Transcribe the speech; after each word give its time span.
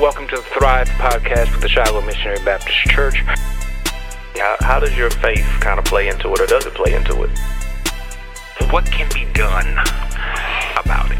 Welcome 0.00 0.26
to 0.28 0.36
the 0.36 0.42
Thrive 0.42 0.88
podcast 0.88 1.52
with 1.52 1.60
the 1.60 1.68
Shiloh 1.68 2.00
Missionary 2.00 2.42
Baptist 2.44 2.76
Church. 2.78 3.18
How, 4.34 4.56
how 4.60 4.80
does 4.80 4.96
your 4.96 5.10
faith 5.10 5.46
kind 5.60 5.78
of 5.78 5.84
play 5.84 6.08
into 6.08 6.32
it, 6.32 6.40
or 6.40 6.46
does 6.46 6.66
it 6.66 6.74
play 6.74 6.94
into 6.94 7.22
it? 7.22 7.30
What 8.72 8.84
can 8.86 9.08
be 9.14 9.30
done 9.32 9.68
about 10.76 11.12
it? 11.12 11.18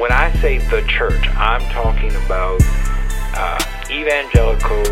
When 0.00 0.10
I 0.10 0.32
say 0.40 0.58
the 0.58 0.82
church, 0.88 1.28
I'm 1.36 1.60
talking 1.72 2.14
about 2.24 2.62
uh, 3.34 3.58
evangelical 3.90 4.84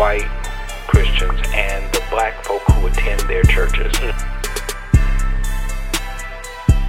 white 0.00 0.28
Christians 0.88 1.40
and 1.52 1.92
the 1.92 2.02
black 2.10 2.44
folk 2.44 2.62
who 2.62 2.86
attend 2.88 3.20
their 3.28 3.44
churches. 3.44 3.94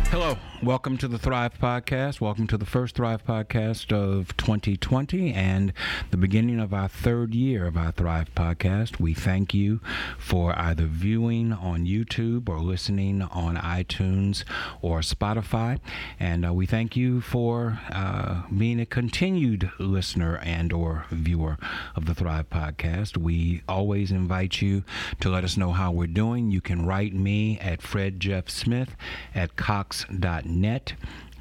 Hello, 0.10 0.38
welcome 0.64 0.96
to 0.96 1.08
the 1.08 1.18
Thrive 1.18 1.58
Podcast. 1.58 2.22
Welcome 2.22 2.46
to 2.48 2.58
the 2.58 2.68
first 2.68 2.96
Thrive 2.96 3.26
Podcast 3.26 3.92
of 3.92 4.38
2020 4.38 5.34
and 5.34 5.74
the 6.12 6.18
beginning 6.18 6.60
of 6.60 6.72
our 6.72 6.88
third 6.88 7.34
year 7.34 7.66
of 7.66 7.76
our 7.76 7.92
Thrive 7.92 8.34
Podcast. 8.36 9.00
We 9.00 9.16
thank 9.16 9.56
you 9.56 9.80
for 10.20 10.58
either 10.58 10.86
viewing 10.86 11.52
on 11.52 11.88
YouTube 11.88 12.48
or 12.48 12.60
listening 12.60 13.24
on 13.24 13.58
iTunes 13.58 14.44
or 14.84 15.00
Spotify. 15.00 15.80
And 16.20 16.46
uh, 16.46 16.54
we 16.54 16.68
thank 16.68 16.96
you 16.96 17.22
for 17.22 17.80
uh, 17.92 18.44
being 18.56 18.80
a 18.80 18.86
continued 18.86 19.72
listener 19.80 20.38
and 20.44 20.72
or 20.72 21.06
viewer 21.10 21.58
of 21.96 22.06
the 22.06 22.14
Thrive 22.14 22.52
Podcast. 22.52 23.18
We 23.18 23.64
always 23.68 24.12
invite 24.12 24.62
you 24.62 24.84
to 25.22 25.30
let 25.30 25.44
us 25.44 25.58
know 25.58 25.72
how 25.72 25.92
we're 25.92 26.06
doing. 26.08 26.52
You 26.52 26.62
can 26.62 26.86
write 26.86 27.16
me 27.16 27.58
at 27.60 27.82
Fred 27.82 28.20
Jeff 28.20 28.48
Smith 28.48 28.96
at 29.34 29.56
Cox.net. 29.56 30.51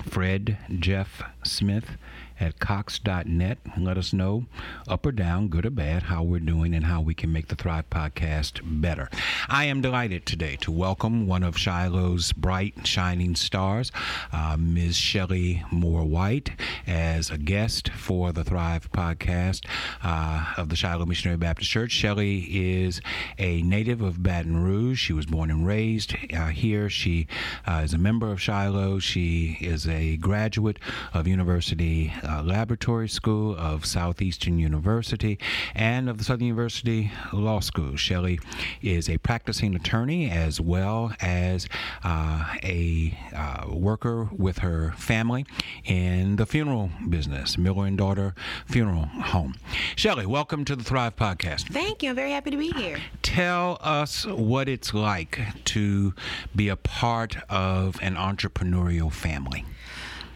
Fred 0.08 0.56
Jeff 0.78 1.22
Smith 1.42 1.96
at 2.40 2.58
cox.net 2.58 3.58
let 3.78 3.98
us 3.98 4.12
know, 4.12 4.46
up 4.88 5.04
or 5.06 5.12
down, 5.12 5.48
good 5.48 5.66
or 5.66 5.70
bad, 5.70 6.04
how 6.04 6.22
we're 6.22 6.40
doing 6.40 6.74
and 6.74 6.84
how 6.86 7.00
we 7.00 7.14
can 7.14 7.32
make 7.32 7.48
the 7.48 7.54
Thrive 7.54 7.88
Podcast 7.90 8.60
better. 8.62 9.08
I 9.48 9.64
am 9.64 9.80
delighted 9.80 10.26
today 10.26 10.56
to 10.62 10.70
welcome 10.70 11.26
one 11.26 11.42
of 11.42 11.56
Shiloh's 11.56 12.32
bright, 12.32 12.86
shining 12.86 13.34
stars, 13.34 13.92
uh, 14.32 14.56
Ms. 14.58 14.96
Shelley 14.96 15.64
Moore 15.70 16.04
White, 16.04 16.50
as 16.86 17.30
a 17.30 17.38
guest 17.38 17.90
for 17.90 18.32
the 18.32 18.44
Thrive 18.44 18.90
Podcast 18.92 19.66
uh, 20.02 20.54
of 20.56 20.68
the 20.68 20.76
Shiloh 20.76 21.06
Missionary 21.06 21.36
Baptist 21.36 21.70
Church. 21.70 21.92
Shelley 21.92 22.40
is 22.50 23.00
a 23.38 23.62
native 23.62 24.00
of 24.00 24.22
Baton 24.22 24.62
Rouge. 24.62 25.00
She 25.00 25.12
was 25.12 25.26
born 25.26 25.50
and 25.50 25.66
raised 25.66 26.14
uh, 26.34 26.46
here. 26.46 26.88
She 26.88 27.26
uh, 27.66 27.82
is 27.84 27.94
a 27.94 27.98
member 27.98 28.30
of 28.30 28.40
Shiloh. 28.40 28.98
She 28.98 29.58
is 29.60 29.86
a 29.86 30.16
graduate 30.16 30.78
of 31.12 31.26
University 31.26 32.12
uh, 32.30 32.42
Laboratory 32.42 33.08
School 33.08 33.56
of 33.56 33.84
Southeastern 33.84 34.58
University 34.58 35.38
and 35.74 36.08
of 36.08 36.18
the 36.18 36.24
Southern 36.24 36.46
University 36.46 37.10
Law 37.32 37.60
School. 37.60 37.96
Shelley 37.96 38.38
is 38.82 39.08
a 39.08 39.18
practicing 39.18 39.74
attorney 39.74 40.30
as 40.30 40.60
well 40.60 41.12
as 41.20 41.68
uh, 42.04 42.56
a 42.62 43.18
uh, 43.34 43.66
worker 43.72 44.28
with 44.36 44.58
her 44.58 44.92
family 44.96 45.44
in 45.84 46.36
the 46.36 46.46
funeral 46.46 46.90
business, 47.08 47.58
Miller 47.58 47.86
and 47.86 47.98
Daughter 47.98 48.34
Funeral 48.66 49.06
Home. 49.06 49.56
Shelley, 49.96 50.26
welcome 50.26 50.64
to 50.66 50.76
the 50.76 50.84
Thrive 50.84 51.16
Podcast. 51.16 51.72
Thank 51.72 52.02
you. 52.02 52.10
I'm 52.10 52.16
very 52.16 52.32
happy 52.32 52.50
to 52.50 52.56
be 52.56 52.70
here. 52.70 52.98
Tell 53.22 53.78
us 53.80 54.26
what 54.26 54.68
it's 54.68 54.94
like 54.94 55.40
to 55.66 56.14
be 56.54 56.68
a 56.68 56.76
part 56.76 57.36
of 57.48 57.96
an 58.00 58.14
entrepreneurial 58.14 59.12
family. 59.12 59.64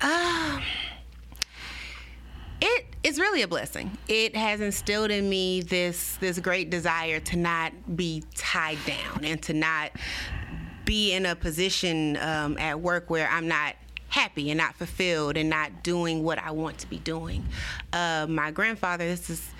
Uh, 0.01 0.61
it 2.65 2.87
is 3.03 3.19
really 3.19 3.43
a 3.43 3.49
blessing. 3.49 3.97
It 4.09 4.35
has 4.35 4.61
instilled 4.61 5.11
in 5.11 5.29
me 5.29 5.61
this 5.61 6.17
this 6.17 6.39
great 6.39 6.71
desire 6.71 7.21
to 7.21 7.37
not 7.37 7.73
be 7.95 8.25
tied 8.35 8.79
down 8.87 9.25
and 9.25 9.43
to 9.43 9.53
not 9.53 9.91
be 10.85 11.13
in 11.13 11.27
a 11.27 11.37
position 11.37 12.17
um, 12.19 12.57
at 12.59 12.81
work 12.81 13.11
where 13.11 13.29
I'm 13.29 13.49
not 13.49 13.75
happy 14.15 14.49
and 14.49 14.59
not 14.59 14.77
fulfilled 14.77 15.37
and 15.37 15.51
not 15.51 15.83
doing 15.83 16.23
what 16.23 16.39
I 16.39 16.53
want 16.53 16.79
to 16.79 16.89
be 16.89 16.99
doing. 16.99 17.45
Uh, 17.93 18.27
my 18.29 18.53
grandfather, 18.53 19.05
this 19.05 19.29
is 19.29 19.51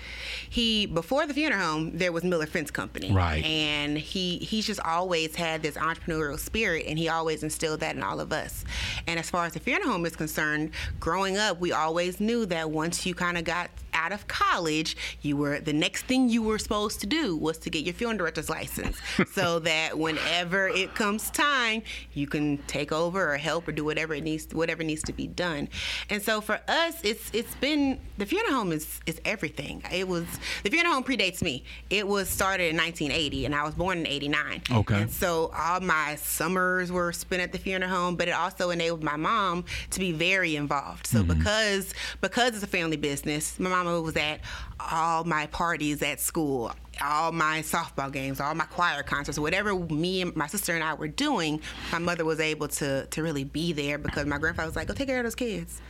he 0.49 0.85
before 0.85 1.27
the 1.27 1.33
funeral 1.33 1.61
home, 1.61 1.97
there 1.97 2.13
was 2.13 2.23
Miller 2.23 2.45
Fence 2.45 2.71
Company, 2.71 3.11
Right. 3.11 3.43
And 3.43 3.97
he 3.97 4.37
he's 4.37 4.65
just 4.65 4.79
always 4.79 5.35
had 5.35 5.61
this 5.61 5.75
entrepreneurial 5.75 6.39
spirit, 6.39 6.85
and 6.87 6.97
he 6.97 7.09
always 7.09 7.43
instilled 7.43 7.81
that 7.81 7.97
in 7.97 8.03
all 8.03 8.21
of 8.21 8.31
us. 8.31 8.63
And 9.07 9.19
as 9.19 9.29
far 9.29 9.45
as 9.45 9.53
the 9.53 9.59
funeral 9.59 9.91
home 9.91 10.05
is 10.05 10.15
concerned, 10.15 10.71
growing 11.01 11.35
up, 11.37 11.59
we 11.59 11.73
always 11.73 12.21
knew 12.21 12.45
that 12.45 12.71
once 12.71 13.05
you 13.05 13.13
kind 13.13 13.37
of 13.37 13.43
got 13.43 13.69
out 13.95 14.11
of 14.11 14.27
college, 14.27 14.95
you 15.21 15.37
were 15.37 15.59
the 15.59 15.73
next 15.73 16.05
thing 16.05 16.29
you 16.29 16.43
were 16.43 16.59
supposed 16.59 16.99
to 17.01 17.07
do 17.07 17.35
was 17.35 17.57
to 17.59 17.69
get 17.69 17.83
your 17.83 17.93
funeral 17.93 18.17
director's 18.17 18.49
license, 18.49 18.97
so 19.31 19.59
that 19.59 19.97
whenever 19.97 20.67
it 20.67 20.93
comes 20.93 21.31
time, 21.31 21.81
you 22.13 22.27
can 22.27 22.57
take 22.67 22.91
over 22.91 23.33
or 23.33 23.37
help 23.37 23.67
or 23.67 23.71
do 23.71 23.83
whatever 23.83 24.13
it 24.13 24.23
needs 24.23 24.53
whatever 24.53 24.83
needs 24.83 25.01
to 25.03 25.13
be 25.13 25.27
done. 25.27 25.67
And 26.09 26.21
so 26.21 26.41
for 26.41 26.59
us, 26.67 26.99
it's 27.03 27.31
it's 27.33 27.55
been 27.55 27.99
the 28.17 28.25
funeral 28.25 28.53
home 28.53 28.71
is 28.71 28.99
is 29.05 29.19
everything. 29.25 29.81
It 29.91 30.07
was 30.07 30.25
the 30.63 30.69
funeral 30.69 30.93
home 30.95 31.03
predates 31.03 31.41
me. 31.41 31.63
It 31.89 32.07
was 32.07 32.29
started 32.29 32.69
in 32.69 32.77
1980, 32.77 33.45
and 33.45 33.55
I 33.55 33.63
was 33.63 33.73
born 33.73 33.99
in 33.99 34.07
'89. 34.07 34.61
Okay. 34.71 35.01
And 35.03 35.11
so 35.11 35.51
all 35.55 35.79
my 35.79 36.15
summers 36.15 36.91
were 36.91 37.13
spent 37.13 37.41
at 37.41 37.51
the 37.51 37.57
funeral 37.57 37.89
home, 37.89 38.15
but 38.15 38.27
it 38.27 38.31
also 38.31 38.69
enabled 38.69 39.03
my 39.03 39.15
mom 39.15 39.63
to 39.91 39.99
be 39.99 40.11
very 40.11 40.55
involved. 40.55 41.07
So 41.07 41.19
mm-hmm. 41.19 41.37
because 41.37 41.93
because 42.21 42.55
it's 42.55 42.63
a 42.63 42.67
family 42.67 42.97
business, 42.97 43.59
my 43.59 43.69
mama 43.85 44.01
was 44.01 44.15
at 44.15 44.41
all 44.79 45.23
my 45.23 45.47
parties 45.47 46.01
at 46.01 46.19
school, 46.19 46.71
all 47.01 47.31
my 47.31 47.61
softball 47.61 48.11
games, 48.11 48.39
all 48.39 48.53
my 48.55 48.65
choir 48.65 49.03
concerts, 49.03 49.39
whatever 49.39 49.73
me 49.75 50.21
and 50.21 50.35
my 50.35 50.47
sister 50.47 50.73
and 50.73 50.83
I 50.83 50.93
were 50.93 51.07
doing, 51.07 51.61
my 51.91 51.99
mother 51.99 52.25
was 52.25 52.39
able 52.39 52.67
to 52.67 53.05
to 53.05 53.23
really 53.23 53.43
be 53.43 53.73
there 53.73 53.97
because 53.97 54.25
my 54.25 54.37
grandfather 54.37 54.67
was 54.67 54.75
like, 54.75 54.87
"Go 54.87 54.93
take 54.93 55.07
care 55.07 55.19
of 55.19 55.23
those 55.23 55.35
kids," 55.35 55.81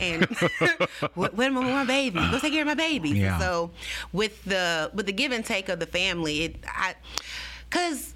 and 0.00 0.24
what, 1.14 1.34
what 1.34 1.52
my, 1.52 1.62
my 1.62 1.84
baby, 1.84 2.18
go 2.30 2.38
take 2.38 2.52
care 2.52 2.62
of 2.62 2.68
my 2.68 2.74
baby." 2.74 3.10
Yeah. 3.10 3.38
So 3.38 3.70
with 4.12 4.42
the 4.44 4.90
with 4.94 5.06
the 5.06 5.12
give 5.12 5.32
and 5.32 5.44
take 5.44 5.68
of 5.68 5.80
the 5.80 5.86
family, 5.86 6.44
it 6.44 6.64
I 6.66 6.94
because. 7.68 8.14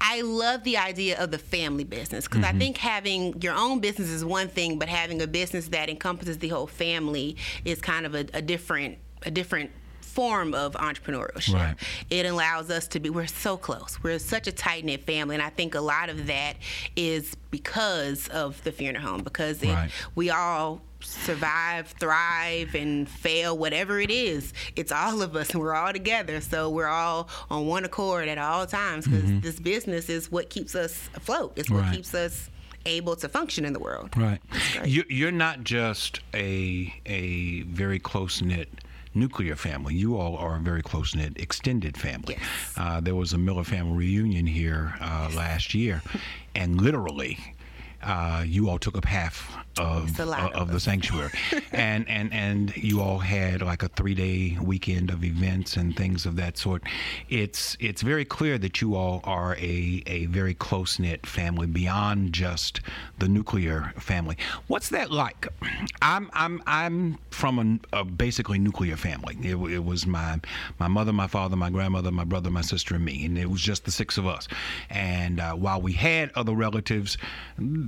I 0.00 0.20
love 0.22 0.64
the 0.64 0.76
idea 0.76 1.18
of 1.18 1.30
the 1.30 1.38
family 1.38 1.84
business 1.84 2.26
because 2.26 2.44
I 2.44 2.48
mm-hmm. 2.50 2.58
think 2.58 2.76
having 2.78 3.42
your 3.42 3.54
own 3.54 3.80
business 3.80 4.08
is 4.08 4.24
one 4.24 4.48
thing, 4.48 4.78
but 4.78 4.88
having 4.88 5.20
a 5.22 5.26
business 5.26 5.68
that 5.68 5.88
encompasses 5.88 6.38
the 6.38 6.48
whole 6.48 6.66
family 6.66 7.36
is 7.64 7.80
kind 7.80 8.06
of 8.06 8.14
a, 8.14 8.26
a 8.34 8.42
different 8.42 8.98
a 9.24 9.30
different 9.30 9.70
form 10.00 10.54
of 10.54 10.72
entrepreneurship. 10.72 11.54
Right. 11.54 11.76
It 12.10 12.26
allows 12.26 12.70
us 12.70 12.88
to 12.88 13.00
be 13.00 13.10
we're 13.10 13.26
so 13.26 13.56
close. 13.56 14.02
We're 14.02 14.18
such 14.18 14.46
a 14.46 14.52
tight 14.52 14.84
knit 14.84 15.04
family, 15.04 15.36
and 15.36 15.42
I 15.42 15.50
think 15.50 15.74
a 15.74 15.80
lot 15.80 16.08
of 16.08 16.26
that 16.26 16.56
is 16.96 17.36
because 17.50 18.28
of 18.28 18.62
the 18.64 18.72
funeral 18.72 19.04
home 19.04 19.22
because 19.22 19.62
it, 19.62 19.76
we 20.14 20.30
all 20.30 20.82
survive, 21.00 21.88
thrive, 22.00 22.74
and 22.74 23.08
fail, 23.08 23.56
whatever 23.56 24.00
it 24.00 24.10
is. 24.10 24.52
It's 24.76 24.92
all 24.92 25.22
of 25.22 25.36
us, 25.36 25.50
and 25.50 25.60
we're 25.60 25.74
all 25.74 25.92
together. 25.92 26.40
So 26.40 26.70
we're 26.70 26.86
all 26.88 27.28
on 27.50 27.66
one 27.66 27.84
accord 27.84 28.28
at 28.28 28.38
all 28.38 28.66
times 28.66 29.06
because 29.06 29.40
this 29.40 29.60
business 29.60 30.08
is 30.08 30.30
what 30.30 30.50
keeps 30.50 30.74
us 30.74 31.08
afloat. 31.14 31.52
It's 31.56 31.70
what 31.70 31.82
Right. 31.82 31.94
keeps 31.94 32.14
us 32.14 32.50
able 32.86 33.16
to 33.16 33.28
function 33.28 33.64
in 33.64 33.72
the 33.72 33.78
world. 33.78 34.10
Right. 34.16 34.40
You, 34.84 35.04
you're 35.08 35.32
not 35.32 35.62
just 35.64 36.20
a 36.34 36.92
a 37.06 37.62
very 37.62 37.98
close 37.98 38.40
knit 38.42 38.68
nuclear 39.14 39.56
family. 39.56 39.94
You 39.94 40.16
all 40.16 40.36
are 40.36 40.56
a 40.56 40.60
very 40.60 40.82
close 40.82 41.14
knit 41.14 41.38
extended 41.38 41.96
family. 41.96 42.36
Yes. 42.38 42.74
Uh, 42.76 43.00
there 43.00 43.14
was 43.14 43.32
a 43.32 43.38
Miller 43.38 43.64
family 43.64 43.96
reunion 43.96 44.46
here 44.46 44.94
uh, 45.00 45.30
last 45.34 45.74
year, 45.74 46.02
and 46.54 46.80
literally. 46.80 47.38
Uh, 48.02 48.44
you 48.46 48.68
all 48.68 48.78
took 48.78 48.96
up 48.96 49.04
half 49.04 49.52
of 49.78 50.20
uh, 50.20 50.22
of 50.22 50.52
of 50.52 50.72
the 50.72 50.80
sanctuary, 50.80 51.30
and 51.72 52.08
and 52.08 52.32
and 52.32 52.76
you 52.76 53.00
all 53.00 53.18
had 53.18 53.62
like 53.62 53.82
a 53.82 53.88
three 53.88 54.14
day 54.14 54.56
weekend 54.62 55.10
of 55.10 55.24
events 55.24 55.76
and 55.76 55.96
things 55.96 56.26
of 56.26 56.36
that 56.36 56.58
sort. 56.58 56.82
It's 57.28 57.76
it's 57.80 58.02
very 58.02 58.24
clear 58.24 58.58
that 58.58 58.80
you 58.80 58.94
all 58.94 59.20
are 59.24 59.56
a 59.56 60.02
a 60.06 60.26
very 60.26 60.54
close 60.54 60.98
knit 60.98 61.26
family 61.26 61.66
beyond 61.66 62.32
just 62.32 62.80
the 63.18 63.28
nuclear 63.28 63.92
family. 63.98 64.36
What's 64.66 64.88
that 64.90 65.10
like? 65.10 65.46
I'm 66.02 66.30
I'm 66.32 66.62
I'm 66.66 67.18
from 67.30 67.80
a, 67.92 67.98
a 68.00 68.04
basically 68.04 68.58
nuclear 68.58 68.96
family. 68.96 69.36
It, 69.42 69.56
it 69.56 69.84
was 69.84 70.06
my 70.06 70.40
my 70.78 70.88
mother, 70.88 71.12
my 71.12 71.26
father, 71.26 71.56
my 71.56 71.70
grandmother, 71.70 72.10
my 72.10 72.24
brother, 72.24 72.50
my 72.50 72.62
sister, 72.62 72.94
and 72.94 73.04
me, 73.04 73.24
and 73.24 73.38
it 73.38 73.50
was 73.50 73.60
just 73.60 73.84
the 73.84 73.90
six 73.90 74.18
of 74.18 74.26
us. 74.26 74.48
And 74.90 75.40
uh, 75.40 75.54
while 75.54 75.80
we 75.80 75.92
had 75.92 76.30
other 76.34 76.52
relatives, 76.52 77.18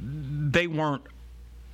they 0.00 0.66
weren't 0.66 1.02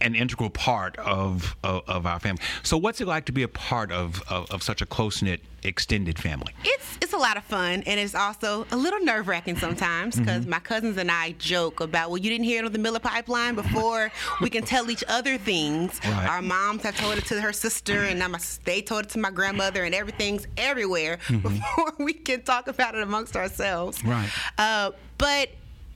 an 0.03 0.15
integral 0.15 0.51
part 0.51 0.95
of, 0.99 1.57
of, 1.65 1.83
of 1.89 2.05
our 2.05 2.21
family. 2.21 2.43
So, 2.63 2.77
what's 2.77 3.01
it 3.01 3.07
like 3.07 3.25
to 3.27 3.33
be 3.33 3.43
a 3.43 3.49
part 3.49 3.91
of 3.91 4.23
of, 4.29 4.51
of 4.51 4.63
such 4.63 4.83
a 4.83 4.87
close 4.87 5.23
knit 5.23 5.41
extended 5.63 6.19
family? 6.19 6.53
It's 6.65 6.99
it's 7.01 7.13
a 7.15 7.17
lot 7.17 7.39
of 7.39 7.45
fun, 7.45 7.83
and 7.87 7.99
it's 7.99 8.15
also 8.15 8.67
a 8.71 8.77
little 8.77 9.01
nerve 9.01 9.27
wracking 9.27 9.57
sometimes 9.57 10.17
because 10.17 10.43
Mm-hmm. 10.43 10.51
my 10.51 10.59
cousins 10.59 10.99
and 10.99 11.11
I 11.11 11.33
joke 11.39 11.81
about, 11.81 12.11
well, 12.11 12.19
you 12.19 12.29
didn't 12.29 12.45
hear 12.45 12.63
it 12.63 12.67
on 12.67 12.73
the 12.73 12.79
Miller 12.79 12.99
Pipeline 12.99 13.55
before 13.55 14.13
we 14.43 14.51
can 14.51 14.65
tell 14.65 14.91
each 14.91 15.03
other 15.09 15.39
things. 15.39 15.99
Right. 16.05 16.29
Our 16.29 16.43
moms 16.43 16.83
have 16.83 16.97
told 16.99 17.17
it 17.17 17.25
to 17.27 17.41
her 17.41 17.55
sister, 17.55 18.03
and 18.03 18.19
now 18.19 18.29
my, 18.29 18.39
they 18.65 18.83
told 18.83 19.05
it 19.07 19.11
to 19.13 19.19
my 19.19 19.31
grandmother, 19.31 19.85
and 19.85 19.95
everything's 19.95 20.47
everywhere 20.59 21.19
before 21.31 21.93
we 21.99 22.13
can 22.13 22.43
talk 22.43 22.69
about 22.69 22.95
it 22.95 23.03
amongst 23.03 23.35
ourselves. 23.35 23.97
Mm-hmm. 24.01 24.11
Right. 24.11 24.31
Uh, 24.59 24.91
but 25.17 25.49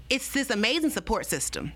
it's 0.08 0.32
this 0.32 0.48
amazing 0.48 0.88
support 0.90 1.26
system. 1.26 1.72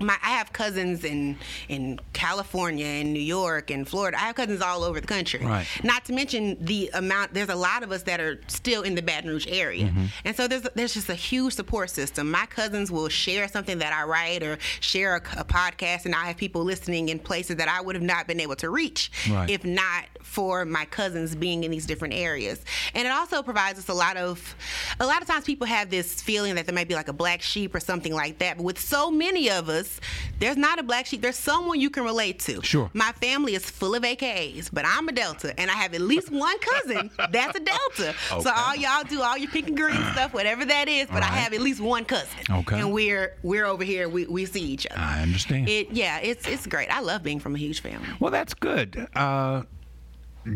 My, 0.00 0.16
I 0.22 0.30
have 0.30 0.52
cousins 0.52 1.04
in 1.04 1.36
in 1.68 2.00
California 2.12 2.86
and 2.86 3.12
New 3.12 3.20
York 3.20 3.70
and 3.70 3.86
Florida. 3.86 4.16
I 4.18 4.22
have 4.26 4.34
cousins 4.36 4.62
all 4.62 4.82
over 4.84 5.00
the 5.00 5.06
country. 5.06 5.44
Right. 5.44 5.66
Not 5.84 6.04
to 6.06 6.12
mention 6.12 6.56
the 6.64 6.90
amount. 6.94 7.34
There's 7.34 7.48
a 7.50 7.54
lot 7.54 7.82
of 7.82 7.92
us 7.92 8.02
that 8.04 8.20
are 8.20 8.40
still 8.48 8.82
in 8.82 8.94
the 8.94 9.02
Baton 9.02 9.28
Rouge 9.30 9.46
area, 9.48 9.86
Mm-hmm. 9.86 10.04
and 10.24 10.36
so 10.36 10.48
there's 10.48 10.62
there's 10.74 10.94
just 10.94 11.08
a 11.08 11.14
huge 11.14 11.54
support 11.54 11.90
system. 11.90 12.30
My 12.30 12.46
cousins 12.46 12.90
will 12.90 13.08
share 13.08 13.46
something 13.48 13.78
that 13.78 13.92
I 13.92 14.04
write 14.04 14.42
or 14.42 14.58
share 14.80 15.16
a, 15.16 15.40
a 15.40 15.44
podcast, 15.44 16.04
and 16.06 16.14
I 16.14 16.26
have 16.26 16.36
people 16.36 16.64
listening 16.64 17.08
in 17.10 17.18
places 17.18 17.56
that 17.56 17.68
I 17.68 17.80
would 17.80 17.94
have 17.94 18.02
not 18.04 18.26
been 18.26 18.40
able 18.40 18.56
to 18.56 18.70
reach 18.70 19.10
Right. 19.30 19.50
if 19.50 19.64
not 19.64 20.04
for 20.22 20.64
my 20.64 20.84
cousins 20.84 21.34
being 21.34 21.64
in 21.64 21.70
these 21.70 21.86
different 21.86 22.14
areas. 22.14 22.64
And 22.94 23.06
it 23.06 23.10
also 23.10 23.42
provides 23.42 23.78
us 23.78 23.88
a 23.88 23.94
lot 23.94 24.16
of 24.16 24.54
a 25.00 25.06
lot 25.06 25.22
of 25.22 25.28
times 25.28 25.44
people 25.44 25.66
have 25.66 25.90
this 25.90 26.20
feeling 26.22 26.54
that 26.54 26.66
there 26.66 26.74
might 26.74 26.88
be 26.88 26.94
like 26.94 27.08
a 27.08 27.12
black 27.12 27.42
sheep 27.42 27.74
or 27.74 27.80
something 27.80 28.14
like 28.14 28.38
that. 28.38 28.56
But 28.56 28.64
with 28.64 28.78
so 28.78 29.10
many 29.10 29.50
of 29.50 29.68
us, 29.68 30.00
there's 30.38 30.56
not 30.56 30.78
a 30.78 30.82
black 30.82 31.06
sheep. 31.06 31.20
There's 31.20 31.36
someone 31.36 31.80
you 31.80 31.90
can 31.90 32.04
relate 32.04 32.38
to. 32.40 32.62
Sure. 32.62 32.90
My 32.94 33.12
family 33.12 33.54
is 33.54 33.68
full 33.68 33.94
of 33.94 34.02
AKAs, 34.02 34.70
but 34.72 34.84
I'm 34.86 35.08
a 35.08 35.12
Delta, 35.12 35.58
and 35.58 35.70
I 35.70 35.74
have 35.74 35.94
at 35.94 36.00
least 36.00 36.30
one 36.30 36.58
cousin 36.58 37.10
that's 37.30 37.56
a 37.56 37.60
Delta. 37.60 38.14
Okay. 38.32 38.40
So 38.50 38.50
all 38.56 38.74
y'all 38.74 39.04
do 39.04 39.20
all 39.20 39.36
your 39.36 39.50
pink 39.50 39.68
and 39.68 39.76
green 39.76 39.96
stuff, 40.12 40.32
whatever 40.32 40.64
that 40.64 40.88
is. 40.88 41.08
But 41.08 41.22
I 41.22 41.26
have 41.26 41.52
at 41.52 41.60
least 41.60 41.80
one 41.80 42.04
cousin. 42.04 42.28
Okay. 42.50 42.80
And 42.80 42.92
we're 42.92 43.36
we're 43.42 43.66
over 43.66 43.84
here. 43.84 44.08
We, 44.08 44.26
we 44.26 44.46
see 44.46 44.62
each 44.62 44.86
other. 44.86 44.98
I 44.98 45.22
understand. 45.22 45.68
It 45.68 45.92
yeah, 45.92 46.18
it's 46.20 46.48
it's 46.48 46.66
great. 46.66 46.88
I 46.90 47.00
love 47.00 47.22
being 47.22 47.38
from 47.38 47.54
a 47.54 47.58
huge 47.58 47.80
family. 47.80 48.08
Well, 48.18 48.30
that's 48.30 48.54
good. 48.54 49.06
Uh, 49.14 49.62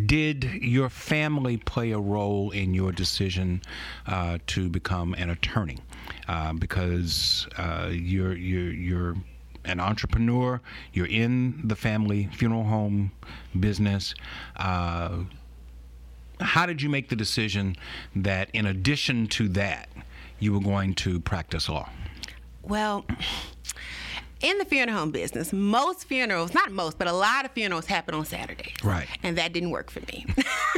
did 0.07 0.45
your 0.45 0.89
family 0.89 1.57
play 1.57 1.93
a 1.93 1.99
role 1.99 2.51
in 2.51 2.75
your 2.75 2.93
decision 2.93 3.63
uh, 4.07 4.39
to 4.49 4.69
become 4.69 5.15
an 5.15 5.31
attorney? 5.31 5.79
Uh, 6.29 6.53
because 6.53 7.47
uh, 7.59 7.89
you're 7.91 8.35
you're 8.35 8.73
you're 8.73 9.15
an 9.65 9.81
entrepreneur. 9.81 10.61
You're 10.93 11.07
in 11.07 11.61
the 11.65 11.77
family 11.77 12.29
funeral 12.33 12.65
home 12.65 13.13
business. 13.59 14.15
Uh, 14.57 15.25
how 16.41 16.67
did 16.67 16.83
you 16.83 16.89
make 16.89 17.09
the 17.09 17.17
decision 17.17 17.77
that, 18.17 18.51
in 18.53 18.67
addition 18.67 19.27
to 19.29 19.49
that, 19.51 19.89
you 20.39 20.53
were 20.53 20.61
going 20.61 20.95
to 20.95 21.21
practice 21.21 21.69
law? 21.69 21.89
Well, 22.63 23.05
in 24.45 24.59
the 24.59 24.65
funeral 24.65 24.99
home 24.99 25.11
business, 25.11 25.53
most 25.53 26.05
funerals, 26.05 26.53
not 26.55 26.71
most, 26.71 26.99
but 26.99 27.09
a 27.09 27.13
lot 27.13 27.45
of 27.45 27.51
funerals 27.53 27.87
happen 27.87 28.15
on 28.15 28.25
Saturdays. 28.25 28.75
Right. 28.83 29.09
And 29.23 29.39
that 29.39 29.53
didn't 29.53 29.71
work 29.71 29.91
for 29.91 30.01
me. 30.01 30.27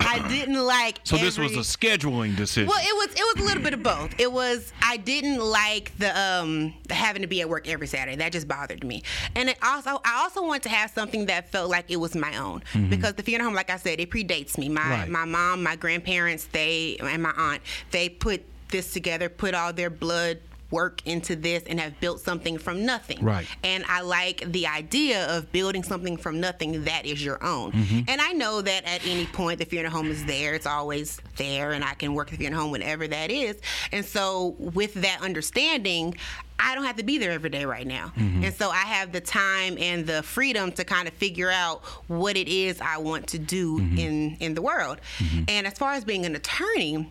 I 0.00 0.24
didn't 0.28 0.64
like 0.64 0.98
So 1.04 1.16
this 1.16 1.38
was 1.38 1.52
a 1.52 1.60
scheduling 1.60 2.36
decision. 2.36 2.68
well, 2.68 2.80
it 2.80 2.94
was 2.94 3.14
it 3.16 3.36
was 3.36 3.42
a 3.44 3.46
little 3.46 3.62
bit 3.62 3.74
of 3.74 3.82
both. 3.82 4.18
It 4.18 4.32
was 4.32 4.72
I 4.82 4.96
didn't 4.96 5.40
like 5.40 5.96
the 5.98 6.18
um 6.18 6.74
the 6.88 6.94
having 6.94 7.22
to 7.22 7.28
be 7.28 7.40
at 7.40 7.48
work 7.48 7.68
every 7.68 7.86
Saturday. 7.86 8.16
That 8.16 8.32
just 8.32 8.48
bothered 8.48 8.82
me. 8.84 9.02
And 9.36 9.50
it 9.50 9.58
also 9.62 10.00
I 10.04 10.20
also 10.22 10.42
wanted 10.46 10.64
to 10.64 10.68
have 10.70 10.90
something 10.90 11.26
that 11.26 11.50
felt 11.52 11.70
like 11.70 11.90
it 11.90 11.96
was 11.96 12.14
my 12.16 12.36
own 12.36 12.62
because 12.90 13.14
the 13.14 13.22
funeral 13.22 13.48
home, 13.48 13.54
like 13.54 13.70
I 13.70 13.76
said, 13.76 14.00
it 14.00 14.10
predates 14.10 14.56
me. 14.58 14.68
My 14.68 14.78
Mm-hmm. 14.88 14.90
Right. 15.00 15.08
my 15.10 15.24
mom, 15.26 15.62
my 15.62 15.76
grandparents, 15.76 16.46
they 16.46 16.96
and 17.00 17.22
my 17.22 17.32
aunt, 17.36 17.60
they 17.90 18.08
put 18.08 18.42
this 18.68 18.92
together, 18.92 19.28
put 19.28 19.52
all 19.54 19.72
their 19.72 19.90
blood 19.90 20.38
work 20.70 21.06
into 21.06 21.34
this 21.34 21.62
and 21.64 21.80
have 21.80 21.98
built 22.00 22.20
something 22.20 22.58
from 22.58 22.84
nothing. 22.84 23.24
Right. 23.24 23.46
And 23.64 23.84
I 23.88 24.02
like 24.02 24.50
the 24.52 24.66
idea 24.66 25.26
of 25.36 25.50
building 25.52 25.82
something 25.82 26.16
from 26.16 26.40
nothing 26.40 26.84
that 26.84 27.06
is 27.06 27.24
your 27.24 27.42
own. 27.42 27.72
Mm-hmm. 27.72 28.00
And 28.08 28.20
I 28.20 28.32
know 28.32 28.60
that 28.60 28.84
at 28.84 29.06
any 29.06 29.26
point 29.26 29.58
the 29.58 29.64
Fear 29.64 29.80
in 29.80 29.86
a 29.86 29.90
home 29.90 30.10
is 30.10 30.24
there. 30.26 30.54
It's 30.54 30.66
always 30.66 31.20
there 31.36 31.72
and 31.72 31.84
I 31.84 31.94
can 31.94 32.14
work 32.14 32.30
the 32.30 32.36
Fear 32.36 32.48
in 32.48 32.54
a 32.54 32.56
home 32.56 32.70
whenever 32.70 33.08
that 33.08 33.30
is. 33.30 33.60
And 33.92 34.04
so 34.04 34.56
with 34.58 34.94
that 34.94 35.20
understanding, 35.22 36.16
I 36.60 36.74
don't 36.74 36.84
have 36.84 36.96
to 36.96 37.04
be 37.04 37.18
there 37.18 37.30
every 37.30 37.50
day 37.50 37.64
right 37.64 37.86
now. 37.86 38.12
Mm-hmm. 38.16 38.44
And 38.44 38.54
so 38.54 38.70
I 38.70 38.78
have 38.78 39.12
the 39.12 39.20
time 39.20 39.78
and 39.78 40.06
the 40.06 40.22
freedom 40.22 40.72
to 40.72 40.84
kind 40.84 41.06
of 41.06 41.14
figure 41.14 41.50
out 41.50 41.84
what 42.08 42.36
it 42.36 42.48
is 42.48 42.80
I 42.80 42.98
want 42.98 43.28
to 43.28 43.38
do 43.38 43.78
mm-hmm. 43.78 43.98
in 43.98 44.36
in 44.40 44.54
the 44.54 44.62
world. 44.62 45.00
Mm-hmm. 45.18 45.44
And 45.48 45.66
as 45.66 45.74
far 45.74 45.92
as 45.92 46.04
being 46.04 46.26
an 46.26 46.34
attorney, 46.34 47.08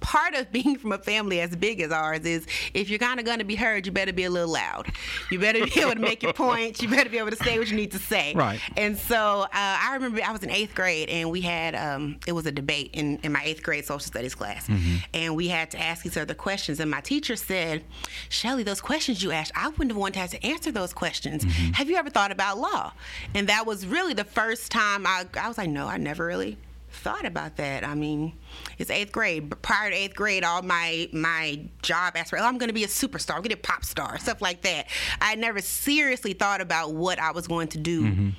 part 0.00 0.34
of 0.34 0.50
being 0.52 0.76
from 0.76 0.92
a 0.92 0.98
family 0.98 1.40
as 1.40 1.54
big 1.54 1.80
as 1.80 1.92
ours 1.92 2.20
is 2.20 2.46
if 2.74 2.90
you're 2.90 2.98
kind 2.98 3.20
of 3.20 3.26
going 3.26 3.38
to 3.38 3.44
be 3.44 3.54
heard, 3.54 3.86
you 3.86 3.92
better 3.92 4.12
be 4.12 4.24
a 4.24 4.30
little 4.30 4.52
loud. 4.52 4.90
You 5.30 5.38
better 5.38 5.64
be 5.64 5.80
able 5.80 5.92
to 5.92 6.00
make 6.00 6.22
your 6.22 6.32
points. 6.32 6.82
You 6.82 6.88
better 6.88 7.10
be 7.10 7.18
able 7.18 7.30
to 7.30 7.36
say 7.36 7.58
what 7.58 7.68
you 7.68 7.76
need 7.76 7.92
to 7.92 7.98
say. 7.98 8.34
Right. 8.34 8.60
And 8.76 8.96
so 8.96 9.42
uh, 9.42 9.48
I 9.52 9.90
remember 9.94 10.20
I 10.24 10.32
was 10.32 10.42
in 10.42 10.50
eighth 10.50 10.74
grade 10.74 11.08
and 11.08 11.30
we 11.30 11.40
had 11.40 11.74
um, 11.74 12.18
it 12.26 12.32
was 12.32 12.46
a 12.46 12.52
debate 12.52 12.90
in, 12.94 13.18
in 13.22 13.32
my 13.32 13.42
eighth 13.44 13.62
grade 13.62 13.84
social 13.84 14.00
studies 14.00 14.34
class, 14.34 14.68
and 15.14 15.36
we 15.36 15.48
had 15.48 15.70
to 15.72 15.80
ask 15.80 16.06
each 16.06 16.16
other 16.16 16.34
questions. 16.34 16.80
And 16.80 16.90
my 16.90 17.00
teacher 17.00 17.36
said, 17.36 17.84
"Shelly, 18.28 18.62
those 18.62 18.80
questions 18.80 19.22
you 19.22 19.30
asked, 19.32 19.52
I 19.54 19.68
wouldn't 19.68 19.90
have 19.90 19.96
wanted 19.96 20.14
to 20.14 20.18
have 20.20 20.30
to 20.30 20.46
answer 20.46 20.72
those 20.72 20.92
questions. 20.92 21.44
Have 21.74 21.90
you 21.90 21.96
ever 21.96 22.10
thought 22.10 22.32
about 22.32 22.58
law?" 22.58 22.92
And 23.34 23.48
that 23.48 23.66
was 23.66 23.86
really 23.86 24.14
the 24.14 24.24
first 24.24 24.70
time 24.70 25.06
I 25.06 25.26
I 25.38 25.48
was 25.48 25.58
like, 25.58 25.70
"No, 25.70 25.86
I 25.86 25.96
never 25.96 26.24
really." 26.26 26.56
Thought 26.90 27.24
about 27.24 27.56
that. 27.56 27.84
I 27.84 27.94
mean, 27.94 28.32
it's 28.78 28.90
eighth 28.90 29.12
grade. 29.12 29.48
But 29.48 29.62
prior 29.62 29.90
to 29.90 29.96
eighth 29.96 30.14
grade, 30.14 30.44
all 30.44 30.62
my 30.62 31.08
my 31.12 31.60
job 31.82 32.16
aspirations, 32.16 32.44
oh, 32.44 32.48
I'm 32.48 32.58
going 32.58 32.68
to 32.68 32.74
be 32.74 32.84
a 32.84 32.88
superstar, 32.88 33.30
I'm 33.30 33.42
going 33.42 33.50
to 33.50 33.56
be 33.56 33.60
a 33.60 33.62
pop 33.62 33.84
star, 33.84 34.18
stuff 34.18 34.42
like 34.42 34.62
that. 34.62 34.86
I 35.20 35.34
never 35.34 35.60
seriously 35.60 36.32
thought 36.32 36.60
about 36.60 36.94
what 36.94 37.18
I 37.18 37.32
was 37.32 37.46
going 37.46 37.68
to 37.68 37.78
do. 37.78 38.32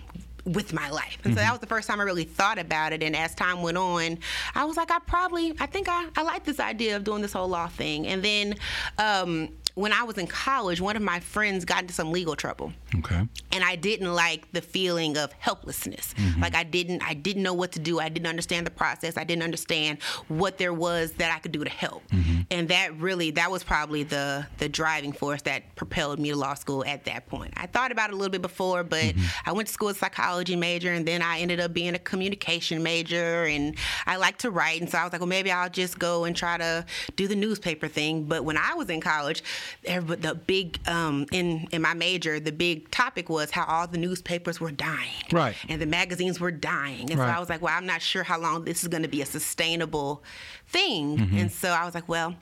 With 0.44 0.74
my 0.74 0.90
life, 0.90 1.20
and 1.24 1.36
so 1.36 1.40
that 1.40 1.52
was 1.52 1.60
the 1.60 1.68
first 1.68 1.88
time 1.88 2.00
I 2.00 2.04
really 2.04 2.24
thought 2.24 2.58
about 2.58 2.94
it. 2.94 3.04
And 3.04 3.16
as 3.16 3.36
time 3.36 3.62
went 3.62 3.78
on, 3.78 4.18
I 4.56 4.66
was 4.66 4.76
like, 4.76 4.90
I 4.90 4.98
probably, 4.98 5.54
I 5.60 5.68
think 5.68 5.88
I, 5.88 6.08
I 6.18 6.24
like 6.24 6.46
this 6.46 6.60
idea 6.60 6.96
of 6.96 7.04
doing 7.04 7.22
this 7.22 7.32
whole 7.32 7.48
law 7.48 7.68
thing. 7.68 8.08
And 8.08 8.24
then 8.24 8.56
um, 8.98 9.50
when 9.76 9.94
I 9.94 10.04
was 10.04 10.18
in 10.18 10.28
college, 10.28 10.82
one 10.82 10.96
of 10.96 11.02
my 11.02 11.20
friends 11.20 11.66
got 11.66 11.82
into 11.82 11.94
some 11.94 12.12
legal 12.12 12.36
trouble 12.36 12.74
okay. 12.98 13.28
and 13.52 13.64
I 13.64 13.76
didn't 13.76 14.14
like 14.14 14.52
the 14.52 14.62
feeling 14.62 15.18
of 15.18 15.32
helplessness. 15.34 16.14
Mm-hmm. 16.18 16.42
Like 16.42 16.56
I 16.56 16.64
didn't 16.64 17.04
I 17.04 17.14
didn't 17.14 17.44
know 17.44 17.54
what 17.54 17.72
to 17.74 17.80
do. 17.80 18.00
I 18.00 18.10
didn't 18.10 18.28
understand 18.28 18.66
the 18.66 18.72
process. 18.72 19.18
I 19.18 19.24
didn't 19.24 19.44
understand 19.44 20.00
what 20.28 20.58
there 20.58 20.74
was 20.74 21.14
that 21.14 21.34
I 21.34 21.40
could 21.40 21.52
do 21.52 21.64
to 21.64 21.70
help. 21.70 22.08
Mm-hmm. 22.10 22.42
And 22.52 22.70
that 22.70 22.98
really 22.98 23.32
that 23.32 23.50
was 23.50 23.64
probably 23.64 24.04
the 24.04 24.46
the 24.58 24.68
driving 24.68 25.14
force 25.14 25.42
that 25.44 25.76
propelled 25.76 26.20
me 26.20 26.30
to 26.32 26.36
law 26.36 26.54
school 26.54 26.84
at 26.86 27.06
that 27.06 27.28
point. 27.28 27.54
I 27.56 27.68
thought 27.68 27.92
about 27.92 28.10
it 28.10 28.14
a 28.14 28.16
little 28.18 28.32
bit 28.32 28.42
before, 28.42 28.84
but 28.84 29.04
mm-hmm. 29.04 29.50
I 29.50 29.54
went 29.54 29.68
to 29.68 29.74
school 29.74 29.90
as 29.90 29.96
a 29.96 30.00
psychology 30.00 30.56
major 30.56 30.92
and 30.92 31.06
then 31.06 31.22
I 31.22 31.40
ended 31.40 31.60
up 31.60 31.74
being 31.74 31.96
a 31.96 32.00
communication 32.00 32.84
major 32.84 33.46
and 33.46 33.76
I 34.06 34.18
like 34.18 34.38
to 34.40 34.52
write 34.52 34.82
and 34.82 34.90
so 34.90 34.98
I 34.98 35.04
was 35.04 35.14
like, 35.14 35.22
well 35.22 35.28
maybe 35.28 35.52
I'll 35.52 35.70
just 35.70 35.98
go 35.98 36.26
and 36.26 36.36
try 36.36 36.58
to 36.58 36.86
do 37.16 37.28
the 37.28 37.36
newspaper 37.36 37.88
thing. 37.88 38.26
But 38.26 38.44
when 38.44 38.58
I 38.58 38.74
was 38.74 38.90
in 38.90 39.00
college, 39.00 39.44
everybody, 39.86 40.22
the 40.22 40.36
big 40.36 40.80
um, 40.88 41.26
in 41.32 41.68
in 41.72 41.82
my 41.82 41.94
major, 41.94 42.40
the 42.40 42.52
big 42.52 42.90
topic 42.92 43.30
was 43.30 43.52
how 43.52 43.66
all 43.66 43.88
the 43.88 43.98
newspapers 43.98 44.60
were 44.60 44.72
dying, 44.72 45.24
Right. 45.32 45.56
and 45.70 45.82
the 45.82 45.86
magazines 45.86 46.40
were 46.40 46.52
dying, 46.52 47.10
and 47.12 47.20
Right. 47.20 47.28
so 47.30 47.38
I 47.38 47.40
was 47.40 47.50
like, 47.50 47.62
well, 47.62 47.76
I'm 47.76 47.86
not 47.86 48.02
sure 48.02 48.24
how 48.24 48.40
long 48.40 48.66
this 48.66 48.82
is 48.84 48.88
going 48.88 49.04
to 49.04 49.10
be 49.10 49.22
a 49.22 49.26
sustainable 49.26 50.24
thing, 50.68 51.18
Mm-hmm. 51.18 51.38
and 51.38 51.52
so 51.52 51.70
I 51.72 51.86
was 51.86 51.94
like, 51.96 52.08
well, 52.10 52.36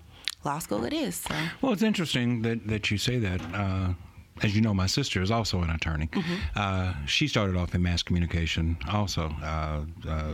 law 0.45 0.59
school 0.59 0.85
it 0.85 0.93
is. 0.93 1.15
So. 1.15 1.35
Well, 1.61 1.73
it's 1.73 1.83
interesting 1.83 2.41
that, 2.43 2.67
that 2.67 2.91
you 2.91 2.97
say 2.97 3.19
that. 3.19 3.41
Uh, 3.53 3.93
as 4.41 4.55
you 4.55 4.61
know, 4.61 4.73
my 4.73 4.85
sister 4.87 5.21
is 5.21 5.31
also 5.31 5.61
an 5.63 5.69
attorney. 5.69 6.07
Mm-hmm. 6.07 6.35
Uh, 6.55 6.93
she 7.05 7.27
started 7.27 7.57
off 7.57 7.75
in 7.75 7.83
mass 7.83 8.01
communication 8.03 8.77
also. 8.89 9.35
Uh, 9.43 9.81
uh, 10.07 10.33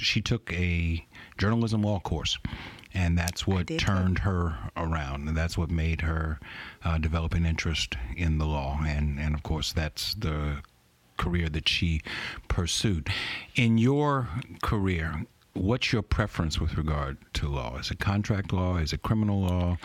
she 0.00 0.20
took 0.20 0.52
a 0.52 1.06
journalism 1.38 1.82
law 1.82 2.00
course, 2.00 2.38
and 2.94 3.16
that's 3.16 3.46
what 3.46 3.66
turned 3.78 4.20
her 4.20 4.56
around. 4.76 5.28
And 5.28 5.36
that's 5.36 5.58
what 5.58 5.70
made 5.70 6.00
her 6.02 6.38
uh, 6.84 6.98
develop 6.98 7.34
an 7.34 7.46
interest 7.46 7.96
in 8.16 8.38
the 8.38 8.46
law. 8.46 8.80
And, 8.86 9.18
and 9.18 9.34
of 9.34 9.42
course, 9.42 9.72
that's 9.72 10.14
the 10.14 10.62
career 11.16 11.48
that 11.48 11.68
she 11.68 12.00
pursued. 12.48 13.08
In 13.54 13.78
your 13.78 14.28
career, 14.62 15.26
what's 15.52 15.92
your 15.92 16.02
preference 16.02 16.60
with 16.60 16.76
regard 16.76 17.18
to 17.34 17.48
law? 17.48 17.78
Is 17.78 17.90
it 17.90 17.98
contract 17.98 18.52
law? 18.52 18.76
Is 18.76 18.92
it 18.92 19.02
criminal 19.02 19.40
law? 19.42 19.78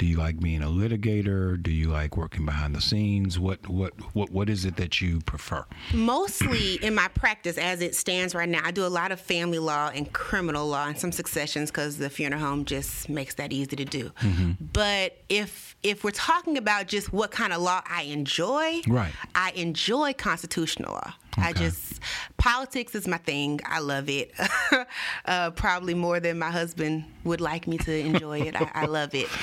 Do 0.00 0.06
you 0.06 0.16
like 0.16 0.40
being 0.40 0.62
a 0.62 0.66
litigator? 0.66 1.62
Do 1.62 1.70
you 1.70 1.90
like 1.90 2.16
working 2.16 2.46
behind 2.46 2.74
the 2.74 2.80
scenes? 2.80 3.38
What 3.38 3.68
what 3.68 3.92
what 4.14 4.30
what 4.30 4.48
is 4.48 4.64
it 4.64 4.76
that 4.76 5.02
you 5.02 5.20
prefer? 5.20 5.66
Mostly 5.92 6.76
in 6.76 6.94
my 6.94 7.08
practice, 7.08 7.58
as 7.58 7.82
it 7.82 7.94
stands 7.94 8.34
right 8.34 8.48
now, 8.48 8.62
I 8.64 8.70
do 8.70 8.86
a 8.86 8.88
lot 8.88 9.12
of 9.12 9.20
family 9.20 9.58
law 9.58 9.90
and 9.94 10.10
criminal 10.10 10.66
law 10.66 10.86
and 10.86 10.98
some 10.98 11.12
successions 11.12 11.70
because 11.70 11.98
the 11.98 12.08
funeral 12.08 12.40
home 12.40 12.64
just 12.64 13.10
makes 13.10 13.34
that 13.34 13.52
easy 13.52 13.76
to 13.76 13.84
do. 13.84 14.10
Mm-hmm. 14.22 14.52
But 14.72 15.18
if 15.28 15.76
if 15.82 16.02
we're 16.02 16.12
talking 16.12 16.56
about 16.56 16.86
just 16.86 17.12
what 17.12 17.30
kind 17.30 17.52
of 17.52 17.60
law 17.60 17.82
I 17.86 18.04
enjoy, 18.04 18.80
Right. 18.88 19.12
I 19.34 19.50
enjoy 19.50 20.14
constitutional 20.14 20.94
law. 20.94 21.12
I 21.36 21.52
just 21.52 22.00
politics 22.36 22.94
is 22.94 23.06
my 23.06 23.18
thing. 23.18 23.60
I 23.64 23.80
love 23.80 24.08
it. 24.08 24.32
uh, 25.24 25.50
probably 25.52 25.94
more 25.94 26.20
than 26.20 26.38
my 26.38 26.50
husband 26.50 27.04
would 27.24 27.40
like 27.40 27.66
me 27.66 27.78
to 27.78 27.92
enjoy 27.92 28.40
it. 28.40 28.60
I, 28.60 28.70
I 28.74 28.86
love 28.86 29.14
it. 29.14 29.28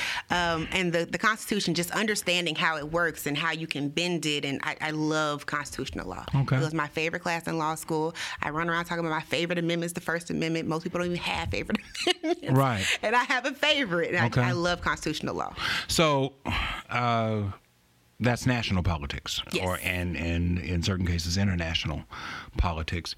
Um, 0.48 0.68
and 0.72 0.92
the 0.92 1.04
the 1.04 1.18
Constitution, 1.18 1.74
just 1.74 1.90
understanding 1.90 2.54
how 2.54 2.76
it 2.76 2.90
works 2.92 3.26
and 3.26 3.36
how 3.36 3.52
you 3.52 3.66
can 3.66 3.88
bend 3.88 4.26
it, 4.26 4.44
and 4.44 4.60
I, 4.62 4.76
I 4.80 4.90
love 4.90 5.46
constitutional 5.46 6.08
law. 6.08 6.24
Okay. 6.34 6.56
It 6.56 6.60
was 6.60 6.74
my 6.74 6.88
favorite 6.88 7.20
class 7.22 7.46
in 7.46 7.58
law 7.58 7.74
school. 7.74 8.14
I 8.42 8.50
run 8.50 8.68
around 8.70 8.84
talking 8.86 9.00
about 9.04 9.10
my 9.14 9.22
favorite 9.22 9.58
amendments, 9.58 9.92
the 9.94 10.00
First 10.00 10.30
Amendment. 10.30 10.68
Most 10.68 10.82
people 10.84 10.98
don't 10.98 11.06
even 11.08 11.18
have 11.18 11.50
favorite 11.50 11.78
amendments. 12.22 12.50
Right. 12.58 12.98
And 13.02 13.14
I 13.16 13.24
have 13.24 13.46
a 13.46 13.52
favorite. 13.52 14.14
And 14.14 14.26
Okay. 14.26 14.40
I, 14.42 14.50
I 14.50 14.52
love 14.52 14.80
constitutional 14.80 15.34
law. 15.34 15.54
So, 15.88 16.32
uh, 16.90 17.42
that's 18.20 18.46
national 18.46 18.82
politics, 18.82 19.42
Yes. 19.52 19.64
or 19.64 19.78
and 19.82 20.16
and 20.16 20.58
in 20.58 20.82
certain 20.82 21.06
cases 21.06 21.36
international 21.38 22.02
politics. 22.56 23.14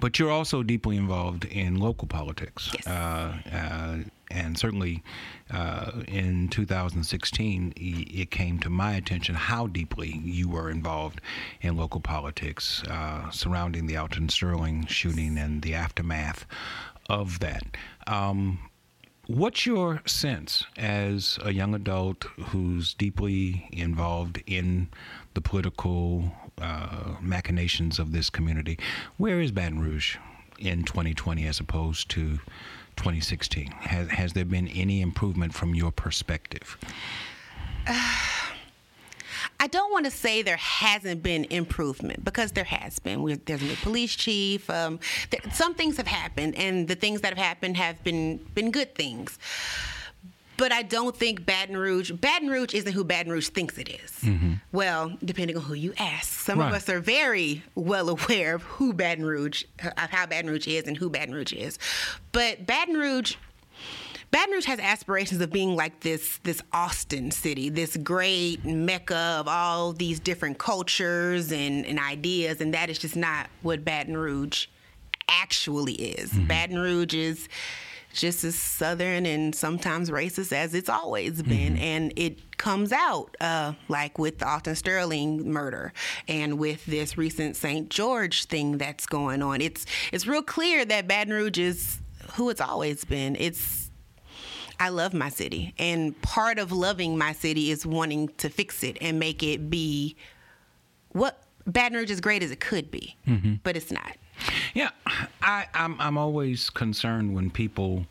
But 0.00 0.18
you're 0.18 0.30
also 0.30 0.62
deeply 0.62 0.98
involved 0.98 1.46
in 1.46 1.76
local 1.80 2.06
politics, 2.06 2.70
Yes. 2.74 2.86
uh, 2.86 3.38
uh, 3.50 3.96
and 4.32 4.58
certainly 4.58 5.02
uh, 5.50 6.02
in 6.08 6.48
2016, 6.48 7.72
it 7.76 8.30
came 8.30 8.58
to 8.60 8.70
my 8.70 8.94
attention 8.94 9.34
how 9.34 9.66
deeply 9.66 10.20
you 10.24 10.48
were 10.48 10.70
involved 10.70 11.20
in 11.60 11.76
local 11.76 12.00
politics 12.00 12.82
uh, 12.84 13.30
surrounding 13.30 13.86
the 13.86 13.96
Alton 13.96 14.28
Sterling 14.28 14.86
shooting 14.86 15.38
and 15.38 15.62
the 15.62 15.74
aftermath 15.74 16.46
of 17.08 17.40
that. 17.40 17.62
Um, 18.06 18.58
What's 19.28 19.66
your 19.66 20.02
sense 20.04 20.64
as 20.76 21.38
a 21.44 21.52
young 21.52 21.76
adult 21.76 22.24
who's 22.48 22.92
deeply 22.92 23.68
involved 23.70 24.42
in 24.48 24.88
the 25.34 25.40
political 25.40 26.32
uh, 26.60 27.14
machinations 27.20 28.00
of 28.00 28.10
this 28.10 28.28
community? 28.30 28.80
Where 29.18 29.40
is 29.40 29.52
Baton 29.52 29.78
Rouge 29.78 30.16
in 30.58 30.82
2020 30.82 31.46
as 31.46 31.60
opposed 31.60 32.10
to 32.10 32.40
2016? 32.96 33.68
Has, 33.70 34.08
has 34.08 34.32
there 34.32 34.44
been 34.44 34.68
any 34.68 35.00
improvement 35.00 35.54
from 35.54 35.74
your 35.74 35.92
perspective? 35.92 36.78
I 39.60 39.68
don't 39.68 39.92
want 39.92 40.04
to 40.06 40.10
say 40.10 40.42
there 40.42 40.56
hasn't 40.56 41.22
been 41.22 41.44
improvement 41.44 42.24
because 42.24 42.52
there 42.52 42.64
has 42.64 42.98
been. 42.98 43.22
We're, 43.22 43.36
there's 43.36 43.62
a 43.62 43.66
new 43.66 43.76
police 43.76 44.14
chief. 44.14 44.68
Um, 44.68 44.98
there, 45.30 45.40
some 45.52 45.74
things 45.74 45.96
have 45.98 46.06
happened, 46.06 46.56
and 46.56 46.88
the 46.88 46.96
things 46.96 47.20
that 47.20 47.28
have 47.28 47.38
happened 47.38 47.76
have 47.76 48.02
been 48.02 48.38
been 48.54 48.70
good 48.72 48.94
things. 48.94 49.38
But 50.56 50.70
I 50.72 50.82
don't 50.82 51.16
think 51.16 51.44
Baton 51.46 51.76
Rouge. 51.76 52.12
Baton 52.12 52.48
Rouge 52.48 52.74
isn't 52.74 52.92
who 52.92 53.04
Baton 53.04 53.32
Rouge 53.32 53.48
thinks 53.48 53.78
it 53.78 53.88
is. 53.88 54.10
Mm-hmm. 54.22 54.52
Well, 54.70 55.16
depending 55.24 55.56
on 55.56 55.62
who 55.62 55.74
you 55.74 55.92
ask. 55.98 56.28
Some 56.40 56.58
Right. 56.58 56.68
of 56.68 56.74
us 56.74 56.88
are 56.88 57.00
very 57.00 57.62
well 57.74 58.08
aware 58.08 58.54
of 58.56 58.62
who 58.62 58.92
Baton 58.92 59.24
Rouge, 59.24 59.64
of 59.82 60.10
how 60.10 60.26
Baton 60.26 60.50
Rouge 60.50 60.68
is, 60.68 60.86
and 60.86 60.96
who 60.96 61.08
Baton 61.10 61.34
Rouge 61.34 61.52
is. 61.52 61.78
But 62.32 62.66
Baton 62.66 62.94
Rouge. 62.94 63.36
Baton 64.30 64.50
Rouge 64.52 64.64
has 64.64 64.78
aspirations 64.78 65.42
of 65.42 65.52
being 65.52 65.76
like 65.76 66.00
this 66.00 66.38
this 66.42 66.62
Austin 66.72 67.30
city, 67.30 67.68
this 67.68 67.98
great 67.98 68.64
mecca 68.64 69.36
of 69.40 69.46
all 69.46 69.92
these 69.92 70.20
different 70.20 70.56
cultures 70.58 71.52
and, 71.52 71.84
and 71.84 71.98
ideas, 71.98 72.62
and 72.62 72.72
that 72.72 72.88
is 72.88 72.98
just 72.98 73.14
not 73.14 73.48
what 73.60 73.84
Baton 73.84 74.16
Rouge 74.16 74.68
actually 75.28 75.94
is. 75.94 76.30
Mm-hmm. 76.32 76.46
Baton 76.46 76.78
Rouge 76.78 77.12
is 77.14 77.48
just 78.12 78.44
as 78.44 78.54
southern 78.54 79.26
and 79.26 79.54
sometimes 79.54 80.10
racist 80.10 80.52
as 80.52 80.74
it's 80.74 80.88
always 80.88 81.42
been, 81.42 81.76
and 81.78 82.12
it 82.16 82.58
comes 82.58 82.92
out 82.92 83.36
uh, 83.40 83.72
like 83.88 84.18
with 84.18 84.38
the 84.38 84.48
Alton 84.48 84.74
Sterling 84.76 85.50
murder 85.50 85.92
and 86.28 86.58
with 86.58 86.84
this 86.86 87.16
recent 87.16 87.56
St. 87.56 87.88
George 87.88 88.44
thing 88.44 88.78
that's 88.78 89.06
going 89.06 89.42
on. 89.42 89.60
It's 89.60 89.86
it's 90.12 90.26
real 90.26 90.42
clear 90.42 90.84
that 90.84 91.08
Baton 91.08 91.32
Rouge 91.32 91.58
is 91.58 91.98
who 92.34 92.50
it's 92.50 92.60
always 92.60 93.04
been. 93.04 93.36
It's 93.36 93.90
I 94.78 94.88
love 94.88 95.14
my 95.14 95.28
city, 95.28 95.74
and 95.78 96.20
part 96.22 96.58
of 96.58 96.72
loving 96.72 97.16
my 97.16 97.32
city 97.32 97.70
is 97.70 97.86
wanting 97.86 98.28
to 98.38 98.48
fix 98.48 98.82
it 98.82 98.98
and 99.00 99.18
make 99.18 99.42
it 99.42 99.70
be 99.70 100.16
what 101.10 101.42
Baton 101.66 101.96
Rouge 101.96 102.10
is 102.10 102.20
great 102.20 102.42
as 102.42 102.50
it 102.50 102.60
could 102.60 102.90
be, 102.90 103.16
but 103.62 103.76
it's 103.76 103.92
not. 103.92 104.16
Yeah, 104.74 104.90
I, 105.42 105.66
I'm 105.74 106.00
I'm 106.00 106.16
always 106.18 106.70
concerned 106.70 107.34
when 107.34 107.50
people 107.50 108.06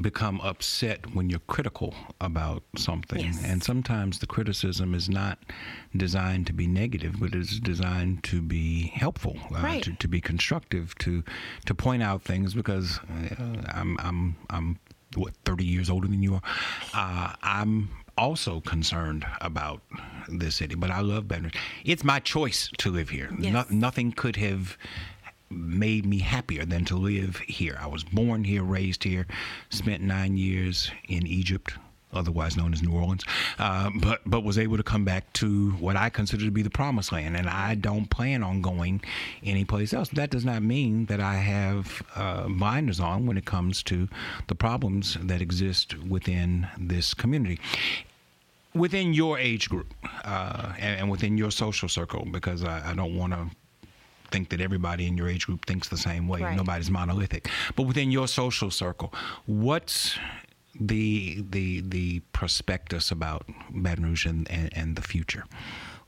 become 0.00 0.40
upset 0.40 1.14
when 1.14 1.28
you're 1.28 1.38
critical 1.48 1.94
about 2.20 2.62
something, 2.78 3.20
Yes. 3.26 3.42
and 3.44 3.62
sometimes 3.62 4.20
the 4.20 4.26
criticism 4.26 4.94
is 4.94 5.10
not 5.10 5.38
designed 5.94 6.46
to 6.46 6.54
be 6.54 6.66
negative, 6.66 7.16
but 7.20 7.34
it's 7.34 7.58
designed 7.60 8.24
to 8.24 8.40
be 8.40 8.84
helpful, 8.94 9.36
uh, 9.54 9.60
Right. 9.60 9.82
to, 9.82 9.92
to 9.92 10.08
be 10.08 10.20
constructive, 10.20 10.96
to 11.00 11.22
to 11.66 11.74
point 11.74 12.02
out 12.02 12.22
things. 12.22 12.54
Because 12.54 13.00
uh, 13.38 13.62
I'm 13.74 13.98
I'm 14.00 14.36
I'm 14.48 14.78
what 15.14 15.34
30 15.44 15.66
years 15.66 15.90
older 15.90 16.08
than 16.08 16.22
you 16.22 16.34
are. 16.36 16.42
Uh, 16.94 17.34
I'm 17.42 17.90
also 18.16 18.60
concerned 18.60 19.26
about 19.40 19.82
this 20.28 20.56
city, 20.56 20.74
but 20.74 20.90
I 20.90 21.00
love 21.00 21.28
Baton 21.28 21.52
It's 21.84 22.04
my 22.04 22.20
choice 22.20 22.70
to 22.78 22.90
live 22.90 23.10
here. 23.10 23.30
Yes. 23.38 23.52
No- 23.52 23.76
nothing 23.76 24.12
could 24.12 24.36
have 24.36 24.76
made 25.50 26.06
me 26.06 26.20
happier 26.20 26.64
than 26.64 26.84
to 26.86 26.96
live 26.96 27.36
here. 27.38 27.78
I 27.80 27.86
was 27.86 28.04
born 28.04 28.44
here, 28.44 28.62
raised 28.62 29.04
here, 29.04 29.26
spent 29.70 30.02
nine 30.02 30.36
years 30.36 30.90
in 31.08 31.26
Egypt, 31.26 31.74
otherwise 32.12 32.56
known 32.56 32.72
as 32.72 32.82
New 32.82 32.92
Orleans, 32.92 33.24
uh, 33.58 33.90
but 34.00 34.20
but 34.26 34.44
was 34.44 34.58
able 34.58 34.76
to 34.76 34.82
come 34.82 35.04
back 35.04 35.32
to 35.34 35.70
what 35.72 35.96
I 35.96 36.10
consider 36.10 36.44
to 36.44 36.50
be 36.50 36.62
the 36.62 36.70
promised 36.70 37.12
land, 37.12 37.36
and 37.36 37.48
I 37.48 37.74
don't 37.74 38.08
plan 38.10 38.42
on 38.42 38.62
going 38.62 39.02
anyplace 39.42 39.92
else. 39.92 40.08
That 40.10 40.30
does 40.30 40.44
not 40.44 40.62
mean 40.62 41.06
that 41.06 41.20
I 41.20 41.34
have 41.34 42.02
uh, 42.14 42.48
blinders 42.48 43.00
on 43.00 43.26
when 43.26 43.36
it 43.36 43.44
comes 43.44 43.82
to 43.84 44.08
the 44.48 44.54
problems 44.54 45.16
that 45.20 45.40
exist 45.40 45.98
within 45.98 46.68
this 46.78 47.14
community 47.14 47.58
within 48.74 49.12
your 49.12 49.38
age 49.38 49.68
group 49.68 49.92
uh, 50.24 50.72
and, 50.78 51.00
and 51.00 51.10
within 51.10 51.36
your 51.36 51.50
social 51.50 51.88
circle, 51.88 52.26
because 52.30 52.64
I, 52.64 52.90
I 52.90 52.94
don't 52.94 53.16
want 53.16 53.32
to 53.34 53.50
think 54.30 54.48
that 54.48 54.60
everybody 54.60 55.06
in 55.06 55.16
your 55.16 55.28
age 55.28 55.46
group 55.46 55.66
thinks 55.66 55.88
the 55.88 55.96
same 55.96 56.26
way. 56.26 56.40
Right. 56.40 56.56
Nobody's 56.56 56.90
monolithic. 56.90 57.50
But 57.76 57.82
within 57.82 58.10
your 58.10 58.26
social 58.26 58.70
circle, 58.70 59.12
what's 59.46 60.18
the 60.78 61.44
the 61.48 61.80
the 61.80 62.20
prospectus 62.32 63.10
about 63.10 63.46
Baton 63.70 64.04
Rouge 64.04 64.26
and, 64.26 64.50
and, 64.50 64.70
and 64.76 64.96
the 64.96 65.02
future? 65.02 65.44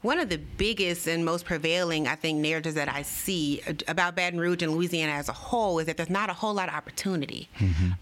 One 0.04 0.18
of 0.18 0.28
the 0.28 0.36
biggest 0.36 1.06
and 1.06 1.24
most 1.24 1.46
prevailing, 1.46 2.06
I 2.06 2.14
think, 2.14 2.38
narratives 2.38 2.74
that 2.74 2.90
I 2.92 3.00
see 3.00 3.62
about 3.88 4.14
Baton 4.14 4.38
Rouge 4.38 4.60
and 4.60 4.72
Louisiana 4.72 5.12
as 5.12 5.30
a 5.30 5.32
whole 5.32 5.78
is 5.78 5.86
that 5.86 5.96
there's 5.96 6.10
not 6.10 6.28
a 6.28 6.34
whole 6.34 6.52
lot 6.52 6.68
of 6.68 6.74
opportunity. 6.74 7.48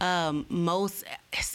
Um, 0.01 0.45
most, 0.49 1.05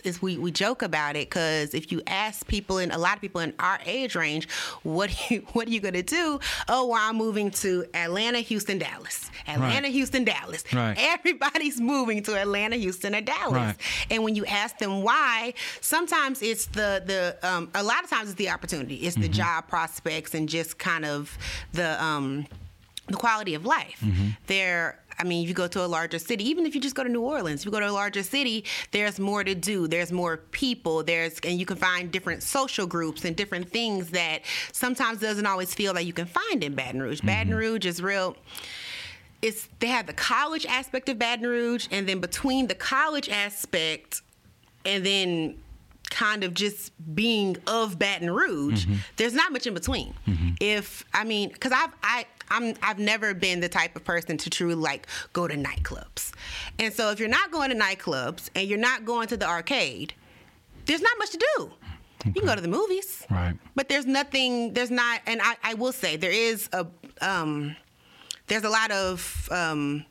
is 0.06 0.22
we, 0.22 0.38
we 0.38 0.52
joke 0.52 0.84
about 0.84 1.18
it 1.18 1.30
because 1.30 1.74
if 1.74 1.92
you 1.92 2.02
ask 2.08 2.48
people, 2.48 2.78
and 2.78 2.94
a 2.94 2.98
lot 2.98 3.16
of 3.16 3.22
people 3.22 3.42
in 3.42 3.54
our 3.60 3.78
age 3.86 4.16
range, 4.16 4.50
what 4.84 5.30
you, 5.30 5.46
what 5.52 5.68
are 5.68 5.72
you 5.72 5.82
going 5.82 5.96
to 5.96 6.02
do? 6.02 6.40
Oh, 6.70 6.88
well, 6.88 7.02
I'm 7.02 7.18
moving 7.18 7.52
to 7.52 7.86
Atlanta, 7.94 8.40
Houston, 8.40 8.78
Dallas. 8.78 9.30
Atlanta, 9.48 9.90
Houston, 9.90 10.24
Dallas. 10.24 10.64
Right. 10.74 10.96
Everybody's 10.98 11.82
moving 11.82 12.24
to 12.24 12.40
Atlanta, 12.40 12.78
Houston, 12.78 13.16
or 13.16 13.22
Dallas. 13.22 13.52
Right. 13.52 13.76
And 14.10 14.24
when 14.24 14.36
you 14.36 14.46
ask 14.46 14.78
them 14.78 15.04
why, 15.04 15.56
sometimes 15.82 16.42
it's 16.42 16.68
the 16.68 17.04
the 17.06 17.38
um, 17.48 17.70
a 17.76 17.84
lot 17.84 18.04
of 18.04 18.10
times 18.10 18.30
it's 18.30 18.38
the 18.38 18.50
opportunity, 18.50 18.96
it's 18.96 19.16
the 19.18 19.28
job 19.30 19.68
prospects, 19.68 20.34
and 20.38 20.48
just 20.48 20.78
kind 20.78 21.06
of 21.06 21.38
the 21.74 22.02
um, 22.04 22.46
the 23.08 23.18
quality 23.18 23.56
of 23.56 23.66
life. 23.66 24.00
There. 24.48 25.00
I 25.20 25.24
mean, 25.24 25.42
if 25.42 25.50
you 25.50 25.56
go 25.56 25.68
to 25.68 25.84
a 25.84 25.88
larger 25.88 26.20
city, 26.20 26.48
even 26.48 26.68
if 26.68 26.76
you 26.76 26.82
just 26.82 26.94
go 26.94 27.04
to 27.04 27.10
New 27.10 27.24
Orleans, 27.24 27.62
if 27.62 27.66
you 27.66 27.72
go 27.72 27.80
to 27.80 27.90
a 27.90 27.92
larger 27.92 28.22
city, 28.22 28.66
there's 28.92 29.20
more 29.20 29.44
to 29.44 29.56
do. 29.56 29.88
There's 29.88 30.12
more 30.12 30.38
people. 30.38 31.04
There's 31.04 31.40
and 31.40 31.60
you 31.60 31.66
can 31.66 31.78
find 31.78 32.12
different 32.12 32.44
social 32.44 32.86
groups 32.86 33.26
and 33.26 33.36
different 33.36 33.68
things 33.68 34.12
that 34.12 34.44
sometimes 34.72 35.20
doesn't 35.20 35.48
always 35.48 35.74
feel 35.74 35.96
that 35.96 36.06
you 36.06 36.14
can 36.14 36.28
find 36.28 36.64
in 36.64 36.76
Baton 36.76 37.02
Rouge. 37.02 37.22
Baton 37.22 37.56
Rouge 37.56 37.88
is 37.88 38.00
real 38.00 38.38
it's 39.42 39.68
they 39.80 39.88
have 39.88 40.08
the 40.08 40.14
college 40.14 40.66
aspect 40.66 41.10
of 41.10 41.20
Baton 41.20 41.48
Rouge, 41.48 41.88
and 41.92 42.08
then 42.08 42.20
between 42.20 42.68
the 42.68 42.76
college 42.76 43.30
aspect 43.30 44.22
and 44.86 45.06
then 45.06 45.58
kind 46.10 46.44
of 46.44 46.54
just 46.54 46.92
being 47.16 47.58
of 47.68 47.98
Baton 48.00 48.30
Rouge, 48.32 48.86
there's 49.18 49.34
not 49.34 49.52
much 49.52 49.68
in 49.68 49.74
between. 49.74 50.14
If 50.60 51.04
I 51.14 51.24
mean, 51.24 51.50
because 51.50 51.72
I've 51.72 51.92
I. 52.04 52.26
I'm, 52.50 52.76
I've 52.82 52.98
never 52.98 53.34
been 53.34 53.60
the 53.60 53.68
type 53.68 53.98
of 53.98 54.06
person 54.06 54.38
to 54.38 54.50
truly 54.50 54.76
like 54.76 55.06
go 55.34 55.50
to 55.50 55.56
nightclubs. 55.56 56.32
And 56.80 56.94
so 56.94 57.12
if 57.12 57.20
you're 57.20 57.28
not 57.28 57.52
going 57.52 57.72
to 57.72 57.76
nightclubs 57.76 58.50
and 58.56 58.70
you're 58.70 58.80
not 58.80 59.04
going 59.04 59.28
to 59.28 59.36
the 59.36 59.46
arcade, 59.46 60.14
there's 60.86 61.02
not 61.02 61.12
much 61.18 61.32
to 61.32 61.46
do. 61.58 61.72
You 62.24 62.32
can 62.32 62.46
go 62.46 62.56
to 62.56 62.62
the 62.62 62.70
movies, 62.70 63.26
Right. 63.30 63.54
but 63.76 63.90
there's 63.90 64.06
nothing. 64.06 64.72
There's 64.74 64.90
not, 64.90 65.20
and 65.28 65.42
I, 65.44 65.58
I 65.62 65.74
will 65.74 65.92
say 65.92 66.16
there 66.16 66.32
is 66.32 66.70
a 66.72 66.88
um, 67.20 67.76
there's 68.48 68.64
a 68.64 68.70
lot 68.70 68.92
of 68.92 69.50
um, 69.52 70.06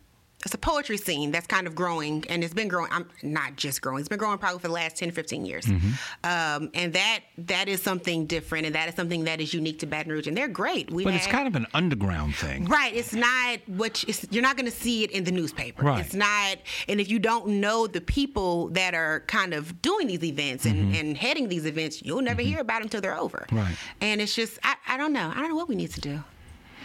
it's 0.46 0.54
a 0.54 0.58
poetry 0.58 0.96
scene 0.96 1.32
that's 1.32 1.46
kind 1.46 1.66
of 1.66 1.74
growing, 1.74 2.24
and 2.28 2.42
it's 2.44 2.54
been 2.54 2.68
growing. 2.68 2.90
I'm 2.92 3.08
not 3.22 3.56
just 3.56 3.82
growing; 3.82 4.00
it's 4.00 4.08
been 4.08 4.18
growing 4.18 4.38
probably 4.38 4.60
for 4.60 4.68
the 4.68 4.74
last 4.74 4.96
10, 4.96 5.10
15 5.10 5.44
years. 5.44 5.66
Mm-hmm. 5.66 5.88
Um, 6.24 6.70
and 6.72 6.92
that 6.92 7.20
that 7.38 7.68
is 7.68 7.82
something 7.82 8.26
different, 8.26 8.64
and 8.66 8.74
that 8.74 8.88
is 8.88 8.94
something 8.94 9.24
that 9.24 9.40
is 9.40 9.52
unique 9.52 9.80
to 9.80 9.86
Baton 9.86 10.12
Rouge, 10.12 10.26
and 10.28 10.36
they're 10.36 10.48
great. 10.48 10.90
we 10.90 11.04
But 11.04 11.14
it's 11.14 11.26
kind 11.26 11.48
of 11.48 11.56
an 11.56 11.66
underground 11.74 12.34
thing. 12.36 12.64
Right. 12.66 12.94
It's 12.94 13.12
not 13.12 13.58
what 13.66 14.02
you- 14.02 14.06
it's, 14.10 14.24
you're 14.30 14.42
not 14.42 14.56
going 14.56 14.70
to 14.70 14.76
see 14.76 15.02
it 15.04 15.10
in 15.10 15.24
the 15.24 15.32
newspaper. 15.32 15.84
Right. 15.84 16.04
It's 16.04 16.14
not, 16.14 16.58
and 16.88 17.00
if 17.00 17.10
you 17.10 17.18
don't 17.18 17.48
know 17.60 17.86
the 17.88 18.00
people 18.00 18.68
that 18.68 18.94
are 18.94 19.20
kind 19.26 19.52
of 19.52 19.82
doing 19.82 20.06
these 20.06 20.22
events 20.22 20.64
and, 20.64 20.94
and 20.94 21.16
heading 21.16 21.48
these 21.48 21.66
events, 21.66 22.02
you'll 22.02 22.22
never 22.22 22.40
hear 22.42 22.60
about 22.60 22.78
them 22.78 22.84
until 22.84 23.00
they're 23.00 23.18
over. 23.18 23.46
Right. 23.50 23.76
And 24.00 24.20
it's 24.20 24.34
just, 24.34 24.58
I, 24.62 24.76
I 24.86 24.96
don't 24.96 25.12
know. 25.12 25.32
I 25.34 25.40
don't 25.40 25.48
know 25.48 25.56
what 25.56 25.68
we 25.68 25.74
need 25.74 25.90
to 25.92 26.00
do. 26.00 26.24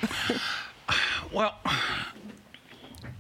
Well, 1.34 1.56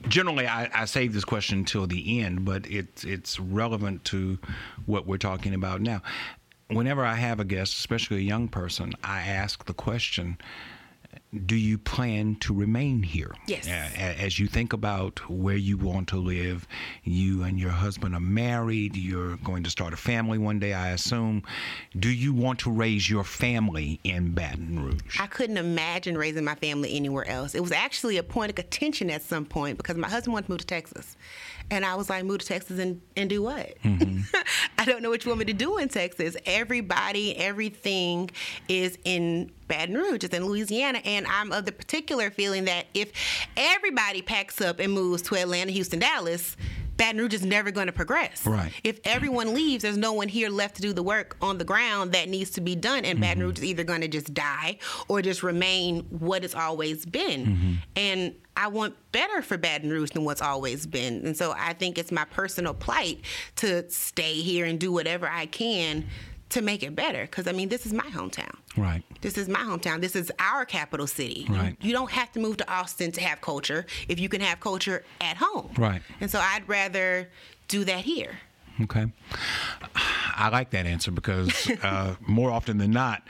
generally, 0.07 0.47
I, 0.47 0.69
I 0.73 0.85
save 0.85 1.13
this 1.13 1.25
question 1.25 1.59
until 1.59 1.87
the 1.87 2.21
end, 2.21 2.45
but 2.45 2.69
it's 2.69 3.03
it's 3.03 3.39
relevant 3.39 4.03
to 4.05 4.39
what 4.85 5.05
we're 5.05 5.17
talking 5.17 5.53
about 5.53 5.81
now. 5.81 6.01
Whenever 6.69 7.03
I 7.05 7.15
have 7.15 7.39
a 7.39 7.45
guest, 7.45 7.77
especially 7.77 8.17
a 8.17 8.21
young 8.21 8.47
person, 8.47 8.93
I 9.03 9.21
ask 9.21 9.65
the 9.65 9.73
question. 9.73 10.37
Do 11.45 11.55
you 11.55 11.77
plan 11.77 12.35
to 12.41 12.53
remain 12.53 13.03
here? 13.03 13.33
Yes. 13.47 13.65
As 13.65 14.37
you 14.37 14.47
think 14.47 14.73
about 14.73 15.29
where 15.29 15.55
you 15.55 15.77
want 15.77 16.09
to 16.09 16.17
live, 16.17 16.67
you 17.05 17.43
and 17.43 17.57
your 17.57 17.69
husband 17.69 18.13
are 18.15 18.19
married, 18.19 18.97
you're 18.97 19.37
going 19.37 19.63
to 19.63 19.69
start 19.69 19.93
a 19.93 19.97
family 19.97 20.37
one 20.37 20.59
day, 20.59 20.73
I 20.73 20.89
assume. 20.89 21.43
Do 21.97 22.09
you 22.09 22.33
want 22.33 22.59
to 22.59 22.71
raise 22.71 23.09
your 23.09 23.23
family 23.23 24.01
in 24.03 24.33
Baton 24.33 24.83
Rouge? 24.83 25.21
I 25.21 25.27
couldn't 25.27 25.55
imagine 25.55 26.17
raising 26.17 26.43
my 26.43 26.55
family 26.55 26.93
anywhere 26.97 27.25
else. 27.25 27.55
It 27.55 27.61
was 27.61 27.71
actually 27.71 28.17
a 28.17 28.23
point 28.23 28.49
of 28.49 28.55
contention 28.55 29.09
at 29.09 29.21
some 29.21 29.45
point 29.45 29.77
because 29.77 29.95
my 29.95 30.09
husband 30.09 30.33
wanted 30.33 30.47
to 30.47 30.51
move 30.51 30.59
to 30.59 30.67
Texas. 30.67 31.15
And 31.71 31.85
I 31.85 31.95
was 31.95 32.09
like, 32.09 32.25
move 32.25 32.39
to 32.39 32.45
Texas 32.45 32.79
and, 32.79 33.01
and 33.15 33.29
do 33.29 33.41
what? 33.41 33.81
Mm-hmm. 33.83 34.35
I 34.77 34.83
don't 34.83 35.01
know 35.01 35.09
what 35.09 35.23
you 35.23 35.29
want 35.29 35.39
me 35.39 35.45
to 35.45 35.53
do 35.53 35.77
in 35.77 35.87
Texas. 35.87 36.35
Everybody, 36.45 37.35
everything 37.37 38.29
is 38.67 38.97
in 39.05 39.51
Baton 39.69 39.95
Rouge, 39.95 40.25
it's 40.25 40.35
in 40.35 40.45
Louisiana. 40.45 40.99
And 41.05 41.25
I'm 41.27 41.53
of 41.53 41.65
the 41.65 41.71
particular 41.71 42.29
feeling 42.29 42.65
that 42.65 42.87
if 42.93 43.13
everybody 43.55 44.21
packs 44.21 44.59
up 44.59 44.79
and 44.79 44.91
moves 44.91 45.21
to 45.23 45.35
Atlanta, 45.35 45.71
Houston, 45.71 45.99
Dallas, 45.99 46.57
Baton 47.01 47.19
Rouge 47.19 47.33
is 47.33 47.43
never 47.43 47.71
going 47.71 47.87
to 47.87 47.91
progress. 47.91 48.45
Right. 48.45 48.71
If 48.83 48.99
everyone 49.05 49.55
leaves, 49.55 49.81
there's 49.81 49.97
no 49.97 50.13
one 50.13 50.27
here 50.27 50.49
left 50.51 50.75
to 50.75 50.83
do 50.83 50.93
the 50.93 51.01
work 51.01 51.35
on 51.41 51.57
the 51.57 51.63
ground 51.63 52.11
that 52.11 52.29
needs 52.29 52.51
to 52.51 52.61
be 52.61 52.75
done, 52.75 53.05
and 53.05 53.19
Baton 53.19 53.39
mm-hmm. 53.39 53.47
Rouge 53.47 53.57
is 53.57 53.63
either 53.63 53.83
going 53.83 54.01
to 54.01 54.07
just 54.07 54.35
die 54.35 54.77
or 55.07 55.23
just 55.23 55.41
remain 55.41 56.01
what 56.09 56.43
it's 56.43 56.53
always 56.53 57.03
been. 57.07 57.45
Mm-hmm. 57.45 57.73
And 57.95 58.35
I 58.55 58.67
want 58.67 58.93
better 59.11 59.41
for 59.41 59.57
Baton 59.57 59.89
Rouge 59.89 60.11
than 60.11 60.25
what's 60.25 60.43
always 60.43 60.85
been. 60.85 61.25
And 61.25 61.35
so 61.35 61.55
I 61.57 61.73
think 61.73 61.97
it's 61.97 62.11
my 62.11 62.25
personal 62.25 62.75
plight 62.75 63.21
to 63.55 63.89
stay 63.89 64.35
here 64.35 64.65
and 64.65 64.79
do 64.79 64.91
whatever 64.91 65.27
I 65.27 65.47
can 65.47 66.05
to 66.51 66.61
make 66.61 66.83
it 66.83 66.95
better. 66.95 67.23
Because 67.23 67.47
I 67.47 67.51
mean, 67.51 67.69
this 67.69 67.85
is 67.85 67.93
my 67.93 68.03
hometown. 68.05 68.53
Right. 68.77 69.03
This 69.21 69.37
is 69.37 69.47
my 69.49 69.59
hometown. 69.59 69.99
This 70.01 70.15
is 70.15 70.31
our 70.39 70.65
capital 70.65 71.07
city. 71.07 71.45
You- 71.49 71.55
Right. 71.55 71.75
You, 71.81 71.91
don't 71.93 72.11
have 72.11 72.31
to 72.33 72.39
move 72.39 72.57
to 72.57 72.71
Austin 72.71 73.11
to 73.13 73.21
have 73.21 73.41
culture 73.41 73.85
if 74.07 74.19
you 74.19 74.29
can 74.29 74.41
have 74.41 74.59
culture 74.59 75.03
at 75.19 75.37
home. 75.37 75.71
Right. 75.77 76.01
And 76.21 76.29
so 76.31 76.39
I'd 76.39 76.67
rather 76.67 77.29
do 77.67 77.83
that 77.85 77.99
here. 78.05 78.37
Okay. 78.81 79.05
I 80.35 80.49
like 80.49 80.71
that 80.71 80.85
answer 80.85 81.11
because 81.11 81.69
uh, 81.83 82.15
more 82.25 82.49
often 82.51 82.77
than 82.77 82.91
not, 82.91 83.21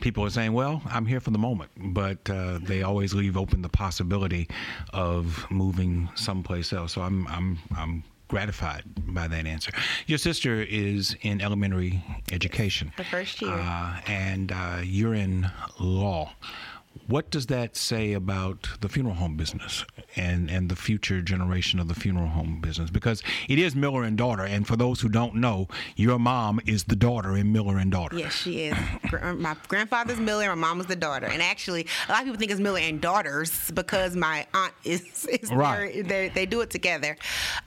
people 0.00 0.24
are 0.24 0.30
saying, 0.30 0.52
well, 0.52 0.82
I'm 0.86 1.06
here 1.06 1.20
for 1.20 1.30
the 1.30 1.38
moment, 1.38 1.70
but 1.76 2.28
uh, 2.28 2.58
they 2.62 2.82
always 2.82 3.14
leave 3.14 3.36
open 3.36 3.62
the 3.62 3.68
possibility 3.68 4.48
of 4.92 5.46
moving 5.50 6.08
someplace 6.14 6.72
else. 6.72 6.92
So 6.92 7.02
I'm, 7.02 7.26
I'm, 7.28 7.58
I'm 7.76 8.04
gratified 8.28 8.84
by 9.14 9.26
that 9.28 9.46
answer. 9.46 9.72
Your 10.06 10.18
sister 10.18 10.62
is 10.62 11.16
in 11.22 11.40
elementary 11.40 12.02
education. 12.30 12.92
the 12.96 13.04
first 13.04 13.40
year. 13.42 13.52
Uh, 13.52 14.00
and 14.06 14.52
uh, 14.52 14.80
you're 14.84 15.14
in 15.14 15.50
law. 15.80 16.32
What 17.06 17.30
does 17.30 17.46
that 17.46 17.74
say 17.74 18.12
about 18.12 18.68
the 18.80 18.88
funeral 18.88 19.14
home 19.14 19.36
business 19.36 19.84
and, 20.16 20.50
and 20.50 20.68
the 20.68 20.76
future 20.76 21.22
generation 21.22 21.80
of 21.80 21.88
the 21.88 21.94
funeral 21.94 22.26
home 22.28 22.60
business? 22.60 22.90
Because 22.90 23.22
it 23.48 23.58
is 23.58 23.74
Miller 23.74 24.02
and 24.02 24.18
Daughter, 24.18 24.44
and 24.44 24.66
for 24.66 24.76
those 24.76 25.00
who 25.00 25.08
don't 25.08 25.36
know, 25.36 25.68
your 25.96 26.18
mom 26.18 26.60
is 26.66 26.84
the 26.84 26.96
daughter 26.96 27.34
in 27.36 27.50
Miller 27.50 27.78
and 27.78 27.90
Daughter. 27.90 28.18
Yes, 28.18 28.34
she 28.34 28.64
is. 28.64 28.76
My 29.22 29.56
grandfather's 29.68 30.20
Miller, 30.20 30.48
my 30.48 30.54
mom 30.54 30.76
was 30.76 30.86
the 30.86 30.96
daughter. 30.96 31.26
And 31.26 31.40
actually, 31.40 31.86
a 32.08 32.12
lot 32.12 32.20
of 32.20 32.24
people 32.26 32.38
think 32.38 32.50
it's 32.50 32.60
Miller 32.60 32.80
and 32.80 33.00
daughters 33.00 33.70
because 33.70 34.14
my 34.14 34.46
aunt 34.52 34.74
is, 34.84 35.24
is 35.26 35.50
Right. 35.50 36.06
They, 36.06 36.28
they 36.28 36.44
do 36.44 36.60
it 36.60 36.68
together. 36.68 37.16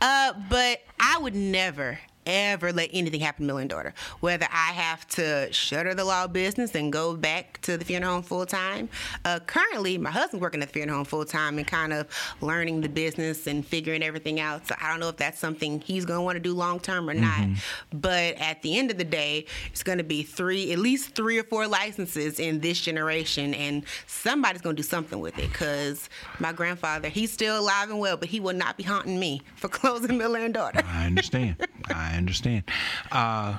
Uh, 0.02 0.34
but 0.50 0.82
I 1.00 1.18
would 1.20 1.36
never, 1.36 1.98
ever 2.26 2.72
let 2.72 2.90
anything 2.94 3.22
happen 3.22 3.44
to 3.44 3.48
Miller 3.48 3.62
and 3.62 3.70
daughter. 3.70 3.94
Whether 4.20 4.48
I 4.52 4.72
have 4.74 5.08
to 5.10 5.52
shutter 5.52 5.94
the 5.94 6.04
law 6.04 6.28
business 6.28 6.76
and 6.76 6.92
go 6.92 7.16
back 7.16 7.60
to 7.62 7.78
the 7.78 7.86
funeral 7.86 8.14
home 8.14 8.24
full 8.24 8.46
time. 8.46 8.90
Uh, 9.26 9.40
currently, 9.40 9.98
my 9.98 10.12
husband's 10.12 10.42
working 10.42 10.62
at 10.62 10.68
the 10.70 10.74
funeral 10.74 10.98
home 10.98 11.06
full 11.06 11.26
time 11.26 11.58
and 11.58 11.68
kind 11.68 11.94
of 11.94 12.08
learning 12.42 12.82
the 12.82 12.90
business 12.90 13.48
and 13.48 13.66
figuring 13.66 14.04
everything 14.04 14.40
out. 14.40 14.68
So 14.68 14.76
I 14.82 14.90
don't 14.90 15.00
know 15.00 15.10
if 15.10 15.18
that's 15.18 15.40
something 15.40 15.82
he's 15.82 16.06
going 16.06 16.20
to 16.20 16.24
want 16.24 16.36
to 16.36 16.40
do 16.40 16.54
long 16.54 16.80
term 16.80 17.10
or 17.10 17.14
not. 17.14 17.48
But 17.94 18.36
at 18.38 18.62
the 18.62 18.78
end 18.78 18.92
of 18.92 18.98
the 18.98 19.04
day, 19.04 19.46
it's 19.68 19.84
going 19.84 19.98
to 19.98 20.04
be 20.04 20.24
three, 20.24 20.72
at 20.72 20.80
least 20.80 21.16
three 21.16 21.38
or 21.38 21.44
four 21.44 21.68
licenses 21.68 22.40
in 22.40 22.60
this 22.60 22.82
generation, 22.82 23.54
and 23.54 23.84
somebody's 24.08 24.62
going 24.62 24.76
to 24.76 24.82
do 24.82 24.88
something 24.88 25.20
with 25.20 25.38
it. 25.38 25.52
Because 25.52 26.10
my 26.40 26.52
grandfather, 26.52 27.10
he's 27.10 27.32
still 27.32 27.60
alive 27.60 27.90
and 27.90 28.00
well, 28.00 28.18
but 28.18 28.30
he 28.30 28.40
will 28.40 28.54
not 28.54 28.78
be 28.78 28.84
haunting 28.84 29.20
me 29.20 29.42
for 29.56 29.68
closing 29.82 30.18
Miller 30.18 30.40
and 30.40 30.54
daughter. 30.54 30.82
I 30.86 31.06
understand. 31.06 31.56
I 31.90 32.11
understand. 32.18 32.64
Uh, 33.12 33.58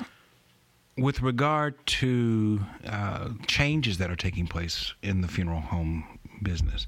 with 0.99 1.23
regard 1.23 1.75
to 1.87 2.61
uh, 2.87 3.31
changes 3.47 3.99
that 3.99 4.11
are 4.11 4.17
taking 4.17 4.47
place 4.47 4.93
in 5.03 5.21
the 5.23 5.29
funeral 5.29 5.61
home 5.61 6.19
business, 6.43 6.87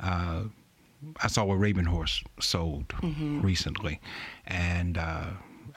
uh, 0.00 0.42
I 1.22 1.28
saw 1.28 1.44
where 1.44 1.58
Rabenhorst 1.58 2.24
sold 2.40 2.92
recently, 3.02 4.00
and 4.46 4.98
uh, 4.98 5.26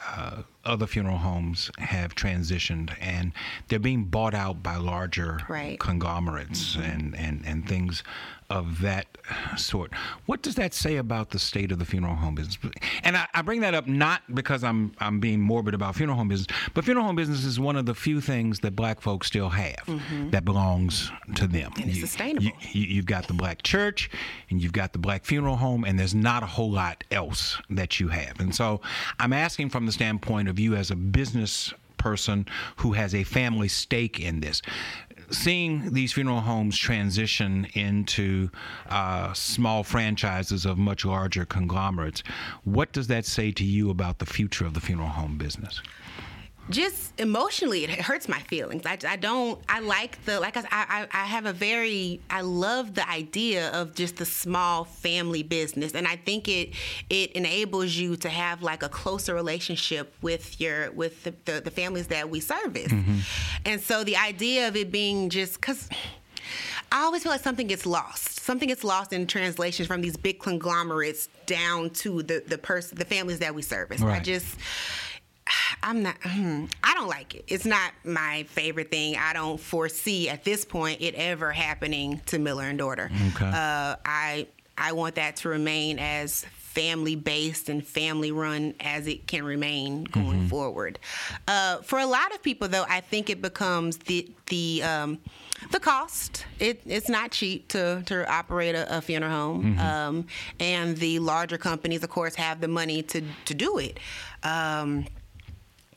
uh, 0.08 0.42
other 0.66 0.88
funeral 0.88 1.18
homes 1.18 1.70
have 1.78 2.16
transitioned, 2.16 2.96
and 3.00 3.34
they're 3.68 3.80
being 3.80 4.06
bought 4.06 4.34
out 4.34 4.64
by 4.64 4.78
larger 4.78 5.40
Right. 5.48 5.80
conglomerates 5.80 6.76
and, 6.76 7.16
and, 7.16 7.44
and 7.46 7.68
things 7.68 8.02
of 8.50 8.82
that 8.82 9.06
sort. 9.58 9.94
What 10.26 10.42
does 10.42 10.56
that 10.56 10.74
say 10.74 10.98
about 10.98 11.30
the 11.30 11.40
state 11.40 11.72
of 11.72 11.80
the 11.80 11.86
funeral 11.86 12.16
home 12.16 12.36
business? 12.36 12.58
And 13.04 13.16
I, 13.16 13.28
I 13.34 13.42
bring 13.42 13.62
that 13.62 13.74
up 13.74 13.88
not 13.88 14.22
because 14.34 14.64
I'm 14.64 14.94
I'm 15.00 15.20
being 15.20 15.40
morbid 15.40 15.74
about 15.74 15.96
funeral 15.96 16.18
home 16.18 16.28
business, 16.28 16.48
but 16.74 16.84
funeral 16.84 17.06
home 17.06 17.16
business 17.16 17.46
is 17.46 17.60
one 17.60 17.76
of 17.76 17.86
the 17.86 17.94
few 17.94 18.22
things 18.22 18.60
that 18.62 18.76
black 18.76 19.02
folks 19.02 19.28
still 19.28 19.50
have 19.50 19.84
mm-hmm. 19.86 20.32
that 20.32 20.46
belongs 20.46 21.12
to 21.36 21.48
them. 21.48 21.72
And 21.78 21.90
it's 21.90 22.00
sustainable. 22.00 22.46
You, 22.46 22.52
you, 22.72 22.86
you've 22.96 23.06
got 23.06 23.28
the 23.28 23.34
black 23.34 23.62
church, 23.62 24.10
and 24.50 24.62
you've 24.62 24.74
got 24.74 24.94
the 24.94 25.00
black 25.00 25.26
funeral 25.26 25.56
home, 25.56 25.84
and 25.84 26.00
there's 26.00 26.16
not 26.16 26.44
a 26.44 26.48
whole 26.48 26.72
lot 26.72 27.04
else 27.12 27.58
that 27.70 28.00
you 28.00 28.08
have. 28.10 28.40
And 28.40 28.54
so 28.56 28.82
I'm 29.20 29.34
asking 29.34 29.70
from 29.70 29.86
the 29.86 29.92
standpoint 29.92 30.50
of 30.50 30.60
you 30.60 30.76
as 30.76 30.92
a 30.92 30.96
business 30.96 31.74
person 32.00 32.48
who 32.78 32.94
has 32.94 33.14
a 33.14 33.24
family 33.24 33.68
stake 33.68 34.20
in 34.20 34.40
this. 34.40 34.64
Seeing 35.32 35.94
these 35.94 36.14
funeral 36.14 36.42
homes 36.42 36.78
transition 36.78 37.68
into 37.74 38.50
uh, 38.90 39.34
small 39.34 39.84
franchises 39.84 40.66
of 40.66 40.78
much 40.78 41.06
larger 41.06 41.46
conglomerates, 41.46 42.24
what 42.64 42.92
does 42.92 43.08
that 43.08 43.26
say 43.26 43.52
to 43.52 43.64
you 43.64 43.90
about 43.90 44.20
the 44.20 44.26
future 44.26 44.66
of 44.66 44.74
the 44.74 44.82
funeral 44.82 45.10
home 45.10 45.38
business? 45.38 45.82
Just 46.70 47.20
emotionally 47.20 47.84
it 47.84 47.90
hurts 47.90 48.28
my 48.28 48.40
feelings. 48.40 48.86
I, 48.86 48.98
I 49.08 49.16
don't 49.16 49.60
i 49.68 49.80
like 49.80 50.24
the 50.26 50.40
like 50.40 50.56
I, 50.58 50.64
I 50.72 51.08
i 51.12 51.26
have 51.26 51.46
a 51.46 51.54
very 51.54 52.22
i 52.30 52.42
love 52.42 52.96
the 52.96 53.08
idea 53.10 53.70
of 53.70 53.96
just 53.96 54.18
the 54.18 54.26
small 54.26 54.84
family 54.84 55.44
business. 55.44 55.94
And 55.94 56.08
i 56.08 56.16
think 56.16 56.48
it 56.48 56.74
it 57.10 57.32
enables 57.34 57.96
you 57.96 58.16
to 58.18 58.30
have 58.30 58.62
like 58.62 58.84
a 58.84 58.90
closer 58.90 59.34
relationship 59.34 60.14
with 60.22 60.60
your 60.62 60.92
with 60.92 61.24
the, 61.24 61.34
the, 61.46 61.62
the 61.62 61.72
families 61.72 62.08
that 62.08 62.30
we 62.30 62.40
service. 62.40 62.92
Mm-hmm. 62.92 63.20
And 63.66 63.82
so 63.82 64.04
the 64.04 64.18
idea 64.18 64.68
of 64.68 64.76
it 64.76 64.92
being 64.92 65.30
just 65.30 65.56
because 65.56 65.90
I 66.92 67.04
always 67.04 67.24
feel 67.24 67.32
like 67.32 67.42
something 67.42 67.68
gets 67.68 67.86
lost. 67.86 68.40
Something 68.40 68.70
gets 68.70 68.84
lost 68.84 69.14
in 69.14 69.28
translations 69.28 69.88
from 69.88 70.02
these 70.02 70.18
big 70.18 70.40
conglomerates 70.40 71.30
down 71.46 71.92
to 71.92 72.24
the 72.24 72.44
the 72.48 72.58
person, 72.58 72.98
the 72.98 73.06
families 73.06 73.40
that 73.40 73.54
we 73.54 73.62
service. 73.62 74.02
I 74.02 74.20
just, 74.20 74.58
I'm 75.84 76.04
not. 76.04 76.16
hmm, 76.22 76.66
I 76.84 76.94
don't 76.94 77.08
like 77.08 77.36
it. 77.36 77.46
It's 77.48 77.66
not 77.66 77.92
my 78.04 78.44
favorite 78.50 78.92
thing. 78.92 79.16
I 79.18 79.34
don't 79.34 79.60
foresee 79.60 80.30
at 80.30 80.44
this 80.44 80.66
point 80.66 81.02
it 81.02 81.16
ever 81.16 81.52
happening 81.52 82.22
to 82.28 82.40
Miller 82.40 82.64
and 82.64 82.78
Daughter. 82.78 83.10
Okay. 83.36 83.46
Uh, 83.46 83.96
I 84.06 84.48
I 84.78 84.94
want 84.94 85.16
that 85.16 85.36
to 85.38 85.50
remain 85.50 86.00
as 86.00 86.46
family 86.70 87.16
based 87.16 87.68
and 87.68 87.86
family 87.86 88.32
run 88.32 88.74
as 88.80 89.08
it 89.08 89.26
can 89.28 89.44
remain 89.44 90.04
going 90.06 90.48
forward. 90.48 91.00
Uh, 91.48 91.78
for 91.78 92.00
a 92.00 92.06
lot 92.06 92.34
of 92.34 92.42
people, 92.44 92.68
though, 92.68 92.86
I 92.88 93.02
think 93.02 93.30
it 93.30 93.42
becomes 93.42 93.98
the 93.98 94.30
the 94.48 94.84
um, 94.84 95.18
the 95.72 95.80
cost. 95.80 96.46
It, 96.60 96.82
it's 96.86 97.10
not 97.10 97.32
cheap 97.32 97.68
to 97.70 98.04
to 98.06 98.32
operate 98.32 98.76
a, 98.76 98.98
a 98.98 99.02
funeral 99.02 99.32
home, 99.32 99.80
um, 99.80 100.28
and 100.60 100.96
the 100.98 101.20
larger 101.20 101.58
companies, 101.58 102.04
of 102.04 102.10
course, 102.10 102.36
have 102.36 102.62
the 102.62 102.68
money 102.68 103.02
to 103.04 103.22
to 103.46 103.54
do 103.54 103.78
it. 103.80 104.00
Um, 104.44 105.06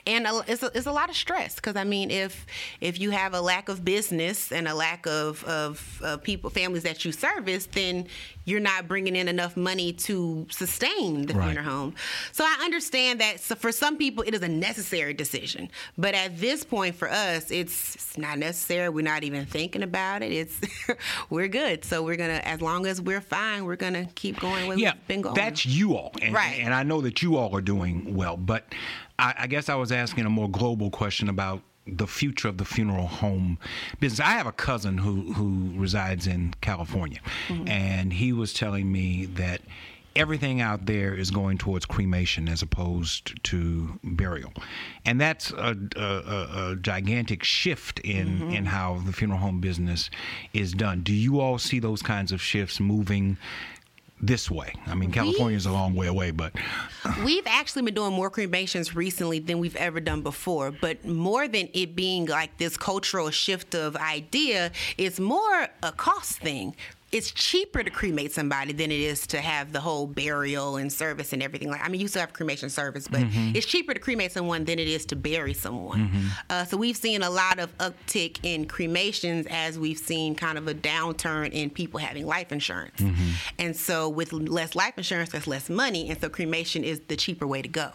and 0.07 0.27
a- 0.27 0.45
it's 0.49 0.63
a, 0.63 0.71
it's 0.75 0.87
a 0.87 0.93
lot 0.93 1.09
of 1.11 1.17
stress 1.17 1.55
because 1.57 1.77
I 1.77 1.85
mean, 1.85 2.11
if 2.11 2.47
if 2.81 2.99
you 3.01 3.11
have 3.11 3.35
a 3.35 3.41
lack 3.41 3.69
of 3.69 3.85
business 3.85 4.51
and 4.53 4.67
a 4.69 4.75
lack 4.75 5.07
of 5.07 5.43
of 5.45 6.01
uh, 6.05 6.17
people, 6.19 6.51
families 6.51 6.83
that 6.85 7.05
you 7.05 7.13
service, 7.13 7.67
then 7.67 8.07
you're 8.45 8.59
not 8.61 8.89
bringing 8.89 9.15
in 9.15 9.29
enough 9.29 9.57
money 9.57 9.93
to 9.93 10.45
sustain 10.51 11.27
the 11.27 11.35
Right. 11.35 11.45
funeral 11.47 11.65
home. 11.65 11.95
So 12.33 12.43
I 12.45 12.63
understand 12.65 13.21
that. 13.21 13.39
So 13.39 13.55
for 13.55 13.71
some 13.71 13.97
people, 13.97 14.25
it 14.27 14.35
is 14.35 14.43
a 14.43 14.49
necessary 14.49 15.15
decision, 15.15 15.71
but 15.97 16.15
at 16.15 16.39
this 16.41 16.65
point 16.65 16.97
for 16.97 17.09
us, 17.09 17.53
it's, 17.53 17.95
it's 17.95 18.19
not 18.19 18.39
necessary. 18.39 18.89
We're 18.89 19.05
not 19.05 19.23
even 19.23 19.47
thinking 19.47 19.85
about 19.85 20.23
it. 20.25 20.33
It's 20.33 20.61
we're 21.31 21.47
good. 21.47 21.85
So 21.85 22.03
we're 22.03 22.17
gonna, 22.17 22.41
as 22.45 22.61
long 22.61 22.85
as 22.87 23.01
we're 23.01 23.21
fine, 23.21 23.65
we're 23.65 23.77
gonna 23.77 24.07
keep 24.17 24.41
going 24.41 24.67
where 24.67 24.77
yeah, 24.77 24.95
we've 24.95 25.07
been 25.07 25.23
going. 25.23 25.37
that's 25.37 25.65
you 25.65 25.95
all, 25.95 26.11
and, 26.21 26.35
Right. 26.35 26.59
and 26.59 26.75
I 26.75 26.83
know 26.83 27.01
that 27.03 27.23
you 27.23 27.37
all 27.37 27.55
are 27.57 27.61
doing 27.63 28.17
well. 28.17 28.37
But 28.37 28.65
I, 29.23 29.35
I 29.45 29.47
guess 29.47 29.69
I 29.69 29.75
was 29.77 29.91
asking 29.93 30.25
a 30.27 30.31
more 30.31 30.51
global 30.51 30.91
question 30.91 31.29
about 31.29 31.63
the 31.87 32.07
future 32.07 32.49
of 32.49 32.57
the 32.59 32.65
funeral 32.65 33.07
home 33.07 33.59
business. 34.01 34.21
I 34.21 34.33
have 34.41 34.47
a 34.47 34.53
cousin 34.53 34.99
who 34.99 35.33
who 35.33 35.73
resides 35.81 36.27
in 36.27 36.55
California, 36.61 37.21
Mm-hmm. 37.49 37.69
and 37.69 38.13
he 38.13 38.33
was 38.33 38.53
telling 38.53 38.91
me 38.93 39.27
that. 39.27 39.61
Everything 40.15 40.61
out 40.61 40.85
there 40.85 41.15
is 41.15 41.31
going 41.31 41.57
towards 41.57 41.87
cremation 41.87 42.47
as 42.47 42.61
opposed 42.61 43.43
to 43.45 43.99
burial, 44.05 44.53
and 45.07 45.19
that's 45.19 45.51
a, 45.53 45.75
a, 45.97 46.01
a, 46.03 46.73
a 46.73 46.77
gigantic 46.77 47.43
shift 47.43 47.99
in 48.01 48.27
Mm-hmm. 48.27 48.51
in 48.51 48.65
how 48.67 49.01
the 49.07 49.13
funeral 49.15 49.41
home 49.41 49.61
business 49.63 50.11
is 50.53 50.75
done. 50.75 51.01
Do 51.01 51.15
you 51.15 51.41
all 51.41 51.57
see 51.57 51.79
those 51.79 52.03
kinds 52.03 52.31
of 52.31 52.43
shifts 52.43 52.79
moving 52.79 53.39
this 54.23 54.51
way? 54.51 54.73
I 54.87 54.95
mean, 54.95 55.11
California 55.11 55.57
is 55.57 55.67
a 55.67 55.73
long 55.73 55.95
way 55.95 56.07
away, 56.07 56.31
but 56.31 56.55
We've 57.25 57.47
actually 57.47 57.83
been 57.83 57.95
doing 57.95 58.13
more 58.13 58.31
cremations 58.31 58.95
recently 58.95 59.41
than 59.41 59.59
we've 59.59 59.77
ever 59.77 59.99
done 60.01 60.23
before, 60.23 60.71
but 60.71 61.05
more 61.05 61.49
than 61.49 61.69
it 61.75 61.97
being 61.97 62.27
like 62.27 62.57
this 62.59 62.77
cultural 62.77 63.31
shift 63.31 63.75
of 63.75 63.97
idea, 63.97 64.71
it's 64.97 65.19
more 65.19 65.69
a 65.83 65.93
cost 65.93 66.39
thing. 66.39 66.77
It's 67.13 67.31
cheaper 67.31 67.83
to 67.83 67.91
cremate 67.91 68.33
somebody 68.33 68.73
than 68.73 68.91
it 68.91 69.01
is 69.01 69.27
to 69.29 69.41
have 69.41 69.73
the 69.73 69.81
whole 69.81 70.07
burial 70.07 70.77
and 70.79 70.91
service 70.91 71.35
and 71.35 71.43
everything. 71.43 71.69
Like, 71.71 71.85
I 71.85 71.89
mean, 71.91 72.01
you 72.01 72.09
still 72.09 72.21
have 72.21 72.33
cremation 72.33 72.71
service, 72.71 73.07
but 73.07 73.21
it's 73.55 73.67
cheaper 73.67 73.93
to 73.93 74.01
cremate 74.01 74.33
someone 74.33 74.65
than 74.65 74.79
it 74.79 74.89
is 74.89 75.05
to 75.07 75.17
bury 75.17 75.53
someone. 75.53 76.11
Uh, 76.49 76.65
so 76.65 76.77
we've 76.79 76.97
seen 76.97 77.23
a 77.23 77.29
lot 77.29 77.59
of 77.59 77.77
uptick 77.79 78.39
in 78.43 78.67
cremations 78.67 79.47
as 79.51 79.79
we've 79.79 79.99
seen 79.99 80.35
kind 80.35 80.57
of 80.57 80.67
a 80.69 80.75
downturn 80.75 81.51
in 81.51 81.69
people 81.69 82.01
having 82.01 82.27
life 82.27 82.51
insurance. 82.51 83.03
And 83.59 83.77
so 83.77 84.09
with 84.09 84.33
less 84.33 84.75
life 84.75 84.95
insurance, 84.97 85.31
there's 85.31 85.47
less 85.47 85.69
money, 85.69 86.09
and 86.11 86.19
so 86.21 86.31
cremation 86.31 86.83
is 86.83 87.01
the 87.09 87.17
cheaper 87.17 87.47
way 87.47 87.61
to 87.61 87.69
go. 87.69 87.91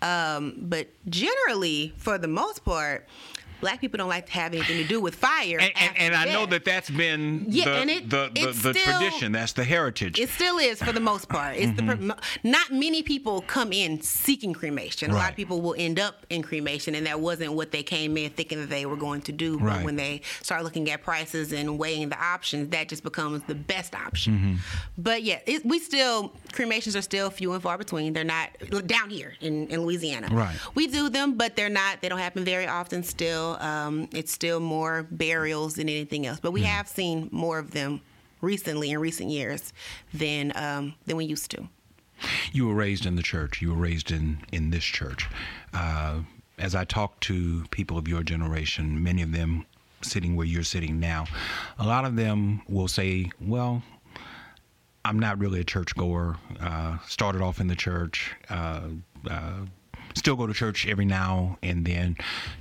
Um, 0.00 0.54
but 0.58 0.88
generally, 1.10 1.92
for 1.98 2.16
the 2.16 2.28
most 2.28 2.64
part, 2.64 3.06
black 3.60 3.80
people 3.80 3.98
don't 3.98 4.08
like 4.08 4.26
to 4.26 4.32
have 4.32 4.52
anything 4.54 4.78
to 4.78 4.84
do 4.88 5.00
with 5.00 5.14
fire. 5.14 5.58
and, 5.60 5.72
and, 5.76 5.98
and 5.98 6.14
I 6.14 6.24
know 6.26 6.46
that 6.46 6.64
that's 6.64 6.90
been 6.90 7.44
Yeah, 7.48 7.64
the, 7.64 7.70
and 7.76 7.90
it- 7.90 8.10
the, 8.10 8.30
the, 8.34 8.46
the 8.52 8.74
still- 8.78 8.98
tradition. 8.98 9.32
That's 9.32 9.52
the 9.52 9.64
heritage. 9.64 10.18
It 10.18 10.28
still 10.28 10.58
is 10.58 10.82
for 10.82 10.92
the 10.92 11.00
most 11.00 11.28
part. 11.28 11.56
It's 11.56 11.74
the 11.76 11.82
mm-hmm. 11.82 12.10
not 12.48 12.70
many 12.70 13.02
people 13.02 13.42
come 13.42 13.72
in 13.72 14.00
seeking 14.00 14.52
cremation. 14.52 15.10
A 15.10 15.14
lot 15.14 15.30
of 15.30 15.36
people 15.36 15.60
will 15.60 15.74
end 15.78 15.98
up 15.98 16.26
in 16.30 16.42
cremation, 16.42 16.94
and 16.94 17.06
that 17.06 17.20
wasn't 17.20 17.52
what 17.52 17.70
they 17.72 17.82
came 17.82 18.16
in 18.16 18.30
thinking 18.30 18.60
that 18.60 18.70
they 18.70 18.86
were 18.86 18.96
going 18.96 19.22
to 19.22 19.32
do. 19.32 19.58
But 19.58 19.66
Right. 19.66 19.84
when 19.84 19.96
they 19.96 20.20
start 20.42 20.62
looking 20.64 20.90
at 20.90 21.02
prices 21.02 21.52
and 21.52 21.78
weighing 21.78 22.08
the 22.08 22.18
options, 22.22 22.70
that 22.70 22.88
just 22.88 23.02
becomes 23.02 23.42
the 23.44 23.54
best 23.54 23.94
option. 23.94 24.32
Mm-hmm. 24.34 24.54
But 24.98 25.22
yeah, 25.22 25.40
it, 25.46 25.64
we 25.64 25.78
still 25.78 26.32
cremations 26.52 26.94
are 26.96 27.02
still 27.02 27.30
few 27.30 27.52
and 27.52 27.62
far 27.62 27.76
between. 27.78 28.12
They're 28.12 28.24
not 28.24 28.50
down 28.86 29.10
here 29.10 29.34
in, 29.40 29.66
in 29.68 29.82
Louisiana. 29.82 30.28
Right. 30.30 30.56
We 30.74 30.86
do 30.86 31.08
them, 31.08 31.34
but 31.36 31.56
they're 31.56 31.68
not. 31.68 32.00
They 32.00 32.08
don't 32.08 32.18
happen 32.18 32.44
very 32.44 32.66
often. 32.66 33.02
Still, 33.02 33.45
um, 33.54 34.08
it's 34.12 34.32
still 34.32 34.60
more 34.60 35.06
burials 35.10 35.74
than 35.74 35.88
anything 35.88 36.26
else. 36.26 36.40
But 36.40 36.52
we 36.52 36.62
have 36.62 36.88
seen 36.88 37.28
more 37.32 37.58
of 37.58 37.70
them 37.70 38.00
recently 38.40 38.90
in 38.90 38.98
recent 38.98 39.30
years 39.30 39.72
than 40.12 40.52
um, 40.56 40.94
than 41.06 41.16
we 41.16 41.24
used 41.24 41.50
to. 41.52 41.68
you 42.52 42.66
were 42.68 42.74
raised 42.74 43.06
in 43.06 43.16
the 43.16 43.22
church. 43.22 43.62
You 43.62 43.70
were 43.70 43.80
raised 43.80 44.10
in 44.10 44.38
in 44.52 44.70
this 44.70 44.84
church. 44.84 45.28
Uh, 45.72 46.20
as 46.58 46.74
I 46.74 46.84
talk 46.84 47.20
to 47.20 47.64
people 47.70 47.98
of 47.98 48.08
your 48.08 48.22
generation, 48.22 49.02
many 49.02 49.22
of 49.22 49.32
them 49.32 49.66
sitting 50.02 50.36
where 50.36 50.46
you're 50.46 50.62
sitting 50.62 50.98
now, 51.00 51.26
a 51.78 51.86
lot 51.86 52.04
of 52.04 52.16
them 52.16 52.62
will 52.68 52.88
say, 52.88 53.30
"Well." 53.40 53.82
I'm 55.04 55.20
not 55.20 55.38
really 55.38 55.60
a 55.60 55.64
churchgoer. 55.64 56.36
Uh, 56.60 56.98
started 57.06 57.40
off 57.40 57.60
in 57.60 57.68
the 57.68 57.76
church. 57.76 58.34
Uh, 58.50 58.88
uh, 59.30 59.60
still 60.16 60.34
go 60.34 60.46
to 60.46 60.54
church 60.54 60.86
every 60.88 61.04
now 61.04 61.58
and 61.62 61.84
then 61.84 62.16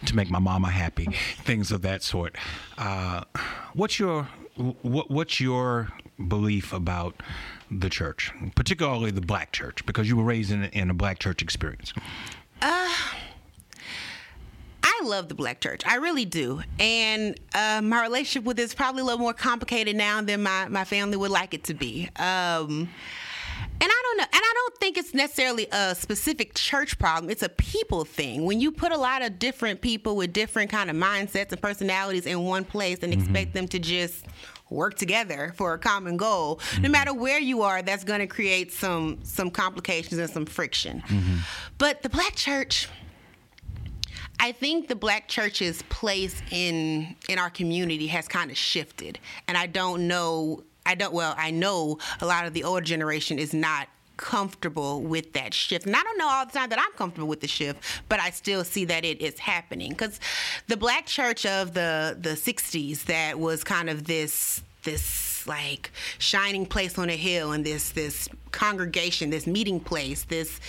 to 0.05 0.15
make 0.15 0.29
my 0.29 0.39
mama 0.39 0.69
happy. 0.69 1.07
Things 1.37 1.71
of 1.71 1.81
that 1.81 2.03
sort. 2.03 2.35
Uh, 2.77 3.23
what's 3.73 3.97
your 3.97 4.27
what, 4.55 5.09
What's 5.09 5.39
your 5.41 5.89
belief 6.27 6.71
about 6.71 7.21
the 7.71 7.89
church, 7.89 8.31
particularly 8.55 9.11
the 9.11 9.21
black 9.21 9.51
church, 9.51 9.85
because 9.85 10.07
you 10.07 10.15
were 10.15 10.23
raised 10.23 10.51
in, 10.51 10.65
in 10.65 10.89
a 10.89 10.93
black 10.93 11.19
church 11.19 11.41
experience? 11.41 11.93
I 14.87 15.01
love 15.03 15.27
the 15.27 15.35
black 15.35 15.59
church. 15.59 15.81
I 15.85 15.95
really 15.95 16.25
do. 16.25 16.61
And 16.79 17.37
uh, 17.53 17.81
my 17.83 18.01
relationship 18.01 18.45
with 18.45 18.59
it 18.59 18.63
is 18.63 18.73
probably 18.73 19.01
a 19.01 19.05
little 19.05 19.19
more 19.19 19.33
complicated 19.33 19.95
now 19.95 20.21
than 20.21 20.43
my, 20.43 20.67
my 20.69 20.85
family 20.85 21.17
would 21.17 21.31
like 21.31 21.53
it 21.53 21.65
to 21.65 21.73
be. 21.73 22.09
Um, 22.15 22.89
and 23.81 23.91
I 23.91 24.01
don't 24.03 24.17
know. 24.17 24.23
And 24.23 24.41
I 24.43 24.53
don't 24.53 24.77
think 24.77 24.97
it's 24.97 25.13
necessarily 25.13 25.67
a 25.71 25.95
specific 25.95 26.53
church 26.53 26.97
problem. 26.97 27.29
It's 27.29 27.43
a 27.43 27.49
people 27.49 28.05
thing. 28.05 28.45
When 28.45 28.59
you 28.59 28.71
put 28.71 28.91
a 28.91 28.97
lot 28.97 29.21
of 29.23 29.39
different 29.39 29.81
people 29.81 30.15
with 30.15 30.33
different 30.33 30.71
kind 30.71 30.89
of 30.89 30.95
mindsets 30.95 31.51
and 31.51 31.61
personalities 31.61 32.25
in 32.25 32.43
one 32.43 32.65
place 32.65 32.99
and 33.01 33.13
expect 33.13 33.49
mm-hmm. 33.49 33.57
them 33.59 33.67
to 33.69 33.79
just 33.79 34.25
work 34.69 34.95
together 34.95 35.53
for 35.55 35.73
a 35.73 35.77
common 35.77 36.17
goal, 36.17 36.55
no 36.55 36.83
mm-hmm. 36.83 36.91
matter 36.91 37.13
where 37.13 37.39
you 37.39 37.61
are, 37.61 37.81
that's 37.81 38.03
going 38.03 38.19
to 38.21 38.27
create 38.27 38.71
some 38.71 39.19
some 39.23 39.51
complications 39.51 40.19
and 40.19 40.29
some 40.29 40.45
friction. 40.45 41.01
Mm-hmm. 41.07 41.37
But 41.77 42.01
the 42.01 42.09
black 42.09 42.35
church 42.35 42.87
I 44.39 44.51
think 44.51 44.87
the 44.87 44.95
black 44.95 45.27
church's 45.27 45.81
place 45.83 46.41
in 46.51 47.15
in 47.29 47.39
our 47.39 47.49
community 47.49 48.07
has 48.07 48.27
kind 48.27 48.51
of 48.51 48.57
shifted, 48.57 49.19
and 49.47 49.57
I 49.57 49.67
don't 49.67 50.07
know. 50.07 50.63
I 50.85 50.95
don't. 50.95 51.13
Well, 51.13 51.35
I 51.37 51.51
know 51.51 51.99
a 52.21 52.25
lot 52.25 52.45
of 52.45 52.53
the 52.53 52.63
older 52.63 52.81
generation 52.81 53.39
is 53.39 53.53
not 53.53 53.87
comfortable 54.17 55.01
with 55.01 55.33
that 55.33 55.53
shift, 55.53 55.85
and 55.85 55.95
I 55.95 56.01
don't 56.03 56.17
know 56.17 56.29
all 56.29 56.45
the 56.45 56.51
time 56.51 56.69
that 56.69 56.79
I'm 56.79 56.91
comfortable 56.93 57.27
with 57.27 57.41
the 57.41 57.47
shift, 57.47 57.83
but 58.07 58.19
I 58.19 58.29
still 58.29 58.63
see 58.63 58.85
that 58.85 59.03
it 59.03 59.21
is 59.21 59.39
happening 59.39 59.89
because 59.89 60.19
the 60.67 60.77
black 60.77 61.05
church 61.05 61.45
of 61.45 61.73
the 61.73 62.17
the 62.19 62.31
'60s 62.31 63.05
that 63.05 63.39
was 63.39 63.63
kind 63.63 63.89
of 63.89 64.05
this 64.05 64.61
this 64.83 65.45
like 65.47 65.91
shining 66.17 66.65
place 66.65 66.97
on 66.97 67.09
a 67.09 67.15
hill 67.15 67.51
and 67.51 67.65
this 67.65 67.91
this 67.91 68.29
congregation 68.51 69.29
this 69.29 69.45
meeting 69.45 69.79
place 69.79 70.23
this 70.23 70.59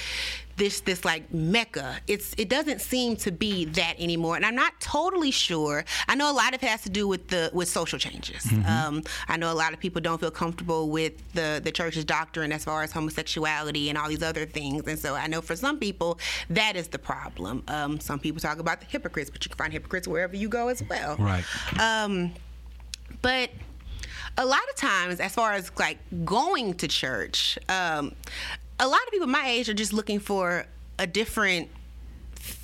this 0.56 0.80
this 0.80 1.04
like 1.04 1.32
mecca. 1.32 1.98
It's 2.06 2.34
it 2.38 2.48
doesn't 2.48 2.80
seem 2.80 3.16
to 3.16 3.30
be 3.30 3.66
that 3.66 3.94
anymore. 3.98 4.36
And 4.36 4.44
i'm 4.44 4.54
not 4.54 4.78
totally 4.80 5.30
sure. 5.30 5.84
I 6.08 6.14
know 6.14 6.30
a 6.30 6.34
lot 6.34 6.54
of 6.54 6.62
it 6.62 6.68
has 6.68 6.82
to 6.82 6.90
do 6.90 7.06
with 7.06 7.28
the 7.28 7.50
with 7.52 7.68
social 7.68 7.98
changes. 7.98 8.46
Um, 8.66 9.02
i 9.28 9.36
know 9.36 9.52
a 9.52 9.54
lot 9.54 9.72
of 9.72 9.80
people 9.80 10.00
don't 10.00 10.20
feel 10.20 10.30
comfortable 10.30 10.88
with 10.90 11.14
the 11.32 11.60
the 11.62 11.70
church's 11.70 12.04
doctrine 12.04 12.52
as 12.52 12.64
far 12.64 12.82
as 12.82 12.92
homosexuality 12.92 13.88
and 13.88 13.98
all 13.98 14.08
these 14.08 14.22
other 14.22 14.46
things. 14.46 14.86
And 14.86 14.98
so 14.98 15.14
i 15.14 15.26
know 15.26 15.40
for 15.40 15.56
some 15.56 15.78
people 15.78 16.18
that 16.50 16.76
is 16.76 16.88
the 16.88 16.98
problem. 16.98 17.62
Um, 17.68 18.00
some 18.00 18.18
people 18.18 18.40
talk 18.40 18.58
about 18.58 18.80
the 18.80 18.86
hypocrites 18.86 19.30
but 19.30 19.44
you 19.44 19.50
can 19.50 19.58
find 19.58 19.72
hypocrites 19.72 20.08
wherever 20.08 20.36
you 20.36 20.48
go 20.48 20.68
as 20.68 20.82
well. 20.88 21.16
Right. 21.16 21.44
um, 21.78 22.32
but 23.22 23.50
a 24.38 24.44
lot 24.44 24.60
of 24.68 24.76
times, 24.76 25.20
as 25.20 25.32
far 25.32 25.52
as 25.52 25.70
like 25.78 25.98
going 26.24 26.74
to 26.74 26.88
church, 26.88 27.58
um, 27.68 28.12
a 28.78 28.86
lot 28.86 29.00
of 29.06 29.10
people 29.10 29.26
my 29.26 29.46
age 29.46 29.68
are 29.68 29.74
just 29.74 29.92
looking 29.92 30.20
for 30.20 30.66
a 30.98 31.06
different 31.06 31.68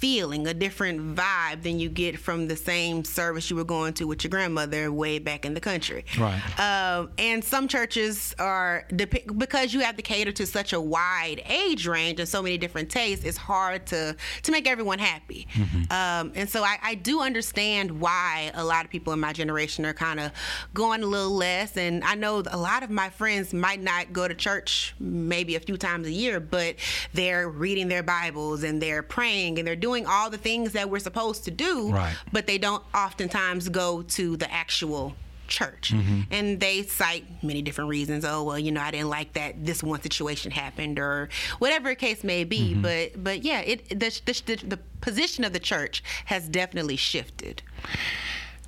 feeling, 0.03 0.49
a 0.49 0.53
different 0.53 1.15
vibe 1.15 1.63
than 1.63 1.79
you 1.79 1.89
get 1.89 2.19
from 2.19 2.49
the 2.49 2.57
same 2.57 3.05
service 3.05 3.49
you 3.51 3.55
were 3.55 3.63
going 3.63 3.93
to 3.95 4.05
with 4.05 4.25
your 4.25 4.31
grandmother 4.33 4.91
way 4.91 5.21
back 5.21 5.45
in 5.45 5.55
the 5.55 5.61
country. 5.61 6.05
Right. 6.19 6.43
Um, 6.59 7.11
and 7.19 7.45
some 7.45 7.69
churches 7.69 8.35
are 8.41 8.85
because 8.97 9.73
you 9.73 9.79
have 9.79 9.95
to 9.95 10.03
cater 10.03 10.33
to 10.33 10.45
such 10.45 10.73
a 10.73 10.81
wide 10.81 11.41
age 11.47 11.87
range 11.87 12.19
and 12.19 12.29
so 12.29 12.43
many 12.43 12.59
different 12.59 12.91
tastes. 12.91 13.25
It's 13.25 13.37
hard 13.37 13.87
to 13.87 14.17
to 14.43 14.51
make 14.51 14.67
everyone 14.67 14.99
happy. 14.99 15.47
Um, 15.91 16.33
and 16.35 16.51
so 16.51 16.65
I, 16.65 16.79
I 16.83 16.95
do 16.97 17.21
understand 17.21 18.01
why 18.01 18.51
a 18.55 18.65
lot 18.65 18.85
of 18.85 18.91
people 18.91 19.13
in 19.13 19.21
my 19.21 19.33
generation 19.33 19.87
are 19.87 19.95
kind 19.95 20.19
of 20.19 20.33
going 20.75 21.05
a 21.05 21.07
little 21.07 21.31
less. 21.31 21.77
And 21.77 22.03
I 22.03 22.17
know 22.17 22.43
a 22.51 22.57
lot 22.57 22.83
of 22.83 22.91
my 22.91 23.09
friends 23.09 23.55
might 23.55 23.81
not 23.81 24.13
go 24.13 24.27
to 24.27 24.35
church 24.35 24.97
maybe 24.99 25.55
a 25.55 25.61
few 25.61 25.77
times 25.77 26.09
a 26.09 26.11
year, 26.11 26.41
but 26.41 26.75
they're 27.13 27.49
reading 27.49 27.87
their 27.87 28.03
Bibles 28.03 28.65
and 28.65 28.83
they're 28.83 29.05
praying 29.05 29.61
and 29.61 29.69
they're 29.69 29.77
doing 29.77 29.92
all 30.01 30.31
the 30.31 30.39
things 30.39 30.73
that 30.73 30.91
we're 30.91 30.99
supposed 30.99 31.45
to 31.45 31.51
do. 31.51 31.91
Right. 31.91 32.15
But 32.33 32.47
they 32.47 32.59
don't 32.59 32.83
oftentimes 32.95 33.69
go 33.69 34.03
to 34.03 34.37
the 34.37 34.53
actual 34.53 35.15
church 35.49 35.93
mm-hmm. 35.95 36.23
and 36.31 36.61
they 36.61 36.83
cite 36.83 37.27
many 37.43 37.61
different 37.61 37.91
reasons 37.91 38.25
oh 38.25 38.43
well 38.43 38.59
you 38.59 38.73
know 38.73 38.81
i 38.81 38.91
didn't 38.91 39.11
like 39.11 39.35
that 39.35 39.67
this 39.67 39.83
one 39.83 40.01
situation 40.01 40.51
happened 40.51 40.99
or 40.99 41.29
whatever 41.59 41.91
the 41.91 41.95
case 41.95 42.25
may 42.25 42.43
be 42.43 42.71
mm-hmm. 42.71 42.81
but 42.81 43.23
but 43.23 43.43
yeah 43.43 43.61
it 43.61 43.87
the, 43.91 44.21
the, 44.25 44.57
the 44.67 44.79
position 45.03 45.45
of 45.45 45.53
the 45.53 45.59
church 45.59 46.03
has 46.25 46.49
definitely 46.49 46.97
shifted 46.97 47.63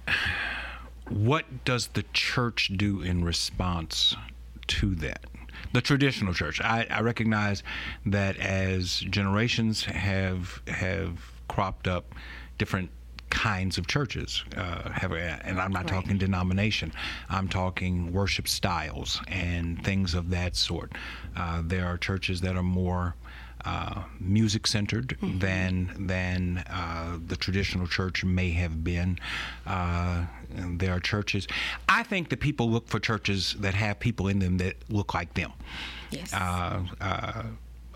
what 1.09 1.65
does 1.65 1.87
the 1.89 2.05
church 2.13 2.71
do 2.77 3.01
in 3.01 3.25
response 3.25 4.15
to 4.67 4.95
that? 4.97 5.25
The 5.75 5.81
traditional 5.83 6.33
church. 6.35 6.61
I, 6.61 6.87
I 6.89 7.01
recognize 7.01 7.65
that 8.07 8.37
as 8.37 9.01
generations 9.01 9.85
have 9.87 10.63
have 10.69 11.33
cropped 11.49 11.89
up, 11.89 12.15
different 12.59 12.91
kinds 13.35 13.79
of 13.79 13.87
churches 13.87 14.45
uh, 14.57 14.89
have, 14.91 15.13
and 15.13 15.61
I'm 15.61 15.73
not 15.73 15.85
Right. 15.85 15.95
talking 16.03 16.19
denomination. 16.19 16.93
I'm 17.29 17.49
talking 17.49 18.13
worship 18.13 18.47
styles 18.49 19.21
and 19.29 19.83
things 19.85 20.15
of 20.15 20.31
that 20.31 20.57
sort. 20.57 20.93
Uh, 21.37 21.63
there 21.65 21.85
are 21.87 21.99
churches 21.99 22.41
that 22.43 22.57
are 22.57 22.63
more 22.63 23.15
uh, 23.65 24.03
music 24.21 24.67
centered 24.67 25.17
than 25.23 26.07
than 26.07 26.59
uh, 26.71 27.19
the 27.27 27.37
traditional 27.37 27.87
church 27.87 28.23
may 28.25 28.51
have 28.51 28.85
been. 28.85 29.19
Uh, 29.67 30.27
there 30.79 30.93
are 30.93 31.01
churches. 31.01 31.47
I 31.89 32.03
think 32.03 32.29
that 32.29 32.41
people 32.41 32.71
look 32.71 32.87
for 32.89 33.01
churches 33.01 33.57
that 33.61 33.75
have 33.75 33.99
people 34.01 34.29
in 34.29 34.39
them 34.39 34.59
that 34.59 34.77
look 34.91 35.15
like 35.15 35.33
them. 35.35 35.53
yes 36.11 36.33
Uh, 36.35 36.83
uh, 37.01 37.43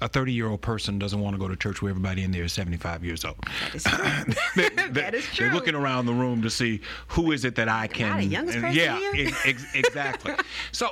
a 0.00 0.08
30 0.08 0.32
year 0.32 0.48
old 0.48 0.60
person 0.60 0.98
doesn't 0.98 1.20
want 1.20 1.34
to 1.34 1.38
go 1.40 1.48
to 1.48 1.56
church 1.56 1.82
where 1.82 1.90
everybody 1.90 2.22
in 2.22 2.30
there 2.30 2.44
is 2.44 2.52
75 2.52 3.04
years 3.04 3.24
old. 3.24 3.36
that 3.72 3.74
is 3.74 3.82
true 3.84 4.34
They're- 4.56 4.70
That 4.70 4.94
they're- 4.94 5.14
is 5.14 5.26
They're 5.36 5.52
looking 5.52 5.74
around 5.74 6.06
the 6.06 6.12
room 6.14 6.42
to 6.42 6.50
see 6.50 6.80
who 7.08 7.32
is 7.32 7.44
it 7.44 7.54
that 7.56 7.68
I 7.68 7.86
can. 7.86 8.12
I 8.12 8.20
the 8.20 8.26
youngest 8.26 8.58
person 8.58 8.76
yeah, 8.76 8.98
here? 9.12 9.34
ex- 9.44 9.74
exactly. 9.74 10.34
so, 10.72 10.90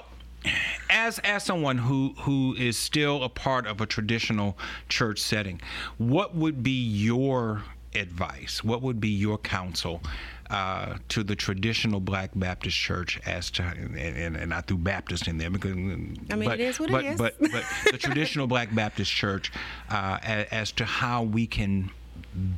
as 0.91 1.19
as 1.21 1.43
someone 1.45 1.79
who 1.79 2.15
who 2.19 2.55
is 2.57 2.77
still 2.79 3.23
a 3.25 3.29
part 3.29 3.67
of 3.67 3.81
a 3.81 3.87
traditional 3.87 4.57
church 4.89 5.19
setting, 5.19 5.61
what 5.99 6.35
would 6.35 6.63
be 6.63 6.71
your 6.85 7.63
advice? 7.95 8.63
What 8.63 8.83
would 8.83 9.01
be 9.01 9.09
your 9.09 9.39
counsel? 9.39 10.03
Uh, 10.49 10.97
to 11.09 11.25
the 11.25 11.35
traditional 11.35 11.99
Black 11.99 12.31
Baptist 12.37 12.77
Church, 12.77 13.19
as 13.27 13.51
to 13.51 13.65
and, 13.65 13.97
and, 13.97 14.37
and 14.37 14.55
I 14.55 14.61
threw 14.61 14.79
Baptist 14.79 15.27
in 15.27 15.39
there 15.39 15.51
because 15.51 15.73
I 15.73 15.75
mean, 15.75 16.29
but, 16.29 16.61
it 16.61 16.61
is 16.61 16.79
what 16.79 16.91
it 16.91 16.93
but, 16.93 17.05
is. 17.05 17.19
But 17.19 17.35
but 17.41 17.65
the 17.91 17.99
traditional 17.99 18.47
Black 18.47 18.73
Baptist 18.73 19.11
Church, 19.11 19.51
uh, 19.91 20.19
as, 20.23 20.47
as 20.53 20.73
to 20.73 20.85
how 20.85 21.25
we 21.25 21.49
can 21.49 21.91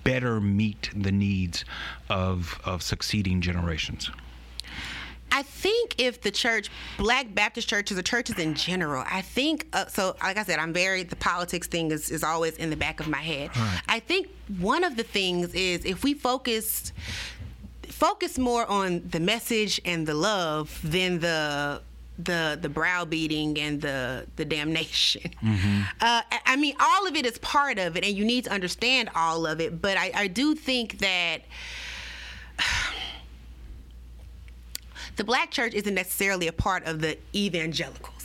better 0.05 0.39
meet 0.41 0.91
the 0.95 1.13
needs 1.13 1.65
of 2.11 2.61
of 2.65 2.83
succeeding 2.83 3.41
generations. 3.41 4.11
I 5.31 5.43
think 5.43 5.95
if 5.99 6.23
the 6.23 6.31
church, 6.31 6.71
Black 6.97 7.35
Baptist 7.35 7.69
churches 7.69 7.99
or 7.99 8.03
churches 8.03 8.39
in 8.39 8.55
general, 8.55 9.05
I 9.07 9.23
think 9.23 9.67
uh, 9.73 9.87
so. 9.87 10.17
Like 10.23 10.39
I 10.39 10.45
said, 10.45 10.59
I'm 10.59 10.73
very 10.73 11.03
the 11.03 11.17
politics 11.17 11.67
thing 11.67 11.91
is 11.91 12.11
is 12.11 12.25
always 12.25 12.57
in 12.57 12.71
the 12.71 12.77
back 12.77 13.01
of 13.01 13.09
my 13.09 13.19
head. 13.19 13.57
Right. 13.57 13.81
I 13.89 14.01
think 14.01 14.29
one 14.59 14.85
of 14.85 14.97
the 14.97 15.03
things 15.03 15.55
is 15.55 15.85
if 15.85 16.03
we 16.03 16.15
focus 16.15 16.93
focus 17.99 18.39
more 18.39 18.65
on 18.67 19.03
the 19.11 19.21
message 19.21 19.81
and 19.85 20.07
the 20.07 20.15
love 20.15 20.79
than 20.85 21.19
the 21.19 21.81
the 22.29 22.59
the 22.61 22.69
browbeating 22.69 23.59
and 23.59 23.81
the 23.81 24.27
the 24.37 24.45
damnation. 24.45 25.23
Uh, 26.01 26.23
I- 26.47 26.57
mean, 26.57 26.75
all 26.81 27.07
of 27.07 27.15
it 27.17 27.25
is 27.27 27.39
part 27.39 27.79
of 27.79 27.97
it, 27.97 28.05
and 28.05 28.15
you 28.19 28.25
need 28.25 28.45
to 28.45 28.51
understand 28.53 29.09
all 29.15 29.47
of 29.47 29.61
it. 29.61 29.81
But 29.81 29.97
I, 29.97 30.11
I 30.15 30.27
do 30.29 30.55
think 30.55 30.99
that 30.99 31.39
the 35.17 35.25
black 35.25 35.51
church 35.51 35.75
isn't 35.75 35.95
necessarily 35.95 36.49
a 36.49 36.53
part 36.53 36.85
of 36.87 37.01
the 37.01 37.17
evangelicals. 37.35 38.18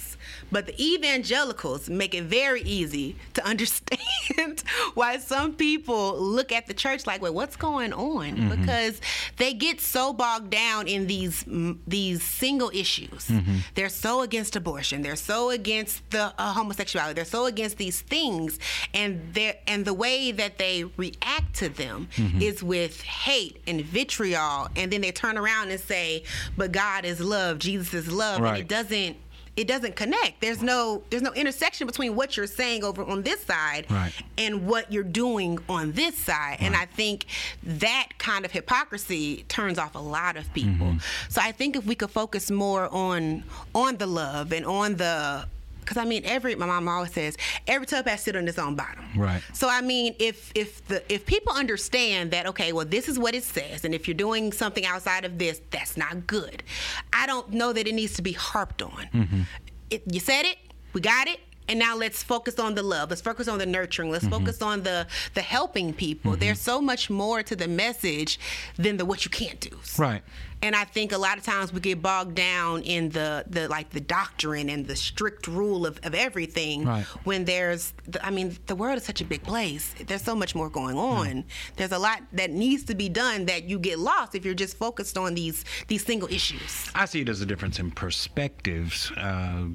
But 0.54 0.68
the 0.68 0.80
evangelicals 0.80 1.89
make 1.89 2.13
it 2.13 2.26
very 2.26 2.62
easy 2.62 3.16
to 3.34 3.44
understand 3.54 4.63
why 4.94 5.18
some 5.18 5.54
people 5.54 6.22
look 6.22 6.52
at 6.52 6.68
the 6.68 6.76
church 6.76 7.08
like, 7.08 7.22
"Wait, 7.24 7.34
what's 7.34 7.56
going 7.56 7.92
on?" 7.92 8.38
Mm-hmm. 8.38 8.62
Because 8.62 9.02
they 9.38 9.56
get 9.56 9.82
so 9.82 10.13
bogged 10.13 10.52
down 10.52 10.88
in 10.88 11.08
these 11.08 11.44
these 11.88 12.22
single 12.22 12.70
issues. 12.72 13.28
Mm-hmm. 13.28 13.58
They're 13.74 13.89
so 13.89 14.22
against 14.22 14.56
abortion. 14.56 15.02
They're 15.02 15.16
so 15.16 15.50
against 15.50 16.08
the 16.12 16.32
uh, 16.38 16.54
homosexuality. 16.54 17.16
They're 17.16 17.26
so 17.26 17.48
against 17.48 17.78
these 17.78 18.02
things, 18.02 18.60
and 18.94 19.34
they 19.34 19.60
and 19.66 19.86
the 19.86 19.96
way 19.96 20.32
that 20.32 20.60
they 20.60 20.84
react 20.98 21.56
to 21.56 21.70
them 21.70 22.10
mm-hmm. 22.16 22.44
is 22.44 22.62
with 22.62 23.02
hate 23.02 23.60
and 23.66 23.82
vitriol. 23.82 24.68
And 24.76 24.94
then 24.94 25.02
they 25.02 25.12
turn 25.12 25.36
around 25.36 25.72
and 25.72 25.80
say, 25.80 26.24
"But 26.56 26.72
God 26.72 27.06
is 27.06 27.20
love. 27.20 27.58
Jesus 27.58 27.92
is 27.96 28.12
love." 28.12 28.44
And 28.44 28.58
it 28.58 28.68
doesn't 28.68 29.18
it 29.56 29.68
doesn't 29.68 29.96
connect. 29.96 30.42
There's 30.42 30.62
no 30.63 31.04
there's 31.10 31.22
no 31.22 31.32
intersection 31.34 31.86
between 31.86 32.16
what 32.16 32.36
you're 32.36 32.48
saying 32.48 32.84
over 32.84 33.04
on 33.04 33.22
this 33.22 33.42
side 33.44 33.86
Right. 33.89 34.12
and 34.38 34.66
what 34.66 34.92
you're 34.92 35.04
doing 35.04 35.60
on 35.70 35.92
this 35.92 36.18
side. 36.18 36.58
And 36.60 36.76
I 36.76 36.86
think 36.86 37.26
that 37.63 38.10
kind 38.18 38.46
of 38.46 38.52
hypocrisy 38.52 39.46
turns 39.50 39.78
off 39.78 39.94
a 39.96 40.00
lot 40.00 40.38
of 40.38 40.52
people. 40.54 40.88
Mm-hmm. 40.88 41.30
So 41.30 41.42
I 41.42 41.52
think 41.52 41.76
if 41.76 41.86
we 41.86 41.94
could 41.96 42.10
focus 42.10 42.50
more 42.50 42.89
on 42.94 43.44
on 43.76 43.98
the 43.98 44.08
love 44.08 44.52
and 44.54 44.66
on 44.66 44.96
the 44.96 45.46
because 45.84 45.98
I 45.98 46.06
mean, 46.06 46.24
every 46.26 46.56
my 46.56 46.65
mom 46.65 46.88
always 46.88 47.12
says 47.12 47.38
every 47.67 47.86
tub 47.86 48.08
has 48.08 48.19
to 48.19 48.24
sit 48.24 48.36
on 48.36 48.48
its 48.48 48.58
own 48.58 48.76
bottom. 48.76 49.06
Right. 49.15 49.41
So 49.54 49.69
I 49.69 49.82
mean, 49.82 50.15
if 50.19 50.52
if 50.56 50.86
the 50.88 51.04
if 51.13 51.26
people 51.26 51.54
understand 51.54 52.32
that, 52.32 52.46
okay, 52.48 52.74
well, 52.74 52.86
this 52.86 53.08
is 53.08 53.19
what 53.19 53.36
it 53.36 53.43
says, 53.43 53.86
and 53.86 53.93
if 53.93 54.08
you're 54.08 54.15
doing 54.15 54.52
something 54.52 54.86
outside 54.86 55.26
of 55.26 55.38
this, 55.38 55.62
that's 55.72 55.98
not 55.98 56.28
good. 56.28 56.63
I 57.12 57.26
don't 57.26 57.52
know 57.52 57.74
that 57.74 57.88
it 57.88 57.93
needs 57.93 58.13
to 58.13 58.22
be 58.22 58.34
harped 58.34 58.82
on. 58.82 59.10
Mm-hmm. 59.13 59.41
It, 59.89 60.04
you 60.12 60.19
said 60.19 60.46
it, 60.46 60.58
we 60.93 61.02
got 61.02 61.28
it. 61.28 61.39
And 61.67 61.80
now 61.80 61.95
let's 61.95 62.21
focus 62.23 62.60
on 62.60 62.76
the 62.76 62.84
love. 62.84 63.10
Let's 63.10 63.21
focus 63.21 63.47
on 63.47 63.58
the 63.60 63.65
nurturing. 63.65 64.12
Let's 64.12 64.28
focus 64.28 64.62
on 64.62 64.84
the 64.84 65.08
the 65.34 65.41
helping 65.41 65.93
people. 65.93 66.36
There's 66.36 66.60
so 66.60 66.82
much 66.82 67.10
more 67.10 67.43
to 67.43 67.56
the 67.56 67.67
message 67.67 68.39
than 68.78 68.97
the 68.97 69.06
what 69.06 69.26
you 69.26 69.32
can't 69.32 69.60
do. 69.60 69.78
Right. 69.97 70.21
And 70.62 70.78
I 70.78 70.86
think 70.86 71.12
a 71.12 71.17
lot 71.17 71.38
of 71.38 71.43
times 71.43 71.73
we 71.73 71.82
get 71.82 72.02
bogged 72.02 72.36
down 72.36 72.84
in 72.84 73.10
the, 73.10 73.43
the 73.49 73.67
like 73.67 73.89
the 73.89 73.99
doctrine 73.99 74.69
and 74.69 74.88
the 74.88 74.95
strict 74.95 75.45
rule 75.47 75.86
of, 75.86 75.99
of 76.04 76.15
everything 76.15 76.86
Right. 76.86 77.04
when 77.26 77.43
there's 77.43 77.93
the, 78.08 78.26
I 78.26 78.30
mean 78.30 78.58
the 78.67 78.76
world 78.76 78.97
is 78.97 79.04
such 79.04 79.19
a 79.19 79.26
big 79.26 79.43
place. 79.43 79.93
There's 80.08 80.21
so 80.21 80.36
much 80.36 80.56
more 80.56 80.69
going 80.69 80.97
on. 80.97 81.43
There's 81.76 81.91
a 81.91 81.99
lot 81.99 82.21
that 82.34 82.52
needs 82.52 82.84
to 82.86 82.95
be 82.95 83.10
done 83.10 83.45
that 83.47 83.65
you 83.65 83.78
get 83.78 83.99
lost 83.99 84.36
if 84.36 84.45
you're 84.45 84.54
just 84.54 84.78
focused 84.78 85.17
on 85.17 85.34
these 85.36 85.65
these 85.88 86.06
single 86.06 86.30
issues. 86.30 86.89
I 86.95 87.06
see 87.06 87.21
it 87.21 87.30
as 87.30 87.41
a 87.41 87.45
difference 87.45 87.80
in 87.80 87.91
perspectives. 87.91 89.12
Uh, 89.17 89.65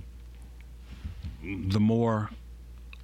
the 1.43 1.81
more 1.81 2.31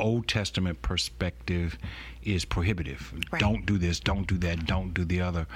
Old 0.00 0.26
Testament 0.26 0.82
perspective 0.82 1.78
is 2.22 2.44
prohibitive. 2.44 3.12
Right. 3.30 3.40
Don't 3.40 3.64
do 3.66 3.78
this, 3.78 4.00
don't 4.00 4.26
do 4.26 4.36
that, 4.38 4.66
don't 4.66 4.92
do 4.92 5.04
the 5.04 5.20
other. 5.20 5.46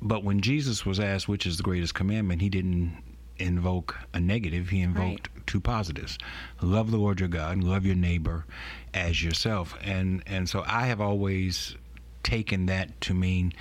But 0.00 0.24
when 0.24 0.40
Jesus 0.40 0.86
was 0.86 1.00
asked 1.00 1.28
which 1.28 1.46
is 1.46 1.56
the 1.56 1.62
greatest 1.62 1.94
commandment, 1.94 2.40
he 2.40 2.48
didn't 2.48 3.02
invoke 3.36 3.98
a 4.12 4.20
negative, 4.20 4.68
he 4.68 4.80
invoked 4.80 5.28
two 5.46 5.60
positives. 5.60 6.18
Love 6.62 6.90
the 6.90 6.96
Lord 6.96 7.20
your 7.20 7.28
God 7.28 7.56
and 7.56 7.64
love 7.64 7.84
your 7.84 7.96
neighbor 7.96 8.46
as 8.92 9.22
yourself. 9.22 9.76
And 9.82 10.22
and 10.26 10.48
so 10.48 10.62
I 10.66 10.86
have 10.86 11.00
always 11.00 11.76
taken 12.22 12.66
that 12.66 13.00
to 13.02 13.14
mean 13.14 13.52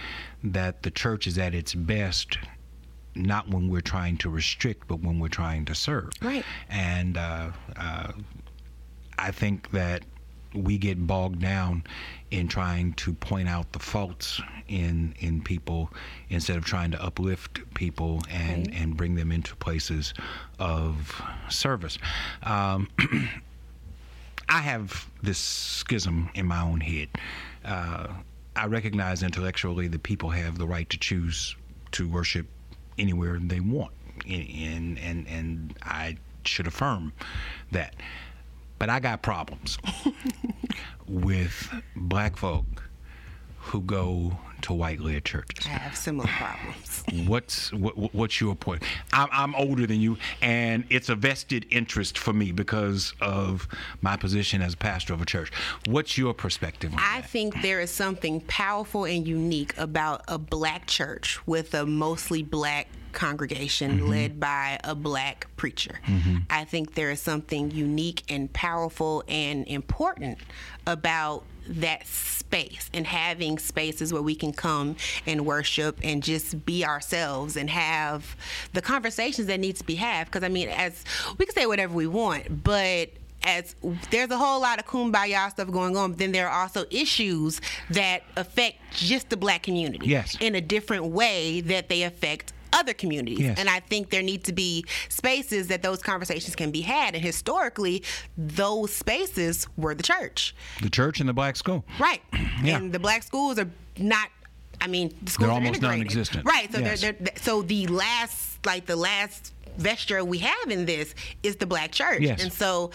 that 0.43 0.83
the 0.83 0.91
church 0.91 1.27
is 1.27 1.37
at 1.37 1.53
its 1.53 1.73
best 1.73 2.37
not 3.15 3.47
when 3.49 3.67
we're 3.67 3.81
trying 3.81 4.17
to 4.17 4.29
restrict, 4.29 4.87
but 4.87 4.99
when 4.99 5.19
we're 5.19 5.27
trying 5.27 5.65
to 5.65 5.75
serve. 5.75 6.09
Right. 6.21 6.43
And 6.69 7.17
uh, 7.17 7.51
uh, 7.75 8.11
I 9.17 9.31
think 9.31 9.71
that 9.71 10.03
we 10.55 10.77
get 10.77 11.07
bogged 11.07 11.39
down 11.41 11.83
in 12.29 12.47
trying 12.47 12.93
to 12.93 13.11
point 13.13 13.49
out 13.49 13.71
the 13.73 13.79
faults 13.79 14.39
in 14.67 15.15
in 15.19 15.41
people 15.41 15.89
instead 16.29 16.57
of 16.57 16.63
trying 16.65 16.91
to 16.91 17.03
uplift 17.03 17.59
people 17.73 18.21
and 18.29 18.67
Right. 18.67 18.75
and 18.81 18.95
bring 18.95 19.15
them 19.15 19.31
into 19.31 19.55
places 19.55 20.13
of 20.59 21.19
service. 21.49 21.97
Um, 22.43 22.87
I 24.49 24.59
have 24.59 25.09
this 25.23 25.39
schism 25.39 26.29
in 26.35 26.45
my 26.45 26.61
own 26.61 26.81
head. 26.81 27.07
Uh, 27.65 28.07
I 28.55 28.65
recognize 28.67 29.23
intellectually 29.23 29.87
that 29.87 30.03
people 30.03 30.29
have 30.29 30.57
the 30.57 30.67
right 30.67 30.87
to 30.89 30.97
choose 30.99 31.55
to 31.93 32.07
worship 32.07 32.45
anywhere 32.99 33.39
they 33.39 33.59
want, 33.59 33.93
and 34.27 34.99
and 34.99 35.27
and 35.27 35.73
I 35.81 36.17
should 36.45 36.67
affirm 36.67 37.13
that. 37.71 37.95
But 38.83 38.89
I 38.89 38.99
got 38.99 39.21
problems 39.21 39.77
with 41.07 41.73
black 41.95 42.35
folk 42.35 42.89
who 43.57 43.79
go 43.79 44.37
to 44.63 44.73
white 44.73 44.99
led 44.99 45.25
churches. 45.25 45.65
I 45.65 45.69
have 45.69 45.95
similar 45.95 46.27
problems. 46.27 47.03
What's 47.27 47.71
what, 47.73 48.13
what's 48.13 48.39
your 48.41 48.55
point? 48.55 48.83
I'm, 49.11 49.27
I'm 49.31 49.55
older 49.55 49.85
than 49.85 49.99
you, 50.01 50.17
and 50.41 50.85
it's 50.89 51.09
a 51.09 51.15
vested 51.15 51.65
interest 51.69 52.17
for 52.17 52.33
me 52.33 52.51
because 52.51 53.13
of 53.21 53.67
my 54.01 54.15
position 54.17 54.61
as 54.61 54.73
pastor 54.75 55.13
of 55.13 55.21
a 55.21 55.25
church. 55.25 55.51
What's 55.87 56.17
your 56.17 56.33
perspective 56.33 56.93
on 56.93 56.99
I 56.99 57.21
that? 57.21 57.29
think 57.29 57.61
there 57.61 57.79
is 57.81 57.91
something 57.91 58.41
powerful 58.41 59.05
and 59.05 59.27
unique 59.27 59.77
about 59.77 60.23
a 60.27 60.37
black 60.37 60.87
church 60.87 61.45
with 61.45 61.73
a 61.73 61.85
mostly 61.85 62.41
black 62.43 62.87
congregation 63.11 63.99
Mm-hmm. 63.99 64.07
led 64.09 64.39
by 64.39 64.79
a 64.83 64.95
black 64.95 65.45
preacher. 65.55 65.99
I 66.49 66.63
think 66.63 66.95
there 66.95 67.11
is 67.11 67.21
something 67.21 67.69
unique 67.69 68.23
and 68.27 68.51
powerful 68.53 69.23
and 69.27 69.67
important 69.67 70.39
about 70.87 71.43
that 71.67 72.05
space 72.07 72.89
and 72.93 73.07
having 73.07 73.57
spaces 73.57 74.13
where 74.13 74.21
we 74.21 74.35
can 74.35 74.51
come 74.53 74.95
and 75.25 75.45
worship 75.45 75.97
and 76.03 76.21
just 76.21 76.65
be 76.65 76.85
ourselves 76.85 77.55
and 77.57 77.69
have 77.69 78.35
the 78.73 78.81
conversations 78.81 79.47
that 79.47 79.59
need 79.59 79.75
to 79.75 79.83
be 79.83 79.95
had 79.95 80.25
because 80.25 80.43
I 80.43 80.49
mean 80.49 80.69
as 80.69 81.03
we 81.37 81.45
can 81.45 81.55
say 81.55 81.65
whatever 81.65 81.93
we 81.93 82.05
want 82.07 82.63
but 82.63 83.09
as 83.45 83.75
there's 84.09 84.29
a 84.29 84.37
whole 84.37 84.61
lot 84.61 84.79
of 84.79 84.85
kumbaya 84.85 85.49
stuff 85.51 85.69
going 85.69 85.97
on, 85.97 86.11
but 86.11 86.19
then 86.19 86.31
there 86.31 86.47
are 86.47 86.61
also 86.63 86.85
issues 86.89 87.59
that 87.89 88.23
affect 88.37 88.77
just 88.93 89.29
the 89.29 89.35
black 89.35 89.63
community 89.63 90.07
Yes. 90.07 90.37
in 90.39 90.55
a 90.55 90.61
different 90.61 91.05
way 91.07 91.59
that 91.61 91.89
they 91.89 92.03
affect 92.03 92.53
other 92.73 92.93
communities. 92.93 93.39
Yes. 93.39 93.57
And 93.59 93.69
I 93.69 93.79
think 93.79 94.09
there 94.09 94.21
need 94.21 94.43
to 94.45 94.53
be 94.53 94.85
spaces 95.09 95.67
that 95.67 95.81
those 95.81 96.01
conversations 96.01 96.55
can 96.55 96.71
be 96.71 96.81
had. 96.81 97.15
And 97.15 97.23
historically, 97.23 98.03
those 98.37 98.91
spaces 98.93 99.67
were 99.77 99.95
the 99.95 100.03
church. 100.03 100.55
the 100.81 100.89
church 100.89 101.19
and 101.19 101.29
the 101.29 101.33
black 101.33 101.55
school. 101.55 101.85
Right. 101.99 102.21
Yeah. 102.63 102.77
And 102.77 102.93
the 102.93 102.99
black 102.99 103.23
schools 103.23 103.59
are 103.59 103.69
not. 103.97 104.29
I 104.79 104.87
mean, 104.87 105.09
the 105.21 105.31
schools 105.31 105.47
They're 105.47 105.49
are 105.49 105.59
almost 105.61 105.81
non-existent. 105.81 106.45
Right. 106.45 106.71
So 106.71 106.79
Yes. 106.79 107.01
they're, 107.01 107.11
they're, 107.13 107.33
so 107.35 107.61
the 107.61 107.87
last, 107.87 108.65
like 108.65 108.85
the 108.85 108.95
last 108.95 109.53
vesture 109.77 110.23
we 110.23 110.37
have 110.39 110.69
in 110.69 110.85
this 110.85 111.13
is 111.41 111.57
the 111.57 111.65
black 111.65 111.91
church. 111.91 112.21
Yes. 112.21 112.41
And 112.41 112.51
so. 112.53 112.91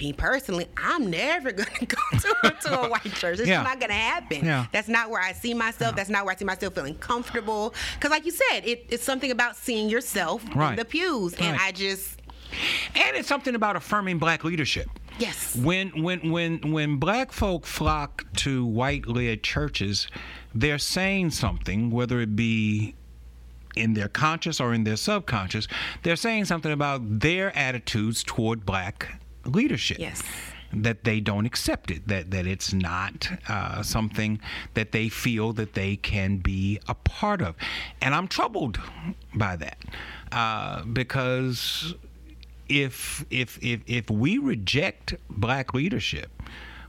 Me 0.00 0.12
personally, 0.14 0.66
I'm 0.78 1.10
never 1.10 1.52
gonna 1.60 1.68
go 1.86 1.96
to, 2.20 2.34
a- 2.44 2.50
to 2.62 2.80
a 2.80 2.88
white 2.90 3.12
church. 3.14 3.38
It's 3.38 3.48
Yeah. 3.48 3.56
just 3.62 3.68
not 3.68 3.80
gonna 3.80 3.92
happen. 3.92 4.44
Yeah. 4.44 4.66
That's 4.72 4.88
not 4.88 5.10
where 5.10 5.20
I 5.20 5.32
see 5.32 5.52
myself. 5.54 5.94
That's 5.94 6.08
not 6.08 6.24
where 6.24 6.34
I 6.34 6.36
see 6.38 6.44
myself 6.46 6.74
feeling 6.74 6.94
comfortable. 6.96 7.74
Because, 7.94 8.10
like 8.10 8.24
you 8.24 8.30
said, 8.32 8.60
it, 8.64 8.86
it's 8.88 9.04
something 9.04 9.30
about 9.30 9.56
seeing 9.56 9.90
yourself 9.90 10.42
Right. 10.54 10.70
in 10.70 10.76
the 10.76 10.84
pews, 10.86 11.34
and 11.34 11.56
Right. 11.56 11.60
I 11.68 11.72
just 11.72 12.18
And 12.96 13.16
it's 13.16 13.28
something 13.28 13.54
about 13.54 13.76
affirming 13.76 14.18
black 14.18 14.42
leadership. 14.42 14.88
yes, 15.18 15.54
When 15.54 16.02
when 16.02 16.30
when 16.30 16.72
when 16.72 16.96
black 16.96 17.30
folk 17.32 17.66
flock 17.66 18.24
to 18.36 18.64
white 18.64 19.06
led 19.06 19.42
churches, 19.42 20.08
they're 20.54 20.78
saying 20.78 21.30
something, 21.30 21.90
whether 21.90 22.20
it 22.20 22.34
be 22.34 22.94
in 23.76 23.94
their 23.94 24.08
conscious 24.08 24.60
or 24.60 24.74
in 24.74 24.82
their 24.84 24.96
subconscious, 24.96 25.68
they're 26.02 26.16
saying 26.16 26.46
something 26.46 26.72
about 26.72 27.20
their 27.20 27.56
attitudes 27.56 28.24
toward 28.24 28.66
black 28.66 29.19
leadership. 29.44 29.98
Yes. 29.98 30.22
That 30.72 31.02
they 31.02 31.18
don't 31.18 31.46
accept 31.46 31.90
it, 31.90 32.06
that 32.06 32.30
that 32.30 32.46
it's 32.46 32.72
not 32.72 33.28
uh, 33.48 33.82
something 33.82 34.40
that 34.74 34.92
they 34.92 35.08
feel 35.08 35.52
that 35.54 35.74
they 35.74 35.96
can 35.96 36.36
be 36.36 36.78
a 36.86 36.94
part 36.94 37.42
of, 37.42 37.56
and 38.00 38.14
I'm 38.14 38.28
troubled 38.28 38.78
by 39.34 39.56
that 39.56 39.78
uh, 40.30 40.84
because 40.84 41.96
if 42.68 43.24
if 43.30 43.58
if 43.60 43.80
if 43.88 44.10
we 44.10 44.38
reject 44.38 45.16
black 45.28 45.74
leadership, 45.74 46.30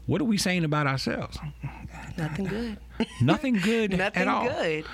what 0.05 0.21
are 0.21 0.25
we 0.25 0.37
saying 0.37 0.63
about 0.63 0.85
ourselves? 0.85 1.39
nothing 2.17 2.45
good. 2.45 2.77
Nothing 3.19 3.55
good 3.55 3.91
nothing 3.97 4.27
good. 4.27 4.85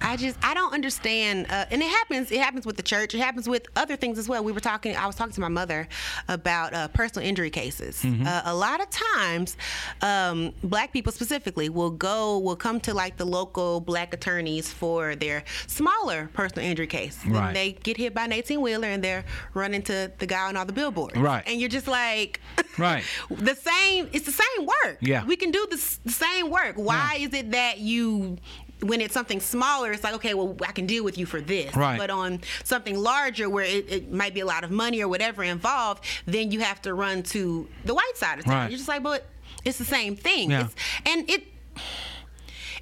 I 0.00 0.16
just 0.16 0.36
I 0.42 0.54
don't 0.54 0.72
understand, 0.74 1.46
uh, 1.50 1.64
and 1.70 1.82
it 1.82 1.88
happens. 1.90 2.30
It 2.30 2.38
happens 2.40 2.66
with 2.66 2.76
the 2.76 2.82
church. 2.82 3.14
It 3.14 3.18
happens 3.20 3.48
with 3.48 3.66
other 3.76 3.96
things 3.96 4.18
as 4.18 4.28
well. 4.28 4.44
We 4.44 4.52
were 4.52 4.60
talking. 4.60 4.94
I 4.96 5.06
was 5.06 5.16
talking 5.16 5.32
to 5.32 5.40
my 5.40 5.48
mother 5.48 5.88
about 6.28 6.74
uh, 6.74 6.88
personal 6.88 7.26
injury 7.28 7.50
cases. 7.50 8.02
Mm-hmm. 8.02 8.26
Uh, 8.26 8.42
a 8.44 8.54
lot 8.54 8.80
of 8.80 8.88
times, 8.90 9.56
um, 10.02 10.52
black 10.62 10.92
people 10.92 11.12
specifically 11.12 11.68
will 11.68 11.90
go 11.90 12.38
will 12.38 12.56
come 12.56 12.78
to 12.80 12.94
like 12.94 13.16
the 13.16 13.24
local 13.24 13.80
black 13.80 14.12
attorneys 14.14 14.70
for 14.70 15.16
their 15.16 15.44
smaller 15.66 16.28
personal 16.34 16.64
injury 16.68 16.86
case. 16.86 17.18
And 17.24 17.32
Right. 17.34 17.54
they 17.54 17.72
get 17.72 17.96
hit 17.96 18.14
by 18.14 18.24
an 18.24 18.32
eighteen 18.32 18.60
wheeler 18.60 18.88
and 18.88 19.02
they're 19.02 19.24
running 19.54 19.82
to 19.84 20.12
the 20.18 20.26
guy 20.26 20.46
on 20.48 20.56
all 20.56 20.66
the 20.66 20.72
billboards. 20.72 21.16
Right. 21.16 21.42
And 21.46 21.58
you're 21.60 21.68
just 21.70 21.88
like, 21.88 22.40
Right. 22.78 23.02
the 23.30 23.54
same. 23.54 24.08
It's 24.12 24.26
the 24.26 24.32
same 24.32 24.66
work. 24.66 24.98
Yeah. 25.00 25.24
We 25.24 25.36
can 25.36 25.50
do 25.50 25.66
the, 25.70 25.98
the 26.04 26.12
same 26.12 26.50
work. 26.50 26.76
Why 26.76 27.16
Yeah. 27.18 27.26
is 27.26 27.34
it 27.34 27.50
that 27.52 27.78
you 27.78 28.36
when 28.82 29.00
it's 29.00 29.14
something 29.14 29.40
smaller 29.40 29.90
it's 29.92 30.04
like 30.04 30.14
okay 30.14 30.34
well 30.34 30.54
i 30.68 30.72
can 30.72 30.84
deal 30.86 31.02
with 31.02 31.16
you 31.16 31.24
for 31.26 31.40
this 31.40 31.74
Right. 31.74 31.98
but 31.98 32.10
on 32.10 32.40
something 32.64 32.98
larger 32.98 33.48
where 33.48 33.64
it, 33.64 33.90
it 33.90 34.12
might 34.12 34.34
be 34.34 34.40
a 34.40 34.46
lot 34.46 34.64
of 34.64 34.70
money 34.70 35.00
or 35.02 35.08
whatever 35.08 35.42
involved 35.42 36.04
then 36.26 36.50
you 36.50 36.60
have 36.60 36.82
to 36.82 36.92
run 36.92 37.22
to 37.24 37.66
the 37.86 37.94
white 37.94 38.16
side 38.16 38.38
of 38.38 38.44
town 38.44 38.54
Right. 38.54 38.70
you're 38.70 38.76
just 38.78 38.88
like 38.88 39.02
but 39.02 39.26
it's 39.64 39.78
the 39.78 39.84
same 39.86 40.14
thing 40.14 40.50
Yeah. 40.50 40.66
it's, 40.66 40.74
and 41.06 41.28
it 41.30 41.44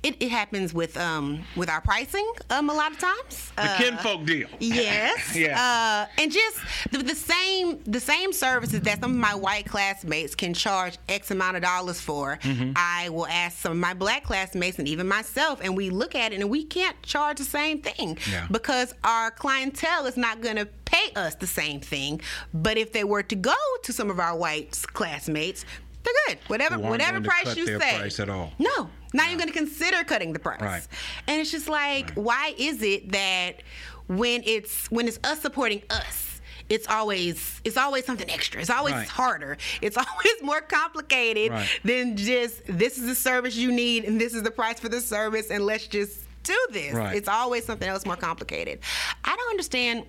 it, 0.05 0.17
it 0.21 0.31
happens 0.31 0.73
with 0.75 0.97
um 0.97 1.43
with 1.57 1.69
our 1.69 1.81
pricing 1.81 2.31
um 2.51 2.71
a 2.71 2.75
lot 2.75 2.93
of 2.93 2.99
times 2.99 3.53
The 3.57 3.63
Uh, 3.63 3.77
kinfolk 3.79 4.25
deal. 4.27 4.49
Yes. 4.61 5.35
Yeah. 5.45 5.61
Uh, 6.09 6.21
and 6.23 6.31
just 6.31 6.59
the, 6.93 6.99
the 6.99 7.15
same 7.15 7.83
the 7.85 8.01
same 8.01 8.33
services 8.33 8.81
that 8.83 9.01
some 9.01 9.11
of 9.13 9.17
my 9.17 9.35
white 9.35 9.67
classmates 9.67 10.35
can 10.35 10.55
charge 10.55 10.99
X 11.09 11.31
amount 11.31 11.57
of 11.57 11.63
dollars 11.63 12.01
for, 12.01 12.39
Mm-hmm. 12.43 12.73
I 12.77 13.09
will 13.09 13.27
ask 13.27 13.59
some 13.59 13.73
of 13.73 13.79
my 13.79 13.95
black 13.95 14.25
classmates 14.25 14.79
and 14.79 14.87
even 14.89 15.09
myself, 15.09 15.61
and 15.63 15.77
we 15.77 15.91
look 15.91 16.15
at 16.15 16.33
it 16.33 16.41
and 16.41 16.51
we 16.51 16.65
can't 16.65 17.01
charge 17.03 17.39
the 17.39 17.45
same 17.45 17.81
thing 17.81 18.19
Yeah. 18.31 18.47
because 18.51 18.95
our 19.03 19.31
clientele 19.31 20.07
is 20.07 20.17
not 20.17 20.41
going 20.41 20.57
to 20.57 20.67
pay 20.85 21.11
us 21.17 21.35
the 21.37 21.47
same 21.47 21.81
thing. 21.81 22.21
But 22.53 22.77
if 22.79 22.93
they 22.93 23.05
were 23.05 23.23
to 23.25 23.35
go 23.37 23.55
to 23.83 23.93
some 23.93 24.11
of 24.11 24.19
our 24.21 24.37
white 24.37 24.71
classmates, 24.93 25.65
they're 26.05 26.13
good. 26.29 26.39
Whatever 26.49 26.79
whatever 26.79 27.21
price 27.21 27.57
you 27.57 27.67
say. 27.67 27.79
price 27.99 28.21
at 28.21 28.29
all. 28.29 28.53
No, 28.59 28.91
not 29.13 29.27
even 29.27 29.39
going 29.39 29.49
to 29.49 29.55
consider 29.55 30.05
cutting 30.05 30.33
the 30.33 30.39
price. 30.39 30.61
Right. 30.61 30.87
And 31.27 31.41
it's 31.41 31.51
just 31.51 31.69
like, 31.69 32.13
why 32.15 32.55
is 32.59 32.83
it 32.83 33.13
that 33.13 33.63
when 34.07 34.43
it's 34.45 34.91
when 34.91 35.09
it's 35.09 35.19
us 35.25 35.41
supporting 35.41 35.83
us, 35.91 36.41
it's 36.69 36.87
always 36.89 37.61
it's 37.65 37.77
always 37.77 38.05
something 38.05 38.31
extra. 38.31 38.61
It's 38.61 38.71
always 38.71 38.95
Right. 38.95 39.09
harder. 39.09 39.57
It's 39.83 39.97
always 39.99 40.43
more 40.43 40.61
complicated 40.61 41.51
Right. 41.53 41.69
than 41.85 42.17
just 42.17 42.63
this 42.67 42.99
is 42.99 43.07
the 43.07 43.15
service 43.15 43.57
you 43.57 43.73
need 43.73 44.05
and 44.05 44.21
this 44.21 44.35
is 44.35 44.43
the 44.43 44.51
price 44.51 44.79
for 44.81 44.89
the 44.89 45.01
service 45.01 45.51
and 45.51 45.65
let's 45.65 45.87
just 45.87 46.21
do 46.43 46.57
this. 46.71 46.93
Right. 46.95 47.17
It's 47.17 47.29
always 47.29 47.65
something 47.65 47.89
else 47.89 48.05
more 48.05 48.17
complicated. 48.17 48.81
I 49.25 49.35
don't 49.35 49.49
understand. 49.51 50.05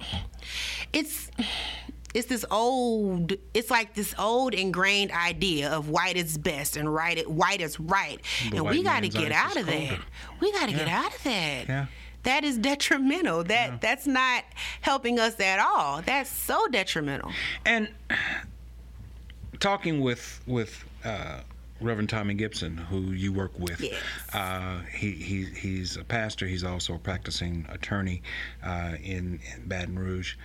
It's 0.91 1.29
it's 2.15 2.28
this 2.28 2.45
old 2.49 3.34
it's 3.54 3.69
like 3.69 3.93
this 3.93 4.15
old 4.17 4.54
ingrained 4.54 5.12
idea 5.12 5.69
of 5.69 5.89
white 5.89 6.15
is 6.17 6.38
best 6.38 6.78
and 6.78 6.91
right 6.91 7.30
white 7.30 7.62
is 7.62 7.80
right. 7.80 8.19
The 8.49 8.58
and 8.58 8.67
we 8.69 8.82
got 8.84 9.01
to 9.04 9.10
get 9.10 9.32
out 9.32 9.58
of 9.58 9.65
that. 9.67 9.99
we 10.39 10.51
got 10.54 10.69
to 10.69 10.75
get 10.75 10.88
out 10.88 11.13
of 11.15 11.23
that. 11.23 11.67
Yeah. 11.67 11.86
that 12.23 12.43
is 12.43 12.58
detrimental. 12.58 13.43
That 13.43 13.82
that's 13.82 14.08
not 14.08 14.45
helping 14.82 15.19
us 15.19 15.39
at 15.39 15.60
all. 15.60 16.01
That's 16.01 16.30
so 16.30 16.65
detrimental. 16.67 17.32
And 17.65 17.89
talking 19.60 19.99
with 20.01 20.41
with 20.47 20.84
uh, 21.04 21.41
Reverend 21.82 22.10
Tommy 22.10 22.34
Gibson, 22.34 22.78
who 22.78 23.12
you 23.12 23.34
work 23.34 23.58
with, 23.60 23.82
Yes. 23.82 24.01
uh, 24.34 24.80
he, 24.97 25.12
he 25.12 25.43
he's 25.45 25.97
a 25.97 26.04
pastor. 26.06 26.47
He's 26.47 26.63
also 26.63 26.95
a 26.95 26.99
practicing 26.99 27.65
attorney 27.69 28.21
uh, 28.63 28.93
in, 29.04 29.39
in 29.54 29.67
Baton 29.67 29.99
Rouge. 29.99 30.36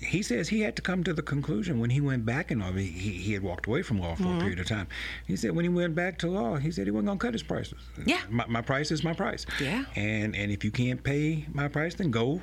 He 0.00 0.22
says 0.22 0.48
he 0.48 0.60
had 0.60 0.76
to 0.76 0.82
come 0.82 1.04
to 1.04 1.12
the 1.12 1.22
conclusion 1.22 1.78
when 1.78 1.90
he 1.90 2.00
went 2.00 2.24
back 2.24 2.50
in 2.50 2.60
law. 2.60 2.72
He, 2.72 2.86
he 2.86 3.32
had 3.34 3.42
walked 3.42 3.66
away 3.66 3.82
from 3.82 4.00
law 4.00 4.14
for 4.14 4.22
a 4.22 4.26
mm-hmm. 4.26 4.40
period 4.40 4.58
of 4.58 4.66
time. 4.66 4.88
He 5.26 5.36
said 5.36 5.52
when 5.54 5.64
he 5.64 5.68
went 5.68 5.94
back 5.94 6.18
to 6.18 6.28
law, 6.28 6.56
he 6.56 6.70
said 6.70 6.86
he 6.86 6.90
wasn't 6.90 7.06
going 7.08 7.18
to 7.18 7.26
cut 7.26 7.34
his 7.34 7.42
prices. 7.42 7.78
Yeah. 8.06 8.20
my, 8.30 8.46
my 8.46 8.62
price 8.62 8.90
is 8.90 9.04
my 9.04 9.12
price. 9.12 9.44
Yeah. 9.60 9.84
And 9.96 10.34
and 10.34 10.50
if 10.50 10.64
you 10.64 10.70
can't 10.70 11.02
pay 11.02 11.46
my 11.52 11.68
price, 11.68 11.94
then 11.94 12.10
go 12.10 12.40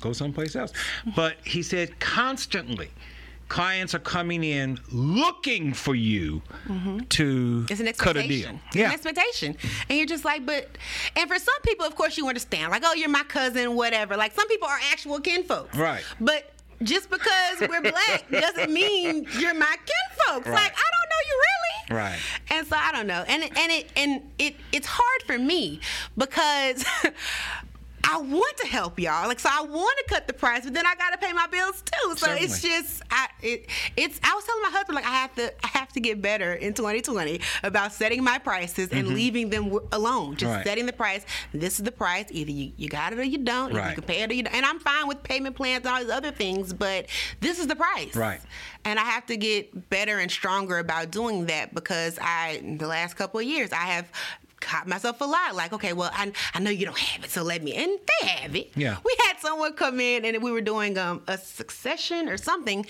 go 0.00 0.12
someplace 0.12 0.56
else. 0.56 0.72
Mm-hmm. 0.72 1.10
But 1.16 1.36
he 1.44 1.62
said 1.62 1.98
constantly, 2.00 2.90
clients 3.50 3.94
are 3.94 4.00
coming 4.00 4.44
in 4.44 4.78
looking 4.92 5.74
for 5.74 5.94
you 5.94 6.40
mm-hmm. 6.66 6.98
to 7.08 7.66
it's 7.68 7.80
an 7.80 7.92
cut 7.94 8.16
a 8.16 8.26
deal. 8.26 8.58
it's 8.66 8.76
Yeah. 8.76 8.86
an 8.86 8.92
expectation 8.92 9.56
and 9.88 9.98
you're 9.98 10.06
just 10.06 10.24
like 10.24 10.46
but 10.46 10.78
and 11.16 11.28
for 11.28 11.36
some 11.36 11.60
people 11.64 11.84
of 11.84 11.96
course 11.96 12.16
you 12.16 12.28
understand 12.28 12.70
like 12.70 12.82
oh 12.86 12.94
you're 12.94 13.08
my 13.08 13.24
cousin 13.24 13.74
whatever 13.74 14.16
like 14.16 14.32
some 14.34 14.46
people 14.46 14.68
are 14.68 14.78
actual 14.92 15.18
kinfolks 15.20 15.76
Right. 15.76 16.04
but 16.20 16.52
just 16.82 17.10
because 17.10 17.60
we're 17.68 17.82
black 17.82 18.24
doesn't 18.30 18.72
mean 18.72 19.26
you're 19.38 19.54
my 19.54 19.76
kinfolks 19.86 20.46
Right. 20.46 20.54
like 20.54 20.72
i 20.72 20.88
don't 20.92 21.08
know 21.10 21.22
you 21.26 21.34
really 21.34 21.70
Right. 21.90 22.18
And 22.52 22.64
so 22.68 22.76
I 22.76 22.92
don't 22.92 23.08
know. 23.08 23.24
And 23.26 23.42
and 23.42 23.72
it 23.72 23.90
and 23.96 24.22
it 24.38 24.54
it's 24.70 24.86
hard 24.88 25.22
for 25.26 25.36
me 25.36 25.80
because 26.16 26.84
I 28.04 28.18
want 28.18 28.56
to 28.58 28.66
help 28.66 28.98
y'all. 28.98 29.28
Like 29.28 29.40
so 29.40 29.48
I 29.52 29.62
want 29.62 29.96
to 29.98 30.04
cut 30.14 30.26
the 30.26 30.32
price, 30.32 30.64
but 30.64 30.74
then 30.74 30.86
I 30.86 30.94
got 30.94 31.10
to 31.10 31.18
pay 31.18 31.32
my 31.32 31.46
bills 31.46 31.82
too. 31.82 32.16
So 32.16 32.32
it's 32.32 32.60
just 32.62 33.02
I 33.10 33.28
it 33.42 33.66
it's 33.96 34.20
I 34.22 34.34
was 34.34 34.44
telling 34.44 34.62
my 34.62 34.70
husband 34.70 34.96
like 34.96 35.06
I 35.06 35.10
have 35.10 35.34
to 35.36 35.52
I 35.64 35.68
have 35.68 35.92
to 35.92 36.00
get 36.00 36.20
better 36.22 36.54
in 36.54 36.74
2020 36.74 37.40
about 37.62 37.92
setting 37.92 38.22
my 38.24 38.38
prices 38.38 38.88
and 38.90 39.08
leaving 39.08 39.50
them 39.50 39.64
w- 39.64 39.88
alone. 39.92 40.36
Just 40.36 40.50
Mm-hmm. 40.50 40.56
Right. 40.56 40.66
setting 40.66 40.86
the 40.86 40.92
price. 40.92 41.24
This 41.54 41.78
is 41.78 41.84
the 41.84 41.92
price. 41.92 42.26
Either 42.30 42.50
you, 42.50 42.72
you 42.76 42.88
got 42.88 43.12
it 43.12 43.18
or 43.20 43.22
you 43.22 43.38
don't. 43.38 43.72
Right. 43.72 43.90
You 43.90 43.94
can 43.94 44.04
pay 44.04 44.22
it 44.22 44.30
or 44.30 44.34
you 44.34 44.42
don't. 44.42 44.52
And 44.54 44.66
I'm 44.66 44.80
fine 44.80 45.06
with 45.06 45.22
payment 45.22 45.54
plans 45.54 45.84
and 45.86 45.94
all 45.94 46.00
these 46.02 46.10
other 46.10 46.32
things, 46.32 46.72
but 46.72 47.06
this 47.40 47.60
is 47.60 47.68
the 47.68 47.76
price. 47.76 48.16
Right. 48.16 48.40
And 48.84 48.98
I 48.98 49.04
have 49.04 49.26
to 49.26 49.36
get 49.36 49.90
better 49.90 50.18
and 50.18 50.28
stronger 50.30 50.78
about 50.78 51.10
doing 51.12 51.46
that 51.46 51.72
because 51.74 52.18
I, 52.20 52.76
the 52.78 52.86
last 52.88 53.14
couple 53.14 53.38
of 53.38 53.46
years, 53.46 53.70
I 53.72 53.76
have 53.84 54.10
caught 54.60 54.86
myself 54.86 55.20
a 55.20 55.24
lot. 55.24 55.54
Like, 55.54 55.72
okay, 55.72 55.92
well, 55.92 56.10
I, 56.12 56.32
I 56.54 56.58
know 56.60 56.70
you 56.70 56.84
don't 56.86 56.98
have 56.98 57.24
it, 57.24 57.30
so 57.30 57.42
let 57.42 57.62
me. 57.62 57.74
And 57.74 57.98
they 58.20 58.26
have 58.28 58.54
it. 58.54 58.70
Yeah. 58.76 58.96
We 59.04 59.16
had 59.26 59.38
someone 59.40 59.72
come 59.72 60.00
in 60.00 60.24
and 60.24 60.42
we 60.42 60.52
were 60.52 60.60
doing 60.60 60.96
um, 60.98 61.22
a 61.26 61.38
succession 61.38 62.28
or 62.28 62.36
something, 62.36 62.86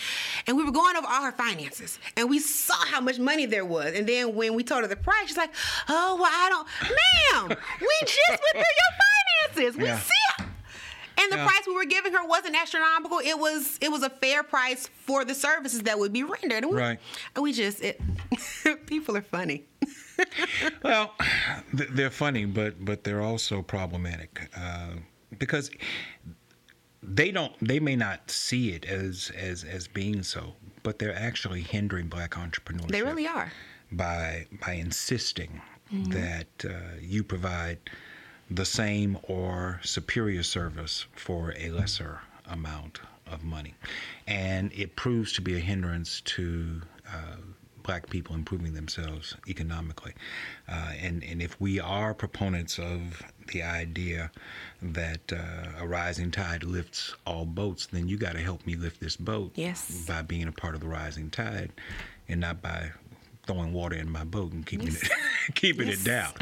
and 0.47 0.57
we 0.57 0.65
were 0.65 0.73
going 0.73 0.97
over 0.97 1.07
all 1.09 1.23
her 1.23 1.33
finances, 1.33 1.99
and 2.17 2.29
we 2.29 2.39
saw 2.41 2.75
how 2.87 3.01
much 3.01 3.19
money 3.19 3.47
there 3.47 3.65
was. 3.65 3.95
And 3.95 4.07
then 4.07 4.35
when 4.35 4.55
we 4.55 4.65
told 4.65 4.83
her 4.83 4.89
the 4.89 4.97
price, 4.97 5.29
she's 5.29 5.37
like, 5.37 5.53
"Oh, 5.89 6.17
well, 6.21 6.31
I 6.33 6.49
don't, 6.49 7.49
ma'am, 7.49 7.59
we 7.81 7.97
just 8.07 8.29
went 8.29 8.53
through 8.53 8.63
your 8.83 9.55
finances. 9.65 9.77
We 9.79 9.85
Yeah. 9.85 9.99
see 9.99 10.13
it." 10.41 10.47
And 11.23 11.31
the 11.33 11.37
Yeah. 11.37 11.47
price 11.47 11.63
we 11.67 11.75
were 11.75 11.85
giving 11.85 12.15
her 12.15 12.27
wasn't 12.27 12.57
astronomical. 12.57 13.19
It 13.19 13.39
was 13.39 13.79
it 13.83 13.91
was 13.93 14.03
a 14.03 14.09
fair 14.11 14.43
price 14.43 14.89
for 15.05 15.25
the 15.25 15.35
services 15.35 15.83
that 15.83 15.99
would 15.99 16.13
be 16.15 16.23
rendered. 16.25 16.65
And 16.65 16.71
we, 16.73 16.79
Right. 16.79 16.99
And 17.35 17.43
we 17.43 17.53
just 17.53 17.81
it, 17.83 18.01
people 18.87 19.17
are 19.17 19.23
funny. 19.23 19.65
Well, 20.83 21.15
they're 21.73 22.11
funny, 22.11 22.45
but 22.47 22.85
but 22.85 23.05
they're 23.05 23.23
also 23.23 23.63
problematic 23.63 24.49
uh, 24.57 24.95
because 25.39 25.71
they 27.03 27.31
don't. 27.31 27.53
They 27.61 27.81
may 27.81 27.97
not 27.97 28.31
see 28.31 28.71
it 28.73 28.85
as 28.87 29.31
as 29.37 29.65
as 29.65 29.89
being 29.89 30.23
so, 30.23 30.55
but 30.83 30.99
they're 30.99 31.15
actually 31.15 31.63
hindering 31.63 32.09
black 32.09 32.33
entrepreneurship. 32.33 32.89
They 32.91 33.03
really 33.03 33.27
are. 33.27 33.53
by 33.93 34.47
by 34.65 34.73
insisting 34.73 35.61
that 35.93 36.47
uh, 36.65 36.71
you 37.01 37.25
provide 37.25 37.79
the 38.51 38.65
same 38.65 39.19
or 39.25 39.81
superior 39.83 40.43
service 40.43 41.07
for 41.15 41.53
a 41.59 41.71
lesser 41.71 42.21
amount 42.47 43.01
of 43.27 43.45
money, 43.45 43.75
and 44.27 44.73
it 44.73 44.97
proves 44.97 45.33
to 45.35 45.41
be 45.43 45.57
a 45.57 45.61
hindrance 45.61 46.21
to. 46.23 46.83
Uh, 47.09 47.37
Black 47.91 48.09
people 48.09 48.37
improving 48.37 48.73
themselves 48.75 49.35
economically, 49.49 50.13
uh, 50.69 50.93
and 51.03 51.25
and 51.25 51.43
if 51.43 51.61
we 51.61 51.81
are 51.81 52.15
proponents 52.15 52.79
of 52.79 53.21
the 53.49 53.65
idea 53.65 54.31
that 54.81 55.33
uh, 55.33 55.81
a 55.83 55.85
rising 55.89 56.31
tide 56.31 56.63
lifts 56.63 57.17
all 57.27 57.45
boats, 57.45 57.87
then 57.87 58.07
you 58.07 58.17
got 58.17 58.35
to 58.35 58.39
help 58.39 58.65
me 58.65 58.77
lift 58.77 59.01
this 59.01 59.17
boat 59.17 59.51
Yes. 59.57 60.05
by 60.07 60.23
being 60.23 60.47
a 60.47 60.53
part 60.53 60.77
of 60.77 60.81
the 60.81 60.87
rising 60.87 61.31
tide, 61.31 61.73
and 62.29 62.41
not 62.41 62.63
by 62.63 62.93
throwing 63.45 63.73
water 63.73 63.97
in 63.97 64.09
my 64.09 64.23
boat 64.23 64.53
and 64.53 64.65
keeping 64.65 64.87
it 64.87 65.11
keeping 65.57 65.89
Yes. 65.89 66.01
it 66.01 66.05
down. 66.15 66.33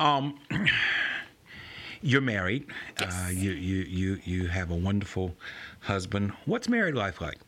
Um, 0.00 0.40
you're 2.02 2.20
married. 2.22 2.66
Uh, 2.98 3.28
you 3.30 3.52
you 3.52 3.84
you 3.84 4.20
you 4.24 4.46
have 4.48 4.72
a 4.72 4.76
wonderful 4.76 5.36
husband. 5.78 6.32
What's 6.44 6.68
married 6.68 6.96
life 6.96 7.20
like? 7.20 7.38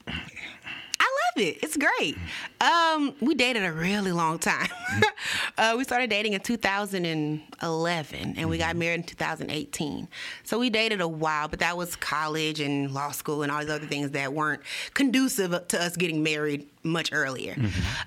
It. 1.36 1.58
It's 1.62 1.76
great. 1.76 2.16
Um, 2.60 3.14
we 3.20 3.34
dated 3.34 3.64
a 3.64 3.72
really 3.72 4.12
long 4.12 4.38
time. 4.38 4.68
uh, 5.58 5.74
we 5.76 5.82
started 5.82 6.08
dating 6.08 6.34
in 6.34 6.40
2011, 6.40 8.34
and 8.36 8.48
we 8.48 8.56
got 8.58 8.76
married 8.76 8.94
in 8.94 9.02
2018. 9.02 10.08
So 10.44 10.58
we 10.60 10.70
dated 10.70 11.00
a 11.00 11.08
while, 11.08 11.48
but 11.48 11.58
that 11.58 11.76
was 11.76 11.96
college 11.96 12.60
and 12.60 12.92
law 12.92 13.10
school 13.10 13.42
and 13.42 13.50
all 13.50 13.60
these 13.60 13.70
other 13.70 13.86
things 13.86 14.12
that 14.12 14.32
weren't 14.32 14.62
conducive 14.94 15.66
to 15.68 15.82
us 15.82 15.96
getting 15.96 16.22
married 16.22 16.68
much 16.84 17.10
earlier. 17.12 17.56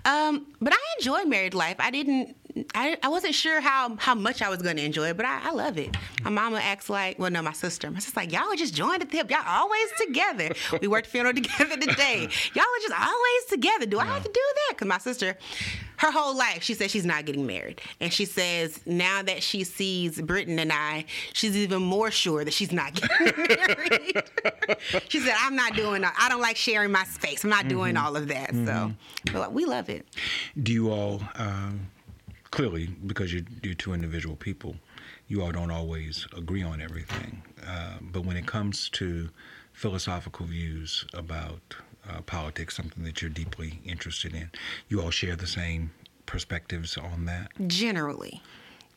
Um, 0.06 0.46
but 0.62 0.72
I 0.74 0.78
enjoy 1.00 1.24
married 1.26 1.54
life. 1.54 1.76
I 1.80 1.92
didn't. 1.92 2.36
I, 2.76 2.98
I 3.04 3.10
wasn't 3.10 3.36
sure 3.36 3.62
how, 3.62 3.96
how 3.98 4.16
much 4.16 4.42
I 4.42 4.50
was 4.50 4.62
going 4.62 4.78
to 4.78 4.84
enjoy 4.84 5.10
it, 5.10 5.18
but 5.18 5.26
I, 5.26 5.50
I 5.50 5.52
love 5.52 5.78
it. 5.78 5.96
My 6.24 6.30
mama 6.30 6.58
acts 6.58 6.90
like, 6.90 7.20
well, 7.20 7.32
no, 7.32 7.42
my 7.42 7.54
sister. 7.54 7.90
My 7.90 8.00
sister's 8.00 8.16
like, 8.16 8.32
y'all 8.32 8.52
are 8.52 8.56
just 8.56 8.74
joined 8.74 9.02
at 9.02 9.12
the 9.12 9.18
hip. 9.18 9.30
Y'all 9.32 9.44
always 9.48 9.90
together. 9.98 10.54
We 10.82 10.88
worked 10.88 11.08
funeral 11.08 11.34
together 11.34 11.76
today. 11.76 12.28
Y'all 12.54 12.64
are 12.64 12.82
just 12.82 12.94
always 12.94 13.46
together. 13.50 13.86
Do 13.88 14.00
I 14.00 14.06
have 14.06 14.24
to 14.24 14.30
do 14.32 14.42
that? 14.56 14.76
Because 14.76 14.88
my 14.88 15.00
sister, 15.00 15.36
her 15.98 16.12
whole 16.12 16.38
life, 16.38 16.62
she 16.62 16.76
says 16.76 16.92
she's 16.92 17.06
not 17.06 17.26
getting 17.26 17.48
married. 17.48 17.82
And 18.00 18.14
she 18.14 18.26
says 18.26 18.80
now 18.86 19.24
that 19.24 19.42
she 19.42 19.64
sees 19.64 20.22
Britton 20.22 20.60
and 20.60 20.72
I, 20.72 21.06
she's 21.34 21.58
even 21.58 21.82
more 21.82 22.12
sure 22.12 22.46
that 22.46 22.54
she's 22.54 22.72
not 22.72 22.94
getting 23.18 23.48
married. 23.48 24.24
she 25.10 25.20
said, 25.20 25.36
I'm 25.40 25.56
not 25.56 25.76
doing 25.76 26.02
that. 26.02 26.16
I 26.20 26.30
don't 26.30 26.42
like 26.42 26.58
sharing 26.58 26.92
my 26.92 27.06
space. 27.06 27.44
I'm 27.44 27.50
not 27.50 27.68
doing 27.68 27.98
all 27.98 28.16
of 28.16 28.28
that. 28.28 28.54
So 28.54 28.92
but 29.34 29.54
we 29.54 29.66
love 29.66 29.90
it. 29.90 30.06
Do 30.62 30.72
you 30.72 30.92
all 30.92 31.22
uh, 31.36 31.72
clearly 32.52 32.88
because 33.06 33.34
you're, 33.34 33.44
you're 33.64 33.74
two 33.74 33.94
individual 33.94 34.36
people, 34.36 34.76
you 35.28 35.42
all 35.42 35.52
don't 35.52 35.72
always 35.72 36.28
agree 36.36 36.64
on 36.64 36.82
everything. 36.82 37.42
Uh, 37.66 37.98
but 38.02 38.26
when 38.26 38.38
it 38.38 38.46
comes 38.46 38.90
to 38.90 39.30
philosophical 39.74 40.46
views 40.46 41.06
about 41.14 41.76
uh, 42.10 42.22
politics, 42.22 42.76
something 42.76 43.04
that 43.04 43.22
you're 43.22 43.30
deeply 43.30 43.80
interested 43.86 44.34
in, 44.34 44.50
you 44.88 45.02
all 45.02 45.12
share 45.12 45.36
the 45.36 45.48
same 45.48 45.92
perspectives 46.26 46.98
on 46.98 47.26
that. 47.26 47.52
Generally. 47.68 48.42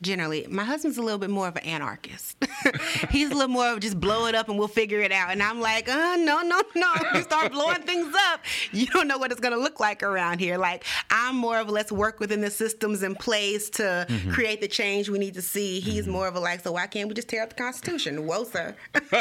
Generally, 0.02 0.46
my 0.48 0.64
husband's 0.64 0.96
a 0.96 1.02
little 1.02 1.18
bit 1.18 1.28
more 1.30 1.46
of 1.48 1.56
an 1.56 1.64
anarchist. 1.64 2.36
He's 3.10 3.30
a 3.30 3.34
little 3.34 3.48
more 3.48 3.68
of 3.72 3.80
just 3.80 4.00
blow 4.00 4.26
it 4.26 4.34
up 4.34 4.48
and 4.48 4.58
we'll 4.58 4.68
figure 4.68 5.00
it 5.00 5.12
out. 5.12 5.30
And 5.30 5.42
I'm 5.42 5.60
like, 5.60 5.88
uh, 5.90 6.16
no, 6.16 6.40
no, 6.42 6.60
no. 6.74 6.90
You 7.14 7.22
start 7.22 7.52
blowing 7.52 7.82
things 7.82 8.14
up, 8.28 8.40
you 8.72 8.86
don't 8.86 9.08
know 9.08 9.18
what 9.18 9.32
it's 9.32 9.40
going 9.40 9.52
to 9.52 9.58
look 9.60 9.80
like 9.80 10.02
around 10.02 10.38
here. 10.38 10.56
Like, 10.56 10.84
I'm 11.10 11.36
more 11.36 11.58
of 11.58 11.68
a 11.68 11.70
let's 11.70 11.90
work 11.92 12.20
within 12.20 12.40
the 12.40 12.50
systems 12.50 13.02
in 13.02 13.14
place 13.14 13.68
to 13.70 14.06
create 14.32 14.60
the 14.60 14.68
change 14.68 15.08
we 15.08 15.18
need 15.18 15.34
to 15.34 15.42
see. 15.42 15.80
He's 15.80 16.06
more 16.06 16.28
of 16.28 16.36
a 16.36 16.40
like, 16.40 16.60
so 16.60 16.72
why 16.72 16.86
can't 16.86 17.08
we 17.08 17.14
just 17.14 17.28
tear 17.28 17.42
up 17.42 17.50
the 17.50 17.56
Constitution? 17.56 18.26
Whoa, 18.26 18.44
sir. 18.44 18.74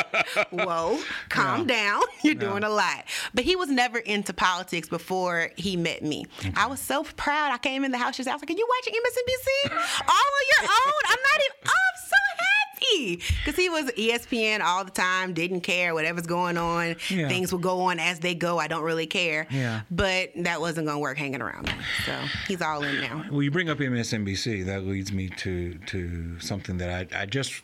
Whoa, 0.51 0.99
calm 1.30 1.65
down. 1.67 2.01
You're 2.23 2.36
doing 2.36 2.63
a 2.63 2.69
lot. 2.69 3.05
But 3.34 3.43
he 3.43 3.55
was 3.55 3.69
never 3.69 3.97
into 3.99 4.34
politics 4.34 4.88
before 4.88 5.51
he 5.57 5.75
met 5.75 6.03
me. 6.03 6.25
I 6.55 6.67
was 6.67 6.80
so 6.80 7.03
proud. 7.03 7.51
I 7.51 7.57
came 7.57 7.84
in 7.84 7.91
the 7.91 7.97
house. 7.97 8.17
Was 8.17 8.27
I 8.27 8.34
was 8.34 8.41
like, 8.41 8.51
Are 8.51 8.53
you 8.53 8.67
watching 8.77 8.93
MSNBC? 8.93 9.71
All 10.07 10.13
on 10.15 10.61
your 10.61 10.68
own? 10.70 10.93
I'm 11.07 11.20
not 11.20 11.41
even, 11.45 11.57
oh, 11.65 11.70
I'm 11.70 12.01
so 12.07 12.15
happy. 12.38 13.15
Because 13.15 13.55
he 13.55 13.70
was 13.70 13.86
ESPN 13.91 14.61
all 14.61 14.84
the 14.86 14.91
time, 14.91 15.34
didn't 15.34 15.61
care, 15.61 15.93
whatever's 15.93 16.28
going 16.28 16.57
on. 16.57 16.95
Yeah. 17.09 17.28
Things 17.28 17.51
will 17.51 17.59
go 17.59 17.82
on 17.82 17.99
as 17.99 18.20
they 18.20 18.36
go. 18.36 18.57
I 18.57 18.67
don't 18.67 18.84
really 18.84 19.07
care. 19.07 19.47
Yeah. 19.49 19.82
But 19.91 20.32
that 20.38 20.61
wasn't 20.61 20.88
going 20.88 20.97
to 20.97 21.01
work 21.01 21.17
hanging 21.17 21.41
around. 21.41 21.74
So 22.05 22.17
he's 22.47 22.61
all 22.61 22.84
in 22.84 23.01
now. 23.01 23.26
Well, 23.32 23.43
you 23.43 23.51
bring 23.51 23.70
up 23.70 23.78
MSNBC. 23.80 24.65
That 24.65 24.86
leads 24.86 25.11
me 25.11 25.30
to 25.30 25.74
to 25.88 26.39
something 26.39 26.78
that 26.78 27.13
I, 27.13 27.22
I 27.22 27.26
just 27.26 27.61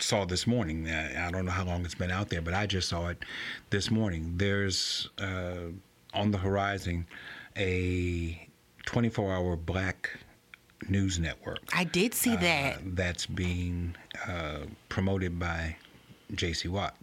saw 0.00 0.24
this 0.24 0.46
morning. 0.46 0.88
I, 0.90 1.28
I 1.28 1.30
don't 1.30 1.44
know 1.44 1.52
how 1.52 1.64
long 1.64 1.84
it's 1.84 1.94
been 1.94 2.10
out 2.10 2.28
there, 2.28 2.42
but 2.42 2.54
I 2.54 2.66
just 2.66 2.88
saw 2.88 3.08
it 3.08 3.24
this 3.70 3.90
morning. 3.90 4.34
There's 4.36 5.08
uh, 5.18 5.70
on 6.14 6.30
the 6.30 6.38
horizon 6.38 7.06
a 7.56 8.48
24-hour 8.86 9.56
black 9.56 10.10
news 10.88 11.18
network 11.18 11.58
I 11.72 11.84
did 11.84 12.14
see 12.14 12.36
that. 12.36 12.74
uh, 12.76 12.78
that's 12.84 13.26
being 13.26 13.96
uh, 14.28 14.60
promoted 14.88 15.38
by 15.38 15.76
J.C. 16.34 16.68
Watts, 16.68 16.96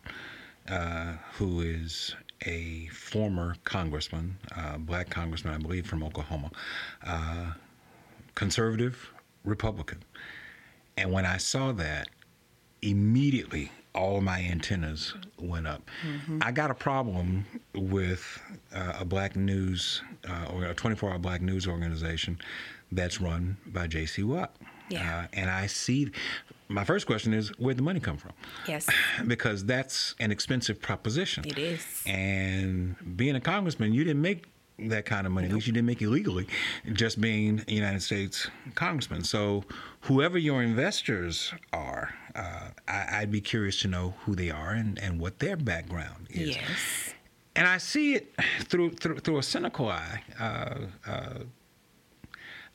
uh, 0.70 1.14
who 1.34 1.62
is 1.62 2.16
a 2.46 2.88
former 2.88 3.56
congressman, 3.64 4.38
uh, 4.56 4.78
black 4.78 5.10
congressman, 5.10 5.54
I 5.54 5.58
believe, 5.58 5.88
from 5.88 6.04
Oklahoma, 6.04 6.52
uh, 7.06 7.54
conservative 8.36 9.12
Republican. 9.46 10.04
And 10.98 11.12
when 11.12 11.26
I 11.26 11.38
saw 11.38 11.72
that, 11.74 12.10
immediately 12.82 13.72
all 13.96 14.18
of 14.18 14.24
my 14.24 14.42
antennas 14.42 15.14
went 15.38 15.68
up. 15.68 15.84
I 16.42 16.52
got 16.52 16.72
a 16.72 16.74
problem 16.74 17.46
with 17.76 18.42
uh, 18.76 18.94
a 19.00 19.06
black 19.06 19.36
news 19.36 20.02
uh, 20.28 20.48
or 20.52 20.66
a 20.66 20.74
24 20.74 21.12
hour 21.12 21.20
black 21.20 21.42
news 21.42 21.68
organization 21.68 22.40
that's 22.96 23.22
run 23.22 23.58
by 23.66 23.88
J.C. 23.88 24.24
Watts. 24.24 24.58
Yeah. 24.90 25.24
Uh, 25.24 25.28
and 25.34 25.50
I 25.50 25.68
see, 25.68 26.12
my 26.68 26.84
first 26.84 27.08
question 27.08 27.34
is 27.34 27.50
where'd 27.58 27.78
the 27.78 27.84
money 27.84 28.00
come 28.00 28.18
from? 28.18 28.34
yes. 28.68 28.88
because 29.28 29.66
that's 29.66 30.16
an 30.20 30.32
expensive 30.32 30.82
proposition. 30.82 31.46
It 31.46 31.58
is. 31.58 32.04
And 32.06 32.96
being 33.16 33.36
a 33.36 33.42
congressman, 33.42 33.94
you 33.94 34.04
didn't 34.04 34.22
make 34.22 34.46
that 34.80 35.06
kind 35.06 35.26
of 35.28 35.34
money. 35.34 35.48
At 35.48 35.54
least 35.54 35.68
you 35.68 35.74
didn't 35.74 35.86
make 35.86 36.02
it 36.02 36.10
legally, 36.10 36.48
just 36.94 37.22
being 37.22 37.64
a 37.68 37.72
United 37.72 38.02
States 38.02 38.48
congressman. 38.76 39.24
So, 39.24 39.64
whoever 40.02 40.38
your 40.38 40.64
investors 40.64 41.54
are, 41.72 42.14
uh, 42.36 42.70
I, 42.88 43.20
I'd 43.20 43.32
be 43.32 43.40
curious 43.40 43.80
to 43.82 43.88
know 43.88 44.16
who 44.26 44.36
they 44.36 44.50
are 44.50 44.72
and, 44.72 44.98
and 45.00 45.20
what 45.20 45.40
their 45.40 45.56
background 45.56 46.28
is. 46.32 46.56
Yes. 46.56 47.14
And 47.56 47.68
I 47.68 47.78
see 47.78 48.16
it 48.16 48.34
through 48.62 48.92
through, 48.96 49.20
through 49.20 49.38
a 49.38 49.44
cynical 49.44 49.90
eye. 49.90 50.24
Uh, 50.40 50.76
uh, 51.08 51.34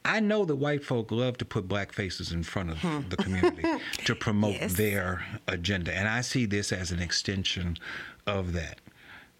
I 0.04 0.20
know 0.20 0.44
that 0.44 0.56
white 0.56 0.84
folk 0.84 1.10
love 1.10 1.38
to 1.38 1.44
put 1.44 1.68
black 1.68 1.92
faces 1.92 2.32
in 2.32 2.42
front 2.42 2.70
of 2.70 2.78
hmm. 2.78 3.00
the 3.08 3.16
community 3.16 3.62
to 4.04 4.14
promote 4.14 4.54
Yes. 4.54 4.74
their 4.74 5.24
agenda, 5.46 5.92
and 5.94 6.08
I 6.08 6.22
see 6.22 6.46
this 6.46 6.72
as 6.72 6.90
an 6.90 7.00
extension 7.00 7.76
of 8.26 8.52
that. 8.54 8.80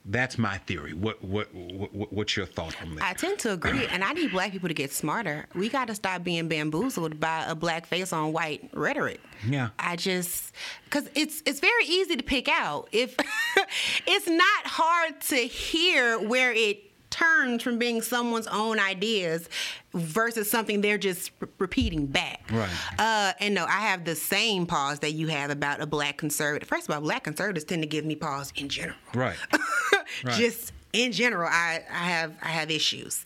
That's 0.05 0.39
my 0.39 0.57
theory. 0.59 0.95
What 0.95 1.23
what, 1.23 1.55
what 1.55 2.13
what's 2.13 2.35
your 2.35 2.47
thought 2.47 2.81
on 2.81 2.95
that? 2.95 3.05
I 3.05 3.13
tend 3.13 3.39
to 3.41 3.53
agree, 3.53 3.87
and 3.87 4.03
I 4.03 4.13
need 4.13 4.31
black 4.31 4.53
people 4.53 4.69
to 4.69 4.75
get 4.75 4.91
smarter. 4.91 5.47
We 5.55 5.69
got 5.69 5.89
to 5.89 5.95
stop 5.95 6.25
being 6.25 6.49
bamboozled 6.49 7.21
by 7.21 7.45
a 7.47 7.55
black 7.55 7.85
face 7.85 8.11
on 8.13 8.33
white 8.33 8.71
rhetoric. 8.73 9.21
Yeah. 9.47 9.69
I 9.79 9.97
just 9.97 10.53
because 10.85 11.11
it's 11.15 11.43
it's 11.45 11.61
very 11.61 11.85
easy 11.85 12.17
to 12.17 12.23
pick 12.23 12.49
out. 12.49 12.89
If 12.91 13.17
it's 14.07 14.29
not 14.29 14.67
hard 14.67 15.21
to 15.23 15.37
hear 15.37 16.19
where 16.19 16.53
it 16.53 16.88
turns 17.19 17.63
from 17.63 17.79
being 17.79 18.03
someone's 18.03 18.47
own 18.47 18.79
ideas 18.79 19.49
versus 19.93 20.51
something 20.51 20.81
they're 20.81 20.99
just 20.99 21.31
re- 21.41 21.49
repeating 21.59 22.07
back. 22.07 22.49
Right. 22.51 22.71
Uh, 22.99 23.33
and 23.41 23.55
no, 23.55 23.65
I 23.65 23.81
have 23.81 24.05
the 24.05 24.15
same 24.15 24.67
pause 24.67 25.01
that 25.01 25.13
you 25.13 25.29
have 25.29 25.51
about 25.51 25.81
a 25.81 25.87
black 25.87 26.17
conservative. 26.17 26.69
First 26.69 26.89
of 26.89 26.95
all, 26.95 27.01
black 27.01 27.25
conservatives 27.25 27.65
tend 27.65 27.83
to 27.83 27.89
give 27.89 28.05
me 28.05 28.15
pause 28.15 28.53
in 28.57 28.69
general 28.69 28.97
right. 29.15 29.37
Right. 30.25 30.35
just 30.37 30.73
in 30.95 31.13
general 31.13 31.49
I, 31.53 31.83
I 31.91 32.05
have 32.09 32.35
i 32.43 32.49
have 32.49 32.71
issues 32.71 33.23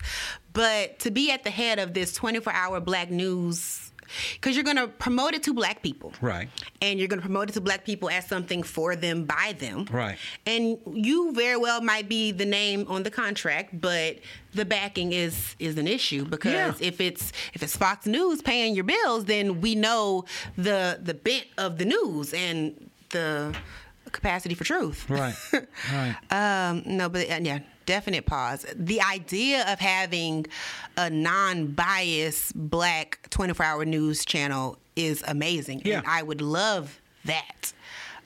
but 0.51 0.99
to 0.99 1.11
be 1.11 1.31
at 1.31 1.43
the 1.45 1.49
head 1.49 1.79
of 1.79 1.93
this 1.93 2.11
24 2.13 2.51
hour 2.51 2.79
black 2.81 3.09
news 3.09 3.92
because 4.33 4.55
you're 4.55 4.63
going 4.63 4.77
to 4.77 4.87
promote 4.87 5.33
it 5.33 5.43
to 5.43 5.53
black 5.53 5.81
people 5.81 6.13
Right. 6.21 6.49
and 6.81 6.99
you're 6.99 7.07
going 7.07 7.19
to 7.21 7.25
promote 7.25 7.49
it 7.49 7.53
to 7.53 7.61
black 7.61 7.85
people 7.85 8.09
as 8.09 8.25
something 8.27 8.63
for 8.63 8.95
them 8.95 9.25
by 9.25 9.55
them 9.59 9.85
Right. 9.91 10.17
and 10.45 10.77
you 10.91 11.33
very 11.33 11.57
well 11.57 11.81
might 11.81 12.07
be 12.09 12.31
the 12.31 12.45
name 12.45 12.85
on 12.89 13.03
the 13.03 13.11
contract 13.11 13.79
but 13.79 14.17
the 14.53 14.65
backing 14.65 15.13
is 15.13 15.55
is 15.59 15.77
an 15.77 15.87
issue 15.87 16.25
because 16.25 16.79
Yeah. 16.79 16.87
if 16.87 17.01
it's 17.01 17.31
if 17.53 17.63
it's 17.63 17.75
fox 17.75 18.05
news 18.05 18.41
paying 18.41 18.75
your 18.75 18.83
bills 18.85 19.25
then 19.25 19.61
we 19.61 19.75
know 19.75 20.25
the 20.57 20.99
the 21.01 21.13
bent 21.13 21.45
of 21.57 21.77
the 21.77 21.85
news 21.85 22.33
and 22.33 22.89
the 23.09 23.55
capacity 24.11 24.53
for 24.55 24.63
truth 24.63 25.09
Right. 25.09 25.35
Right. 25.91 26.15
um, 26.69 26.83
no, 26.85 27.09
but 27.09 27.29
uh, 27.29 27.39
yeah, 27.41 27.59
definite 27.85 28.25
pause. 28.25 28.65
The 28.75 29.01
idea 29.01 29.71
of 29.71 29.79
having 29.79 30.45
a 30.97 31.09
non-biased 31.09 32.53
black 32.55 33.19
24-hour 33.29 33.85
news 33.85 34.25
channel 34.25 34.77
is 34.95 35.23
amazing, 35.27 35.81
Yeah. 35.85 35.99
and 35.99 36.07
I 36.07 36.23
would 36.23 36.41
love 36.41 37.01
that. 37.25 37.73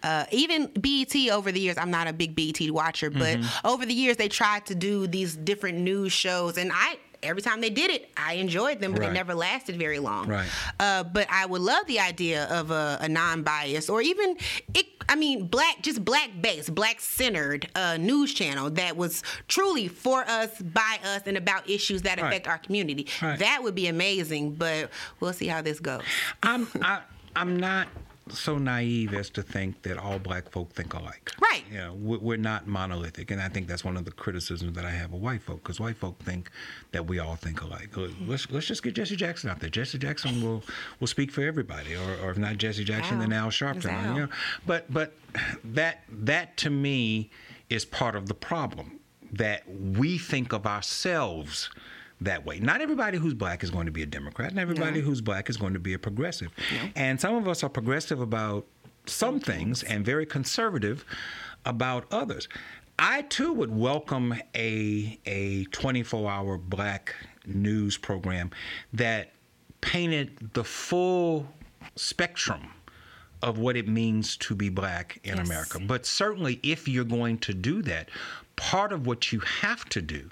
Uh, 0.04 0.26
even 0.32 0.68
BET 0.80 1.16
over 1.32 1.52
the 1.52 1.60
years, 1.60 1.78
I'm 1.78 1.90
not 1.92 2.08
a 2.08 2.14
big 2.14 2.36
BET 2.36 2.60
watcher, 2.72 3.10
but 3.10 3.38
Mm-hmm. 3.40 3.68
over 3.68 3.86
the 3.86 3.94
years 3.94 4.18
they 4.18 4.28
tried 4.28 4.66
to 4.68 4.76
do 4.76 5.08
these 5.08 5.36
different 5.36 5.80
news 5.80 6.12
shows, 6.14 6.58
and 6.58 6.72
I 6.74 6.98
every 7.24 7.42
time 7.42 7.62
they 7.62 7.70
did 7.70 7.90
it, 7.92 8.10
I 8.18 8.34
enjoyed 8.34 8.80
them, 8.80 8.92
but 8.94 9.02
Right. 9.02 9.08
they 9.08 9.14
never 9.14 9.34
lasted 9.36 9.78
very 9.78 10.00
long. 10.00 10.28
Right. 10.28 10.48
Uh, 10.80 11.04
but 11.04 11.28
I 11.30 11.46
would 11.46 11.62
love 11.62 11.86
the 11.88 12.00
idea 12.00 12.46
of 12.46 12.72
a, 12.72 12.98
a 13.02 13.10
non-biased 13.10 13.90
or 13.90 14.02
even 14.02 14.38
it. 14.74 14.86
I 15.10 15.16
mean, 15.16 15.48
black, 15.48 15.82
just 15.84 16.04
black-based, 16.04 16.76
black-centered 16.76 17.70
uh, 17.76 17.96
news 17.98 18.34
channel 18.34 18.70
that 18.72 18.98
was 18.98 19.24
truly 19.48 19.88
for 19.88 20.24
us, 20.28 20.62
by 20.62 21.00
us, 21.06 21.22
and 21.26 21.38
about 21.38 21.70
issues 21.70 22.02
that 22.02 22.20
Right. 22.20 22.28
affect 22.28 22.48
our 22.48 22.58
community. 22.58 23.08
Right. 23.22 23.40
That 23.40 23.64
would 23.64 23.74
be 23.76 23.88
amazing. 23.88 24.56
But 24.56 24.90
we'll 25.22 25.32
see 25.34 25.48
how 25.48 25.62
this 25.62 25.80
goes. 25.80 26.02
I'm 26.44 26.68
I, 26.82 27.00
I'm 27.36 27.56
not 27.58 27.88
so 28.32 28.58
naive 28.58 29.14
as 29.14 29.30
to 29.32 29.42
think 29.44 29.82
that 29.84 29.98
all 29.98 30.20
black 30.20 30.50
folk 30.50 30.72
think 30.74 30.94
alike. 30.94 31.32
Right. 31.42 31.64
You 31.72 31.78
know, 31.78 31.94
we- 31.94 32.18
we're 32.18 32.38
not 32.38 32.68
monolithic, 32.68 33.32
and 33.32 33.42
I 33.42 33.50
think 33.50 33.68
that's 33.68 33.84
one 33.84 33.98
of 33.98 34.06
the 34.06 34.12
criticisms 34.12 34.74
that 34.76 34.86
I 34.86 34.92
have 34.92 35.14
of 35.14 35.20
white 35.22 35.42
folk, 35.42 35.64
because 35.64 35.80
white 35.80 35.98
folk 35.98 36.20
think 36.20 36.50
that 36.92 37.06
we 37.08 37.20
all 37.20 37.36
think 37.36 37.62
alike. 37.62 37.90
Let's 38.26 38.50
let's 38.50 38.68
just 38.68 38.84
get 38.84 38.96
Jesse 38.96 39.16
Jackson 39.16 39.50
out 39.50 39.60
there. 39.60 39.70
Jesse 39.70 39.98
Jackson 39.98 40.42
will 40.42 40.64
will 41.00 41.08
speak 41.08 41.32
for 41.32 41.42
everybody, 41.42 41.96
or, 41.96 42.18
or 42.24 42.32
if 42.32 42.38
not 42.38 42.58
Jesse 42.58 42.84
Jackson, 42.84 43.20
then 43.20 43.34
Al. 43.34 43.50
Sharpton. 43.50 44.16
You 44.16 44.22
know? 44.22 44.30
But 44.66 44.92
but 44.92 45.14
that 45.64 46.04
that 46.10 46.58
to 46.58 46.70
me 46.70 47.30
is 47.70 47.84
part 47.86 48.16
of 48.16 48.28
the 48.28 48.34
problem 48.34 49.00
that 49.32 49.64
we 49.70 50.18
think 50.18 50.54
of 50.54 50.66
ourselves 50.66 51.70
that 52.22 52.46
way. 52.46 52.60
Not 52.60 52.82
everybody 52.82 53.18
who's 53.18 53.34
black 53.34 53.64
is 53.64 53.70
going 53.70 53.86
to 53.86 53.92
be 53.92 54.04
a 54.04 54.06
Democrat, 54.08 54.50
and 54.52 54.60
everybody 54.60 55.00
No. 55.02 55.06
who's 55.06 55.22
black 55.22 55.50
is 55.50 55.58
going 55.58 55.74
to 55.74 55.80
be 55.80 55.94
a 55.94 56.00
progressive. 56.00 56.52
And 56.96 57.20
some 57.22 57.36
of 57.36 57.48
us 57.48 57.64
are 57.64 57.70
progressive 57.70 58.20
about 58.22 58.66
some 59.06 59.40
things 59.40 59.84
and 59.84 60.04
very 60.06 60.26
conservative 60.26 61.06
about 61.66 62.06
others. 62.12 62.48
I 63.00 63.22
too 63.24 63.54
would 63.54 63.76
welcome 63.76 64.34
a 64.56 65.20
a 65.26 65.66
24-hour 65.66 66.58
black 66.58 67.14
news 67.46 67.98
program 67.98 68.50
that 68.94 69.32
painted 69.82 70.54
the 70.54 70.64
full 70.64 71.48
spectrum 71.96 72.72
of 73.44 73.60
what 73.60 73.78
it 73.78 73.88
means 73.88 74.36
to 74.38 74.56
be 74.56 74.70
black 74.70 75.20
in 75.24 75.38
Yes. 75.38 75.46
America. 75.48 75.80
But 75.80 76.08
certainly 76.08 76.60
if 76.64 76.88
you're 76.88 77.06
going 77.06 77.38
to 77.40 77.54
do 77.54 77.84
that, 77.84 78.10
part 78.56 78.92
of 78.92 79.06
what 79.06 79.32
you 79.32 79.40
have 79.42 79.86
to 79.90 80.02
do 80.02 80.30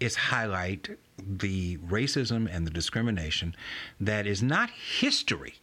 is 0.00 0.16
highlight 0.16 0.88
the 1.18 1.76
racism 1.78 2.48
and 2.50 2.66
the 2.66 2.70
discrimination 2.70 3.54
that 4.00 4.26
is 4.26 4.42
not 4.42 4.70
history. 4.70 5.54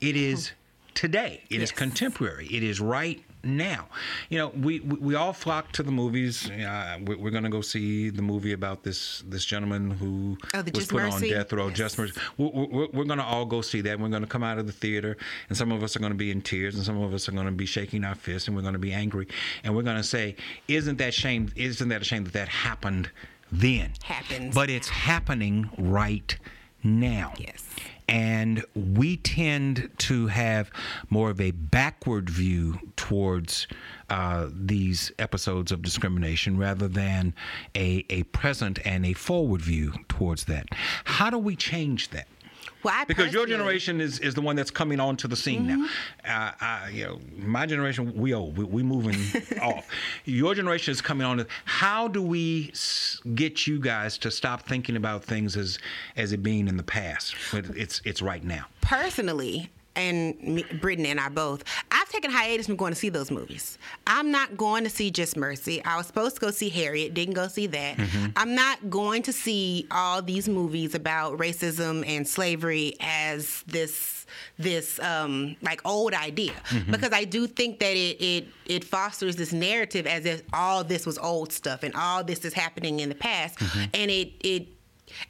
It 0.00 0.16
is 0.16 0.52
today. 0.94 1.42
It 1.50 1.56
is 1.56 1.70
Yes. 1.70 1.78
contemporary. 1.78 2.46
It 2.48 2.62
is 2.62 2.80
right 2.80 3.22
now. 3.44 3.88
You 4.30 4.38
know, 4.38 4.48
we 4.48 4.80
we, 4.80 4.96
we 4.98 5.14
all 5.14 5.32
flock 5.32 5.72
to 5.72 5.82
the 5.82 5.92
movies. 5.92 6.50
Uh, 6.50 6.98
we, 7.06 7.14
we're 7.16 7.30
going 7.30 7.44
to 7.44 7.48
go 7.48 7.60
see 7.60 8.10
the 8.10 8.20
movie 8.22 8.52
about 8.52 8.82
this 8.82 9.22
this 9.26 9.44
gentleman 9.44 9.92
who 9.92 10.36
Oh, 10.54 10.62
was 10.74 10.86
put 10.88 11.02
on 11.02 11.20
death 11.22 11.52
row. 11.52 11.68
Yes. 11.68 11.78
Just 11.78 11.98
Mercy. 11.98 12.20
We're, 12.36 12.48
we're, 12.66 12.88
we're 12.92 13.04
going 13.04 13.18
to 13.20 13.24
all 13.24 13.44
go 13.46 13.60
see 13.62 13.80
that. 13.82 13.98
We're 13.98 14.08
going 14.08 14.22
to 14.22 14.28
come 14.28 14.42
out 14.42 14.58
of 14.58 14.66
the 14.66 14.72
theater, 14.72 15.16
and 15.48 15.56
some 15.56 15.70
of 15.72 15.82
us 15.82 15.94
are 15.96 16.00
going 16.00 16.12
to 16.12 16.18
be 16.18 16.30
in 16.32 16.42
tears, 16.42 16.74
and 16.74 16.84
some 16.84 17.00
of 17.00 17.14
us 17.14 17.28
are 17.28 17.32
going 17.32 17.46
to 17.46 17.52
be 17.52 17.66
shaking 17.66 18.04
our 18.04 18.16
fists, 18.16 18.48
and 18.48 18.56
we're 18.56 18.62
going 18.62 18.74
to 18.74 18.78
be 18.80 18.92
angry, 18.92 19.28
and 19.64 19.74
we're 19.74 19.82
going 19.84 19.96
to 19.96 20.02
say, 20.04 20.34
"Isn't 20.66 20.98
that 20.98 21.14
shame? 21.14 21.50
Isn't 21.56 21.88
that 21.88 22.02
a 22.02 22.04
shame 22.04 22.24
that 22.24 22.32
that 22.34 22.48
happened 22.48 23.10
then?" 23.50 23.92
Happens 24.02 24.54
but 24.54 24.70
it's 24.70 24.88
happening 24.88 25.70
right 25.78 26.36
now. 26.82 27.34
Yes. 27.38 27.64
And 28.08 28.64
we 28.74 29.18
tend 29.18 29.90
to 29.98 30.28
have 30.28 30.70
more 31.10 31.28
of 31.28 31.40
a 31.42 31.50
backward 31.50 32.30
view 32.30 32.78
towards 32.96 33.66
uh, 34.08 34.48
these 34.50 35.12
episodes 35.18 35.72
of 35.72 35.82
discrimination 35.82 36.56
rather 36.56 36.88
than 36.88 37.34
a, 37.74 38.06
a 38.08 38.22
present 38.24 38.78
and 38.86 39.04
a 39.04 39.12
forward 39.12 39.60
view 39.60 39.92
towards 40.08 40.44
that. 40.44 40.68
How 41.04 41.28
do 41.28 41.36
we 41.36 41.54
change 41.54 42.08
that? 42.10 42.28
Well, 42.82 42.94
I 42.96 43.04
Because 43.04 43.32
your 43.32 43.44
Mm-hmm. 43.44 43.50
generation 43.52 44.00
is, 44.00 44.18
is 44.20 44.34
the 44.34 44.40
one 44.40 44.54
that's 44.56 44.70
coming 44.70 45.00
onto 45.00 45.26
the 45.28 45.36
scene 45.36 45.66
now. 45.66 45.86
Uh, 46.24 46.52
I, 46.60 46.90
you 46.92 47.04
know, 47.06 47.20
my 47.38 47.66
generation, 47.66 48.12
we 48.16 48.34
old, 48.34 48.56
we, 48.56 48.64
we 48.64 48.82
moving 48.82 49.16
off. 49.62 49.86
Your 50.24 50.54
generation 50.54 50.92
is 50.92 51.00
coming 51.00 51.26
on. 51.26 51.44
How 51.64 52.08
do 52.08 52.22
we 52.22 52.72
get 53.34 53.66
you 53.66 53.80
guys 53.80 54.16
to 54.18 54.30
stop 54.30 54.62
thinking 54.68 54.96
about 54.96 55.24
things 55.24 55.56
as 55.56 55.78
as 56.16 56.32
it 56.32 56.42
being 56.42 56.68
in 56.68 56.76
the 56.76 56.82
past? 56.82 57.34
But 57.52 57.66
it's 57.76 58.00
it's 58.04 58.22
right 58.22 58.44
now. 58.44 58.66
personally, 58.80 59.70
and 59.98 60.40
me, 60.42 60.64
Brittany 60.80 61.10
and 61.10 61.20
I 61.20 61.28
both, 61.28 61.64
I've 61.90 62.08
taken 62.08 62.30
hiatus 62.30 62.66
from 62.66 62.76
going 62.76 62.92
to 62.92 62.98
see 62.98 63.08
those 63.10 63.30
movies. 63.30 63.76
I'm 64.06 64.30
not 64.30 64.56
going 64.56 64.84
to 64.84 64.90
see 64.90 65.10
Just 65.10 65.36
Mercy. 65.36 65.84
I 65.84 65.96
was 65.96 66.06
supposed 66.06 66.36
to 66.36 66.40
go 66.40 66.50
see 66.50 66.68
Harriet, 66.70 67.12
didn't 67.14 67.34
go 67.34 67.48
see 67.48 67.66
that. 67.66 67.96
Mm-hmm. 67.96 68.26
I'm 68.36 68.54
not 68.54 68.88
going 68.88 69.22
to 69.24 69.32
see 69.32 69.86
all 69.90 70.22
these 70.22 70.48
movies 70.48 70.94
about 70.94 71.36
racism 71.38 72.06
and 72.06 72.26
slavery 72.26 72.94
as 73.00 73.62
this 73.66 74.26
this 74.58 75.00
um, 75.00 75.56
like 75.62 75.80
old 75.86 76.12
idea 76.14 76.52
Mm-hmm. 76.68 76.92
because 76.92 77.12
I 77.12 77.24
do 77.24 77.46
think 77.46 77.78
that 77.80 77.96
it, 77.96 78.16
it 78.20 78.46
it 78.66 78.84
fosters 78.84 79.36
this 79.36 79.52
narrative 79.52 80.06
as 80.06 80.26
if 80.26 80.42
all 80.52 80.84
this 80.84 81.06
was 81.06 81.16
old 81.18 81.50
stuff 81.52 81.82
and 81.82 81.94
all 81.94 82.22
this 82.22 82.44
is 82.44 82.52
happening 82.52 83.00
in 83.00 83.08
the 83.08 83.14
past 83.14 83.58
Mm-hmm. 83.58 83.84
and 83.94 84.10
it 84.10 84.32
it 84.40 84.68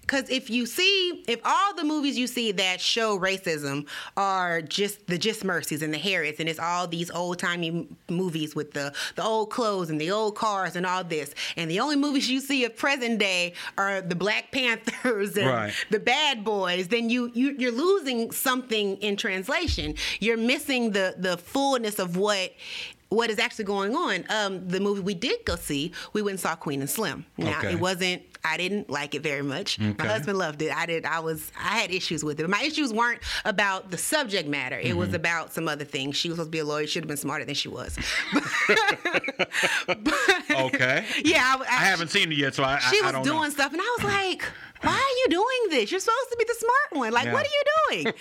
because 0.00 0.28
if 0.30 0.50
you 0.50 0.66
see, 0.66 1.24
if 1.28 1.40
all 1.44 1.74
the 1.74 1.84
movies 1.84 2.18
you 2.18 2.26
see 2.26 2.52
that 2.52 2.80
show 2.80 3.18
racism 3.18 3.86
are 4.16 4.62
just 4.62 5.06
the 5.06 5.18
Just 5.18 5.44
Mercies 5.44 5.82
and 5.82 5.92
the 5.92 5.98
Harriets, 5.98 6.40
and 6.40 6.48
it's 6.48 6.58
all 6.58 6.86
these 6.86 7.10
old 7.10 7.38
timey 7.38 7.88
movies 8.08 8.54
with 8.54 8.72
the 8.72 8.92
the 9.16 9.22
old 9.24 9.50
clothes 9.50 9.90
and 9.90 10.00
the 10.00 10.10
old 10.10 10.34
cars 10.36 10.76
and 10.76 10.84
all 10.86 11.04
this, 11.04 11.34
and 11.56 11.70
the 11.70 11.80
only 11.80 11.96
movies 11.96 12.30
you 12.30 12.40
see 12.40 12.64
of 12.64 12.76
present 12.76 13.18
day 13.18 13.52
are 13.76 14.00
the 14.00 14.16
Black 14.16 14.50
Panthers 14.52 15.36
and 15.36 15.46
Right. 15.46 15.72
the 15.90 16.00
Bad 16.00 16.44
Boys, 16.44 16.88
then 16.88 17.10
you, 17.10 17.30
you 17.34 17.54
you're 17.58 17.72
losing 17.72 18.30
something 18.32 18.96
in 18.98 19.16
translation. 19.16 19.94
You're 20.20 20.36
missing 20.36 20.92
the 20.92 21.14
the 21.18 21.36
fullness 21.38 21.98
of 21.98 22.16
what 22.16 22.52
what 23.10 23.30
is 23.30 23.38
actually 23.38 23.64
going 23.64 23.96
on. 23.96 24.24
Um, 24.28 24.68
the 24.68 24.80
movie 24.80 25.00
we 25.00 25.14
did 25.14 25.44
go 25.46 25.56
see, 25.56 25.92
we 26.12 26.20
went 26.20 26.32
and 26.32 26.40
saw 26.40 26.54
Queen 26.56 26.80
and 26.80 26.90
Slim. 26.90 27.24
Now 27.38 27.58
Okay. 27.58 27.72
it 27.72 27.80
wasn't. 27.80 28.22
I 28.44 28.56
didn't 28.56 28.88
like 28.88 29.14
it 29.14 29.22
very 29.22 29.42
much. 29.42 29.78
Okay. 29.80 29.94
My 29.98 30.06
husband 30.06 30.38
loved 30.38 30.62
it. 30.62 30.74
I 30.74 30.86
did. 30.86 31.04
I 31.04 31.20
was. 31.20 31.50
I 31.58 31.78
had 31.78 31.90
issues 31.90 32.24
with 32.24 32.38
it. 32.40 32.48
My 32.48 32.62
issues 32.62 32.92
weren't 32.92 33.20
about 33.44 33.90
the 33.90 33.98
subject 33.98 34.48
matter. 34.48 34.78
It 34.78 34.88
Mm-hmm. 34.90 34.98
was 34.98 35.14
about 35.14 35.52
some 35.52 35.68
other 35.68 35.84
things. 35.84 36.16
She 36.16 36.28
was 36.28 36.36
supposed 36.36 36.48
to 36.48 36.52
be 36.52 36.58
a 36.60 36.64
lawyer. 36.64 36.86
She 36.86 36.92
should 36.92 37.04
have 37.04 37.08
been 37.08 37.16
smarter 37.16 37.44
than 37.44 37.54
she 37.54 37.68
was. 37.68 37.98
Okay. 40.50 41.04
yeah, 41.24 41.56
I, 41.58 41.60
I 41.62 41.84
haven't 41.84 42.08
seen 42.08 42.32
it 42.32 42.38
yet, 42.38 42.54
so 42.54 42.64
I, 42.64 42.78
She 42.78 43.00
I, 43.02 43.08
I 43.10 43.18
was 43.18 43.26
doing 43.26 43.42
know. 43.42 43.50
stuff, 43.50 43.72
and 43.72 43.80
I 43.80 43.96
was 43.98 44.04
like, 44.12 44.42
"Why 44.82 44.92
are 44.92 45.18
you 45.20 45.26
doing 45.30 45.70
this? 45.80 45.90
You're 45.90 46.00
supposed 46.00 46.30
to 46.30 46.36
be 46.36 46.44
the 46.44 46.54
smart 46.54 47.02
one. 47.02 47.12
Like, 47.12 47.26
Yeah. 47.26 47.32
what 47.32 47.46
are 47.46 47.48
you 47.48 48.02
doing?" 48.04 48.14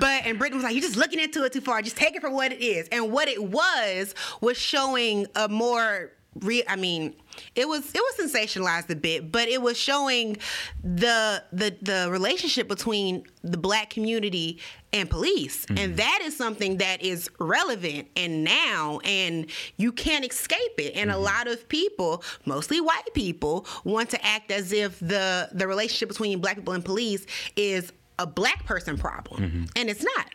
but 0.00 0.24
and 0.26 0.38
Brittany 0.38 0.56
was 0.56 0.64
like, 0.64 0.74
"You're 0.74 0.82
just 0.82 0.96
looking 0.96 1.18
into 1.20 1.44
it 1.44 1.52
too 1.52 1.60
far. 1.60 1.82
Just 1.82 1.96
take 1.96 2.14
it 2.14 2.20
for 2.20 2.30
what 2.30 2.52
it 2.52 2.60
is." 2.62 2.88
And 2.88 3.12
what 3.12 3.28
it 3.28 3.42
was 3.42 4.14
was 4.40 4.56
showing 4.56 5.26
a 5.34 5.48
more 5.48 6.10
re- 6.40 6.64
I 6.68 6.76
mean, 6.76 7.14
it 7.54 7.68
was 7.68 7.90
it 7.94 8.00
was 8.00 8.32
sensationalized 8.32 8.90
a 8.90 8.96
bit, 8.96 9.30
but 9.30 9.48
it 9.48 9.60
was 9.60 9.76
showing 9.76 10.36
the 10.82 11.42
the 11.52 11.76
the 11.82 12.08
relationship 12.10 12.68
between 12.68 13.24
the 13.42 13.56
black 13.56 13.90
community 13.90 14.58
and 14.92 15.10
police. 15.10 15.64
And 15.66 15.78
mm-hmm. 15.78 15.96
that 15.96 16.20
is 16.22 16.36
something 16.36 16.78
that 16.78 17.02
is 17.02 17.28
relevant 17.40 18.08
and 18.16 18.44
now 18.44 19.00
and 19.04 19.46
you 19.76 19.92
can't 19.92 20.24
escape 20.24 20.78
it. 20.78 20.94
And 20.94 21.10
a 21.10 21.14
mm-hmm. 21.14 21.22
lot 21.22 21.48
of 21.48 21.68
people, 21.68 22.22
mostly 22.46 22.80
white 22.80 23.12
people, 23.12 23.66
want 23.84 24.10
to 24.10 24.24
act 24.24 24.50
as 24.50 24.72
if 24.72 24.98
the 25.00 25.48
the 25.52 25.66
relationship 25.66 26.08
between 26.08 26.40
black 26.40 26.56
people 26.56 26.74
and 26.74 26.84
police 26.84 27.26
is 27.56 27.92
a 28.18 28.26
black 28.26 28.64
person 28.64 28.96
problem. 28.96 29.42
Mm-hmm. 29.42 29.64
And 29.76 29.90
it's 29.90 30.04
not. 30.04 30.30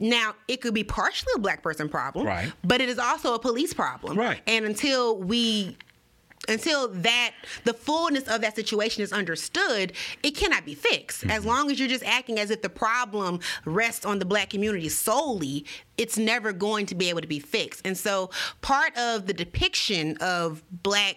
Now, 0.00 0.34
it 0.48 0.60
could 0.60 0.74
be 0.74 0.84
partially 0.84 1.32
a 1.36 1.38
black 1.38 1.62
person 1.62 1.88
problem, 1.88 2.26
Right. 2.26 2.50
but 2.64 2.80
it 2.80 2.88
is 2.88 2.98
also 2.98 3.34
a 3.34 3.38
police 3.38 3.74
problem. 3.74 4.18
Right. 4.18 4.40
And 4.46 4.64
until 4.64 5.18
we 5.18 5.76
until 6.48 6.88
that 6.88 7.32
the 7.64 7.74
fullness 7.74 8.24
of 8.28 8.40
that 8.40 8.56
situation 8.56 9.02
is 9.02 9.12
understood, 9.12 9.92
it 10.22 10.32
cannot 10.32 10.64
be 10.64 10.74
fixed. 10.74 11.24
As 11.24 11.40
mm-hmm. 11.40 11.48
long 11.48 11.70
as 11.70 11.78
you're 11.78 11.88
just 11.88 12.04
acting 12.04 12.38
as 12.38 12.50
if 12.50 12.62
the 12.62 12.68
problem 12.68 13.40
rests 13.64 14.04
on 14.04 14.18
the 14.18 14.24
black 14.24 14.50
community 14.50 14.88
solely, 14.88 15.64
it's 15.98 16.18
never 16.18 16.52
going 16.52 16.86
to 16.86 16.94
be 16.94 17.08
able 17.08 17.20
to 17.20 17.26
be 17.26 17.38
fixed. 17.38 17.86
And 17.86 17.96
so 17.96 18.30
part 18.60 18.96
of 18.96 19.26
the 19.26 19.34
depiction 19.34 20.16
of 20.18 20.62
black 20.70 21.16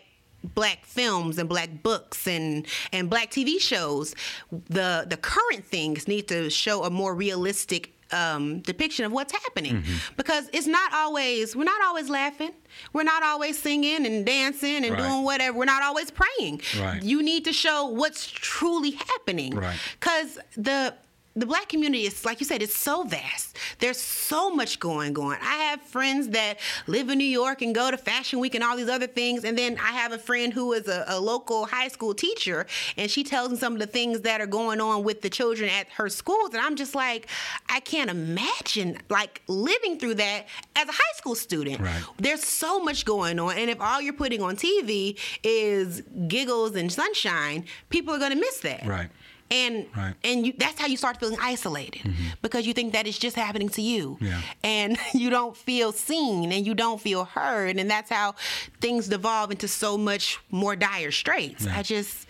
black 0.55 0.85
films 0.85 1.37
and 1.37 1.49
black 1.49 1.83
books 1.83 2.27
and 2.27 2.65
and 2.93 3.09
black 3.09 3.31
TV 3.31 3.59
shows, 3.59 4.15
the 4.51 5.05
the 5.07 5.17
current 5.17 5.65
things 5.65 6.07
need 6.07 6.27
to 6.27 6.49
show 6.49 6.83
a 6.83 6.89
more 6.89 7.15
realistic 7.15 7.96
um, 8.11 8.59
depiction 8.61 9.05
of 9.05 9.11
what's 9.11 9.33
happening 9.33 9.83
because 10.15 10.49
it's 10.53 10.67
not 10.67 10.93
always 10.93 11.55
we're 11.55 11.63
not 11.63 11.81
always 11.85 12.09
laughing 12.09 12.51
we're 12.93 13.03
not 13.03 13.21
always 13.23 13.57
singing 13.59 14.05
and 14.05 14.25
dancing 14.25 14.85
and 14.85 14.91
Right. 14.93 14.97
doing 14.97 15.23
whatever 15.23 15.57
we're 15.57 15.65
not 15.65 15.83
always 15.83 16.09
praying 16.11 16.61
Right. 16.79 17.01
you 17.03 17.21
need 17.21 17.43
to 17.45 17.53
show 17.53 17.85
what's 17.87 18.25
truly 18.29 18.91
happening 18.91 19.55
Right. 19.55 19.77
because 19.99 20.39
the 20.55 20.93
the 21.37 21.45
black 21.45 21.69
community 21.69 22.03
is 22.05 22.25
like 22.25 22.39
you 22.39 22.45
said 22.45 22.61
it's 22.61 22.75
so 22.75 23.03
vast. 23.03 23.55
There's 23.79 23.99
so 23.99 24.49
much 24.49 24.79
going 24.79 25.17
on 25.17 25.37
i 25.41 25.55
have 25.69 25.81
friends 25.81 26.29
that 26.29 26.57
live 26.87 27.09
in 27.09 27.17
new 27.17 27.23
york 27.23 27.61
and 27.61 27.73
go 27.75 27.91
to 27.91 27.97
fashion 27.97 28.39
week 28.39 28.55
and 28.55 28.63
all 28.63 28.75
these 28.75 28.89
other 28.89 29.07
things. 29.07 29.43
And 29.43 29.57
then 29.57 29.77
i 29.77 29.91
have 29.91 30.11
a 30.11 30.17
friend 30.17 30.51
who 30.51 30.73
is 30.73 30.87
a, 30.87 31.05
a 31.07 31.19
local 31.19 31.65
high 31.65 31.87
school 31.89 32.13
teacher 32.13 32.65
and 32.97 33.09
she 33.09 33.23
tells 33.23 33.51
me 33.51 33.57
some 33.57 33.73
of 33.73 33.79
the 33.79 33.87
things 33.87 34.21
that 34.21 34.41
are 34.41 34.47
going 34.47 34.81
on 34.81 35.03
with 35.03 35.21
the 35.21 35.29
children 35.29 35.69
at 35.69 35.87
her 35.89 36.09
schools. 36.09 36.49
And 36.53 36.61
i'm 36.61 36.75
just 36.75 36.95
like 36.95 37.27
i 37.69 37.79
can't 37.81 38.09
imagine 38.09 38.97
like 39.09 39.41
living 39.47 39.99
through 39.99 40.15
that 40.15 40.45
as 40.75 40.89
a 40.89 40.91
high 40.91 41.15
school 41.15 41.35
student. 41.35 41.79
Right. 41.79 42.03
there's 42.17 42.43
so 42.43 42.79
much 42.79 43.05
going 43.05 43.39
on. 43.39 43.57
And 43.57 43.69
if 43.69 43.79
all 43.79 44.01
you're 44.01 44.13
putting 44.13 44.41
on 44.41 44.55
tv 44.55 45.19
is 45.43 46.01
giggles 46.27 46.75
and 46.75 46.91
sunshine 46.91 47.65
people 47.89 48.13
are 48.13 48.19
going 48.19 48.31
to 48.31 48.39
miss 48.39 48.59
that. 48.61 48.85
Right. 48.85 49.09
And 49.49 49.85
Right. 49.95 50.13
and 50.23 50.45
you, 50.45 50.53
that's 50.57 50.79
how 50.79 50.87
you 50.87 50.97
start 50.97 51.19
feeling 51.19 51.37
isolated 51.41 52.01
because 52.41 52.67
you 52.67 52.73
think 52.73 52.93
that 52.93 53.07
it's 53.07 53.17
just 53.17 53.35
happening 53.35 53.69
to 53.69 53.81
you 53.81 54.17
Yeah. 54.19 54.41
and 54.63 54.97
you 55.13 55.29
don't 55.29 55.55
feel 55.55 55.91
seen 55.91 56.51
and 56.51 56.65
you 56.67 56.73
don't 56.75 56.99
feel 56.99 57.23
heard 57.25 57.77
and 57.77 57.89
that's 57.89 58.09
how 58.09 58.35
things 58.81 59.07
devolve 59.07 59.51
into 59.51 59.67
so 59.67 59.97
much 59.97 60.39
more 60.51 60.75
dire 60.75 61.11
straits 61.11 61.65
Yeah. 61.65 61.77
i 61.77 61.83
just 61.83 62.27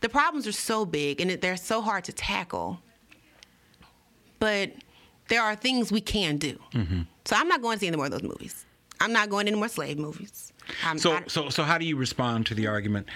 the 0.00 0.08
problems 0.08 0.46
are 0.46 0.52
so 0.52 0.84
big 0.84 1.20
and 1.20 1.30
they're 1.42 1.56
so 1.56 1.80
hard 1.80 2.04
to 2.04 2.12
tackle 2.12 2.80
but 4.38 4.72
there 5.28 5.42
are 5.42 5.54
things 5.56 5.90
we 5.92 6.00
can 6.00 6.36
do 6.36 6.58
Mm-hmm. 6.72 7.02
so 7.24 7.36
i'm 7.36 7.48
not 7.48 7.62
going 7.62 7.76
to 7.76 7.80
see 7.80 7.86
any 7.88 7.96
more 7.96 8.06
of 8.06 8.12
those 8.12 8.22
movies 8.22 8.64
i'm 9.00 9.12
not 9.12 9.28
going 9.30 9.46
to 9.46 9.52
any 9.52 9.58
more 9.58 9.68
slave 9.68 9.98
movies 9.98 10.52
I'm, 10.84 10.98
So, 10.98 11.12
I- 11.14 11.24
so, 11.26 11.48
so, 11.48 11.64
how 11.64 11.78
do 11.78 11.84
you 11.84 11.96
respond 11.96 12.46
to 12.46 12.54
the 12.54 12.68
argument? 12.68 13.08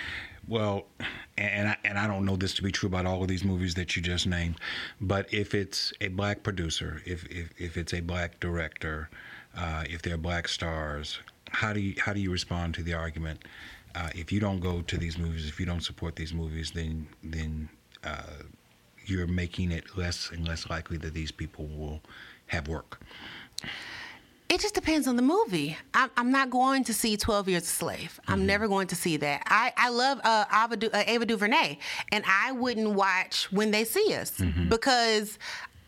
Well, 0.47 0.87
and 1.39 1.69
I, 1.69 1.77
and 1.85 1.99
I 1.99 2.07
don't 2.07 2.25
know 2.25 2.37
this 2.37 2.55
to 2.55 2.63
be 2.63 2.71
true 2.71 2.89
about 2.89 3.07
all 3.07 3.23
of 3.23 3.29
these 3.29 3.45
movies 3.45 3.75
that 3.75 3.97
you 3.97 4.03
just 4.03 4.27
named, 4.27 4.57
but 5.01 5.33
if 5.33 5.55
it's 5.55 5.93
a 6.01 6.09
black 6.09 6.43
producer, 6.43 7.03
if 7.07 7.25
if, 7.27 7.51
if 7.59 7.77
it's 7.77 7.95
a 7.95 8.01
black 8.01 8.41
director, 8.41 9.09
uh, 9.57 9.85
if 9.89 10.03
they're 10.03 10.19
black 10.19 10.49
stars, 10.49 11.19
how 11.51 11.73
do 11.73 11.81
you 11.81 11.95
how 11.99 12.13
do 12.13 12.21
you 12.21 12.31
respond 12.31 12.75
to 12.75 12.83
the 12.83 12.95
argument? 12.95 13.41
Uh, 13.95 14.11
if 14.15 14.33
you 14.33 14.41
don't 14.41 14.61
go 14.61 14.83
to 14.83 14.97
these 14.99 15.17
movies, 15.17 15.49
if 15.49 15.59
you 15.61 15.67
don't 15.67 15.83
support 15.83 16.17
these 16.17 16.35
movies, 16.35 16.73
then 16.73 17.07
then 17.23 17.69
uh, 18.03 18.43
you're 19.07 19.27
making 19.27 19.73
it 19.73 19.97
less 19.97 20.31
and 20.31 20.47
less 20.47 20.69
likely 20.69 20.99
that 20.99 21.15
these 21.15 21.33
people 21.33 21.67
will 21.67 22.01
have 22.47 22.69
work. 22.69 23.01
It 24.49 24.61
just 24.61 24.75
depends 24.75 25.09
on 25.09 25.17
the 25.17 25.23
movie. 25.23 25.77
I'm, 25.95 26.11
I'm 26.17 26.31
not 26.31 26.51
going 26.51 26.85
to 26.85 26.95
see 26.95 27.17
12 27.17 27.49
Years 27.49 27.63
a 27.63 27.67
Slave. 27.67 28.21
I'm 28.29 28.47
never 28.47 28.69
going 28.69 28.87
to 28.89 28.95
see 28.95 29.17
that. 29.17 29.43
I, 29.47 29.73
I 29.77 29.89
love 29.89 30.21
uh, 30.23 30.45
Ava, 30.53 30.77
du, 30.77 30.91
uh, 30.93 31.03
Ava 31.07 31.25
DuVernay, 31.27 31.79
and 32.13 32.23
I 32.27 32.53
wouldn't 32.53 32.91
watch 32.91 33.51
When 33.51 33.71
They 33.71 33.85
See 33.85 34.15
Us 34.15 34.41
because 34.69 35.39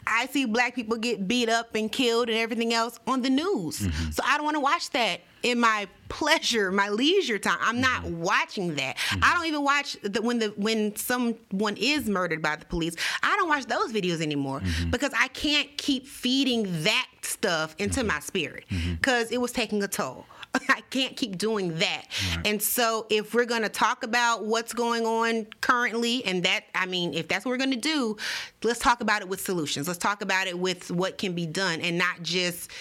I 0.06 0.26
see 0.26 0.46
black 0.46 0.74
people 0.74 0.96
get 0.96 1.28
beat 1.28 1.48
up 1.48 1.74
and 1.74 1.92
killed 1.92 2.28
and 2.28 2.38
everything 2.38 2.72
else 2.72 2.98
on 3.06 3.22
the 3.22 3.30
news. 3.30 3.76
So 4.14 4.22
I 4.24 4.36
don't 4.36 4.44
want 4.44 4.56
to 4.56 4.60
watch 4.60 4.90
that 4.90 5.20
in 5.46 5.60
my 5.60 5.86
pleasure, 6.08 6.72
my 6.72 6.88
leisure 6.88 7.38
time. 7.38 7.58
I'm 7.60 7.80
not 7.80 8.02
mm-hmm. 8.02 8.20
watching 8.20 8.74
that. 8.74 8.96
Mm-hmm. 8.96 9.20
I 9.22 9.34
don't 9.34 9.46
even 9.46 9.62
watch 9.62 9.96
the, 10.02 10.20
when 10.20 10.40
the 10.40 10.48
when 10.56 10.96
someone 10.96 11.76
is 11.76 12.08
murdered 12.08 12.42
by 12.42 12.56
the 12.56 12.64
police. 12.64 12.96
I 13.22 13.36
don't 13.36 13.48
watch 13.48 13.66
those 13.66 13.92
videos 13.92 14.20
anymore 14.20 14.58
mm-hmm. 14.58 14.90
because 14.90 15.12
I 15.16 15.28
can't 15.28 15.68
keep 15.78 16.08
feeding 16.08 16.82
that 16.82 17.06
stuff 17.22 17.76
into 17.78 18.02
my 18.02 18.18
spirit 18.18 18.64
because 18.68 19.30
it 19.30 19.40
was 19.40 19.52
taking 19.52 19.80
a 19.84 19.88
toll. 19.88 20.26
I 20.68 20.80
can't 20.90 21.16
keep 21.16 21.38
doing 21.38 21.78
that. 21.78 22.06
And 22.44 22.60
so 22.60 23.06
if 23.08 23.32
we're 23.32 23.44
going 23.44 23.62
to 23.62 23.68
talk 23.68 24.02
about 24.02 24.44
what's 24.44 24.72
going 24.72 25.04
on 25.04 25.46
currently 25.60 26.24
and 26.24 26.42
that 26.42 26.64
I 26.74 26.86
mean 26.86 27.14
if 27.14 27.28
that's 27.28 27.44
what 27.44 27.52
we're 27.52 27.58
going 27.58 27.70
to 27.70 27.76
do, 27.76 28.16
let's 28.64 28.80
talk 28.80 29.00
about 29.00 29.22
it 29.22 29.28
with 29.28 29.40
solutions. 29.40 29.86
Let's 29.86 30.00
talk 30.00 30.22
about 30.22 30.48
it 30.48 30.58
with 30.58 30.90
what 30.90 31.18
can 31.18 31.34
be 31.34 31.46
done 31.46 31.80
and 31.82 31.96
not 31.96 32.22
just 32.22 32.72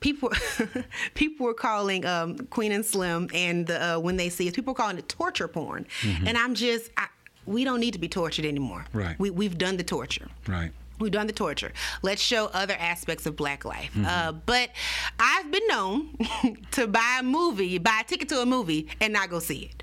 people 0.00 0.30
people 1.14 1.46
were 1.46 1.54
calling 1.54 2.04
um, 2.04 2.36
Queen 2.48 2.72
and 2.72 2.84
Slim 2.84 3.28
and 3.32 3.66
the, 3.66 3.96
uh, 3.96 3.98
when 3.98 4.16
they 4.16 4.28
see 4.28 4.48
it, 4.48 4.54
people 4.54 4.72
were 4.72 4.78
calling 4.78 4.98
it 4.98 5.08
torture 5.08 5.48
porn. 5.48 5.86
And 6.26 6.36
I'm 6.36 6.54
just 6.54 6.90
I, 6.96 7.06
we 7.46 7.64
don't 7.64 7.80
need 7.80 7.92
to 7.92 7.98
be 7.98 8.08
tortured 8.08 8.44
anymore. 8.44 8.84
Right. 8.92 9.18
We 9.18 9.30
we've 9.30 9.58
done 9.58 9.76
the 9.76 9.84
torture. 9.84 10.28
Right. 10.46 10.72
We've 10.98 11.12
done 11.12 11.26
the 11.26 11.32
torture. 11.32 11.72
Let's 12.02 12.20
show 12.20 12.46
other 12.52 12.74
aspects 12.78 13.24
of 13.24 13.34
black 13.34 13.64
life. 13.64 13.90
Mm-hmm. 13.94 14.04
Uh, 14.04 14.32
but 14.32 14.68
I've 15.18 15.50
been 15.50 15.66
known 15.66 16.10
to 16.72 16.86
buy 16.86 17.18
a 17.20 17.22
movie, 17.22 17.78
buy 17.78 18.02
a 18.02 18.04
ticket 18.04 18.28
to 18.28 18.42
a 18.42 18.46
movie, 18.46 18.88
and 19.00 19.14
not 19.14 19.30
go 19.30 19.38
see 19.38 19.70
it. 19.72 19.82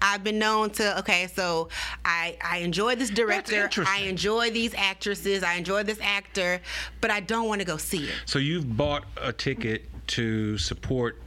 I've 0.00 0.24
been 0.24 0.38
known 0.38 0.70
to 0.70 0.98
okay, 1.00 1.26
so 1.26 1.68
I 2.04 2.36
I 2.42 2.58
enjoy 2.58 2.96
this 2.96 3.10
director, 3.10 3.68
I 3.86 4.00
enjoy 4.00 4.50
these 4.50 4.74
actresses, 4.74 5.42
I 5.42 5.54
enjoy 5.54 5.82
this 5.82 5.98
actor, 6.00 6.60
but 7.00 7.10
I 7.10 7.20
don't 7.20 7.48
want 7.48 7.60
to 7.60 7.66
go 7.66 7.76
see 7.76 8.04
it. 8.04 8.14
So 8.26 8.38
you've 8.38 8.76
bought 8.76 9.04
a 9.20 9.32
ticket 9.32 9.84
to 10.08 10.58
support 10.58 11.20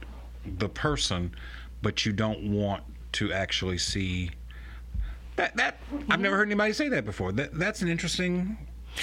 the 0.58 0.68
person, 0.68 1.34
but 1.82 2.06
you 2.06 2.12
don't 2.12 2.50
want 2.52 2.82
to 3.12 3.32
actually 3.32 3.78
see 3.78 4.30
that. 5.36 5.56
That 5.56 5.78
I've 6.08 6.20
never 6.20 6.36
heard 6.36 6.48
anybody 6.48 6.72
say 6.72 6.88
that 6.88 7.04
before. 7.04 7.32
That 7.32 7.58
that's 7.58 7.82
an 7.82 7.88
interesting. 7.88 8.56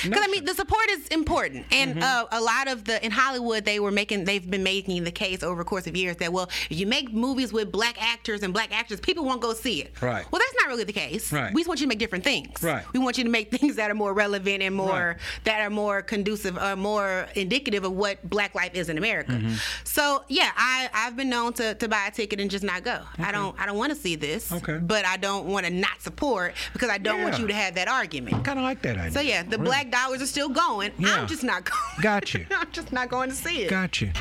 Because 0.04 0.22
I 0.24 0.28
mean, 0.28 0.46
the 0.46 0.54
support 0.54 0.90
is 0.90 1.08
important, 1.08 1.66
and 1.72 1.88
Mm-hmm. 1.96 2.04
uh, 2.04 2.26
a 2.40 2.42
lot 2.42 2.68
of 2.68 2.84
the 2.84 3.04
in 3.04 3.12
Hollywood 3.12 3.66
they 3.66 3.80
were 3.80 3.92
making, 3.92 4.26
they've 4.26 4.48
been 4.50 4.64
making 4.64 5.04
the 5.06 5.12
case 5.12 5.42
over 5.42 5.62
a 5.62 5.66
course 5.66 5.88
of 5.88 5.96
years 5.96 6.18
that 6.18 6.32
well, 6.34 6.50
if 6.70 6.78
you 6.78 6.86
make 6.86 7.12
movies 7.14 7.52
with 7.54 7.72
black 7.72 7.96
actors 8.02 8.44
and 8.44 8.54
black 8.54 8.72
actors, 8.78 9.00
people 9.00 9.24
won't 9.26 9.42
go 9.42 9.54
see 9.54 9.82
it. 9.82 10.00
Right. 10.02 10.26
Well, 10.32 10.40
that's 10.40 10.56
not 10.64 10.68
really 10.68 10.84
the 10.84 10.94
case. 10.94 11.32
Right. 11.32 11.54
We 11.54 11.62
just 11.62 11.68
want 11.68 11.80
you 11.80 11.86
to 11.86 11.90
make 11.90 12.00
different 12.00 12.24
things. 12.24 12.62
Right. 12.62 12.84
We 12.94 13.00
want 13.00 13.18
you 13.18 13.24
to 13.24 13.30
make 13.30 13.50
things 13.58 13.78
that 13.78 13.90
are 13.90 13.96
more 13.96 14.14
relevant 14.14 14.62
and 14.62 14.76
more 14.76 14.88
Right. 14.88 15.18
that 15.46 15.62
are 15.62 15.70
more 15.70 16.02
conducive, 16.02 16.58
or 16.58 16.76
more 16.76 17.28
indicative 17.36 17.84
of 17.84 17.94
what 17.94 18.28
black 18.30 18.54
life 18.56 18.74
is 18.76 18.90
in 18.90 18.98
America. 18.98 19.32
Mm-hmm. 19.32 19.54
So 19.84 20.24
yeah, 20.28 20.52
I 20.56 20.90
I've 20.94 21.16
been 21.16 21.30
known 21.30 21.54
to, 21.54 21.74
to 21.76 21.88
buy 21.88 22.08
a 22.08 22.12
ticket 22.12 22.40
and 22.40 22.52
just 22.52 22.64
not 22.64 22.84
go. 22.84 23.00
I 23.20 23.32
don't 23.32 23.58
I 23.60 23.66
don't 23.66 23.78
want 23.78 23.94
to 23.94 23.98
see 23.98 24.16
this. 24.16 24.52
Okay. 24.52 24.78
But 24.80 25.06
I 25.06 25.18
don't 25.18 25.46
want 25.48 25.66
to 25.66 25.72
not 25.72 26.02
support 26.02 26.54
because 26.74 26.90
I 26.90 26.98
don't 26.98 27.22
want 27.24 27.40
you 27.40 27.48
to 27.48 27.54
have 27.54 27.76
that 27.76 27.88
argument. 27.88 28.44
kind 28.44 28.60
of 28.60 28.64
like 28.64 28.82
that 28.84 28.98
idea. 28.98 29.12
So 29.12 29.22
yeah, 29.22 29.44
the 29.44 29.58
Really. 29.58 29.66
black 29.70 29.77
dollars 29.84 30.22
are 30.22 30.28
still 30.28 30.50
going. 30.50 30.92
Yeah. 30.98 31.16
I'm 31.22 31.28
just 31.28 31.44
not 31.44 31.66
going. 31.66 32.02
Got 32.02 32.34
you. 32.34 32.46
I'm 32.56 32.72
just 32.72 32.92
not 32.92 33.10
going 33.10 33.30
to 33.30 33.36
see 33.36 33.64
it. 33.64 33.70
Got 33.70 34.02
you. 34.02 34.12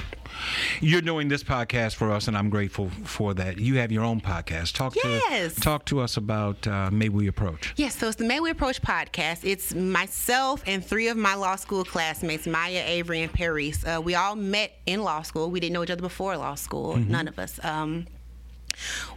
You're 0.83 1.01
doing 1.01 1.29
this 1.29 1.43
podcast 1.43 1.95
for 1.95 2.13
us, 2.13 2.29
and 2.29 2.37
I'm 2.37 2.51
grateful 2.51 2.91
for 3.05 3.33
that. 3.35 3.59
You 3.59 3.79
have 3.79 3.91
your 3.91 4.05
own 4.05 4.21
podcast. 4.21 4.75
Talk 4.75 4.95
Yes. 4.97 5.55
to 5.55 5.61
talk 5.63 5.87
to 5.87 6.01
us 6.01 6.19
about 6.19 6.67
uh, 6.67 6.91
May 6.91 7.09
We 7.09 7.27
Approach. 7.27 7.73
Yes, 7.77 7.97
so 7.97 8.07
it's 8.09 8.17
the 8.17 8.25
May 8.27 8.41
We 8.41 8.51
Approach 8.51 8.83
podcast. 8.83 9.41
It's 9.45 9.75
myself 9.75 10.63
and 10.67 10.85
three 10.85 11.09
of 11.09 11.17
my 11.17 11.35
law 11.35 11.57
school 11.57 11.85
classmates, 11.85 12.47
Maya, 12.47 12.83
Avery, 12.87 13.23
and 13.23 13.33
Paris. 13.33 13.83
Uh, 13.85 14.01
we 14.03 14.15
all 14.15 14.37
met 14.37 14.73
in 14.85 15.03
law 15.03 15.23
school. 15.23 15.51
We 15.51 15.59
didn't 15.59 15.73
know 15.73 15.83
each 15.85 15.91
other 15.91 16.03
before 16.03 16.37
law 16.37 16.55
school, 16.55 16.97
none 16.97 17.29
of 17.29 17.39
us. 17.39 17.59
Um, 17.65 18.07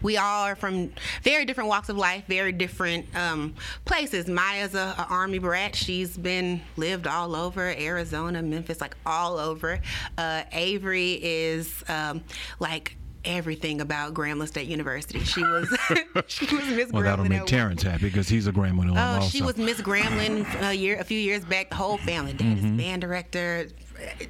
we 0.02 0.18
all 0.18 0.44
are 0.46 0.56
from 0.56 0.92
very 1.24 1.46
different 1.46 1.70
walks 1.70 1.90
of 1.90 1.98
life, 1.98 2.24
very 2.28 2.52
different 2.52 3.06
um, 3.16 3.56
places. 3.86 4.28
Maya's 4.28 4.76
a, 4.76 4.96
a 4.98 5.08
army 5.10 5.40
brat. 5.40 5.76
She's 5.76 6.18
been 6.18 6.62
lived 6.78 7.08
all 7.08 7.36
over 7.36 7.62
Arizona, 7.78 8.42
Memphis, 8.42 8.82
like 8.82 8.96
all 9.06 9.38
over. 9.38 9.80
Uh, 10.18 10.44
Avery 10.52 11.20
is 11.22 11.84
um, 11.88 12.24
like 12.60 12.96
everything 13.26 13.82
about 13.82 14.14
Grambling 14.14 14.48
State 14.48 14.68
University. 14.70 15.20
She 15.20 15.44
was 15.44 15.68
she 16.28 16.46
was 16.56 16.66
Miss 16.68 16.90
Well, 16.92 17.04
that'll 17.04 17.26
make 17.26 17.46
Terrence 17.46 17.84
happy 17.84 18.06
because 18.06 18.30
he's 18.30 18.48
a 18.48 18.52
Grambling 18.54 18.90
alum 18.90 18.98
Oh, 18.98 19.16
also. 19.16 19.30
she 19.30 19.42
was 19.42 19.58
Miss 19.58 19.82
Grambling 19.82 20.46
a 20.64 20.74
year, 20.74 20.98
a 20.98 21.04
few 21.04 21.20
years 21.20 21.44
back. 21.44 21.70
The 21.70 21.76
whole 21.76 21.98
family, 21.98 22.32
dad 22.34 22.58
Mm-hmm. 22.58 22.66
is 22.66 22.82
band 22.82 23.02
director, 23.02 23.68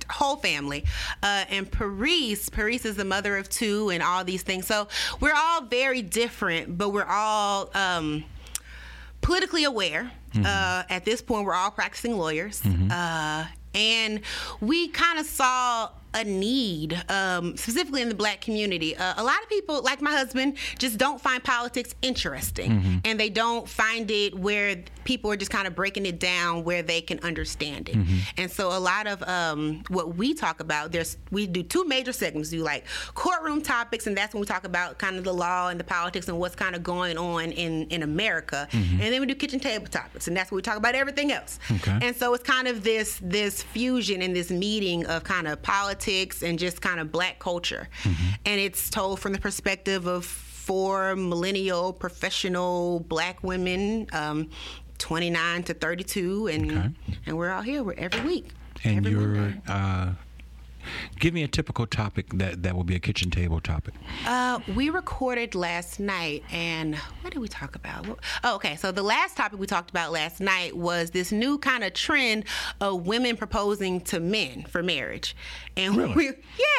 whole 0.10 0.38
family. 0.38 0.86
Uh, 1.24 1.46
and 1.50 1.72
Paris, 1.72 2.50
Paris 2.50 2.86
is 2.86 2.96
the 2.96 3.06
mother 3.06 3.38
of 3.38 3.50
two, 3.50 3.90
and 3.90 4.04
all 4.04 4.24
these 4.24 4.44
things. 4.44 4.68
So 4.68 4.88
we're 5.20 5.36
all 5.36 5.64
very 5.64 6.02
different, 6.02 6.78
but 6.78 6.90
we're 6.90 7.08
all. 7.08 7.70
Um, 7.74 8.26
politically 9.22 9.66
aware. 9.66 10.12
Mm-hmm. 10.34 10.46
Uh, 10.46 10.84
at 10.90 11.06
this 11.06 11.22
point, 11.22 11.46
we're 11.46 11.54
all 11.54 11.72
practicing 11.72 12.18
lawyers. 12.18 12.62
Uh, 12.66 13.46
and 13.74 14.22
we 14.62 14.88
kind 14.88 15.20
of 15.20 15.26
saw 15.26 15.90
a 16.14 16.24
need, 16.24 17.02
um, 17.10 17.56
specifically 17.56 18.02
in 18.02 18.10
the 18.10 18.16
black 18.16 18.42
community. 18.42 18.96
Uh, 18.96 19.14
a 19.18 19.24
lot 19.24 19.42
of 19.44 19.50
people, 19.50 19.82
like 19.84 20.02
my 20.02 20.12
husband, 20.12 20.58
just 20.78 20.98
don't 20.98 21.22
find 21.22 21.44
politics 21.44 21.94
interesting. 22.02 22.72
Mm-hmm. 22.72 22.98
And 23.06 23.20
they 23.20 23.30
don't 23.30 23.70
find 23.70 24.10
it 24.10 24.34
where 24.34 24.84
people 25.04 25.32
are 25.32 25.36
just 25.38 25.52
kind 25.52 25.68
of 25.68 25.76
breaking 25.76 26.06
it 26.06 26.20
down 26.20 26.64
where 26.64 26.82
they 26.82 27.02
can 27.02 27.20
understand 27.20 27.90
it. 27.90 27.96
Mm-hmm. 27.96 28.18
And 28.38 28.52
so 28.52 28.70
a 28.76 28.80
lot 28.80 29.08
of 29.08 29.22
um, 29.24 29.84
what 29.90 30.16
we 30.16 30.34
talk 30.34 30.60
about, 30.60 30.92
there's 30.92 31.18
we 31.30 31.46
do 31.46 31.62
two 31.62 31.86
major 31.86 32.12
segments. 32.12 32.52
We 32.52 32.58
do 32.58 32.64
like 32.64 32.86
courtroom 33.14 33.62
topics, 33.62 34.08
and 34.08 34.18
that's 34.18 34.34
when 34.34 34.42
we 34.42 34.48
talk 34.48 34.64
about 34.64 34.98
kind 34.98 35.18
of 35.18 35.24
the 35.24 35.34
law 35.34 35.70
and 35.70 35.80
the 35.80 35.84
politics 35.84 36.28
and 36.28 36.40
what's 36.40 36.56
kind 36.56 36.76
of 36.76 36.82
going 36.82 37.18
on 37.18 37.52
in, 37.52 37.86
in 37.90 38.04
America. 38.04 38.68
And 38.72 39.00
then 39.00 39.20
we 39.22 39.28
do 39.28 39.36
kitchen 39.36 39.60
table 39.60 39.88
topics, 39.88 40.28
and 40.28 40.36
that's 40.36 40.50
when 40.50 40.56
we 40.56 40.62
talk 40.62 40.78
about 40.78 40.96
everything 40.96 41.32
else. 41.32 41.60
Okay. 41.72 42.00
And 42.02 42.16
so 42.16 42.34
it's 42.34 42.44
kind 42.44 42.68
of 42.68 42.84
this 42.84 43.20
this 43.22 43.62
fusion 43.62 44.22
and 44.22 44.36
this 44.36 44.50
meeting 44.50 45.06
of 45.06 45.24
kind 45.24 45.48
of 45.48 45.62
politics 45.62 45.99
and 46.44 46.58
just 46.60 46.82
kind 46.82 47.00
of 47.00 47.12
black 47.12 47.40
culture. 47.40 47.88
And 48.46 48.60
it's 48.60 48.90
told 48.90 49.20
from 49.20 49.34
the 49.34 49.40
perspective 49.40 50.08
of 50.08 50.26
four 50.26 51.16
millennial 51.16 51.94
professional 51.94 53.00
black 53.02 53.44
women, 53.44 54.08
um, 54.14 54.50
29 55.00 55.64
to 55.64 55.74
32, 55.74 56.48
and 56.48 56.72
Okay. 56.72 56.90
and 57.26 57.38
we're 57.38 57.52
all 57.52 57.62
here. 57.62 57.84
We're 57.84 57.94
every 57.98 58.22
week. 58.22 58.48
and 58.84 58.98
every 59.06 59.12
you're. 59.12 59.54
Give 61.20 61.34
me 61.34 61.44
a 61.44 61.48
typical 61.48 61.86
topic 61.86 62.28
that 62.34 62.64
that 62.64 62.76
will 62.76 62.84
be 62.84 62.96
a 62.96 63.00
kitchen 63.00 63.30
table 63.32 63.60
topic. 63.60 63.94
Uh, 64.26 64.60
we 64.76 64.90
recorded 64.90 65.56
last 65.56 66.00
night, 66.00 66.44
and 66.52 66.96
what 67.22 67.34
did 67.34 67.40
we 67.40 67.48
talk 67.48 67.76
about? 67.76 68.06
Oh, 68.44 68.56
okay. 68.56 68.76
So 68.76 68.92
the 68.92 69.04
last 69.04 69.38
topic 69.38 69.60
we 69.60 69.68
talked 69.68 69.90
about 69.90 70.12
last 70.12 70.40
night 70.40 70.76
was 70.76 71.12
this 71.12 71.32
new 71.32 71.58
kind 71.58 71.84
of 71.84 71.94
trend 71.94 72.46
of 72.82 73.06
women 73.08 73.38
proposing 73.38 74.02
to 74.02 74.20
men 74.20 74.64
for 74.64 74.82
marriage, 74.84 75.36
and 75.78 75.96
Really? 75.96 76.14
we, 76.16 76.26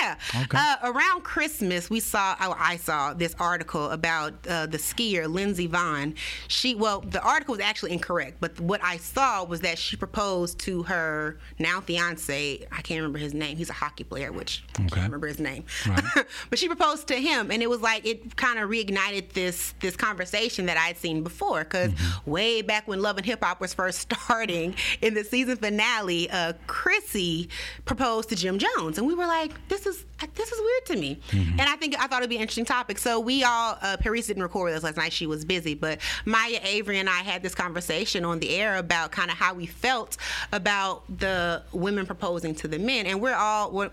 yeah. 0.00 0.16
Okay. 0.44 0.58
Uh, 0.58 0.76
around 0.84 1.22
Christmas, 1.22 1.90
we 1.90 2.00
saw. 2.00 2.34
Oh, 2.40 2.54
I 2.58 2.76
saw 2.76 3.12
this 3.14 3.34
article 3.38 3.90
about 3.90 4.34
uh, 4.48 4.66
the 4.66 4.78
skier 4.78 5.28
Lindsey 5.32 5.68
Vonn. 5.68 6.16
She, 6.48 6.74
well, 6.74 7.00
the 7.00 7.22
article 7.22 7.52
was 7.52 7.60
actually 7.64 7.92
incorrect, 7.92 8.38
but 8.40 8.58
what 8.60 8.82
I 8.82 8.96
saw 8.98 9.44
was 9.44 9.60
that 9.60 9.78
she 9.78 9.96
proposed 9.96 10.58
to 10.60 10.82
her 10.84 11.38
now 11.58 11.80
fiance. 11.80 12.66
I 12.72 12.82
can't 12.82 12.98
remember 12.98 13.18
his 13.18 13.34
name. 13.34 13.56
He's 13.56 13.70
a 13.70 13.74
hockey 13.74 13.99
player, 14.04 14.32
which 14.32 14.62
I 14.74 14.82
can't 14.82 14.94
remember 15.04 15.26
his 15.26 15.38
name. 15.38 15.64
Right. 15.86 16.02
but 16.50 16.58
she 16.58 16.66
proposed 16.66 17.06
to 17.08 17.14
him 17.14 17.50
and 17.50 17.62
it 17.62 17.68
was 17.70 17.80
like 17.80 18.06
it 18.06 18.36
kind 18.36 18.58
of 18.58 18.68
reignited 18.70 19.32
this 19.32 19.74
this 19.80 19.96
conversation 19.96 20.66
that 20.66 20.76
i'd 20.76 20.96
seen 20.96 21.22
before 21.22 21.64
because 21.64 21.90
Mm-hmm. 21.90 22.30
way 22.30 22.62
back 22.62 22.86
when 22.86 23.00
love 23.02 23.16
and 23.16 23.26
hip 23.26 23.42
hop 23.42 23.60
was 23.60 23.72
first 23.74 23.98
starting 24.10 24.74
in 25.00 25.14
the 25.14 25.24
season 25.24 25.56
finale 25.56 26.28
uh, 26.30 26.52
chrissy 26.66 27.48
proposed 27.84 28.28
to 28.28 28.36
jim 28.36 28.58
jones 28.58 28.98
and 28.98 29.06
we 29.06 29.14
were 29.14 29.26
like 29.26 29.52
this 29.68 29.86
is 29.86 30.04
this 30.34 30.52
is 30.52 30.60
weird 30.60 30.86
to 30.86 30.96
me 30.96 31.18
Mm-hmm. 31.30 31.58
and 31.60 31.68
i 31.68 31.76
think 31.76 31.94
i 31.98 32.06
thought 32.06 32.18
it'd 32.18 32.30
be 32.30 32.36
an 32.36 32.42
interesting 32.42 32.64
topic 32.64 32.98
so 32.98 33.18
we 33.20 33.42
all 33.44 33.76
uh, 33.82 33.96
paris 33.98 34.26
didn't 34.26 34.42
record 34.42 34.66
with 34.66 34.74
us 34.74 34.82
last 34.82 34.96
night 34.96 35.12
she 35.12 35.26
was 35.26 35.44
busy 35.44 35.74
but 35.74 36.00
maya 36.24 36.58
avery 36.62 36.98
and 36.98 37.08
i 37.08 37.18
had 37.22 37.42
this 37.42 37.54
conversation 37.54 38.24
on 38.24 38.38
the 38.40 38.50
air 38.56 38.76
about 38.76 39.10
kind 39.12 39.30
of 39.30 39.36
how 39.36 39.54
we 39.54 39.66
felt 39.66 40.16
about 40.52 41.02
the 41.18 41.62
women 41.72 42.06
proposing 42.06 42.54
to 42.54 42.68
the 42.68 42.78
men 42.78 43.06
and 43.06 43.20
we're 43.20 43.34
all 43.34 43.70
we're, 43.70 43.89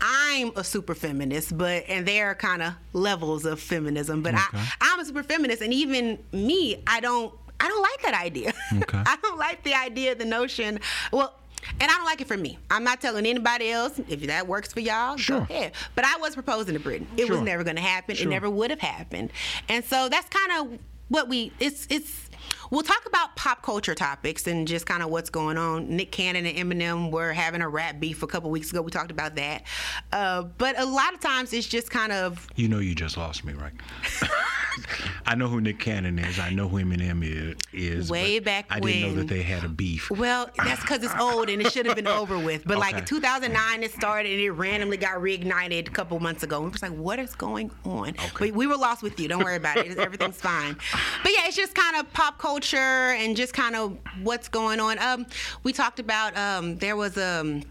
i'm 0.00 0.50
a 0.56 0.64
super 0.64 0.94
feminist 0.94 1.56
but 1.56 1.84
and 1.88 2.06
there 2.06 2.26
are 2.28 2.34
kind 2.34 2.62
of 2.62 2.74
levels 2.92 3.44
of 3.44 3.60
feminism 3.60 4.22
but 4.22 4.34
Okay. 4.34 4.42
I, 4.58 4.72
i'm 4.80 5.00
a 5.00 5.04
super 5.04 5.22
feminist 5.22 5.62
and 5.62 5.72
even 5.72 6.18
me 6.32 6.82
i 6.86 7.00
don't 7.00 7.32
i 7.60 7.68
don't 7.68 7.82
like 7.82 8.02
that 8.02 8.14
idea 8.24 8.52
Okay. 8.82 9.02
i 9.06 9.16
don't 9.22 9.38
like 9.38 9.62
the 9.62 9.74
idea 9.74 10.14
the 10.14 10.24
notion 10.24 10.80
well 11.12 11.34
and 11.78 11.88
I 11.88 11.94
don't 11.94 12.04
like 12.04 12.20
it 12.20 12.26
for 12.26 12.36
me. 12.36 12.58
I'm 12.72 12.82
not 12.82 13.00
telling 13.00 13.24
anybody 13.24 13.70
else. 13.70 14.00
If 14.08 14.22
that 14.26 14.48
works 14.48 14.72
for 14.72 14.80
y'all, 14.80 15.16
Sure. 15.16 15.38
go 15.38 15.44
ahead. 15.44 15.72
But 15.94 16.04
I 16.04 16.16
was 16.16 16.34
proposing 16.34 16.74
to 16.74 16.80
Britton. 16.80 17.06
It 17.16 17.30
was 17.30 17.40
never 17.40 17.62
going 17.62 17.76
to 17.76 17.82
happen. 17.82 18.16
Sure. 18.16 18.26
It 18.26 18.30
never 18.30 18.50
would 18.50 18.70
have 18.70 18.80
happened. 18.80 19.30
And 19.68 19.84
so 19.84 20.08
that's 20.08 20.28
kind 20.28 20.72
of 20.72 20.78
what 21.08 21.28
we. 21.28 21.52
It's 21.60 21.86
it's. 21.88 22.28
We'll 22.72 22.80
talk 22.82 23.04
about 23.04 23.36
pop 23.36 23.60
culture 23.60 23.94
topics 23.94 24.46
and 24.46 24.66
just 24.66 24.86
kind 24.86 25.02
of 25.02 25.10
what's 25.10 25.28
going 25.28 25.58
on. 25.58 25.94
Nick 25.94 26.10
Cannon 26.10 26.46
and 26.46 26.56
Eminem 26.56 27.10
were 27.10 27.30
having 27.34 27.60
a 27.60 27.68
rap 27.68 28.00
beef 28.00 28.22
a 28.22 28.26
couple 28.26 28.48
weeks 28.50 28.70
ago. 28.70 28.80
We 28.80 28.90
talked 28.90 29.10
about 29.10 29.34
that. 29.34 29.64
Uh, 30.10 30.44
but 30.56 30.80
a 30.80 30.86
lot 30.86 31.12
of 31.12 31.20
times 31.20 31.52
it's 31.52 31.66
just 31.66 31.90
kind 31.90 32.12
of 32.12 32.46
You 32.56 32.68
know, 32.68 32.78
you 32.78 32.94
just 32.94 33.18
lost 33.18 33.44
me, 33.44 33.52
right? 33.52 33.74
I 35.26 35.34
know 35.34 35.48
who 35.48 35.60
Nick 35.60 35.80
Cannon 35.80 36.18
is. 36.18 36.38
I 36.38 36.48
know 36.48 36.66
who 36.66 36.78
Eminem 36.82 37.22
i- 37.22 37.54
is. 37.74 38.10
Way 38.10 38.38
back 38.38 38.64
I 38.70 38.80
didn't 38.80 39.02
know 39.16 39.20
that 39.20 39.28
they 39.28 39.42
had 39.42 39.64
a 39.64 39.68
beef. 39.68 40.10
Well, 40.10 40.48
that's 40.64 40.80
because 40.80 41.02
it's 41.02 41.14
old 41.20 41.50
and 41.50 41.60
it 41.60 41.70
should 41.72 41.84
have 41.84 41.94
been 41.96 42.06
over 42.22 42.38
with. 42.38 42.64
But 42.66 42.78
like 42.78 42.96
in 42.96 43.04
2009, 43.04 43.82
it 43.82 43.92
started 43.92 44.32
and 44.32 44.40
it 44.40 44.50
randomly 44.50 44.96
got 44.96 45.16
reignited 45.18 45.88
a 45.88 45.90
couple 45.90 46.18
months 46.20 46.42
ago. 46.42 46.56
And 46.62 46.64
we 46.66 46.70
was 46.70 46.80
like, 46.82 46.92
what 46.92 47.18
is 47.18 47.34
going 47.34 47.70
on? 47.84 48.14
But 48.38 48.52
we 48.52 48.66
were 48.66 48.78
lost 48.78 49.02
with 49.02 49.20
you. 49.20 49.28
Don't 49.28 49.44
worry 49.44 49.56
about 49.56 49.76
it. 49.76 49.98
Everything's 49.98 50.40
fine. 50.40 50.74
But 51.22 51.32
yeah, 51.36 51.48
it's 51.48 51.56
just 51.56 51.74
kind 51.74 51.96
of 51.96 52.10
pop 52.14 52.38
culture 52.38 52.61
and 53.12 53.36
just 53.36 53.52
kind 53.52 53.76
of 53.76 53.98
what's 54.22 54.48
going 54.48 54.80
on. 54.80 54.98
Um, 54.98 55.26
we 55.62 55.72
talked 55.72 55.98
about 56.00 56.36
um, 56.36 56.76
there 56.78 56.96
was 56.96 57.16
um 57.18 57.62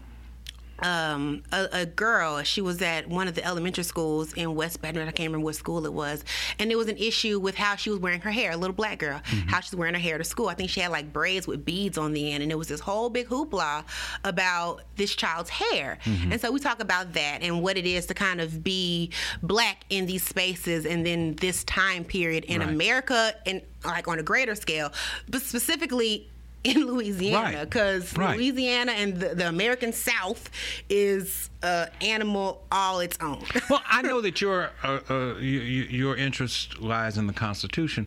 um, 0.82 1.42
a, 1.52 1.68
a 1.72 1.86
girl. 1.86 2.42
She 2.42 2.60
was 2.60 2.82
at 2.82 3.08
one 3.08 3.28
of 3.28 3.34
the 3.34 3.44
elementary 3.44 3.84
schools 3.84 4.32
in 4.34 4.54
West 4.54 4.82
Baton 4.82 4.98
Rouge. 4.98 5.08
I 5.08 5.12
can't 5.12 5.28
remember 5.28 5.44
what 5.44 5.54
school 5.56 5.84
it 5.86 5.92
was. 5.92 6.24
And 6.58 6.70
there 6.70 6.78
was 6.78 6.88
an 6.88 6.96
issue 6.96 7.38
with 7.38 7.54
how 7.54 7.76
she 7.76 7.90
was 7.90 7.98
wearing 8.00 8.20
her 8.22 8.30
hair. 8.30 8.52
A 8.52 8.56
little 8.56 8.74
black 8.74 8.98
girl, 8.98 9.20
how 9.46 9.60
she's 9.60 9.74
wearing 9.74 9.94
her 9.94 10.00
hair 10.00 10.18
to 10.18 10.24
school. 10.24 10.48
I 10.48 10.54
think 10.54 10.70
she 10.70 10.80
had 10.80 10.90
like 10.90 11.12
braids 11.12 11.46
with 11.46 11.64
beads 11.64 11.98
on 11.98 12.12
the 12.12 12.32
end, 12.32 12.42
and 12.42 12.50
it 12.50 12.56
was 12.56 12.68
this 12.68 12.80
whole 12.80 13.10
big 13.10 13.28
hoopla 13.28 13.84
about 14.24 14.82
this 14.96 15.14
child's 15.14 15.50
hair. 15.50 15.98
And 16.04 16.40
so 16.40 16.50
we 16.50 16.58
talk 16.60 16.80
about 16.80 17.12
that 17.14 17.42
and 17.42 17.62
what 17.62 17.76
it 17.76 17.86
is 17.86 18.06
to 18.06 18.14
kind 18.14 18.40
of 18.40 18.62
be 18.64 19.10
black 19.42 19.84
in 19.90 20.06
these 20.06 20.22
spaces, 20.24 20.86
and 20.86 21.04
then 21.06 21.34
this 21.36 21.64
time 21.64 22.04
period 22.04 22.44
in 22.44 22.60
Right. 22.60 22.68
America, 22.68 23.34
and 23.46 23.62
like 23.84 24.06
on 24.08 24.18
a 24.18 24.22
greater 24.22 24.54
scale, 24.54 24.92
but 25.28 25.42
specifically. 25.42 26.28
In 26.64 26.86
Louisiana, 26.86 27.64
because 27.64 28.16
Right. 28.16 28.36
Louisiana 28.36 28.92
and 28.92 29.18
the, 29.18 29.34
the 29.34 29.48
American 29.48 29.92
South 29.92 30.48
is 30.88 31.50
uh, 31.62 31.86
animal 32.00 32.62
all 32.70 33.00
its 33.00 33.18
own. 33.20 33.42
Well, 33.70 33.82
I 33.86 34.02
know 34.02 34.20
that 34.20 34.40
your 34.40 34.70
uh, 34.84 34.86
uh, 34.86 35.00
y- 35.08 35.40
y- 35.40 35.86
your 35.90 36.16
interest 36.16 36.78
lies 36.80 37.18
in 37.18 37.26
the 37.26 37.32
Constitution. 37.32 38.06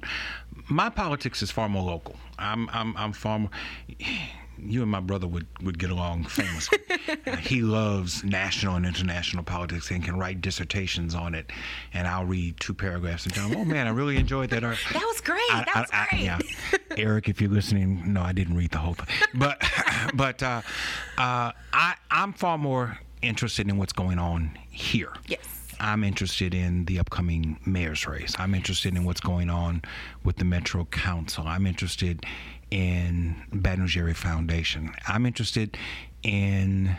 My 0.69 0.89
politics 0.89 1.41
is 1.41 1.51
far 1.51 1.67
more 1.69 1.83
local. 1.83 2.15
I'm 2.39 2.69
I'm, 2.69 2.95
I'm 2.97 3.11
far 3.13 3.39
more. 3.39 3.49
You 4.57 4.81
and 4.81 4.89
my 4.91 4.99
brother 4.99 5.27
would, 5.27 5.47
would 5.63 5.77
get 5.79 5.89
along 5.89 6.25
famously. 6.25 6.79
Uh, 7.27 7.35
he 7.37 7.61
loves 7.61 8.23
national 8.23 8.75
and 8.75 8.85
international 8.85 9.43
politics 9.43 9.89
and 9.91 10.03
can 10.03 10.17
write 10.17 10.41
dissertations 10.41 11.13
on 11.15 11.33
it. 11.35 11.51
And 11.93 12.07
I'll 12.07 12.25
read 12.25 12.59
two 12.59 12.73
paragraphs 12.73 13.25
and 13.25 13.33
tell 13.33 13.47
him, 13.47 13.57
"Oh 13.57 13.65
man, 13.65 13.87
I 13.87 13.89
really 13.91 14.17
enjoyed 14.17 14.49
that." 14.51 14.63
art." 14.63 14.77
That 14.93 15.03
was 15.03 15.21
great. 15.21 15.39
I- 15.51 15.63
That 15.65 15.75
was 15.75 15.89
I- 15.91 16.01
I- 16.03 16.07
great. 16.09 16.23
yeah. 16.23 16.39
Eric, 16.97 17.29
if 17.29 17.41
you're 17.41 17.49
listening, 17.49 18.13
no, 18.13 18.21
I 18.21 18.31
didn't 18.31 18.55
read 18.57 18.71
the 18.71 18.77
whole 18.79 18.93
thing, 18.93 19.07
but 19.35 19.63
but 20.13 20.41
uh, 20.43 20.61
uh, 21.17 21.51
I 21.73 21.95
I'm 22.11 22.33
far 22.33 22.57
more 22.57 22.97
interested 23.21 23.67
in 23.69 23.77
what's 23.77 23.93
going 23.93 24.19
on 24.19 24.57
here. 24.71 25.11
Yes. 25.27 25.39
I'm 25.79 26.03
interested 26.03 26.53
in 26.53 26.85
the 26.85 26.99
upcoming 26.99 27.59
mayor's 27.65 28.07
race. 28.07 28.33
I'm 28.39 28.55
interested 28.55 28.95
in 28.95 29.03
what's 29.03 29.19
going 29.19 29.49
on 29.49 29.81
with 30.23 30.37
the 30.37 30.45
Metro 30.45 30.85
Council. 30.85 31.43
I'm 31.45 31.67
interested 31.67 32.25
in 32.71 33.35
Baton 33.53 33.81
Rouge 33.85 34.15
Foundation. 34.17 34.91
I'm 35.07 35.25
interested 35.25 35.77
in 36.23 36.95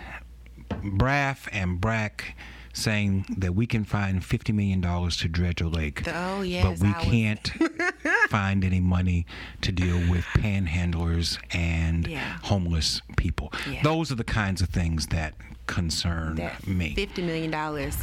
BRAF 0.71 1.49
and 1.53 1.81
BRAC 1.81 2.35
saying 2.73 3.25
that 3.39 3.55
we 3.55 3.67
can 3.67 3.85
find 3.85 4.21
$50 4.21 4.55
million 4.55 4.83
to 4.83 5.29
dredge 5.29 5.63
a 5.63 5.69
lake. 5.69 6.03
Oh, 6.09 6.43
yes, 6.43 6.63
But 6.63 6.87
we 6.87 6.93
can't 7.03 7.51
find 8.29 8.65
any 8.65 8.81
money 8.81 9.25
to 9.63 9.73
deal 9.73 9.97
with 10.11 10.25
panhandlers 10.37 11.39
and 11.55 12.07
Yeah. 12.07 12.37
homeless 12.43 13.01
people. 13.17 13.51
Yeah. 13.71 13.83
Those 13.83 14.13
are 14.13 14.17
the 14.17 14.25
kinds 14.25 14.61
of 14.61 14.69
things 14.69 15.07
that 15.07 15.35
concern 15.67 16.35
that 16.37 16.67
me. 16.67 16.95
fifty 16.95 17.23
million 17.23 17.51
dollars 17.51 17.97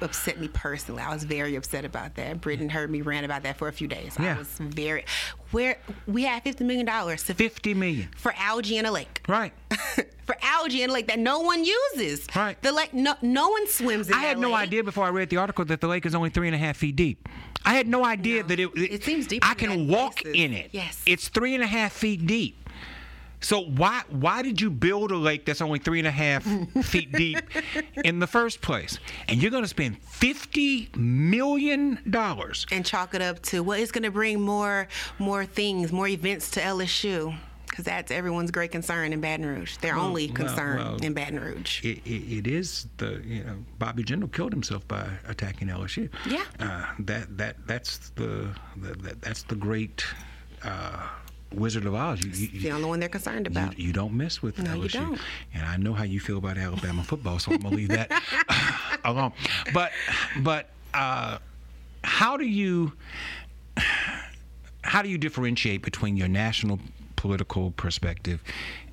upset 0.00 0.38
me 0.40 0.48
personally. 0.48 1.02
I 1.02 1.12
was 1.12 1.24
very 1.24 1.56
upset 1.56 1.84
about 1.84 2.14
that. 2.16 2.40
Britton 2.40 2.68
heard 2.68 2.90
me 2.90 3.00
rant 3.02 3.24
about 3.24 3.42
that 3.42 3.56
for 3.56 3.68
a 3.68 3.72
few 3.72 3.88
days. 3.88 4.16
Yeah. 4.18 4.34
I 4.34 4.38
was 4.38 4.48
very 4.58 5.04
where 5.50 5.78
we 6.06 6.24
had 6.24 6.42
fifty 6.42 6.64
million 6.64 6.86
dollars 6.86 7.24
to 7.24 7.34
50 7.34 7.74
million. 7.74 8.08
for 8.16 8.34
algae 8.36 8.76
in 8.78 8.86
a 8.86 8.92
lake. 8.92 9.22
Right. 9.28 9.52
for 10.26 10.36
algae 10.42 10.82
in 10.82 10.90
a 10.90 10.92
lake 10.92 11.06
that 11.08 11.18
no 11.18 11.40
one 11.40 11.64
uses. 11.64 12.26
Right. 12.36 12.60
The 12.62 12.72
lake 12.72 12.92
no 12.94 13.14
no 13.22 13.48
one 13.48 13.66
swims 13.68 14.08
in 14.08 14.14
I 14.14 14.18
had 14.20 14.38
no 14.38 14.48
lake. 14.50 14.68
idea 14.68 14.84
before 14.84 15.04
I 15.06 15.10
read 15.10 15.30
the 15.30 15.38
article 15.38 15.64
that 15.66 15.80
the 15.80 15.88
lake 15.88 16.04
is 16.06 16.14
only 16.14 16.30
three 16.30 16.48
and 16.48 16.54
a 16.54 16.58
half 16.58 16.76
feet 16.76 16.96
deep. 16.96 17.28
I 17.64 17.74
had 17.74 17.88
no 17.88 18.04
idea 18.04 18.42
No. 18.42 18.48
that 18.48 18.60
it. 18.60 18.70
It 18.76 19.04
seems 19.04 19.26
deep. 19.26 19.48
I 19.48 19.54
can 19.54 19.88
walk 19.88 20.22
places. 20.22 20.40
in 20.42 20.52
it. 20.52 20.70
Yes. 20.72 21.02
It's 21.06 21.28
three 21.28 21.54
and 21.54 21.62
a 21.62 21.66
half 21.66 21.92
feet 21.92 22.26
deep. 22.26 22.67
So 23.40 23.62
why 23.62 24.02
why 24.08 24.42
did 24.42 24.60
you 24.60 24.70
build 24.70 25.10
a 25.10 25.16
lake 25.16 25.44
that's 25.44 25.60
only 25.60 25.78
three 25.78 25.98
and 25.98 26.08
a 26.08 26.12
half 26.12 26.44
feet 26.84 27.12
deep 27.12 27.38
in 28.04 28.18
the 28.18 28.26
first 28.26 28.60
place? 28.60 28.98
And 29.28 29.40
you're 29.40 29.50
going 29.50 29.64
to 29.64 29.68
spend 29.68 30.02
fifty 30.02 30.88
million 30.96 31.98
dollars. 32.10 32.66
and 32.72 32.84
chalk 32.84 33.14
it 33.14 33.22
up 33.22 33.40
to 33.42 33.62
well, 33.62 33.78
it's 33.78 33.92
going 33.92 34.04
to 34.04 34.10
bring 34.10 34.40
more 34.40 34.88
more 35.18 35.44
things, 35.44 35.92
more 35.92 36.08
events 36.08 36.50
to 36.52 36.60
LSU. 36.60 37.36
Because 37.68 37.84
that's 37.84 38.10
everyone's 38.10 38.50
great 38.50 38.72
concern 38.72 39.12
in 39.12 39.20
Baton 39.20 39.46
Rouge. 39.46 39.76
Their 39.76 39.94
only 39.94 40.26
well, 40.26 40.34
concern 40.34 40.78
well, 40.78 40.96
in 40.96 41.12
Baton 41.12 41.38
Rouge. 41.38 41.84
It, 41.84 41.98
it, 42.04 42.38
it 42.38 42.46
is 42.48 42.88
the 42.96 43.22
you 43.24 43.44
know 43.44 43.56
Bobby 43.78 44.02
Jindal 44.02 44.32
killed 44.32 44.52
himself 44.52 44.88
by 44.88 45.06
attacking 45.28 45.68
LSU. 45.68 46.08
Yeah. 46.26 46.42
Uh, 46.58 46.86
that 47.00 47.36
that 47.36 47.56
that's 47.66 48.10
the, 48.16 48.48
the 48.76 48.94
that, 49.02 49.22
that's 49.22 49.44
the 49.44 49.54
great 49.54 50.04
uh, 50.64 51.08
Wizard 51.54 51.86
of 51.86 51.94
Oz. 51.94 52.22
You, 52.24 52.30
you, 52.48 52.60
the 52.60 52.70
only 52.72 52.88
one 52.88 53.00
they're 53.00 53.08
concerned 53.08 53.46
you, 53.46 53.52
about. 53.52 53.78
you 53.78 53.92
don't 53.92 54.12
mess 54.14 54.42
with 54.42 54.58
No, 54.58 54.70
LSU. 54.76 54.82
you 54.82 54.88
don't. 54.90 55.20
And 55.54 55.64
I 55.66 55.76
know 55.76 55.94
how 55.94 56.04
you 56.04 56.20
feel 56.20 56.38
about 56.38 56.58
Alabama 56.58 57.02
football, 57.02 57.38
so 57.38 57.52
I'm 57.52 57.58
gonna 57.58 57.74
leave 57.76 57.88
that 57.88 58.10
alone. 59.04 59.32
But 59.72 59.92
but 60.42 60.68
uh, 60.94 61.38
how 62.04 62.36
do 62.36 62.44
you 62.46 62.92
how 64.82 65.02
do 65.02 65.08
you 65.08 65.18
differentiate 65.18 65.82
between 65.82 66.16
your 66.16 66.28
national 66.28 66.80
political 67.18 67.72
perspective 67.72 68.40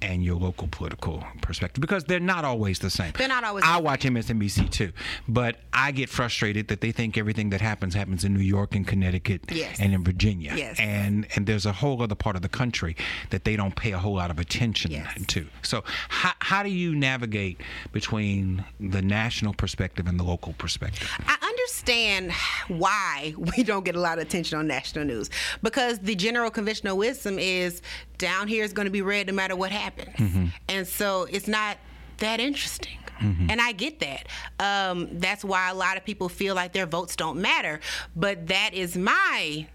and 0.01 0.23
your 0.23 0.35
local 0.35 0.67
political 0.67 1.23
perspective 1.41 1.79
because 1.79 2.03
they're 2.05 2.19
not 2.19 2.43
always 2.43 2.79
the 2.79 2.89
same. 2.89 3.13
They're 3.15 3.27
not 3.27 3.43
always 3.43 3.63
I 3.63 3.77
watch 3.79 4.01
MSNBC 4.03 4.71
too, 4.71 4.91
but 5.27 5.57
I 5.71 5.91
get 5.91 6.09
frustrated 6.09 6.67
that 6.69 6.81
they 6.81 6.91
think 6.91 7.17
everything 7.19 7.51
that 7.51 7.61
happens 7.61 7.93
happens 7.93 8.25
in 8.25 8.33
New 8.33 8.39
York 8.43 8.73
and 8.75 8.85
Connecticut 8.85 9.41
Yes. 9.51 9.79
and 9.79 9.93
in 9.93 10.03
Virginia. 10.03 10.53
Yes. 10.57 10.77
And 10.79 11.27
and 11.35 11.45
there's 11.45 11.67
a 11.67 11.71
whole 11.71 12.01
other 12.01 12.15
part 12.15 12.35
of 12.35 12.41
the 12.41 12.49
country 12.49 12.95
that 13.29 13.43
they 13.45 13.55
don't 13.55 13.75
pay 13.75 13.91
a 13.91 13.99
whole 13.99 14.15
lot 14.15 14.31
of 14.31 14.39
attention 14.39 14.89
Yes. 14.91 15.23
to. 15.27 15.45
So 15.61 15.83
how 16.09 16.33
how 16.39 16.63
do 16.63 16.69
you 16.69 16.95
navigate 16.95 17.61
between 17.91 18.65
the 18.79 19.03
national 19.03 19.53
perspective 19.53 20.07
and 20.07 20.19
the 20.19 20.23
local 20.23 20.53
perspective? 20.53 21.07
I 21.27 21.37
understand 21.65 22.31
why 22.67 23.33
we 23.37 23.63
don't 23.63 23.85
get 23.85 23.95
a 23.95 23.99
lot 23.99 24.17
of 24.17 24.23
attention 24.23 24.57
on 24.57 24.67
national 24.67 25.05
news 25.05 25.29
because 25.63 25.99
the 25.99 26.15
general 26.15 26.51
conventional 26.51 26.97
wisdom 26.97 27.39
is 27.39 27.81
down 28.17 28.47
here 28.47 28.63
is 28.63 28.73
going 28.73 28.85
to 28.85 28.91
be 28.91 29.01
red 29.01 29.27
no 29.27 29.33
matter 29.33 29.55
what 29.55 29.71
happens. 29.71 30.15
Mm-hmm. 30.15 30.45
And 30.69 30.87
so 30.87 31.23
it's 31.23 31.47
not 31.47 31.77
that 32.17 32.39
interesting. 32.39 32.97
Mm-hmm. 33.19 33.49
And 33.49 33.61
I 33.61 33.71
get 33.71 33.99
that. 33.99 34.27
Um, 34.59 35.07
that's 35.19 35.43
why 35.43 35.69
a 35.69 35.73
lot 35.73 35.97
of 35.97 36.05
people 36.05 36.29
feel 36.29 36.53
like 36.53 36.73
their 36.73 36.85
votes 36.85 37.15
don't 37.15 37.41
matter. 37.41 37.79
But 38.15 38.47
that 38.47 38.73
is 38.73 38.97
my 38.97 39.67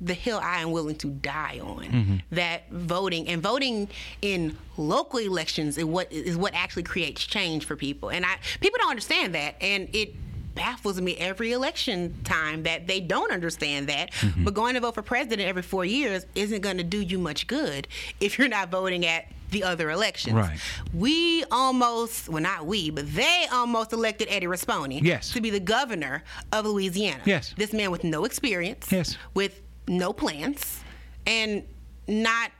the 0.00 0.14
hill 0.14 0.40
I 0.42 0.60
am 0.60 0.72
willing 0.72 0.96
to 0.96 1.06
die 1.06 1.60
on. 1.62 1.84
Mm-hmm. 1.84 2.16
That 2.32 2.68
voting 2.70 3.28
and 3.28 3.40
voting 3.40 3.88
in 4.20 4.58
local 4.76 5.20
elections 5.20 5.78
is 5.78 5.84
what 5.84 6.12
is 6.12 6.36
what 6.36 6.54
actually 6.54 6.82
creates 6.82 7.24
change 7.24 7.64
for 7.64 7.76
people. 7.76 8.10
And 8.10 8.26
I 8.26 8.36
people 8.60 8.78
don't 8.78 8.90
understand 8.90 9.34
that, 9.34 9.54
and 9.60 9.88
it 9.94 10.14
baffles 10.54 11.00
me 11.00 11.16
every 11.16 11.52
election 11.52 12.14
time 12.24 12.62
that 12.64 12.86
they 12.86 13.00
don't 13.00 13.32
understand 13.32 13.88
that. 13.88 14.12
Mm-hmm. 14.12 14.44
But 14.44 14.54
going 14.54 14.74
to 14.74 14.80
vote 14.80 14.94
for 14.94 15.02
president 15.02 15.48
every 15.48 15.62
four 15.62 15.84
years 15.84 16.26
isn't 16.34 16.60
going 16.60 16.76
to 16.78 16.84
do 16.84 17.00
you 17.00 17.18
much 17.18 17.46
good 17.46 17.88
if 18.20 18.38
you're 18.38 18.48
not 18.48 18.70
voting 18.70 19.06
at 19.06 19.26
the 19.50 19.62
other 19.64 19.90
elections. 19.90 20.34
Right. 20.34 20.58
We 20.94 21.44
almost, 21.50 22.28
well, 22.30 22.42
not 22.42 22.64
we, 22.66 22.88
but 22.90 23.12
they 23.14 23.46
almost 23.52 23.92
elected 23.92 24.28
Eddie 24.30 24.46
Rispone 24.46 25.02
Yes. 25.02 25.30
to 25.34 25.40
be 25.42 25.50
the 25.50 25.60
governor 25.60 26.22
of 26.52 26.64
Louisiana. 26.64 27.20
Yes. 27.26 27.54
This 27.58 27.72
man 27.74 27.90
with 27.90 28.02
no 28.02 28.24
experience 28.24 28.90
Yes. 28.90 29.18
with 29.34 29.60
no 29.88 30.12
plans 30.14 30.80
and 31.26 31.64
not 32.08 32.50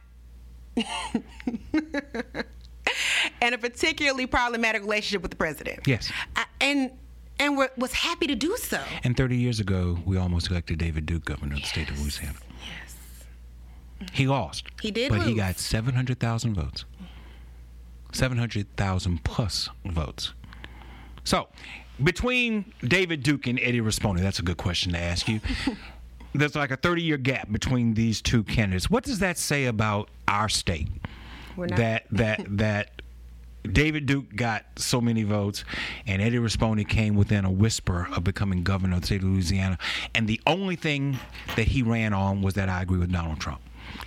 and 3.40 3.54
a 3.54 3.58
particularly 3.58 4.26
problematic 4.26 4.82
relationship 4.82 5.22
with 5.22 5.30
the 5.30 5.36
president. 5.36 5.80
Yes. 5.86 6.10
I- 6.36 6.44
and 6.60 6.90
and 7.42 7.56
wa- 7.56 7.68
was 7.76 7.92
happy 7.92 8.26
to 8.26 8.34
do 8.34 8.56
so. 8.56 8.80
And 9.04 9.16
30 9.16 9.36
years 9.36 9.60
ago, 9.60 9.98
we 10.04 10.16
almost 10.16 10.50
elected 10.50 10.78
David 10.78 11.06
Duke 11.06 11.24
governor 11.24 11.54
of 11.56 11.60
the 11.62 11.66
state 11.66 11.90
of 11.90 11.98
Louisiana. 12.00 12.38
Yes. 14.00 14.08
He 14.12 14.26
lost. 14.26 14.64
He 14.80 14.90
did 14.90 15.10
But 15.10 15.22
he 15.22 15.34
got 15.34 15.58
700,000 15.58 16.54
votes. 16.54 16.84
700,000 18.12 19.24
plus 19.24 19.68
votes. 19.84 20.34
So, 21.24 21.48
between 22.02 22.72
David 22.82 23.22
Duke 23.22 23.46
and 23.46 23.58
Eddie 23.60 23.80
Rispone, 23.80 24.18
that's 24.20 24.38
a 24.38 24.42
good 24.42 24.56
question 24.56 24.92
to 24.92 24.98
ask 24.98 25.28
you. 25.28 25.40
There's 26.34 26.54
like 26.54 26.70
a 26.70 26.76
30 26.76 27.02
year 27.02 27.16
gap 27.18 27.50
between 27.52 27.94
these 27.94 28.20
two 28.22 28.42
candidates. 28.44 28.88
What 28.90 29.04
does 29.04 29.18
that 29.20 29.38
say 29.38 29.66
about 29.66 30.08
our 30.28 30.48
state? 30.48 30.88
We're 31.56 31.66
not- 31.66 31.76
That 31.78 32.06
that 32.10 32.40
that 32.58 33.01
David 33.70 34.06
Duke 34.06 34.34
got 34.34 34.64
so 34.76 35.00
many 35.00 35.22
votes, 35.22 35.64
and 36.06 36.20
Eddie 36.20 36.38
Rispone 36.38 36.86
came 36.88 37.14
within 37.14 37.44
a 37.44 37.50
whisper 37.50 38.08
of 38.14 38.24
becoming 38.24 38.62
governor 38.62 38.96
of 38.96 39.02
the 39.02 39.06
state 39.06 39.22
of 39.22 39.28
Louisiana. 39.28 39.78
And 40.14 40.26
the 40.28 40.40
only 40.46 40.76
thing 40.76 41.18
that 41.56 41.68
he 41.68 41.82
ran 41.82 42.12
on 42.12 42.42
was 42.42 42.54
that 42.54 42.68
I 42.68 42.82
agree 42.82 42.98
with 42.98 43.12
Donald 43.12 43.40
Trump. 43.40 43.60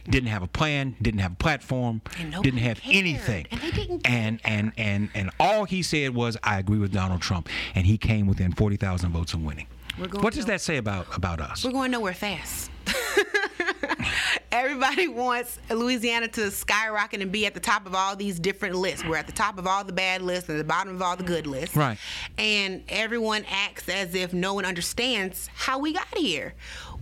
Didn't 0.10 0.30
have 0.30 0.42
a 0.42 0.48
plan, 0.48 0.96
didn't 1.02 1.20
have 1.20 1.34
a 1.34 1.36
platform, 1.36 2.02
didn't 2.42 2.58
have 2.60 2.82
cared. 2.82 2.96
anything. 2.96 3.46
And 3.52 3.62
didn't 3.74 4.10
and, 4.10 4.42
and 4.44 4.72
and 4.78 5.10
and 5.14 5.30
all 5.40 5.66
he 5.66 5.84
said 5.84 6.16
was, 6.16 6.38
"I 6.44 6.58
agree 6.58 6.80
with 6.80 6.92
Donald 6.92 7.22
Trump," 7.22 7.50
and 7.76 7.86
he 7.86 7.98
came 7.98 8.26
within 8.26 8.52
forty 8.52 8.78
thousand 8.78 9.12
votes 9.12 9.34
of 9.34 9.44
winning. 9.44 9.68
What 9.98 10.34
does 10.34 10.46
that 10.46 10.62
say 10.62 10.78
about 10.78 11.16
about 11.16 11.40
us? 11.40 11.64
We're 11.64 11.72
going 11.72 11.92
nowhere 11.92 12.14
fast. 12.14 12.72
Everybody 14.56 15.08
wants 15.10 15.60
Louisiana 15.70 16.30
to 16.30 16.50
skyrocket 16.50 17.22
and 17.22 17.30
be 17.30 17.46
at 17.46 17.54
the 17.54 17.60
top 17.60 17.86
of 17.86 17.94
all 17.94 18.16
these 18.16 18.40
different 18.40 18.76
lists. 18.76 19.06
We're 19.06 19.18
at 19.18 19.28
the 19.28 19.34
top 19.34 19.60
of 19.60 19.68
all 19.68 19.84
the 19.84 19.92
bad 19.92 20.22
lists 20.22 20.48
and 20.48 20.58
the 20.58 20.64
bottom 20.64 20.96
of 20.96 21.02
all 21.02 21.18
the 21.18 21.24
good 21.24 21.46
lists. 21.46 21.76
Right. 21.76 21.98
And 22.38 22.82
everyone 22.88 23.46
acts 23.50 23.90
as 23.90 24.16
if 24.16 24.34
no 24.34 24.54
one 24.54 24.64
understands 24.64 25.50
how 25.54 25.80
we 25.80 25.92
got 25.92 26.08
here. 26.18 26.54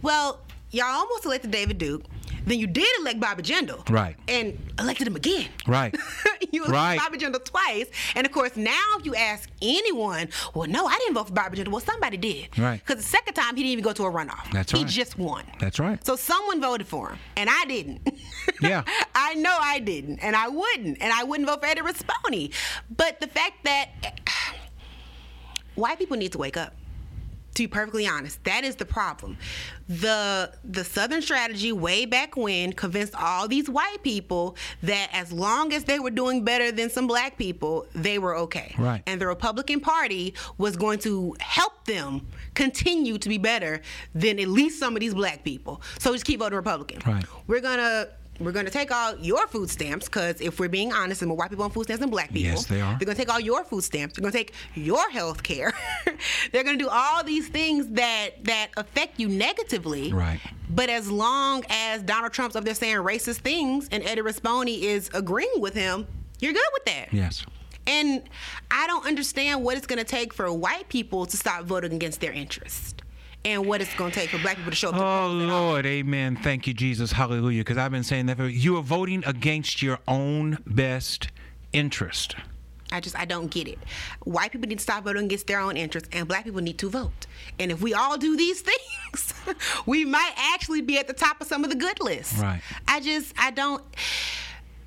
Well, 0.01 0.41
y'all 0.71 0.85
almost 0.87 1.25
elected 1.25 1.51
David 1.51 1.77
Duke. 1.77 2.03
Then 2.45 2.59
you 2.59 2.67
did 2.67 2.87
elect 2.99 3.19
Bobby 3.19 3.43
Jindal. 3.43 3.89
Right. 3.89 4.15
And 4.27 4.57
elected 4.79 5.07
him 5.07 5.15
again. 5.15 5.47
Right. 5.67 5.95
you 6.51 6.63
elected 6.65 6.73
Right. 6.73 6.99
Bobby 6.99 7.17
Jindal 7.17 7.43
twice. 7.43 7.87
And 8.15 8.25
of 8.25 8.31
course, 8.33 8.55
now 8.55 8.81
if 8.99 9.05
you 9.05 9.15
ask 9.15 9.49
anyone, 9.61 10.29
well, 10.53 10.67
no, 10.67 10.85
I 10.85 10.97
didn't 10.99 11.15
vote 11.15 11.27
for 11.27 11.33
Bobby 11.33 11.57
Jindal. 11.57 11.69
Well, 11.69 11.79
somebody 11.81 12.17
did. 12.17 12.57
Right. 12.57 12.81
Because 12.85 12.97
the 13.03 13.09
second 13.09 13.33
time, 13.35 13.55
he 13.55 13.63
didn't 13.63 13.71
even 13.73 13.83
go 13.83 13.93
to 13.93 14.03
a 14.03 14.11
runoff. 14.11 14.51
That's 14.51 14.73
right. 14.73 14.79
he 14.79 14.85
just 14.85 15.17
won. 15.17 15.43
That's 15.59 15.79
right. 15.79 16.05
So 16.05 16.15
someone 16.15 16.61
voted 16.61 16.87
for 16.87 17.09
him, 17.09 17.19
and 17.37 17.49
I 17.49 17.65
didn't. 17.65 18.01
Yeah. 18.61 18.83
I 19.15 19.33
know 19.35 19.57
I 19.59 19.79
didn't, 19.79 20.19
and 20.19 20.35
I 20.35 20.47
wouldn't, 20.47 21.01
and 21.01 21.11
I 21.11 21.23
wouldn't 21.23 21.49
vote 21.49 21.59
for 21.61 21.65
Eddie 21.65 21.81
Rispone. 21.81 22.53
But 22.95 23.19
the 23.19 23.27
fact 23.27 23.63
that 23.65 23.89
white 25.75 25.97
people 25.99 26.17
need 26.17 26.31
to 26.33 26.37
wake 26.37 26.55
up. 26.57 26.73
To 27.55 27.63
be 27.63 27.67
perfectly 27.67 28.07
honest, 28.07 28.43
that 28.45 28.63
is 28.63 28.75
the 28.75 28.85
problem. 28.85 29.37
The 29.87 30.51
the 30.63 30.83
Southern 30.83 31.21
strategy 31.21 31.71
way 31.71 32.05
back 32.05 32.35
when 32.35 32.73
convinced 32.73 33.13
all 33.15 33.47
these 33.47 33.69
white 33.69 34.01
people 34.01 34.55
that 34.81 35.09
as 35.13 35.31
long 35.31 35.73
as 35.73 35.83
they 35.83 35.99
were 35.99 36.09
doing 36.09 36.43
better 36.43 36.71
than 36.71 36.89
some 36.89 37.05
black 37.05 37.37
people, 37.37 37.85
they 37.93 38.17
were 38.17 38.35
okay. 38.37 38.73
Right. 38.77 39.03
And 39.05 39.21
the 39.21 39.27
Republican 39.27 39.81
Party 39.81 40.33
was 40.57 40.75
going 40.75 40.99
to 40.99 41.35
help 41.39 41.85
them 41.85 42.25
continue 42.55 43.17
to 43.17 43.29
be 43.29 43.37
better 43.37 43.81
than 44.15 44.39
at 44.39 44.47
least 44.47 44.79
some 44.79 44.95
of 44.95 44.99
these 44.99 45.13
black 45.13 45.43
people. 45.43 45.81
So 45.99 46.13
just 46.13 46.25
keep 46.25 46.39
voting 46.39 46.55
Republican. 46.55 47.01
Right. 47.05 47.25
We're 47.47 47.61
gonna 47.61 48.07
we're 48.39 48.51
gonna 48.51 48.69
take 48.69 48.91
all 48.91 49.15
your 49.17 49.47
food 49.47 49.69
stamps 49.69 50.07
because 50.07 50.41
if 50.41 50.59
we're 50.59 50.69
being 50.69 50.91
honest, 50.91 51.21
and 51.21 51.29
more 51.29 51.37
white 51.37 51.49
people 51.49 51.65
on 51.65 51.71
food 51.71 51.83
stamps 51.83 52.01
than 52.01 52.09
black 52.09 52.29
people. 52.29 52.41
Yes, 52.41 52.65
they 52.65 52.81
are. 52.81 52.97
They're 52.97 53.05
gonna 53.05 53.15
take 53.15 53.31
all 53.31 53.39
your 53.39 53.63
food 53.63 53.83
stamps. 53.83 54.15
They're 54.15 54.23
gonna 54.23 54.31
take 54.31 54.53
your 54.73 55.09
health 55.11 55.43
care. 55.43 55.73
They're 56.51 56.63
gonna 56.63 56.77
do 56.77 56.89
all 56.89 57.23
these 57.23 57.47
things 57.47 57.87
that 57.89 58.43
that 58.43 58.69
affect 58.77 59.19
you 59.19 59.27
negatively. 59.29 60.11
Right. 60.11 60.39
But 60.69 60.89
as 60.89 61.09
long 61.11 61.63
as 61.69 62.01
Donald 62.01 62.33
Trump's 62.33 62.55
up 62.55 62.63
there 62.63 62.73
saying 62.73 62.97
racist 62.97 63.39
things 63.39 63.87
and 63.91 64.03
Eddie 64.03 64.21
Rispone 64.21 64.75
is 64.81 65.09
agreeing 65.13 65.59
with 65.61 65.75
him, 65.75 66.07
you're 66.39 66.53
good 66.53 66.63
with 66.73 66.85
that. 66.85 67.13
Yes. 67.13 67.45
And 67.85 68.23
I 68.71 68.87
don't 68.87 69.05
understand 69.05 69.63
what 69.63 69.77
it's 69.77 69.85
going 69.85 69.99
to 69.99 70.05
take 70.05 70.33
for 70.33 70.51
white 70.53 70.87
people 70.87 71.25
to 71.25 71.35
stop 71.35 71.65
voting 71.65 71.91
against 71.93 72.21
their 72.21 72.31
interest 72.31 73.02
and 73.45 73.65
what 73.65 73.81
it's 73.81 73.93
going 73.95 74.11
to 74.11 74.19
take 74.19 74.29
for 74.29 74.37
black 74.39 74.55
people 74.57 74.71
to 74.71 74.75
show 74.75 74.89
up. 74.89 74.95
Oh 74.95 74.99
polls 74.99 75.43
at 75.43 75.49
all. 75.49 75.61
Lord, 75.69 75.85
Amen. 75.85 76.35
Thank 76.37 76.67
you, 76.67 76.73
Jesus, 76.73 77.11
Hallelujah. 77.11 77.61
Because 77.61 77.77
I've 77.77 77.91
been 77.91 78.03
saying 78.03 78.27
that 78.27 78.37
for 78.37 78.47
you 78.47 78.77
are 78.77 78.81
voting 78.83 79.23
against 79.25 79.81
your 79.81 79.99
own 80.07 80.57
best 80.65 81.27
interest. 81.73 82.35
I 82.91 82.99
just 82.99 83.17
I 83.17 83.25
don't 83.25 83.49
get 83.49 83.67
it. 83.67 83.79
White 84.23 84.51
people 84.51 84.67
need 84.67 84.77
to 84.77 84.83
stop 84.83 85.03
voting 85.03 85.25
against 85.25 85.47
their 85.47 85.59
own 85.59 85.77
interests, 85.77 86.09
and 86.13 86.27
black 86.27 86.43
people 86.43 86.61
need 86.61 86.77
to 86.77 86.89
vote. 86.91 87.25
And 87.57 87.71
if 87.71 87.81
we 87.81 87.93
all 87.95 88.17
do 88.17 88.37
these 88.37 88.61
things, 88.69 89.33
we 89.87 90.05
might 90.05 90.33
actually 90.37 90.81
be 90.81 90.99
at 90.99 91.07
the 91.07 91.13
top 91.13 91.41
of 91.41 91.47
some 91.47 91.63
of 91.63 91.71
the 91.71 91.75
good 91.75 91.99
lists. 92.01 92.37
Right. 92.37 92.61
I 92.87 92.99
just 92.99 93.33
I 93.37 93.49
don't. 93.49 93.83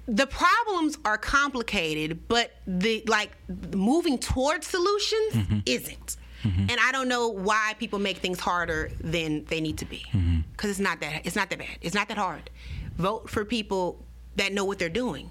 The 0.08 0.28
problems 0.28 0.98
are 1.04 1.18
complicated, 1.18 2.28
but 2.28 2.52
the 2.64 3.02
like 3.08 3.32
moving 3.74 4.18
towards 4.18 4.68
solutions 4.68 5.32
Mm-hmm. 5.34 5.58
isn't. 5.66 6.16
And 6.68 6.76
I 6.80 6.92
don't 6.92 7.08
know 7.08 7.28
why 7.28 7.74
people 7.78 7.98
make 7.98 8.18
things 8.18 8.40
harder 8.40 8.90
than 9.00 9.44
they 9.46 9.60
need 9.60 9.78
to 9.78 9.84
be. 9.84 10.04
Mm-hmm. 10.12 10.40
Because 10.52 10.70
it's 10.70 10.80
not 10.80 11.00
that 11.00 11.22
it's 11.26 11.36
not 11.36 11.50
that 11.50 11.58
bad. 11.58 11.78
It's 11.80 11.94
not 11.94 12.08
that 12.08 12.18
hard. 12.18 12.50
Vote 12.96 13.28
for 13.28 13.44
people 13.44 14.04
that 14.36 14.52
know 14.52 14.64
what 14.64 14.78
they're 14.78 14.88
doing. 14.88 15.30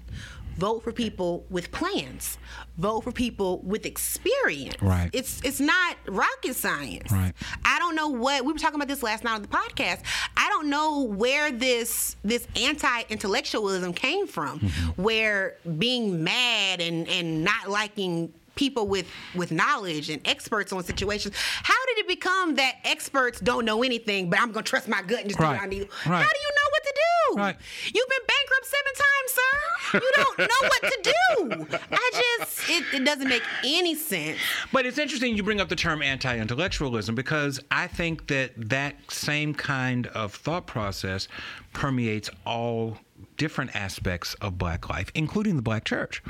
Vote 0.58 0.82
for 0.82 0.90
people 0.90 1.44
with 1.50 1.70
plans. 1.70 2.38
Vote 2.78 3.02
for 3.04 3.12
people 3.12 3.58
with 3.60 3.84
experience. 3.84 4.80
Right. 4.80 5.10
It's 5.12 5.42
it's 5.44 5.60
not 5.60 5.96
rocket 6.08 6.54
science. 6.56 7.12
Right. 7.12 7.34
I 7.64 7.78
don't 7.78 7.94
know 7.94 8.08
what 8.08 8.44
we 8.46 8.52
were 8.54 8.58
talking 8.58 8.76
about 8.76 8.88
this 8.88 9.02
last 9.02 9.22
night 9.22 9.34
on 9.34 9.42
the 9.42 9.48
podcast. 9.48 10.00
I 10.34 10.48
don't 10.48 10.70
know 10.70 11.02
where 11.02 11.50
this 11.52 12.16
this 12.24 12.46
anti-intellectualism 12.56 13.92
came 13.92 14.26
from, 14.26 14.60
Mm-hmm. 14.60 15.02
where 15.02 15.56
being 15.78 16.24
mad 16.24 16.80
and 16.80 17.06
and 17.08 17.44
not 17.44 17.68
liking 17.68 18.32
people 18.56 18.88
with 18.88 19.06
with 19.34 19.52
knowledge 19.52 20.10
and 20.10 20.20
experts 20.26 20.72
on 20.72 20.82
situations. 20.82 21.34
How 21.62 21.86
did 21.86 21.98
it 21.98 22.08
become 22.08 22.56
that 22.56 22.76
experts 22.84 23.38
don't 23.40 23.64
know 23.64 23.82
anything, 23.84 24.28
but 24.28 24.40
I'm 24.40 24.50
gonna 24.50 24.64
trust 24.64 24.88
my 24.88 25.02
gut 25.02 25.20
and 25.20 25.28
just 25.28 25.38
do 25.38 25.44
Right. 25.44 25.52
what 25.56 25.62
I 25.62 25.66
need? 25.66 25.82
Right. 26.06 26.22
How 26.24 26.28
do 26.28 26.38
you 26.40 26.50
know 26.56 26.70
what 26.70 26.82
to 26.82 26.94
do? 26.94 27.38
Right. 27.38 27.56
You've 27.94 28.08
been 28.08 28.26
bankrupt 28.26 28.66
seven 28.66 28.92
times, 28.94 29.32
sir. 29.32 30.00
You 30.06 30.12
don't 30.16 30.38
know 30.38 30.68
what 30.68 30.82
to 30.82 31.68
do. 31.68 31.78
I 31.92 32.10
just 32.40 32.68
it, 32.70 32.84
it 32.94 33.04
doesn't 33.04 33.28
make 33.28 33.42
any 33.64 33.94
sense. 33.94 34.38
But 34.72 34.86
it's 34.86 34.98
interesting 34.98 35.36
you 35.36 35.42
bring 35.42 35.60
up 35.60 35.68
the 35.68 35.76
term 35.76 36.02
anti 36.02 36.36
intellectualism 36.38 37.14
because 37.14 37.60
I 37.70 37.86
think 37.86 38.26
that 38.28 38.52
that 38.70 38.96
same 39.10 39.54
kind 39.54 40.06
of 40.08 40.34
thought 40.34 40.66
process 40.66 41.28
permeates 41.72 42.30
all 42.44 42.98
different 43.36 43.74
aspects 43.76 44.34
of 44.34 44.58
black 44.58 44.88
life, 44.88 45.10
including 45.14 45.56
the 45.56 45.62
black 45.62 45.84
church. 45.84 46.22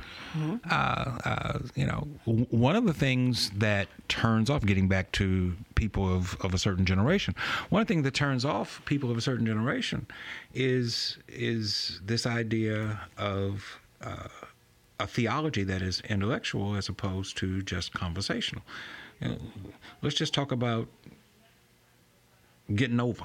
Uh, 0.71 0.75
uh, 1.25 1.59
you 1.75 1.87
know, 1.87 2.07
w- 2.27 2.47
one 2.51 2.77
of 2.77 2.85
the 2.85 2.95
things 2.95 3.51
that 3.51 3.89
turns 4.09 4.51
off, 4.51 4.65
getting 4.65 4.89
back 4.89 5.13
to 5.13 5.55
people 5.75 6.13
of, 6.13 6.37
of 6.41 6.55
a 6.55 6.59
certain 6.59 6.85
generation, 6.85 7.35
one 7.71 7.87
thing 7.87 8.03
that 8.03 8.15
turns 8.15 8.45
off 8.45 8.83
people 8.85 9.11
of 9.11 9.17
a 9.17 9.21
certain 9.21 9.47
generation 9.47 10.07
is 10.55 11.19
is 11.29 12.01
this 12.05 12.27
idea 12.27 13.01
of 13.19 13.79
uh, 14.03 14.29
a 14.99 15.07
theology 15.07 15.63
that 15.65 15.83
is 15.83 16.01
intellectual 16.09 16.75
as 16.77 16.89
opposed 16.89 17.37
to 17.39 17.63
just 17.63 17.93
conversational. 17.93 18.63
You 19.21 19.29
know, 19.29 19.37
let's 20.03 20.17
just 20.17 20.35
talk 20.35 20.53
about 20.53 20.89
getting 22.75 23.01
over. 23.01 23.25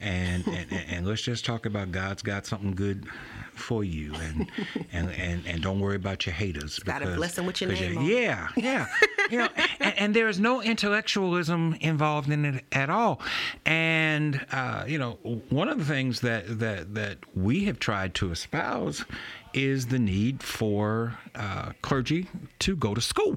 And, 0.00 0.46
and, 0.46 0.66
and 0.72 1.06
let's 1.06 1.20
just 1.20 1.44
talk 1.44 1.66
about 1.66 1.92
God's 1.92 2.22
got 2.22 2.46
something 2.46 2.74
good 2.74 3.06
for 3.54 3.84
you, 3.84 4.14
and 4.14 4.50
and 4.92 5.10
and, 5.10 5.46
and 5.46 5.62
don't 5.62 5.80
worry 5.80 5.96
about 5.96 6.24
your 6.24 6.34
haters. 6.34 6.78
got 6.78 7.02
a 7.02 7.14
blessing 7.14 7.44
with 7.44 7.60
your 7.60 7.70
name 7.70 7.92
you- 7.92 7.98
on 7.98 8.04
it. 8.06 8.08
Yeah, 8.08 8.48
yeah, 8.56 8.86
you 9.30 9.38
know, 9.38 9.48
and, 9.78 9.98
and 9.98 10.16
there 10.16 10.28
is 10.28 10.40
no 10.40 10.62
intellectualism 10.62 11.76
involved 11.80 12.30
in 12.30 12.44
it 12.46 12.64
at 12.72 12.88
all. 12.88 13.20
And 13.66 14.44
uh, 14.52 14.84
you 14.86 14.98
know, 14.98 15.18
one 15.50 15.68
of 15.68 15.78
the 15.78 15.84
things 15.84 16.20
that 16.20 16.58
that 16.60 16.94
that 16.94 17.18
we 17.36 17.64
have 17.66 17.78
tried 17.78 18.14
to 18.14 18.30
espouse 18.30 19.04
is 19.52 19.86
the 19.86 19.98
need 19.98 20.42
for 20.42 21.18
uh, 21.34 21.72
clergy 21.82 22.26
to 22.60 22.76
go 22.76 22.94
to 22.94 23.00
school. 23.00 23.36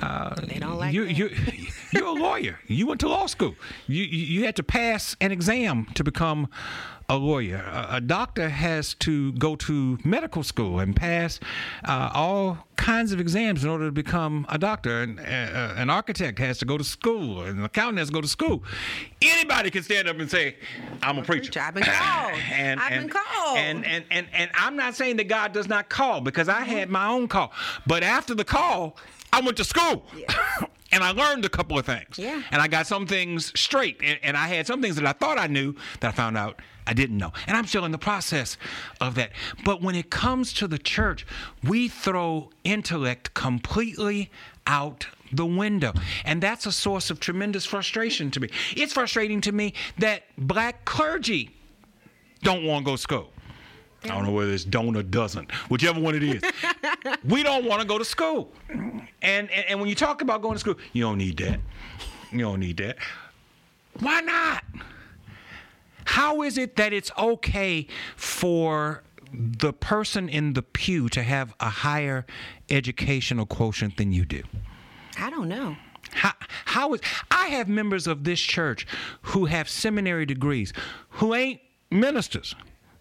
Uh, 0.00 0.34
They 0.46 0.58
don't 0.58 0.78
like 0.78 0.92
you, 0.94 1.06
that. 1.06 1.16
you, 1.18 1.30
you're 1.92 2.06
a 2.06 2.12
lawyer. 2.12 2.58
You 2.66 2.86
went 2.86 3.00
to 3.00 3.08
law 3.08 3.26
school. 3.26 3.54
You, 3.86 4.02
you 4.04 4.26
you 4.40 4.44
had 4.46 4.56
to 4.56 4.62
pass 4.62 5.16
an 5.20 5.32
exam 5.32 5.86
to 5.94 6.04
become 6.04 6.48
a 7.08 7.16
lawyer. 7.16 7.64
A, 7.72 7.96
a 7.96 8.00
doctor 8.00 8.48
has 8.48 8.94
to 8.94 9.32
go 9.32 9.56
to 9.56 9.98
medical 10.04 10.42
school 10.42 10.78
and 10.78 10.94
pass 10.94 11.40
uh, 11.84 12.10
all 12.12 12.58
kinds 12.76 13.12
of 13.12 13.20
exams 13.20 13.64
in 13.64 13.70
order 13.70 13.86
to 13.86 13.92
become 13.92 14.46
a 14.48 14.58
doctor. 14.58 15.02
And, 15.02 15.18
uh, 15.18 15.74
an 15.76 15.90
architect 15.90 16.38
has 16.38 16.58
to 16.58 16.64
go 16.64 16.78
to 16.78 16.84
school. 16.84 17.42
An 17.42 17.64
accountant 17.64 17.98
has 17.98 18.08
to 18.08 18.14
go 18.14 18.20
to 18.20 18.28
school. 18.28 18.62
Anybody 19.22 19.70
can 19.70 19.82
stand 19.82 20.08
up 20.08 20.18
and 20.18 20.30
say, 20.30 20.56
"I'm 21.02 21.18
a 21.18 21.22
preacher." 21.22 21.50
preacher. 21.50 21.60
I've 21.60 21.74
been 21.74 21.84
called. 21.84 22.34
and, 22.52 22.80
I've 22.80 22.92
and, 22.92 23.02
been 23.02 23.10
called. 23.10 23.58
And, 23.58 23.86
and 23.86 24.04
and 24.10 24.26
and 24.32 24.50
I'm 24.54 24.76
not 24.76 24.94
saying 24.94 25.16
that 25.16 25.28
God 25.28 25.52
does 25.52 25.68
not 25.68 25.88
call 25.88 26.20
because 26.20 26.48
I 26.48 26.62
had 26.62 26.90
my 26.90 27.08
own 27.08 27.28
call. 27.28 27.52
But 27.86 28.02
after 28.02 28.34
the 28.34 28.44
call, 28.44 28.96
I 29.32 29.40
went 29.40 29.56
to 29.58 29.64
school. 29.64 30.04
And 30.90 31.04
I 31.04 31.10
learned 31.10 31.44
a 31.44 31.48
couple 31.48 31.78
of 31.78 31.84
things. 31.84 32.18
Yeah. 32.18 32.42
And 32.50 32.62
I 32.62 32.68
got 32.68 32.86
some 32.86 33.06
things 33.06 33.52
straight. 33.58 34.00
And, 34.02 34.18
and 34.22 34.36
I 34.36 34.48
had 34.48 34.66
some 34.66 34.80
things 34.80 34.96
that 34.96 35.06
I 35.06 35.12
thought 35.12 35.38
I 35.38 35.46
knew 35.46 35.74
that 36.00 36.08
I 36.08 36.12
found 36.12 36.36
out 36.36 36.60
I 36.86 36.94
didn't 36.94 37.18
know. 37.18 37.32
And 37.46 37.56
I'm 37.56 37.66
still 37.66 37.84
in 37.84 37.92
the 37.92 37.98
process 37.98 38.56
of 39.00 39.14
that. 39.16 39.32
But 39.64 39.82
when 39.82 39.94
it 39.94 40.10
comes 40.10 40.54
to 40.54 40.66
the 40.66 40.78
church, 40.78 41.26
we 41.62 41.88
throw 41.88 42.50
intellect 42.64 43.34
completely 43.34 44.30
out 44.66 45.06
the 45.30 45.44
window. 45.44 45.92
And 46.24 46.42
that's 46.42 46.64
a 46.64 46.72
source 46.72 47.10
of 47.10 47.20
tremendous 47.20 47.66
frustration 47.66 48.30
to 48.30 48.40
me. 48.40 48.48
It's 48.74 48.94
frustrating 48.94 49.42
to 49.42 49.52
me 49.52 49.74
that 49.98 50.22
black 50.38 50.86
clergy 50.86 51.50
don't 52.42 52.64
want 52.64 52.86
to 52.86 52.90
go 52.90 52.96
to 52.96 53.02
school. 53.02 53.30
I 54.04 54.08
don't 54.08 54.24
know 54.24 54.32
whether 54.32 54.52
it's 54.52 54.64
don't 54.64 54.96
or 54.96 55.02
doesn't, 55.02 55.50
whichever 55.68 56.00
one 56.00 56.14
it 56.14 56.22
is. 56.22 56.42
we 57.24 57.42
don't 57.42 57.64
want 57.64 57.82
to 57.82 57.86
go 57.86 57.98
to 57.98 58.04
school. 58.04 58.52
And, 59.22 59.50
and 59.50 59.64
and 59.68 59.80
when 59.80 59.88
you 59.88 59.94
talk 59.94 60.22
about 60.22 60.42
going 60.42 60.54
to 60.54 60.60
school, 60.60 60.76
you 60.92 61.02
don't 61.02 61.18
need 61.18 61.36
that. 61.38 61.60
You 62.32 62.40
don't 62.40 62.60
need 62.60 62.76
that. 62.78 62.98
Why 64.00 64.20
not? 64.20 64.64
How 66.04 66.42
is 66.42 66.56
it 66.56 66.76
that 66.76 66.92
it's 66.92 67.10
okay 67.18 67.86
for 68.16 69.02
the 69.32 69.72
person 69.72 70.28
in 70.28 70.54
the 70.54 70.62
pew 70.62 71.08
to 71.10 71.22
have 71.22 71.54
a 71.60 71.68
higher 71.68 72.24
educational 72.70 73.44
quotient 73.44 73.96
than 73.96 74.12
you 74.12 74.24
do? 74.24 74.42
I 75.18 75.30
don't 75.30 75.48
know. 75.48 75.76
How, 76.12 76.32
how 76.64 76.94
is 76.94 77.00
I 77.30 77.48
have 77.48 77.68
members 77.68 78.06
of 78.06 78.24
this 78.24 78.40
church 78.40 78.86
who 79.22 79.46
have 79.46 79.68
seminary 79.68 80.24
degrees 80.24 80.72
who 81.10 81.34
ain't 81.34 81.60
ministers. 81.90 82.54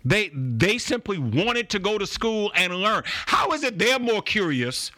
They 0.05 0.30
they 0.34 0.78
simply 0.78 1.18
wanted 1.18 1.70
to 1.72 1.80
go 1.80 1.97
to 1.97 2.07
school 2.07 2.51
and 2.55 2.74
learn. 2.76 3.03
How 3.05 3.51
is 3.51 3.63
it 3.63 3.78
they're 3.78 3.99
more 3.99 4.22
curious 4.22 4.91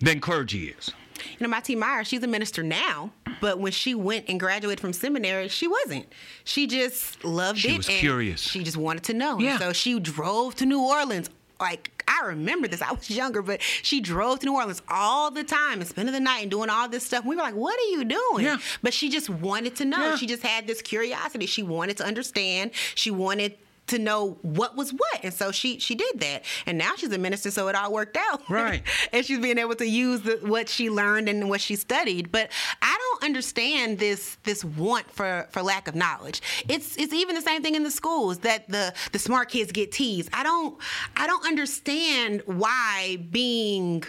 than 0.00 0.20
clergy 0.20 0.74
is? 0.76 0.90
You 1.18 1.36
know, 1.40 1.48
my 1.48 1.60
T. 1.60 1.76
Meyer, 1.76 2.02
she's 2.02 2.22
a 2.22 2.26
minister 2.26 2.62
now, 2.62 3.12
but 3.40 3.58
when 3.58 3.72
she 3.72 3.94
went 3.94 4.28
and 4.28 4.40
graduated 4.40 4.80
from 4.80 4.92
seminary, 4.94 5.48
she 5.48 5.68
wasn't. 5.68 6.10
She 6.44 6.66
just 6.66 7.22
loved 7.24 7.58
She 7.58 7.68
it. 7.68 7.70
She 7.72 7.76
was 7.76 7.86
curious. 7.86 8.40
She 8.40 8.62
just 8.62 8.78
wanted 8.78 9.04
to 9.04 9.14
know. 9.14 9.38
Yeah. 9.38 9.58
So 9.58 9.72
she 9.74 9.98
drove 10.00 10.54
to 10.56 10.66
New 10.66 10.80
Orleans. 10.80 11.28
Like, 11.60 12.02
I 12.08 12.26
remember 12.28 12.68
this. 12.68 12.80
I 12.80 12.90
was 12.90 13.10
younger, 13.10 13.42
but 13.42 13.60
she 13.60 14.00
drove 14.00 14.38
to 14.40 14.46
New 14.46 14.54
Orleans 14.54 14.80
all 14.88 15.30
the 15.30 15.44
time 15.44 15.80
and 15.80 15.86
spending 15.86 16.14
the 16.14 16.20
night 16.20 16.40
and 16.40 16.50
doing 16.50 16.70
all 16.70 16.88
this 16.88 17.04
stuff. 17.04 17.26
We 17.26 17.36
were 17.36 17.42
like, 17.42 17.54
what 17.54 17.78
are 17.78 17.90
you 17.90 18.04
doing? 18.04 18.46
Yeah. 18.46 18.56
But 18.82 18.94
she 18.94 19.10
just 19.10 19.28
wanted 19.28 19.76
to 19.76 19.84
know. 19.84 19.98
Yeah. 19.98 20.16
She 20.16 20.26
just 20.26 20.42
had 20.42 20.66
this 20.66 20.80
curiosity. 20.80 21.44
She 21.44 21.62
wanted 21.62 21.98
to 21.98 22.04
understand. 22.06 22.70
She 22.94 23.10
wanted 23.10 23.58
to 23.90 23.98
know 23.98 24.38
what 24.42 24.76
was 24.76 24.92
what. 24.92 25.20
And 25.22 25.34
so 25.34 25.52
she 25.52 25.78
she 25.78 25.94
did 25.94 26.20
that. 26.20 26.44
And 26.66 26.78
now 26.78 26.92
she's 26.96 27.12
a 27.12 27.18
minister, 27.18 27.50
so 27.50 27.68
it 27.68 27.74
all 27.74 27.92
worked 27.92 28.16
out. 28.16 28.48
Right. 28.48 28.82
and 29.12 29.24
she's 29.24 29.38
being 29.38 29.58
able 29.58 29.74
to 29.76 29.86
use 29.86 30.22
the, 30.22 30.38
what 30.42 30.68
she 30.68 30.90
learned 30.90 31.28
and 31.28 31.48
what 31.48 31.60
she 31.60 31.76
studied. 31.76 32.32
But 32.32 32.50
I 32.80 32.96
don't 32.98 33.24
understand 33.24 33.98
this 33.98 34.36
this 34.44 34.64
want 34.64 35.10
for 35.10 35.46
for 35.50 35.62
lack 35.62 35.88
of 35.88 35.94
knowledge. 35.94 36.40
It's 36.68 36.96
it's 36.96 37.12
even 37.12 37.34
the 37.34 37.42
same 37.42 37.62
thing 37.62 37.74
in 37.74 37.82
the 37.82 37.90
schools 37.90 38.38
that 38.38 38.68
the 38.68 38.94
the 39.12 39.18
smart 39.18 39.48
kids 39.48 39.72
get 39.72 39.92
teased. 39.92 40.30
I 40.32 40.42
don't 40.42 40.78
I 41.16 41.26
don't 41.26 41.46
understand 41.46 42.42
why 42.46 43.18
being 43.30 44.04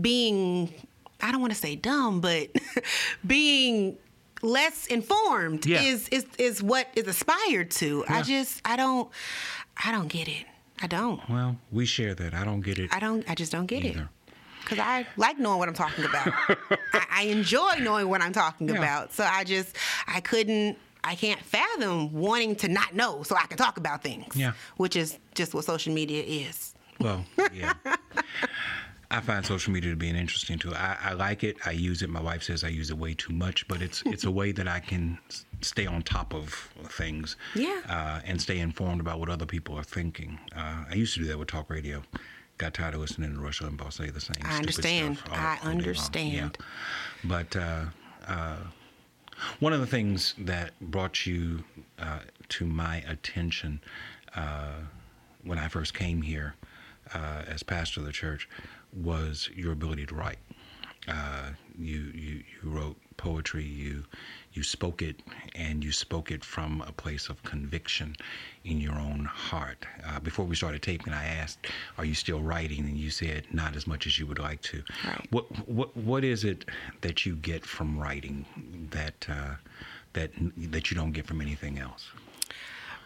being 0.00 0.72
I 1.20 1.30
don't 1.30 1.40
want 1.40 1.52
to 1.52 1.58
say 1.58 1.76
dumb, 1.76 2.20
but 2.20 2.48
being 3.26 3.98
less 4.42 4.86
informed 4.86 5.64
Yeah. 5.66 5.82
is 5.82 6.08
is 6.10 6.26
is 6.38 6.62
what 6.62 6.88
is 6.94 7.06
aspired 7.06 7.70
to. 7.72 8.04
I 8.08 8.22
just 8.22 8.60
I 8.64 8.76
don't 8.76 9.10
I 9.84 9.90
don't 9.92 10.08
get 10.08 10.28
it. 10.28 10.44
I 10.82 10.86
don't. 10.88 11.20
Well, 11.28 11.56
we 11.70 11.86
share 11.86 12.14
that. 12.14 12.34
I 12.34 12.44
don't 12.44 12.60
get 12.60 12.78
it. 12.78 12.92
I 12.92 12.98
don't. 12.98 13.28
I 13.30 13.34
just 13.34 13.52
don't 13.52 13.66
get 13.66 13.84
it. 13.84 13.96
Cause 14.64 14.78
I 14.78 15.06
like 15.16 15.38
knowing 15.38 15.58
what 15.58 15.68
I'm 15.68 15.74
talking 15.74 16.04
about. 16.04 16.28
I, 16.92 17.06
I 17.10 17.22
enjoy 17.24 17.76
knowing 17.80 18.08
what 18.08 18.20
I'm 18.20 18.32
talking 18.32 18.68
Yeah. 18.68 18.76
about. 18.78 19.12
So 19.12 19.24
I 19.24 19.44
just 19.44 19.76
I 20.06 20.20
couldn't. 20.20 20.76
I 21.04 21.16
can't 21.16 21.40
fathom 21.40 22.12
wanting 22.12 22.54
to 22.56 22.68
not 22.68 22.94
know 22.94 23.24
so 23.24 23.34
I 23.36 23.46
can 23.46 23.56
talk 23.58 23.76
about 23.76 24.04
things. 24.04 24.36
Yeah. 24.36 24.52
Which 24.76 24.94
is 24.94 25.18
just 25.34 25.52
what 25.52 25.64
social 25.64 25.92
media 25.92 26.22
is. 26.22 26.74
Well, 27.00 27.24
yeah. 27.52 27.72
I 29.12 29.20
find 29.20 29.44
social 29.44 29.72
media 29.72 29.90
to 29.90 29.96
be 29.96 30.08
an 30.08 30.16
interesting 30.16 30.58
tool. 30.58 30.74
I, 30.74 30.96
I 31.02 31.12
like 31.12 31.44
it. 31.44 31.56
I 31.66 31.72
use 31.72 32.00
it. 32.02 32.08
My 32.08 32.20
wife 32.22 32.42
says 32.42 32.64
I 32.64 32.68
use 32.68 32.90
it 32.90 32.96
way 32.96 33.12
too 33.14 33.32
much, 33.34 33.68
but 33.68 33.82
it's 33.82 34.02
it's 34.06 34.24
a 34.24 34.30
way 34.30 34.52
that 34.52 34.66
I 34.66 34.80
can 34.80 35.18
stay 35.60 35.86
on 35.86 36.02
top 36.02 36.34
of 36.34 36.48
things. 36.88 37.36
Yeah. 37.54 37.80
Uh, 37.88 38.20
and 38.24 38.40
stay 38.40 38.58
informed 38.58 39.00
about 39.02 39.20
what 39.20 39.28
other 39.28 39.44
people 39.46 39.76
are 39.78 39.82
thinking. 39.84 40.38
Uh, 40.56 40.84
I 40.90 40.94
used 40.94 41.12
to 41.14 41.20
do 41.20 41.26
that 41.26 41.38
with 41.38 41.48
talk 41.48 41.68
radio. 41.68 42.02
Got 42.56 42.74
tired 42.74 42.94
of 42.94 43.00
listening 43.00 43.34
to 43.34 43.40
Rush 43.40 43.60
Limbaugh 43.60 43.92
say 43.92 44.08
the 44.10 44.20
same. 44.20 44.36
I 44.44 44.56
understand. 44.56 45.18
all- 45.30 45.36
I 45.36 45.58
all 45.62 45.68
understand. 45.70 46.56
Yeah. 46.58 46.66
But 47.24 47.54
uh, 47.56 47.84
uh, 48.26 48.56
one 49.60 49.72
of 49.74 49.80
the 49.80 49.86
things 49.86 50.34
that 50.38 50.72
brought 50.80 51.26
you 51.26 51.64
uh, 51.98 52.20
to 52.50 52.64
my 52.66 52.96
attention 53.08 53.80
uh, 54.34 54.74
when 55.44 55.58
I 55.58 55.68
first 55.68 55.92
came 55.92 56.22
here 56.22 56.54
uh, 57.14 57.42
as 57.46 57.62
pastor 57.62 58.00
of 58.00 58.06
the 58.06 58.12
church 58.12 58.48
was 58.92 59.48
your 59.54 59.72
ability 59.72 60.06
to 60.06 60.14
write. 60.14 60.38
Uh, 61.08 61.50
you, 61.76 62.12
you 62.14 62.44
you 62.62 62.70
wrote 62.70 62.96
poetry. 63.16 63.64
You 63.64 64.04
you 64.52 64.62
spoke 64.62 65.02
it, 65.02 65.16
and 65.56 65.82
you 65.82 65.90
spoke 65.90 66.30
it 66.30 66.44
from 66.44 66.80
a 66.86 66.92
place 66.92 67.28
of 67.28 67.42
conviction 67.42 68.14
in 68.64 68.80
your 68.80 68.94
own 68.94 69.24
heart. 69.24 69.84
Uh, 70.06 70.20
before 70.20 70.44
we 70.44 70.54
started 70.54 70.80
taping, 70.80 71.12
I 71.12 71.24
asked, 71.24 71.66
"Are 71.98 72.04
you 72.04 72.14
still 72.14 72.40
writing?" 72.40 72.80
And 72.80 72.96
you 72.96 73.10
said, 73.10 73.46
"Not 73.52 73.74
as 73.74 73.84
much 73.84 74.06
as 74.06 74.16
you 74.16 74.26
would 74.26 74.38
like 74.38 74.62
to." 74.62 74.84
Right. 75.04 75.26
What 75.30 75.68
what 75.68 75.96
what 75.96 76.22
is 76.22 76.44
it 76.44 76.66
that 77.00 77.26
you 77.26 77.34
get 77.34 77.66
from 77.66 77.98
writing 77.98 78.46
that 78.92 79.26
uh, 79.28 79.56
that 80.12 80.30
that 80.70 80.90
you 80.90 80.96
don't 80.96 81.12
get 81.12 81.26
from 81.26 81.40
anything 81.40 81.78
else? 81.78 82.12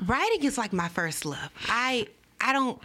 writing 0.04 0.44
is 0.44 0.58
like 0.58 0.72
my 0.72 0.88
first 0.88 1.24
love. 1.24 1.50
I 1.68 2.08
I 2.40 2.52
don't 2.52 2.80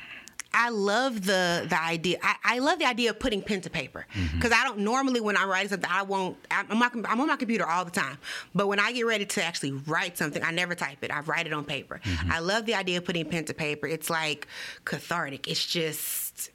I 0.53 0.69
love 0.69 1.25
the 1.25 1.65
the 1.67 1.81
idea. 1.81 2.17
I, 2.21 2.35
I 2.43 2.59
love 2.59 2.79
the 2.79 2.85
idea 2.85 3.11
of 3.11 3.19
putting 3.19 3.41
pen 3.41 3.61
to 3.61 3.69
paper 3.69 4.05
mm-hmm. 4.13 4.35
because 4.37 4.51
I 4.51 4.63
don't 4.63 4.79
normally 4.79 5.21
when 5.21 5.37
I'm 5.37 5.49
writing 5.49 5.69
something 5.69 5.89
I 5.89 6.03
won't. 6.03 6.37
I'm, 6.49 6.81
I'm, 6.81 7.05
I'm 7.05 7.21
on 7.21 7.27
my 7.27 7.35
computer 7.37 7.65
all 7.65 7.85
the 7.85 7.91
time, 7.91 8.17
but 8.53 8.67
when 8.67 8.79
I 8.79 8.91
get 8.91 9.05
ready 9.05 9.25
to 9.25 9.43
actually 9.43 9.71
write 9.71 10.17
something, 10.17 10.43
I 10.43 10.51
never 10.51 10.75
type 10.75 11.03
it. 11.03 11.11
I 11.11 11.21
write 11.21 11.47
it 11.47 11.53
on 11.53 11.63
paper. 11.65 12.01
Mm-hmm. 12.03 12.31
I 12.31 12.39
love 12.39 12.65
the 12.65 12.75
idea 12.75 12.97
of 12.97 13.05
putting 13.05 13.25
pen 13.25 13.45
to 13.45 13.53
paper. 13.53 13.87
It's 13.87 14.09
like 14.09 14.47
cathartic. 14.85 15.47
It's 15.47 15.65
just 15.65 16.51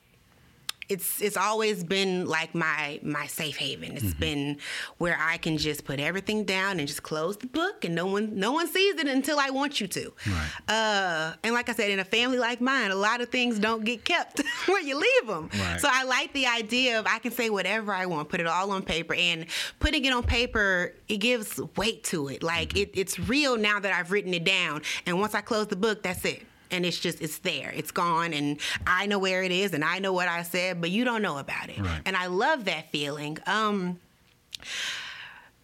it's 0.88 1.20
it's 1.20 1.36
always 1.36 1.82
been 1.82 2.26
like 2.26 2.54
my 2.54 3.00
my 3.02 3.26
safe 3.26 3.56
haven. 3.56 3.96
It's 3.96 4.14
been 4.14 4.58
where 4.98 5.18
I 5.20 5.36
can 5.38 5.58
just 5.58 5.84
put 5.84 5.98
everything 5.98 6.44
down 6.44 6.78
and 6.78 6.86
just 6.86 7.02
close 7.02 7.36
the 7.36 7.46
book, 7.46 7.84
and 7.84 7.94
no 7.94 8.06
one 8.06 8.38
no 8.38 8.52
one 8.52 8.68
sees 8.68 8.94
it 8.94 9.08
until 9.08 9.38
I 9.38 9.50
want 9.50 9.80
you 9.80 9.88
to. 9.88 10.12
Right. 10.26 10.50
Uh, 10.68 11.32
and 11.42 11.54
like 11.54 11.68
I 11.68 11.74
said, 11.74 11.90
in 11.90 11.98
a 11.98 12.04
family 12.04 12.38
like 12.38 12.60
mine, 12.60 12.90
a 12.90 12.96
lot 12.96 13.20
of 13.20 13.30
things 13.30 13.58
don't 13.58 13.84
get 13.84 14.04
kept 14.04 14.42
where 14.66 14.80
you 14.80 14.96
leave 14.96 15.26
them. 15.26 15.50
Right. 15.58 15.80
So 15.80 15.88
I 15.90 16.04
like 16.04 16.32
the 16.32 16.46
idea 16.46 16.98
of 16.98 17.06
I 17.06 17.18
can 17.18 17.32
say 17.32 17.50
whatever 17.50 17.92
I 17.92 18.06
want, 18.06 18.28
put 18.28 18.40
it 18.40 18.46
all 18.46 18.70
on 18.70 18.82
paper, 18.82 19.14
and 19.14 19.46
putting 19.80 20.04
it 20.04 20.12
on 20.12 20.22
paper 20.22 20.94
it 21.08 21.18
gives 21.18 21.60
weight 21.76 22.04
to 22.04 22.28
it. 22.28 22.42
Like 22.42 22.76
it, 22.76 22.90
it's 22.94 23.18
real 23.18 23.56
now 23.56 23.80
that 23.80 23.92
I've 23.92 24.12
written 24.12 24.34
it 24.34 24.44
down, 24.44 24.82
and 25.04 25.18
once 25.20 25.34
I 25.34 25.40
close 25.40 25.66
the 25.66 25.76
book, 25.76 26.02
that's 26.02 26.24
it 26.24 26.42
and 26.70 26.84
it's 26.86 26.98
just 26.98 27.20
it's 27.20 27.38
there. 27.38 27.72
It's 27.74 27.90
gone 27.90 28.32
and 28.32 28.58
i 28.86 29.06
know 29.06 29.18
where 29.18 29.42
it 29.42 29.52
is 29.52 29.72
and 29.74 29.84
i 29.84 29.98
know 29.98 30.12
what 30.12 30.28
i 30.28 30.42
said 30.42 30.80
but 30.80 30.90
you 30.90 31.04
don't 31.04 31.22
know 31.22 31.38
about 31.38 31.68
it. 31.70 31.78
Right. 31.78 32.00
and 32.04 32.16
i 32.16 32.26
love 32.26 32.64
that 32.66 32.90
feeling. 32.90 33.38
Um 33.46 33.98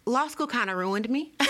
law 0.05 0.27
school 0.27 0.47
kind 0.47 0.69
of 0.69 0.77
ruined 0.77 1.09
me. 1.09 1.33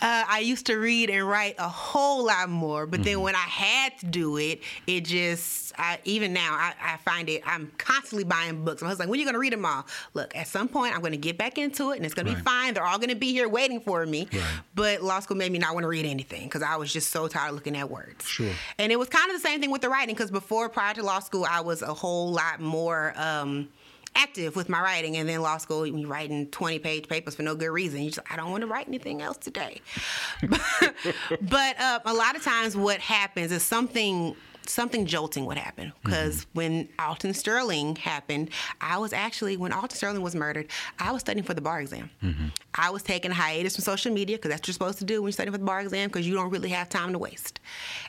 Uh, 0.00 0.24
i 0.28 0.38
used 0.38 0.64
to 0.66 0.76
read 0.76 1.10
and 1.10 1.28
write 1.28 1.54
a 1.58 1.68
whole 1.68 2.24
lot 2.24 2.48
more 2.48 2.86
but 2.86 3.04
then 3.04 3.20
when 3.20 3.34
i 3.34 3.38
had 3.38 3.96
to 3.98 4.06
do 4.06 4.38
it 4.38 4.62
it 4.86 5.02
just 5.04 5.74
I, 5.78 5.98
even 6.04 6.32
now 6.32 6.54
I, 6.54 6.72
I 6.82 6.96
find 6.98 7.28
it 7.28 7.42
i'm 7.46 7.70
constantly 7.76 8.24
buying 8.24 8.64
books. 8.64 8.80
My 8.80 8.88
husband's 8.88 9.00
like 9.00 9.10
when 9.10 9.18
are 9.18 9.20
you 9.20 9.26
going 9.26 9.34
to 9.34 9.38
read 9.38 9.52
them 9.52 9.66
all? 9.66 9.86
Look 10.14 10.34
at 10.34 10.48
some 10.48 10.68
point 10.68 10.94
i'm 10.94 11.00
going 11.00 11.12
to 11.12 11.18
get 11.18 11.36
back 11.36 11.58
into 11.58 11.90
it 11.90 11.96
and 11.96 12.06
it's 12.06 12.14
going 12.14 12.26
to 12.26 12.34
be 12.34 12.40
fine. 12.40 12.72
They're 12.72 12.86
all 12.86 12.96
going 12.96 13.10
to 13.10 13.14
be 13.14 13.32
here 13.32 13.46
waiting 13.48 13.78
for 13.78 14.06
me. 14.06 14.26
Right. 14.32 14.42
but 14.74 15.02
law 15.02 15.20
school 15.20 15.36
made 15.36 15.52
me 15.52 15.58
not 15.58 15.74
want 15.74 15.84
to 15.84 15.88
read 15.88 16.06
anything 16.06 16.44
because 16.44 16.62
i 16.62 16.76
was 16.76 16.90
just 16.90 17.10
so 17.10 17.28
tired 17.28 17.50
of 17.50 17.56
looking 17.56 17.76
at 17.76 17.90
words. 17.90 18.26
Sure. 18.26 18.50
and 18.78 18.90
it 18.90 18.98
was 18.98 19.08
kind 19.10 19.30
of 19.30 19.36
the 19.36 19.46
same 19.46 19.60
thing 19.60 19.70
with 19.70 19.82
the 19.82 19.90
writing 19.90 20.14
because 20.14 20.30
before, 20.30 20.68
prior 20.70 20.94
to 20.94 21.02
law 21.02 21.20
school, 21.20 21.44
I 21.48 21.60
was 21.60 21.82
a 21.82 21.92
whole 21.92 22.32
lot 22.32 22.58
more 22.58 23.12
um, 23.16 23.68
active 24.14 24.56
with 24.56 24.68
my 24.68 24.80
writing. 24.80 25.16
And 25.16 25.28
then 25.28 25.40
law 25.42 25.58
school, 25.58 25.86
you're 25.86 26.08
writing 26.08 26.46
20 26.48 26.78
page 26.78 27.08
papers 27.08 27.34
for 27.34 27.42
no 27.42 27.54
good 27.54 27.70
reason, 27.70 28.02
you 28.02 28.10
just, 28.10 28.26
I 28.30 28.36
don't 28.36 28.50
want 28.50 28.62
to 28.62 28.66
write 28.66 28.88
anything 28.88 29.22
else 29.22 29.36
today. 29.36 29.80
but 30.42 31.80
uh, 31.80 32.00
a 32.04 32.14
lot 32.14 32.36
of 32.36 32.42
times, 32.42 32.76
what 32.76 33.00
happens 33.00 33.52
is 33.52 33.62
something. 33.62 34.34
Something 34.66 35.06
jolting 35.06 35.46
would 35.46 35.58
happen 35.58 35.92
because 36.04 36.42
mm-hmm. 36.42 36.50
when 36.52 36.88
Alton 36.98 37.34
Sterling 37.34 37.96
happened, 37.96 38.50
I 38.80 38.98
was 38.98 39.12
actually 39.12 39.56
when 39.56 39.72
Alton 39.72 39.96
Sterling 39.96 40.22
was 40.22 40.34
murdered, 40.34 40.68
I 40.98 41.12
was 41.12 41.20
studying 41.20 41.44
for 41.44 41.54
the 41.54 41.60
bar 41.60 41.80
exam. 41.80 42.10
Mm-hmm. 42.22 42.46
I 42.74 42.90
was 42.90 43.02
taking 43.02 43.30
a 43.30 43.34
hiatus 43.34 43.76
from 43.76 43.84
social 43.84 44.12
media 44.12 44.36
because 44.36 44.50
that's 44.50 44.60
what 44.60 44.68
you're 44.68 44.72
supposed 44.72 44.98
to 44.98 45.04
do 45.04 45.20
when 45.20 45.28
you're 45.28 45.32
studying 45.32 45.52
for 45.52 45.58
the 45.58 45.64
bar 45.64 45.80
exam 45.80 46.08
because 46.08 46.26
you 46.26 46.34
don't 46.34 46.50
really 46.50 46.70
have 46.70 46.88
time 46.88 47.12
to 47.12 47.18
waste. 47.18 47.60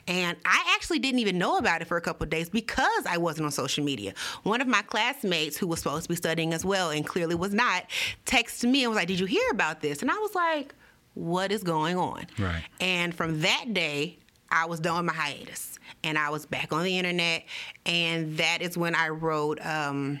And 0.06 0.36
I 0.44 0.74
actually 0.74 0.98
didn't 0.98 1.20
even 1.20 1.38
know 1.38 1.58
about 1.58 1.82
it 1.82 1.86
for 1.86 1.96
a 1.96 2.00
couple 2.00 2.24
of 2.24 2.30
days 2.30 2.48
because 2.48 3.04
I 3.06 3.18
wasn't 3.18 3.46
on 3.46 3.52
social 3.52 3.84
media. 3.84 4.14
One 4.42 4.60
of 4.60 4.66
my 4.66 4.82
classmates 4.82 5.56
who 5.56 5.66
was 5.66 5.80
supposed 5.80 6.04
to 6.04 6.08
be 6.08 6.16
studying 6.16 6.52
as 6.52 6.64
well 6.64 6.90
and 6.90 7.06
clearly 7.06 7.34
was 7.34 7.52
not 7.52 7.84
texted 8.26 8.70
me 8.70 8.84
and 8.84 8.90
was 8.90 8.96
like, 8.96 9.08
"Did 9.08 9.20
you 9.20 9.26
hear 9.26 9.50
about 9.50 9.80
this?" 9.80 10.02
And 10.02 10.10
I 10.10 10.18
was 10.18 10.34
like, 10.34 10.74
"What 11.14 11.52
is 11.52 11.62
going 11.62 11.96
on?" 11.96 12.26
Right. 12.38 12.62
And 12.80 13.14
from 13.14 13.40
that 13.40 13.72
day, 13.72 14.18
I 14.54 14.66
was 14.66 14.80
done 14.80 14.96
with 14.96 15.06
my 15.06 15.12
hiatus 15.12 15.78
and 16.04 16.16
I 16.16 16.30
was 16.30 16.46
back 16.46 16.72
on 16.72 16.84
the 16.84 16.96
internet. 16.96 17.44
And 17.84 18.38
that 18.38 18.62
is 18.62 18.78
when 18.78 18.94
I 18.94 19.08
wrote, 19.08 19.64
um, 19.64 20.20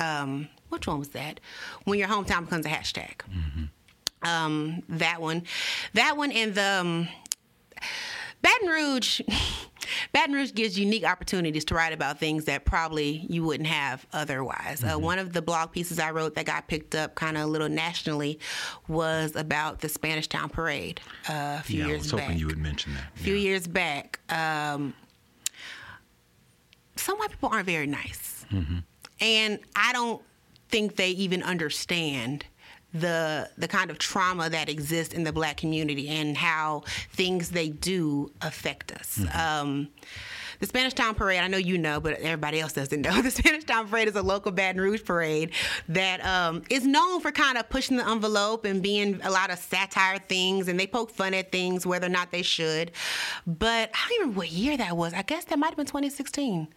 um, 0.00 0.48
which 0.70 0.86
one 0.86 0.98
was 0.98 1.10
that? 1.10 1.40
When 1.84 1.98
your 1.98 2.08
hometown 2.08 2.44
becomes 2.44 2.66
a 2.66 2.70
hashtag. 2.70 3.20
Um, 4.22 4.82
that 4.88 5.20
one. 5.20 5.44
That 5.94 6.16
one 6.16 6.32
and 6.32 6.54
the. 6.54 7.08
Baton 8.42 8.68
Rouge, 8.68 9.20
Baton 10.12 10.34
Rouge 10.34 10.52
gives 10.52 10.78
unique 10.78 11.04
opportunities 11.04 11.64
to 11.66 11.74
write 11.74 11.92
about 11.92 12.18
things 12.18 12.44
that 12.44 12.64
probably 12.64 13.26
you 13.28 13.42
wouldn't 13.44 13.68
have 13.68 14.06
otherwise. 14.12 14.84
Uh, 14.84 14.98
one 14.98 15.18
of 15.18 15.32
the 15.32 15.42
blog 15.42 15.72
pieces 15.72 15.98
I 15.98 16.10
wrote 16.12 16.34
that 16.36 16.44
got 16.46 16.68
picked 16.68 16.94
up 16.94 17.14
kind 17.14 17.36
of 17.36 17.44
a 17.44 17.46
little 17.46 17.68
nationally 17.68 18.38
was 18.88 19.34
about 19.36 19.80
the 19.80 19.88
Spanish 19.88 20.28
Town 20.28 20.48
Parade 20.48 21.00
uh, 21.28 21.58
a 21.60 21.62
few 21.64 21.80
yeah, 21.80 21.84
I 21.86 21.88
years 21.88 22.02
was 22.02 22.10
hoping 22.12 22.28
back. 22.28 22.38
you 22.38 22.46
would 22.46 22.58
mention 22.58 22.94
that. 22.94 23.04
a 23.14 23.18
few 23.18 23.34
Yeah. 23.34 23.40
years 23.48 23.66
back. 23.66 24.20
Um, 24.28 24.94
some 26.96 27.18
white 27.18 27.30
people 27.30 27.48
aren't 27.50 27.66
very 27.66 27.86
nice, 27.86 28.44
and 29.20 29.58
I 29.76 29.92
don't 29.92 30.22
think 30.68 30.96
they 30.96 31.10
even 31.10 31.42
understand 31.42 32.44
the 33.00 33.50
the 33.58 33.68
kind 33.68 33.90
of 33.90 33.98
trauma 33.98 34.48
that 34.50 34.68
exists 34.68 35.14
in 35.14 35.24
the 35.24 35.32
black 35.32 35.56
community 35.56 36.08
and 36.08 36.36
how 36.36 36.84
things 37.12 37.50
they 37.50 37.68
do 37.68 38.30
affect 38.42 38.92
us. 38.92 39.20
Um, 39.34 39.88
the 40.60 40.66
Spanish 40.66 40.94
Town 40.94 41.14
Parade, 41.14 41.40
I 41.40 41.48
know 41.48 41.58
you 41.58 41.76
know, 41.76 42.00
but 42.00 42.14
everybody 42.20 42.60
else 42.60 42.72
doesn't 42.72 43.02
know. 43.02 43.22
The 43.26 43.30
Spanish 43.30 43.64
Town 43.64 43.88
Parade 43.88 44.08
is 44.08 44.14
a 44.14 44.22
local 44.22 44.52
Baton 44.52 44.80
Rouge 44.80 45.04
parade 45.04 45.50
that 45.88 46.24
um, 46.24 46.62
is 46.70 46.86
known 46.86 47.20
for 47.20 47.32
kind 47.32 47.58
of 47.58 47.68
pushing 47.68 47.96
the 47.96 48.08
envelope 48.08 48.64
and 48.64 48.82
being 48.82 49.20
a 49.24 49.30
lot 49.30 49.50
of 49.50 49.58
satire 49.58 50.18
things, 50.18 50.68
and 50.68 50.78
they 50.78 50.86
poke 50.86 51.10
fun 51.10 51.34
at 51.34 51.50
things 51.50 51.84
whether 51.86 52.06
or 52.06 52.10
not 52.10 52.30
they 52.30 52.42
should. 52.42 52.92
But 53.46 53.90
I 53.92 54.08
don't 54.08 54.20
remember 54.20 54.38
what 54.38 54.50
year 54.52 54.76
that 54.76 54.96
was. 54.96 55.12
I 55.12 55.22
guess 55.22 55.44
that 55.46 55.58
might 55.58 55.68
have 55.68 55.76
been 55.76 55.86
2016. 55.86 56.68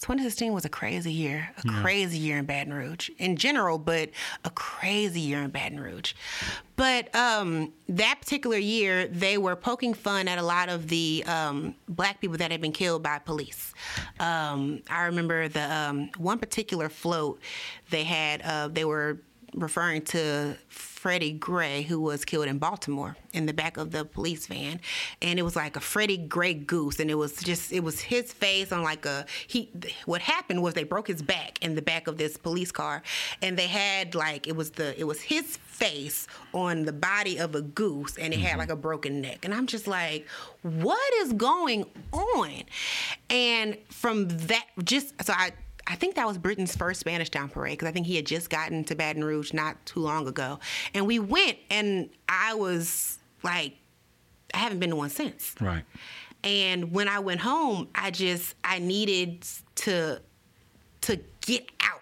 2016 0.00 0.54
was 0.54 0.64
a 0.64 0.70
crazy 0.70 1.12
year, 1.12 1.50
a 1.58 1.82
crazy 1.82 2.16
year 2.16 2.38
in 2.38 2.46
Baton 2.46 2.72
Rouge 2.72 3.10
in 3.18 3.36
general, 3.36 3.76
but 3.76 4.08
a 4.46 4.50
crazy 4.50 5.20
year 5.20 5.42
in 5.42 5.50
Baton 5.50 5.78
Rouge. 5.78 6.14
But 6.76 7.14
um, 7.14 7.74
that 7.86 8.16
particular 8.18 8.56
year, 8.56 9.06
they 9.06 9.36
were 9.36 9.56
poking 9.56 9.92
fun 9.92 10.26
at 10.26 10.38
a 10.38 10.42
lot 10.42 10.70
of 10.70 10.88
the 10.88 11.22
um, 11.26 11.74
black 11.86 12.18
people 12.22 12.38
that 12.38 12.50
had 12.50 12.62
been 12.62 12.72
killed 12.72 13.02
by 13.02 13.18
police. 13.18 13.74
Um, 14.18 14.80
I 14.88 15.04
remember 15.04 15.48
the 15.48 15.70
um, 15.70 16.10
one 16.16 16.38
particular 16.38 16.88
float 16.88 17.38
they 17.90 18.04
had, 18.04 18.40
uh, 18.40 18.68
they 18.68 18.86
were 18.86 19.18
referring 19.54 20.02
to 20.02 20.56
Freddie 20.68 21.32
Gray, 21.32 21.82
who 21.82 22.00
was 22.00 22.24
killed 22.24 22.46
in 22.46 22.58
Baltimore 22.58 23.16
in 23.32 23.46
the 23.46 23.52
back 23.52 23.76
of 23.76 23.90
the 23.90 24.04
police 24.04 24.46
van. 24.46 24.80
And 25.22 25.38
it 25.38 25.42
was 25.42 25.56
like 25.56 25.76
a 25.76 25.80
Freddie 25.80 26.18
Gray 26.18 26.54
goose. 26.54 27.00
And 27.00 27.10
it 27.10 27.14
was 27.14 27.36
just, 27.36 27.72
it 27.72 27.80
was 27.80 28.00
his 28.00 28.32
face 28.32 28.70
on 28.70 28.82
like 28.82 29.06
a, 29.06 29.24
he, 29.46 29.70
what 30.04 30.20
happened 30.20 30.62
was 30.62 30.74
they 30.74 30.84
broke 30.84 31.08
his 31.08 31.22
back 31.22 31.58
in 31.62 31.74
the 31.74 31.82
back 31.82 32.06
of 32.06 32.18
this 32.18 32.36
police 32.36 32.70
car. 32.70 33.02
And 33.40 33.58
they 33.58 33.66
had 33.66 34.14
like, 34.14 34.46
it 34.46 34.56
was 34.56 34.72
the, 34.72 34.98
it 35.00 35.04
was 35.04 35.20
his 35.22 35.56
face 35.56 36.26
on 36.52 36.84
the 36.84 36.92
body 36.92 37.38
of 37.38 37.54
a 37.54 37.62
goose 37.62 38.18
and 38.18 38.34
it 38.34 38.40
had 38.40 38.50
mm-hmm. 38.50 38.58
like 38.58 38.70
a 38.70 38.76
broken 38.76 39.22
neck. 39.22 39.44
And 39.44 39.54
I'm 39.54 39.66
just 39.66 39.86
like, 39.86 40.28
what 40.62 41.14
is 41.22 41.32
going 41.32 41.86
on? 42.12 42.50
And 43.30 43.78
from 43.88 44.28
that, 44.28 44.66
just, 44.84 45.14
so 45.24 45.32
I, 45.32 45.52
I 45.90 45.96
think 45.96 46.14
that 46.14 46.26
was 46.26 46.38
Britton's 46.38 46.76
first 46.76 47.00
Spanish 47.00 47.30
Town 47.30 47.48
Parade 47.48 47.72
because 47.72 47.88
I 47.88 47.92
think 47.92 48.06
he 48.06 48.14
had 48.14 48.24
just 48.24 48.48
gotten 48.48 48.84
to 48.84 48.94
Baton 48.94 49.24
Rouge 49.24 49.52
not 49.52 49.84
too 49.84 49.98
long 49.98 50.28
ago. 50.28 50.60
And 50.94 51.04
we 51.04 51.18
went, 51.18 51.58
and 51.68 52.08
I 52.28 52.54
was 52.54 53.18
like, 53.42 53.74
I 54.54 54.58
haven't 54.58 54.78
been 54.78 54.90
to 54.90 54.96
one 54.96 55.10
since. 55.10 55.56
Right. 55.60 55.82
And 56.44 56.92
when 56.92 57.08
I 57.08 57.18
went 57.18 57.40
home, 57.40 57.88
I 57.92 58.12
just 58.12 58.54
I 58.62 58.78
needed 58.78 59.44
to 59.76 60.22
to 61.02 61.20
get 61.40 61.68
out. 61.82 62.00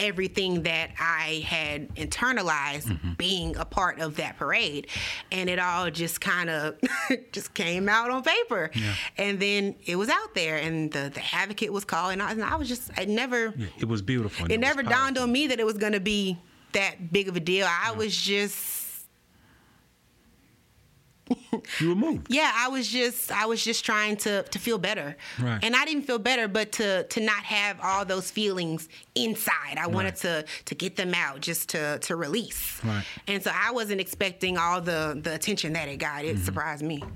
Everything 0.00 0.62
that 0.64 0.90
I 0.98 1.44
had 1.46 1.94
internalized 1.94 2.86
Mm-hmm. 2.90 3.12
being 3.18 3.56
a 3.56 3.64
part 3.64 4.00
of 4.00 4.16
that 4.16 4.36
parade. 4.36 4.86
And 5.30 5.48
it 5.50 5.58
all 5.58 5.90
just 5.90 6.20
kind 6.20 6.48
of 6.50 6.76
just 7.32 7.54
came 7.54 7.88
out 7.88 8.10
on 8.10 8.22
paper. 8.22 8.70
And 9.18 9.38
then 9.38 9.76
it 9.84 9.96
was 9.96 10.08
out 10.08 10.34
there 10.34 10.56
and 10.56 10.90
the, 10.90 11.10
the 11.14 11.22
advocate 11.32 11.72
was 11.72 11.84
calling. 11.84 12.20
And 12.20 12.42
I 12.42 12.56
was 12.56 12.68
just, 12.68 12.90
I 12.96 13.04
never, 13.04 13.54
Yeah, 13.56 13.66
it 13.78 13.86
was 13.88 14.02
beautiful. 14.02 14.44
and 14.44 14.52
it 14.52 14.58
never 14.60 14.82
dawned 14.82 15.18
on 15.18 15.30
me 15.30 15.46
that 15.48 15.60
it 15.60 15.66
was 15.66 15.78
going 15.78 15.92
to 15.92 16.00
be 16.00 16.38
that 16.72 17.12
big 17.12 17.28
of 17.28 17.36
a 17.36 17.40
deal. 17.40 17.66
I 17.68 17.92
was 17.92 18.16
just 18.16 18.79
You 21.78 21.90
were 21.90 21.94
moved. 21.94 22.26
yeah, 22.30 22.52
I 22.54 22.68
was 22.68 22.88
just 22.88 23.30
I 23.30 23.46
was 23.46 23.62
just 23.62 23.84
trying 23.84 24.16
to 24.18 24.42
to 24.42 24.58
feel 24.58 24.78
better. 24.78 25.16
Right. 25.40 25.62
And 25.62 25.76
I 25.76 25.84
didn't 25.84 26.02
feel 26.02 26.18
better, 26.18 26.48
but 26.48 26.72
to 26.72 27.04
to 27.04 27.20
not 27.20 27.42
have 27.44 27.78
all 27.82 28.04
those 28.04 28.30
feelings 28.30 28.88
inside. 29.14 29.78
I 29.78 29.86
wanted 29.86 30.16
to 30.16 30.44
to 30.64 30.74
get 30.74 30.96
them 30.96 31.14
out, 31.14 31.40
just 31.40 31.68
to 31.70 31.98
to 32.00 32.16
release. 32.16 32.80
Right. 32.84 33.04
And 33.26 33.42
so 33.42 33.50
I 33.54 33.70
wasn't 33.70 34.00
expecting 34.00 34.58
all 34.58 34.80
the 34.80 35.18
the 35.22 35.34
attention 35.34 35.72
that 35.74 35.88
it 35.88 35.98
got. 35.98 36.24
It 36.24 36.36
mm-hmm. 36.36 36.44
surprised 36.44 36.82
me. 36.82 37.02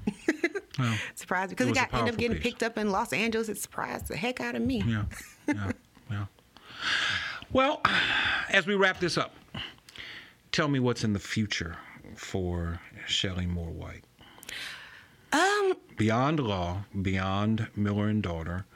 Well, 0.77 0.99
surprised 1.15 1.51
me 1.51 1.55
because 1.55 1.69
It 1.69 1.70
it, 1.70 1.74
got 1.74 1.95
ended 1.95 2.15
up 2.15 2.19
getting 2.19 2.36
piece. 2.36 2.43
picked 2.43 2.62
up 2.65 2.77
in 2.78 2.91
Los 2.91 3.12
Angeles. 3.12 3.49
It 3.49 3.59
surprised 3.59 4.09
the 4.09 4.16
heck 4.16 4.41
out 4.41 4.57
of 4.57 4.62
me. 4.62 4.82
yeah, 4.85 5.05
yeah, 5.47 5.70
yeah. 6.11 6.24
Well, 7.53 7.81
as 8.51 8.66
we 8.66 8.74
wrap 8.74 8.99
this 8.99 9.16
up, 9.16 9.36
tell 10.51 10.66
me 10.66 10.81
what's 10.81 11.05
in 11.05 11.12
the 11.12 11.20
future 11.20 11.77
for 12.16 12.81
Shelley 13.07 13.47
Moore 13.47 13.70
White. 13.70 14.03
Um, 15.35 15.74
Beyond 15.97 16.40
law, 16.40 16.85
beyond 17.02 17.69
Miller 17.77 18.09
and 18.09 18.23
daughter, 18.23 18.66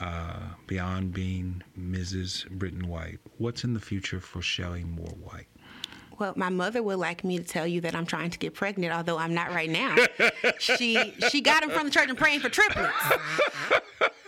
uh, 0.00 0.40
beyond 0.66 1.12
being 1.12 1.62
Mrs. 1.78 2.48
Britton 2.50 2.88
White, 2.88 3.18
what's 3.38 3.64
in 3.64 3.74
the 3.74 3.80
future 3.80 4.20
for 4.20 4.42
Shelley 4.42 4.84
Moore 4.84 5.14
White? 5.22 5.46
Well, 6.18 6.32
my 6.36 6.48
mother 6.48 6.82
would 6.82 6.98
like 6.98 7.24
me 7.24 7.38
to 7.38 7.44
tell 7.44 7.66
you 7.66 7.80
that 7.82 7.94
I'm 7.94 8.06
trying 8.06 8.30
to 8.30 8.38
get 8.38 8.52
pregnant, 8.54 8.92
although 8.92 9.18
I'm 9.18 9.34
not 9.34 9.50
right 9.50 9.70
now. 9.70 9.96
she 10.58 11.14
she 11.30 11.40
got 11.40 11.62
him 11.62 11.70
from 11.70 11.84
the 11.86 11.90
church 11.92 12.08
and 12.08 12.18
praying 12.18 12.40
for 12.40 12.48
triplets. 12.48 12.92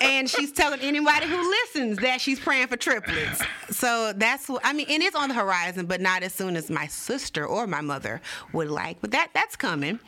And 0.01 0.31
she's 0.31 0.53
telling 0.53 0.81
anybody 0.81 1.27
who 1.27 1.51
listens 1.51 1.99
that 1.99 2.21
she's 2.21 2.39
praying 2.41 2.69
for 2.69 2.77
triplets. 2.77 3.43
So 3.71 4.13
that's 4.17 4.49
what 4.49 4.63
I 4.65 4.73
mean, 4.73 4.87
and 4.89 5.03
it's 5.03 5.17
on 5.17 5.29
the 5.29 5.35
horizon, 5.35 5.87
but 5.87 6.01
not 6.01 6.23
as 6.23 6.33
soon 6.33 6.57
as 6.57 6.71
my 6.71 6.87
sister 6.87 7.45
or 7.45 7.67
my 7.67 7.81
mother 7.81 8.21
would 8.53 8.71
like. 8.71 9.01
But 9.01 9.11
that 9.11 9.31
that's 9.35 9.57
coming. 9.57 9.99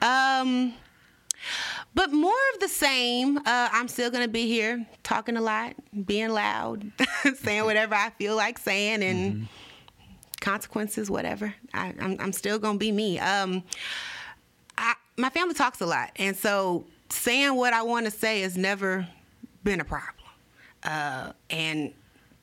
Um 0.00 0.74
but 1.94 2.12
more 2.12 2.32
of 2.54 2.60
the 2.60 2.68
same. 2.68 3.38
Uh, 3.38 3.68
I'm 3.72 3.88
still 3.88 4.10
gonna 4.10 4.28
be 4.28 4.46
here, 4.46 4.86
talking 5.02 5.36
a 5.36 5.40
lot, 5.40 5.74
being 6.06 6.30
loud, 6.30 6.90
saying 7.42 7.64
whatever 7.64 7.94
I 7.94 8.10
feel 8.10 8.36
like 8.36 8.58
saying, 8.58 9.02
and 9.02 9.48
consequences, 10.40 11.10
whatever. 11.10 11.54
I, 11.72 11.94
I'm, 12.00 12.16
I'm 12.20 12.32
still 12.32 12.58
gonna 12.58 12.78
be 12.78 12.92
me. 12.92 13.18
Um, 13.18 13.62
I, 14.76 14.94
my 15.16 15.30
family 15.30 15.54
talks 15.54 15.80
a 15.80 15.86
lot, 15.86 16.10
and 16.16 16.36
so 16.36 16.84
saying 17.10 17.54
what 17.54 17.72
I 17.72 17.82
want 17.82 18.06
to 18.06 18.10
say 18.10 18.40
has 18.40 18.56
never 18.56 19.06
been 19.64 19.80
a 19.80 19.84
problem. 19.84 20.26
Uh, 20.82 21.32
and 21.50 21.92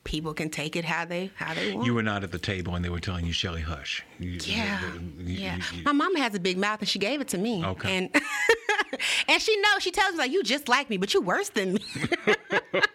people 0.04 0.32
can 0.32 0.48
take 0.48 0.76
it 0.76 0.84
how 0.84 1.04
they 1.04 1.30
how 1.34 1.54
they 1.54 1.72
want. 1.72 1.86
You 1.86 1.94
were 1.94 2.02
not 2.02 2.24
at 2.24 2.32
the 2.32 2.38
table 2.38 2.74
and 2.74 2.84
they 2.84 2.88
were 2.88 3.00
telling 3.00 3.26
you, 3.26 3.32
Shelly, 3.32 3.62
hush. 3.62 4.02
You- 4.20 4.38
Yeah, 4.44 4.80
you- 4.94 5.12
you- 5.24 5.34
yeah. 5.38 5.56
you- 5.72 5.82
My 5.82 5.92
mama 5.92 6.18
has 6.20 6.34
a 6.34 6.40
big 6.40 6.58
mouth, 6.58 6.80
and 6.80 6.88
she 6.88 6.98
gave 6.98 7.20
it 7.20 7.28
to 7.28 7.38
me. 7.38 7.64
Okay. 7.64 7.96
And 7.96 8.10
and 9.28 9.40
she 9.42 9.56
knows. 9.56 9.82
She 9.82 9.90
tells 9.90 10.12
me 10.12 10.18
like, 10.18 10.30
"You 10.32 10.42
just 10.42 10.68
like 10.68 10.90
me, 10.90 10.96
but 10.98 11.14
you 11.14 11.20
worse 11.22 11.48
than 11.48 11.74
me." 11.74 11.84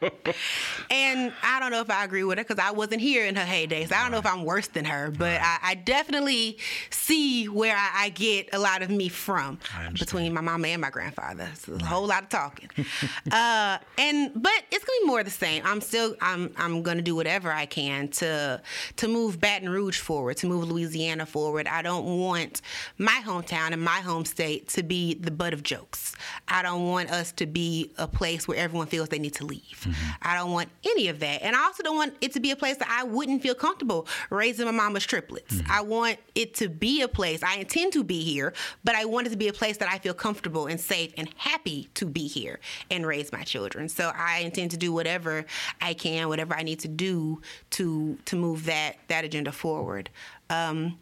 and 0.91 1.34
I 1.43 1.60
don't 1.60 1.72
know 1.72 1.81
if 1.81 1.89
I 1.89 2.03
agree 2.03 2.23
with 2.23 2.38
her 2.38 2.43
because 2.43 2.60
I 2.64 2.72
wasn't 2.72 3.02
here 3.02 3.26
in 3.26 3.35
her 3.35 3.45
heyday, 3.45 3.85
so 3.85 3.95
I 3.95 4.03
don't 4.03 4.11
know 4.11 4.18
if 4.19 4.26
I'm 4.26 4.43
worse 4.43 4.68
than 4.68 4.85
her. 4.85 5.11
But 5.11 5.39
I, 5.41 5.57
I 5.64 5.76
definitely 5.76 6.57
see 6.89 7.45
where 7.47 7.76
I, 7.76 8.06
I 8.06 8.10
get 8.10 8.49
a 8.53 8.60
lot 8.60 8.81
of 8.81 8.89
me 8.89 9.10
from 9.10 9.60
between 9.93 10.34
my 10.34 10.41
mama 10.41 10.68
and 10.68 10.81
my 10.81 10.89
grandfather. 10.89 11.49
So 11.56 11.73
a 11.73 11.84
whole 11.84 12.06
lot 12.07 12.23
of 12.23 12.30
talking. 12.30 12.69
uh, 13.31 13.77
and 13.97 14.31
but 14.35 14.52
it's 14.72 14.84
gonna 14.85 14.99
be 15.02 15.07
more 15.07 15.19
of 15.19 15.26
the 15.26 15.31
same. 15.31 15.64
I'm 15.65 15.81
still 15.81 16.15
I'm 16.22 16.52
I'm 16.57 16.84
gonna 16.84 17.02
do 17.02 17.15
whatever 17.15 17.52
I 17.52 17.65
can 17.65 18.10
to 18.10 18.61
to 18.97 19.07
move 19.07 19.39
Baton 19.39 19.69
Rouge 19.69 19.99
forward, 19.99 20.38
to 20.38 20.47
move 20.47 20.69
Louisiana 20.69 21.14
forward. 21.23 21.67
I 21.67 21.81
don't 21.81 22.19
want 22.19 22.61
my 22.97 23.21
hometown 23.23 23.71
and 23.71 23.81
my 23.81 23.99
home 23.99 24.25
state 24.25 24.67
to 24.69 24.83
be 24.83 25.13
the 25.13 25.31
butt 25.31 25.53
of 25.53 25.63
jokes. 25.63 26.15
I 26.47 26.61
don't 26.61 26.87
want 26.87 27.11
us 27.11 27.31
to 27.33 27.45
be 27.45 27.91
a 27.97 28.07
place 28.07 28.47
where 28.47 28.57
everyone 28.57 28.87
feels 28.87 29.09
they 29.09 29.19
need 29.19 29.35
to 29.35 29.45
leave. 29.45 29.87
I 30.21 30.35
don't 30.35 30.51
want 30.51 30.69
any 30.83 31.07
of 31.07 31.19
that. 31.19 31.41
And 31.41 31.55
I 31.55 31.63
also 31.63 31.83
don't 31.83 31.95
want 31.95 32.15
it 32.21 32.33
to 32.33 32.39
be 32.39 32.51
a 32.51 32.55
place 32.55 32.77
that 32.77 32.89
I 32.89 33.03
wouldn't 33.03 33.41
feel 33.41 33.55
comfortable 33.55 34.07
raising 34.29 34.65
my 34.65 34.71
mama's 34.71 35.05
triplets. 35.05 35.61
I 35.69 35.81
want 35.81 36.17
it 36.33 36.53
to 36.55 36.69
be 36.69 37.01
a 37.01 37.07
place 37.07 37.43
I 37.43 37.55
intend 37.57 37.93
to 37.93 38.03
be 38.03 38.23
here, 38.23 38.53
but 38.83 38.95
I 38.95 39.05
want 39.05 39.27
it 39.27 39.29
to 39.29 39.37
be 39.37 39.47
a 39.47 39.53
place 39.53 39.77
that 39.77 39.89
I 39.89 39.99
feel 39.99 40.13
comfortable 40.13 40.67
and 40.67 40.79
safe 40.79 41.13
and 41.17 41.29
happy 41.37 41.89
to 41.93 42.05
be 42.05 42.27
here 42.27 42.59
and 42.89 43.05
raise 43.05 43.31
my 43.31 43.43
children. 43.43 43.87
So 43.89 44.11
I 44.15 44.39
intend 44.39 44.71
to 44.71 44.77
do 44.77 44.91
whatever 44.91 45.45
I 45.81 45.93
can, 45.93 46.27
whatever 46.27 46.55
I 46.55 46.63
need 46.63 46.79
to 46.79 46.87
do 46.87 47.41
to 47.71 48.17
to 48.25 48.35
move 48.35 48.65
that 48.65 48.97
that 49.07 49.23
agenda 49.23 49.51
forward. 49.51 50.09
Um, 50.49 50.97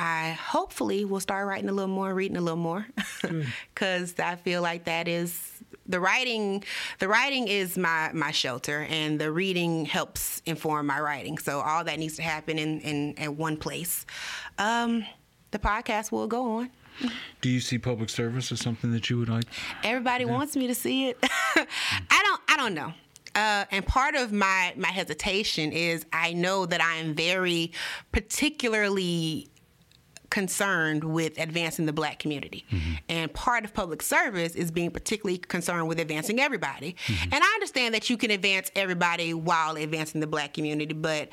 I 0.00 0.30
hopefully 0.30 1.04
will 1.04 1.18
start 1.18 1.48
writing 1.48 1.68
a 1.68 1.72
little 1.72 1.92
more, 1.92 2.14
reading 2.14 2.36
a 2.36 2.40
little 2.40 2.56
more, 2.56 2.86
because 3.74 4.14
I 4.20 4.36
feel 4.36 4.62
like 4.62 4.84
that 4.84 5.08
is 5.08 5.60
the 5.86 5.98
writing. 5.98 6.62
The 7.00 7.08
writing 7.08 7.48
is 7.48 7.76
my 7.76 8.12
my 8.14 8.30
shelter, 8.30 8.86
and 8.88 9.20
the 9.20 9.32
reading 9.32 9.86
helps 9.86 10.40
inform 10.46 10.86
my 10.86 11.00
writing. 11.00 11.36
So 11.38 11.60
all 11.60 11.82
that 11.82 11.98
needs 11.98 12.14
to 12.14 12.22
happen 12.22 12.60
in 12.60 12.80
in 12.82 13.18
at 13.18 13.34
one 13.34 13.56
place. 13.56 14.06
Um, 14.56 15.04
the 15.50 15.58
podcast 15.58 16.12
will 16.12 16.28
go 16.28 16.58
on. 16.58 16.70
Do 17.40 17.48
you 17.48 17.58
see 17.58 17.78
public 17.78 18.08
service 18.08 18.52
as 18.52 18.60
something 18.60 18.92
that 18.92 19.10
you 19.10 19.18
would 19.18 19.28
like? 19.28 19.46
Everybody 19.82 20.24
wants 20.24 20.54
me 20.54 20.68
to 20.68 20.76
see 20.76 21.08
it. 21.08 21.18
I 21.56 22.22
don't. 22.24 22.40
I 22.46 22.56
don't 22.56 22.74
know. 22.74 22.92
Uh, 23.34 23.64
and 23.72 23.84
part 23.84 24.14
of 24.14 24.32
my 24.32 24.74
my 24.76 24.92
hesitation 24.92 25.72
is 25.72 26.06
I 26.12 26.34
know 26.34 26.66
that 26.66 26.80
I 26.80 26.96
am 26.96 27.14
very 27.14 27.72
particularly 28.12 29.48
concerned 30.30 31.04
with 31.04 31.38
advancing 31.38 31.86
the 31.86 31.92
black 31.92 32.18
community. 32.18 32.64
And 33.08 33.32
part 33.32 33.64
of 33.64 33.72
public 33.72 34.02
service 34.02 34.54
is 34.54 34.70
being 34.70 34.90
particularly 34.90 35.38
concerned 35.38 35.88
with 35.88 35.98
advancing 35.98 36.40
everybody. 36.40 36.96
And 37.08 37.34
I 37.34 37.52
understand 37.54 37.94
that 37.94 38.10
you 38.10 38.16
can 38.16 38.30
advance 38.30 38.70
everybody 38.76 39.34
while 39.34 39.76
advancing 39.76 40.20
the 40.20 40.26
black 40.26 40.54
community, 40.54 40.94
but 40.94 41.30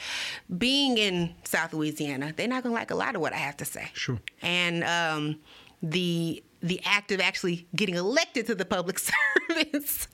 being 0.58 0.98
in 0.98 1.36
South 1.44 1.74
Louisiana, 1.74 2.34
they're 2.36 2.48
not 2.48 2.64
going 2.64 2.74
to 2.74 2.80
like 2.80 2.92
a 2.92 2.96
lot 2.96 3.16
of 3.16 3.22
what 3.22 3.34
I 3.34 3.38
have 3.38 3.58
to 3.58 3.66
say. 3.66 3.90
Sure. 3.94 4.20
And 4.42 4.84
um, 4.84 5.40
the 5.82 6.44
the 6.66 6.82
act 6.84 7.12
of 7.12 7.20
actually 7.22 7.68
getting 7.76 7.96
elected 7.96 8.48
to 8.48 8.56
the 8.56 8.66
public 8.66 9.00
service 9.50 10.08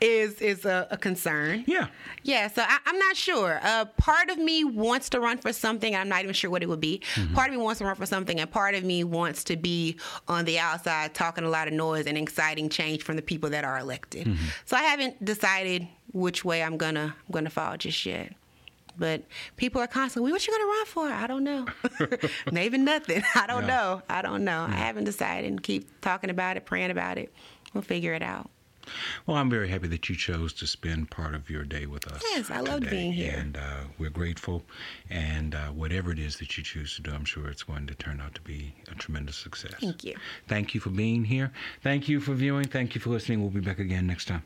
is 0.00 0.40
is 0.40 0.64
a, 0.64 0.86
a 0.90 0.96
concern. 0.96 1.64
Yeah. 1.66 1.88
Yeah, 2.22 2.48
so 2.48 2.62
I, 2.62 2.78
I'm 2.86 2.98
not 2.98 3.16
sure. 3.16 3.60
Uh, 3.62 3.84
part 3.96 4.30
of 4.30 4.38
me 4.38 4.64
wants 4.64 5.10
to 5.10 5.20
run 5.20 5.38
for 5.38 5.52
something. 5.52 5.94
I'm 5.94 6.08
not 6.08 6.22
even 6.22 6.34
sure 6.34 6.50
what 6.50 6.62
it 6.62 6.68
would 6.68 6.80
be. 6.80 7.02
Part 7.34 7.48
of 7.48 7.56
me 7.56 7.62
wants 7.62 7.78
to 7.78 7.84
run 7.84 7.94
for 7.96 8.06
something, 8.06 8.40
and 8.40 8.50
part 8.50 8.74
of 8.74 8.84
me 8.84 9.04
wants 9.04 9.44
to 9.44 9.56
be 9.56 9.98
on 10.28 10.44
the 10.44 10.58
outside 10.58 11.14
talking 11.14 11.44
a 11.44 11.48
lot 11.48 11.68
of 11.68 11.74
noise 11.74 12.06
and 12.06 12.16
exciting 12.18 12.68
change 12.68 13.02
from 13.02 13.16
the 13.16 13.22
people 13.22 13.50
that 13.50 13.64
are 13.64 13.78
elected. 13.78 14.28
So 14.64 14.76
I 14.76 14.82
haven't 14.82 15.24
decided 15.24 15.86
which 16.12 16.44
way 16.44 16.62
I'm 16.62 16.76
gonna 16.76 17.14
I'm 17.26 17.32
gonna 17.32 17.50
fall 17.50 17.76
just 17.76 18.04
yet. 18.06 18.32
But 18.98 19.22
people 19.56 19.80
are 19.80 19.86
constantly, 19.86 20.32
what 20.32 20.46
you 20.46 20.52
gonna 20.52 20.64
run 20.66 20.86
for? 20.86 21.06
I 21.08 21.26
don't 21.26 21.44
know. 21.44 21.66
Maybe 22.52 22.78
nothing. 22.78 23.22
I 23.34 23.46
don't 23.46 23.62
Yeah. 23.62 23.66
know. 23.68 24.02
I 24.08 24.22
don't 24.22 24.44
know. 24.44 24.62
I 24.68 24.72
haven't 24.76 25.04
decided. 25.04 25.50
And 25.50 25.62
keep 25.62 26.00
talking 26.00 26.30
about 26.30 26.56
it, 26.56 26.64
praying 26.66 26.90
about 26.90 27.18
it. 27.18 27.32
We'll 27.74 27.82
figure 27.82 28.14
it 28.14 28.22
out. 28.22 28.50
Well, 29.26 29.36
I'm 29.36 29.50
very 29.50 29.68
happy 29.68 29.88
that 29.88 30.08
you 30.08 30.14
chose 30.14 30.52
to 30.54 30.66
spend 30.68 31.10
part 31.10 31.34
of 31.34 31.50
your 31.50 31.64
day 31.64 31.86
with 31.86 32.06
us. 32.06 32.22
Yes, 32.30 32.52
I 32.52 32.60
loved 32.60 32.84
today, 32.84 32.90
being 32.96 33.12
here. 33.12 33.34
And 33.36 33.56
uh, 33.56 33.80
we're 33.98 34.10
grateful. 34.10 34.62
And 35.10 35.56
uh, 35.56 35.66
whatever 35.72 36.12
it 36.12 36.20
is 36.20 36.36
that 36.36 36.56
you 36.56 36.62
choose 36.62 36.94
to 36.94 37.02
do, 37.02 37.10
I'm 37.12 37.24
sure 37.24 37.48
it's 37.48 37.64
going 37.64 37.88
to 37.88 37.94
turn 37.96 38.20
out 38.20 38.36
to 38.36 38.40
be 38.42 38.74
a 38.88 38.94
tremendous 38.94 39.34
success. 39.36 39.74
Thank 39.80 40.04
you. 40.04 40.14
Thank 40.46 40.72
you 40.72 40.80
for 40.80 40.90
being 40.90 41.24
here. 41.24 41.50
Thank 41.82 42.08
you 42.08 42.20
for 42.20 42.34
viewing. 42.34 42.68
Thank 42.68 42.94
you 42.94 43.00
for 43.00 43.10
listening. 43.10 43.40
We'll 43.40 43.50
be 43.50 43.58
back 43.60 43.80
again 43.80 44.06
next 44.06 44.26
time. 44.26 44.44